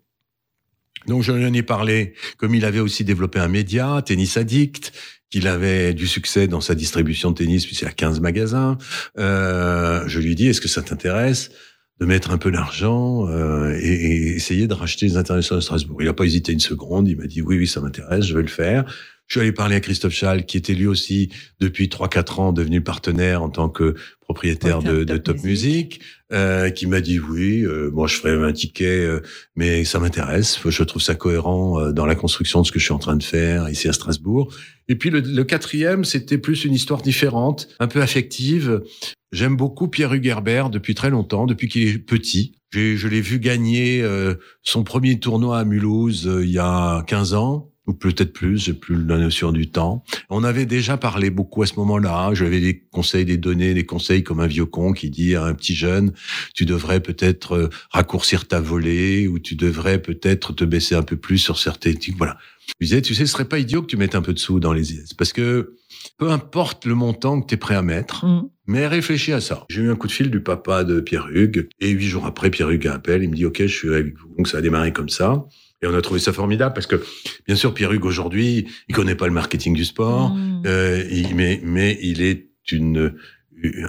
Donc 1.07 1.23
je 1.23 1.33
lui 1.33 1.45
en 1.47 1.53
ai 1.53 1.63
parlé, 1.63 2.15
comme 2.39 2.55
il 2.55 2.65
avait 2.65 2.81
aussi 2.81 3.05
développé 3.05 3.39
un 3.39 3.49
média, 3.49 4.03
Tennis 4.05 4.37
Addict, 4.37 4.93
qu'il 5.31 5.47
avait 5.47 5.93
du 5.95 6.07
succès 6.07 6.49
dans 6.49 6.61
sa 6.63 6.75
distribution 6.75 7.31
de 7.31 7.37
tennis, 7.37 7.67
puisqu'il 7.67 7.87
a 7.87 7.93
15 7.93 8.21
magasins. 8.21 8.79
Euh, 9.19 10.03
je 10.09 10.19
lui 10.21 10.33
ai 10.33 10.35
dit, 10.35 10.49
est-ce 10.49 10.61
que 10.63 10.69
ça 10.69 10.83
t'intéresse? 10.83 11.51
De 12.01 12.07
mettre 12.07 12.31
un 12.31 12.39
peu 12.39 12.51
d'argent 12.51 13.29
euh, 13.29 13.77
et, 13.81 13.93
et 13.93 14.37
essayer 14.37 14.67
de 14.67 14.75
racheter 14.75 15.07
les 15.07 15.17
internationaux 15.17 15.59
de 15.59 15.65
Strasbourg 15.65 16.01
Il 16.01 16.07
n'a 16.07 16.13
pas 16.13 16.25
hésité 16.25 16.53
une 16.53 16.61
seconde, 16.61 17.09
il 17.09 17.17
m'a 17.17 17.27
dit, 17.27 17.43
oui, 17.43 17.59
oui, 17.59 17.67
ça 17.67 17.81
m'intéresse, 17.81 18.25
je 18.25 18.35
vais 18.35 18.43
le 18.43 18.49
faire. 18.49 18.85
Je 19.29 19.35
suis 19.35 19.41
allé 19.43 19.53
parler 19.53 19.77
à 19.77 19.81
Christophe 19.81 20.15
Schall, 20.15 20.47
qui 20.47 20.57
était 20.57 20.73
lui 20.73 20.87
aussi, 20.87 21.29
depuis 21.61 21.89
3-4 21.89 22.41
ans, 22.41 22.53
devenu 22.55 22.81
partenaire 22.81 23.43
en 23.43 23.51
tant 23.51 23.69
que 23.69 23.95
propriétaire 24.23 24.83
de, 24.83 25.05
de 25.05 25.17
Top, 25.19 25.45
Music, 25.45 26.01
euh, 26.33 26.71
qui 26.71 26.87
m'a 26.87 27.03
dit 27.03 27.19
oui, 27.19 27.61
euh, 27.63 27.91
moi 27.91 28.07
je 28.07 28.17
ferai 28.17 28.43
un 28.43 28.53
ticket, 28.53 29.05
euh, 29.05 29.21
mais 29.55 29.85
ça 29.85 29.99
m'intéresse, 29.99 30.59
je 30.67 30.83
trouve 30.83 31.03
ça 31.03 31.15
cohérent 31.15 31.79
euh, 31.79 31.93
dans 31.93 32.07
la 32.07 32.15
construction 32.15 32.63
de 32.63 32.67
ce 32.67 32.73
que 32.73 32.79
je 32.79 32.85
suis 32.85 32.95
en 32.95 32.99
train 32.99 33.17
de 33.17 33.23
faire 33.23 33.69
ici 33.69 33.87
à 33.87 33.93
Strasbourg. 33.93 34.51
Et 34.89 34.97
puis 34.97 35.11
le, 35.11 35.21
le 35.21 35.45
quatrième, 35.45 36.05
c'était 36.05 36.39
plus 36.39 36.65
une 36.65 36.73
histoire 36.73 37.03
différente, 37.03 37.69
un 37.81 37.87
peu 37.87 38.01
affective. 38.01 38.83
J'aime 39.31 39.57
beaucoup 39.57 39.89
Pierre 39.89 40.15
Hugerbert 40.15 40.71
depuis 40.71 40.95
très 40.95 41.11
longtemps, 41.11 41.47
depuis 41.47 41.69
qu'il 41.69 41.87
est 41.87 41.99
petit. 41.99 42.55
Je 42.71 43.09
l'ai 43.09 43.21
vu 43.21 43.39
gagner 43.39 44.03
euh, 44.03 44.35
son 44.63 44.85
premier 44.85 45.19
tournoi 45.19 45.59
à 45.59 45.65
Mulhouse 45.65 46.27
euh, 46.27 46.45
il 46.45 46.51
y 46.51 46.59
a 46.59 47.03
15 47.07 47.35
ans. 47.35 47.71
ou 47.87 47.95
peut-être 47.95 48.33
plus, 48.33 48.59
j'ai 48.59 48.75
plus 48.75 49.03
la 49.03 49.19
notion 49.19 49.53
du 49.53 49.71
temps. 49.71 50.03
On 50.29 50.45
avait 50.45 50.67
déjà 50.67 50.97
parlé 50.97 51.31
beaucoup 51.31 51.63
à 51.63 51.67
ce 51.67 51.75
moment-là. 51.77 52.33
J'avais 52.35 52.61
des 52.61 52.81
conseils, 52.91 53.25
des 53.25 53.37
données, 53.39 53.75
des 53.75 53.85
conseils 53.85 54.23
comme 54.23 54.41
un 54.41 54.47
vieux 54.47 54.67
con 54.67 54.93
qui 54.93 55.11
dit 55.11 55.35
à 55.35 55.45
un 55.45 55.55
petit 55.55 55.75
jeune, 55.75 56.13
tu 56.55 56.65
devrais 56.65 57.01
peut-être 57.01 57.53
euh, 57.55 57.71
raccourcir 57.91 58.49
ta 58.49 58.61
volée 58.61 59.29
ou 59.29 59.39
tu 59.39 59.57
devrais 59.57 60.01
peut-être 60.01 60.55
te 60.55 60.65
baisser 60.65 60.95
un 60.95 61.03
peu 61.03 61.17
plus 61.17 61.39
sur 61.39 61.59
certains 61.59 61.93
trucs. 61.95 62.17
Voilà. 62.17 62.39
Je 62.81 62.87
disais, 62.87 63.03
tu 63.03 63.15
sais, 63.15 63.27
ce 63.27 63.33
serait 63.33 63.49
pas 63.49 63.59
idiot 63.59 63.83
que 63.83 63.87
tu 63.87 63.97
mettes 63.97 64.15
un 64.15 64.23
peu 64.23 64.33
de 64.33 64.39
sous 64.39 64.61
dans 64.61 64.73
les 64.73 64.93
IS 64.93 65.15
parce 65.17 65.33
que 65.33 65.75
peu 66.19 66.31
importe 66.31 66.85
le 66.85 66.95
montant 66.95 67.41
que 67.41 67.47
tu 67.47 67.55
es 67.55 67.57
prêt 67.57 67.75
à 67.77 67.83
mettre, 67.83 68.27
Mm. 68.27 68.49
mais 68.67 68.87
réfléchis 68.87 69.33
à 69.33 69.41
ça. 69.41 69.65
J'ai 69.71 69.83
eu 69.83 69.91
un 69.91 69.97
coup 69.97 70.07
de 70.09 70.13
fil 70.13 70.31
du 70.31 70.43
papa 70.43 70.85
de 70.85 71.01
Pierre 71.01 71.29
Hugues 71.33 71.69
et 71.81 71.91
huit 71.91 72.07
jours 72.09 72.27
après, 72.27 72.51
Pierre 72.51 72.71
Hugues 72.71 72.89
appelle, 72.89 73.23
il 73.23 73.31
me 73.31 73.35
dit 73.37 73.47
OK, 73.47 73.59
je 73.63 73.67
suis 73.67 73.95
avec 73.95 74.19
vous. 74.19 74.35
Donc 74.37 74.49
ça 74.49 74.59
a 74.59 74.61
démarré 74.61 74.93
comme 74.93 75.09
ça. 75.09 75.47
Et 75.81 75.87
on 75.87 75.95
a 75.95 76.03
trouvé 76.03 76.19
ça 76.19 76.33
formidable 76.33 76.75
parce 76.75 76.89
que, 76.89 77.01
bien 77.47 77.55
sûr, 77.55 77.73
Pierre 77.73 77.93
Hugues 77.93 78.05
aujourd'hui, 78.05 78.67
il 78.89 78.95
connaît 78.97 79.15
pas 79.15 79.27
le 79.29 79.33
marketing 79.33 79.75
du 79.75 79.85
sport, 79.85 80.31
Mm. 80.35 80.63
euh, 80.67 81.05
il- 81.11 81.37
mais, 81.37 81.61
mais 81.65 81.97
il 82.03 82.21
est 82.21 82.49
une, 82.73 83.15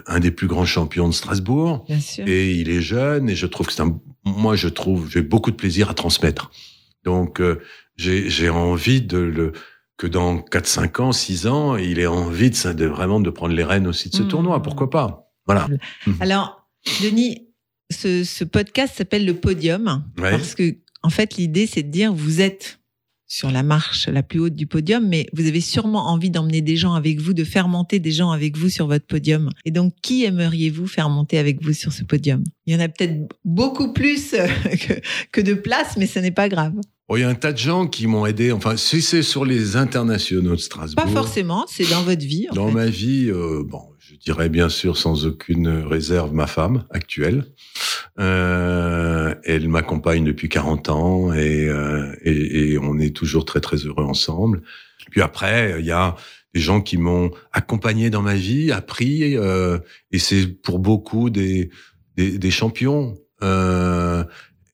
un 0.06 0.20
des 0.20 0.32
plus 0.32 0.48
grands 0.48 0.66
champions 0.66 1.08
de 1.10 1.14
Strasbourg 1.14 1.84
Bien 1.88 2.00
sûr. 2.00 2.28
et 2.28 2.54
il 2.54 2.70
est 2.70 2.82
jeune 2.82 3.30
et 3.30 3.36
je 3.36 3.46
trouve 3.48 3.68
que 3.68 3.74
c'est 3.74 3.82
un, 3.82 4.00
moi 4.26 4.56
je 4.56 4.68
trouve 4.68 5.10
j'ai 5.12 5.22
beaucoup 5.22 5.52
de 5.52 5.56
plaisir 5.56 5.90
à 5.90 5.94
transmettre. 5.96 6.50
Donc 7.06 7.40
euh, 7.42 7.60
j'ai 7.96 8.30
j'ai 8.30 8.50
envie 8.50 9.02
de 9.02 9.18
le 9.18 9.52
que 10.00 10.08
dans 10.08 10.42
4 10.42 10.66
5 10.66 11.00
ans, 11.02 11.12
6 11.12 11.46
ans, 11.46 11.76
il 11.76 12.00
ait 12.00 12.08
envie 12.08 12.50
de, 12.50 12.74
de 12.74 12.86
vraiment 12.86 13.20
de 13.20 13.30
prendre 13.30 13.54
les 13.54 13.64
rênes 13.66 13.86
aussi 13.86 14.10
de 14.10 14.16
ce 14.16 14.24
Mhm. 14.24 14.28
tournoi, 14.30 14.62
pourquoi 14.64 14.90
pas? 14.90 15.30
Voilà. 15.46 15.68
Alors, 16.22 16.68
Denis, 17.04 17.48
ce, 17.92 18.24
ce 18.24 18.44
podcast 18.46 18.96
s'appelle 18.96 19.26
le 19.26 19.34
podium 19.36 20.06
Ouais. 20.18 20.32
parce 20.32 20.56
que, 20.56 20.78
en 21.04 21.10
fait, 21.10 21.36
l'idée, 21.36 21.68
c'est 21.68 21.84
de 21.84 21.90
dire 21.92 22.14
vous 22.14 22.40
êtes 22.40 22.80
sur 23.28 23.52
la 23.52 23.62
marche 23.62 24.08
la 24.08 24.24
plus 24.24 24.40
haute 24.40 24.56
du 24.56 24.66
podium, 24.68 25.06
mais 25.08 25.28
vous 25.34 25.46
avez 25.48 25.62
sûrement 25.62 26.08
envie 26.10 26.32
d'emmener 26.32 26.62
des 26.62 26.78
gens 26.78 26.94
avec 26.94 27.20
vous, 27.20 27.34
de 27.34 27.44
faire 27.44 27.68
monter 27.68 28.00
des 28.00 28.12
gens 28.12 28.32
avec 28.32 28.58
vous 28.58 28.70
sur 28.70 28.88
votre 28.88 29.06
podium. 29.06 29.50
Et 29.66 29.72
donc, 29.72 29.94
qui 30.02 30.24
aimeriez-vous 30.24 30.88
faire 30.88 31.10
monter 31.10 31.38
avec 31.38 31.62
vous 31.62 31.74
sur 31.74 31.92
ce 31.94 32.04
podium? 32.04 32.42
Il 32.66 32.74
y 32.74 32.76
en 32.76 32.80
a 32.80 32.88
peut-être 32.88 33.28
beaucoup 33.46 33.92
plus 33.94 34.32
que, 34.88 34.94
que 35.32 35.42
de 35.42 35.54
place, 35.54 35.96
mais 35.98 36.08
ce 36.08 36.20
n'est 36.20 36.32
pas 36.32 36.48
grave. 36.50 36.74
Bon, 37.10 37.16
il 37.16 37.22
y 37.22 37.24
a 37.24 37.30
un 37.30 37.34
tas 37.34 37.52
de 37.52 37.58
gens 37.58 37.88
qui 37.88 38.06
m'ont 38.06 38.28
aidé. 38.28 38.52
Enfin, 38.52 38.78
si 38.78 39.02
c'est 39.02 39.24
sur 39.24 39.44
les 39.44 39.76
internationaux 39.76 40.52
de 40.52 40.62
Strasbourg. 40.62 41.04
Pas 41.04 41.10
forcément, 41.10 41.66
c'est 41.68 41.90
dans 41.90 42.04
votre 42.04 42.24
vie. 42.24 42.48
en 42.52 42.54
Dans 42.54 42.68
fait. 42.68 42.74
ma 42.76 42.86
vie, 42.86 43.32
euh, 43.32 43.64
bon, 43.66 43.82
je 43.98 44.14
dirais 44.16 44.48
bien 44.48 44.70
sûr 44.70 44.96
sans 44.96 45.26
aucune 45.26 45.68
réserve 45.68 46.34
ma 46.36 46.46
femme 46.46 46.86
actuelle. 46.92 47.46
Euh, 48.20 49.34
elle 49.44 49.68
m'accompagne 49.70 50.24
depuis 50.24 50.50
40 50.50 50.90
ans 50.90 51.34
et, 51.34 51.68
euh, 51.68 52.14
et, 52.22 52.74
et 52.74 52.78
on 52.78 53.00
est 53.00 53.16
toujours 53.16 53.44
très 53.44 53.60
très 53.60 53.78
heureux 53.78 54.04
ensemble. 54.06 54.62
Puis 55.10 55.22
après, 55.24 55.78
il 55.80 55.86
y 55.88 55.92
a 55.92 56.16
des 56.54 56.60
gens 56.62 56.80
qui 56.80 56.98
m'ont 56.98 57.32
accompagné 57.54 58.12
dans 58.12 58.22
ma 58.22 58.36
vie, 58.36 58.72
appris, 58.72 59.36
euh, 59.36 59.80
et 60.12 60.20
c'est 60.20 60.46
pour 60.46 60.78
beaucoup 60.78 61.32
des, 61.32 61.72
des, 62.18 62.38
des 62.38 62.52
champions. 62.52 63.16
Euh, 63.42 64.24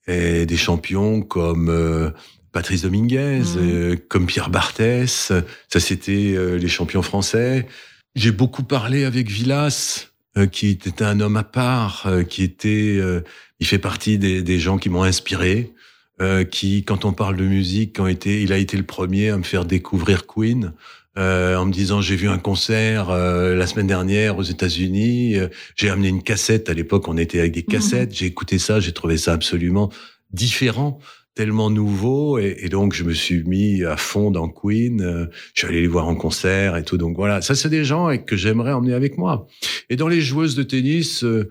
et 0.07 0.45
des 0.45 0.57
champions 0.57 1.21
comme 1.21 1.69
euh, 1.69 2.11
Patrice 2.51 2.83
Dominguez, 2.83 3.39
Mhm. 3.39 3.57
euh, 3.57 3.95
comme 4.09 4.25
Pierre 4.27 4.49
Barthès. 4.49 5.31
Ça, 5.71 5.79
c'était 5.79 6.33
euh, 6.35 6.55
les 6.57 6.67
champions 6.67 7.01
français. 7.01 7.67
J'ai 8.15 8.31
beaucoup 8.31 8.63
parlé 8.63 9.03
avec 9.03 9.29
Villas, 9.29 10.07
euh, 10.37 10.45
qui 10.47 10.69
était 10.69 11.03
un 11.03 11.19
homme 11.19 11.37
à 11.37 11.43
part, 11.43 12.03
euh, 12.05 12.23
qui 12.23 12.43
était, 12.43 12.97
euh, 12.99 13.21
il 13.59 13.67
fait 13.67 13.77
partie 13.79 14.17
des, 14.17 14.41
des 14.41 14.59
gens 14.59 14.77
qui 14.77 14.89
m'ont 14.89 15.03
inspiré, 15.03 15.73
euh, 16.21 16.45
qui, 16.45 16.83
quand 16.85 17.03
on 17.03 17.11
parle 17.11 17.35
de 17.35 17.43
musique, 17.45 17.99
ont 17.99 18.07
été, 18.07 18.41
il 18.41 18.53
a 18.53 18.57
été 18.57 18.77
le 18.77 18.83
premier 18.83 19.29
à 19.31 19.37
me 19.37 19.43
faire 19.43 19.65
découvrir 19.65 20.25
Queen. 20.27 20.73
Euh, 21.17 21.55
en 21.55 21.65
me 21.65 21.71
disant 21.71 22.01
j'ai 22.01 22.15
vu 22.15 22.27
un 22.27 22.37
concert 22.37 23.09
euh, 23.09 23.55
la 23.55 23.67
semaine 23.67 23.87
dernière 23.87 24.37
aux 24.37 24.43
États-Unis, 24.43 25.37
euh, 25.37 25.47
j'ai 25.75 25.89
amené 25.89 26.09
une 26.09 26.21
cassette. 26.23 26.69
À 26.69 26.73
l'époque, 26.73 27.07
on 27.07 27.17
était 27.17 27.39
avec 27.39 27.53
des 27.53 27.63
cassettes. 27.63 28.13
J'ai 28.15 28.25
écouté 28.25 28.59
ça, 28.59 28.79
j'ai 28.79 28.91
trouvé 28.91 29.17
ça 29.17 29.33
absolument 29.33 29.89
différent, 30.31 30.99
tellement 31.35 31.69
nouveau, 31.69 32.37
et, 32.39 32.57
et 32.59 32.69
donc 32.69 32.93
je 32.93 33.03
me 33.03 33.13
suis 33.13 33.43
mis 33.43 33.83
à 33.83 33.95
fond 33.97 34.31
dans 34.31 34.49
Queen. 34.49 35.01
euh, 35.01 35.25
je 35.53 35.61
suis 35.61 35.67
allé 35.67 35.81
les 35.81 35.87
voir 35.87 36.07
en 36.07 36.15
concert 36.15 36.75
et 36.77 36.83
tout. 36.83 36.97
Donc 36.97 37.15
voilà, 37.15 37.41
ça 37.41 37.55
c'est 37.55 37.69
des 37.69 37.85
gens 37.85 38.17
que 38.17 38.35
j'aimerais 38.35 38.73
emmener 38.73 38.93
avec 38.93 39.17
moi. 39.17 39.47
Et 39.89 39.95
dans 39.95 40.07
les 40.09 40.21
joueuses 40.21 40.55
de 40.55 40.63
tennis, 40.63 41.23
euh, 41.23 41.49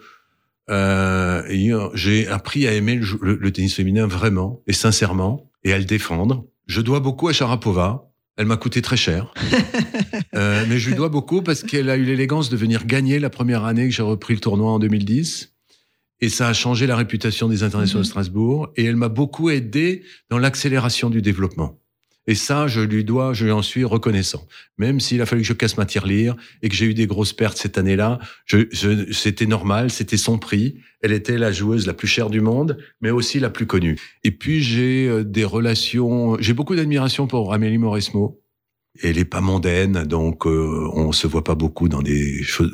euh, 0.70 1.43
j'ai 1.95 2.27
appris 2.28 2.66
à 2.66 2.73
aimer 2.73 2.97
le, 2.97 3.03
jou- 3.03 3.19
le- 3.20 3.36
le 3.36 3.53
tennis 3.53 3.74
féminin 3.74 4.07
vraiment 4.07 4.62
et 4.66 4.73
sincèrement 4.73 5.51
et 5.62 5.73
à 5.73 5.78
le 5.78 5.85
défendre. 5.85 6.47
Je 6.66 6.81
dois 6.81 7.01
beaucoup 7.01 7.28
à 7.28 7.32
Sharapova. 7.32 8.11
Elle 8.36 8.47
m'a 8.47 8.56
coûté 8.56 8.82
très 8.82 8.97
cher. 8.97 9.32
Euh, 10.35 10.65
mais 10.69 10.78
je 10.81 10.89
lui 10.89 10.97
dois 10.97 11.09
beaucoup 11.11 11.43
parce 11.43 11.62
qu'elle 11.62 11.89
a 11.89 11.97
eu 11.97 12.02
l'élégance 12.05 12.51
de 12.51 12.56
venir 12.56 12.86
gagner 12.86 13.20
la 13.20 13.31
première 13.31 13.65
année 13.65 13.85
que 13.89 13.94
j'ai 13.94 14.02
repris 14.02 14.35
le 14.35 14.40
tournoi 14.40 14.73
en 14.73 14.81
2010. 14.81 15.55
Et 16.20 16.28
ça 16.28 16.48
a 16.48 16.52
changé 16.52 16.89
la 16.89 16.97
réputation 16.97 17.48
des 17.48 17.62
internationaux 17.62 18.02
de 18.02 18.06
Mhm. 18.06 18.11
Strasbourg. 18.11 18.69
Et 18.77 18.85
elle 18.85 18.97
m'a 18.97 19.09
beaucoup 19.09 19.51
aidé 19.51 20.02
dans 20.31 20.39
l'accélération 20.39 21.09
du 21.09 21.23
développement. 21.23 21.78
Et 22.27 22.35
ça, 22.35 22.67
je 22.67 22.81
lui 22.81 23.05
dois, 23.05 23.35
je 23.35 23.45
lui 23.45 23.53
en 23.53 23.63
suis 23.63 23.85
reconnaissant. 23.85 24.47
Même 24.79 24.99
s'il 25.01 25.21
a 25.21 25.27
fallu 25.27 25.43
que 25.43 25.49
je 25.49 25.53
casse 25.53 25.77
ma 25.77 25.85
tirelire 25.85 26.35
et 26.63 26.69
que 26.69 26.75
j'ai 26.75 26.87
eu 26.87 26.95
des 26.95 27.07
grosses 27.07 27.35
pertes 27.35 27.59
cette 27.59 27.77
année-là, 27.77 28.19
je, 28.47 28.67
je, 28.73 29.13
c'était 29.13 29.47
normal, 29.47 29.91
c'était 29.91 30.17
son 30.17 30.39
prix. 30.39 30.77
Elle 31.03 31.13
était 31.13 31.37
la 31.37 31.53
joueuse 31.53 31.87
la 31.87 31.93
plus 31.93 32.09
chère 32.09 32.31
du 32.31 32.41
monde, 32.41 32.79
mais 33.01 33.11
aussi 33.11 33.41
la 33.41 33.51
plus 33.51 33.67
connue. 33.67 33.99
Et 34.23 34.31
puis 34.31 34.63
j'ai 34.63 35.07
euh, 35.07 35.23
des 35.23 35.45
relations, 35.45 36.37
j'ai 36.41 36.55
beaucoup 36.55 36.75
d'admiration 36.75 37.27
pour 37.27 37.53
Amélie 37.53 37.79
Mauresmo. 37.79 38.41
Elle 39.03 39.19
est 39.19 39.25
pas 39.25 39.41
mondaine, 39.41 40.05
donc 40.05 40.47
euh, 40.47 40.89
on 40.93 41.11
se 41.11 41.27
voit 41.27 41.43
pas 41.43 41.57
beaucoup 41.57 41.89
dans 41.89 42.01
des 42.01 42.45
choses 42.45 42.71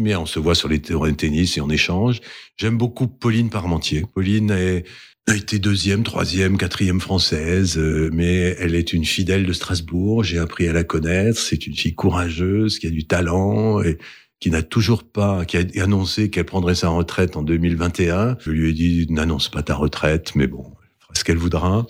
mais 0.00 0.14
on 0.14 0.24
se 0.24 0.38
voit 0.38 0.54
sur 0.54 0.68
les 0.68 0.80
terrains 0.80 1.10
de 1.10 1.16
tennis 1.16 1.56
et 1.56 1.60
on 1.60 1.68
échange. 1.68 2.20
J'aime 2.56 2.78
beaucoup 2.78 3.08
Pauline 3.08 3.50
Parmentier. 3.50 4.04
Pauline 4.14 4.52
est, 4.52 4.84
a 5.26 5.36
été 5.36 5.58
deuxième, 5.58 6.04
troisième, 6.04 6.56
quatrième 6.56 7.00
française, 7.00 7.76
euh, 7.76 8.08
mais 8.14 8.56
elle 8.58 8.74
est 8.74 8.92
une 8.94 9.04
fidèle 9.04 9.44
de 9.44 9.52
Strasbourg. 9.52 10.24
J'ai 10.24 10.38
appris 10.38 10.66
à 10.68 10.72
la 10.72 10.84
connaître. 10.84 11.38
C'est 11.38 11.66
une 11.66 11.74
fille 11.76 11.94
courageuse, 11.94 12.78
qui 12.78 12.86
a 12.86 12.90
du 12.90 13.06
talent 13.06 13.82
et 13.82 13.98
qui 14.40 14.50
n'a 14.50 14.62
toujours 14.62 15.04
pas, 15.04 15.44
qui 15.44 15.56
a 15.58 15.64
annoncé 15.82 16.30
qu'elle 16.30 16.44
prendrait 16.46 16.74
sa 16.76 16.88
retraite 16.88 17.36
en 17.36 17.42
2021. 17.42 18.38
Je 18.40 18.50
lui 18.50 18.70
ai 18.70 18.72
dit, 18.72 19.06
n'annonce 19.10 19.50
pas 19.50 19.62
ta 19.62 19.74
retraite, 19.74 20.34
mais 20.34 20.46
bon, 20.46 20.64
elle 20.64 21.02
fera 21.02 21.14
ce 21.14 21.24
qu'elle 21.24 21.36
voudra. 21.36 21.86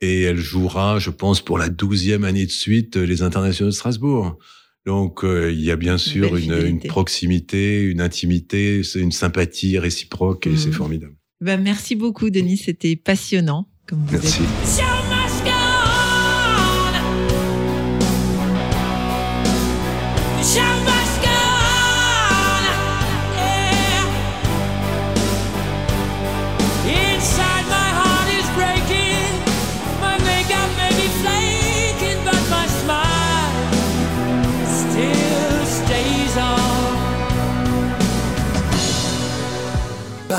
Et 0.00 0.22
elle 0.22 0.38
jouera, 0.38 0.98
je 0.98 1.10
pense, 1.10 1.42
pour 1.42 1.58
la 1.58 1.68
douzième 1.68 2.24
année 2.24 2.46
de 2.46 2.50
suite, 2.50 2.96
euh, 2.96 3.04
les 3.04 3.20
internationaux 3.20 3.70
de 3.70 3.74
Strasbourg. 3.74 4.38
Donc, 4.86 5.24
euh, 5.24 5.52
il 5.52 5.60
y 5.60 5.70
a 5.70 5.76
bien 5.76 5.98
sûr 5.98 6.36
une, 6.38 6.54
une 6.66 6.80
proximité, 6.80 7.82
une 7.82 8.00
intimité, 8.00 8.80
une 8.94 9.12
sympathie 9.12 9.78
réciproque 9.78 10.46
et 10.46 10.50
Mhm. 10.50 10.56
c'est 10.56 10.72
formidable. 10.72 11.14
Ben, 11.40 11.60
merci 11.60 11.96
beaucoup, 11.96 12.30
Denis. 12.30 12.58
C'était 12.58 12.96
passionnant. 12.96 13.66
Comme 13.86 14.04
vous 14.06 14.12
Merci. 14.12 14.42
êtes. 14.42 15.19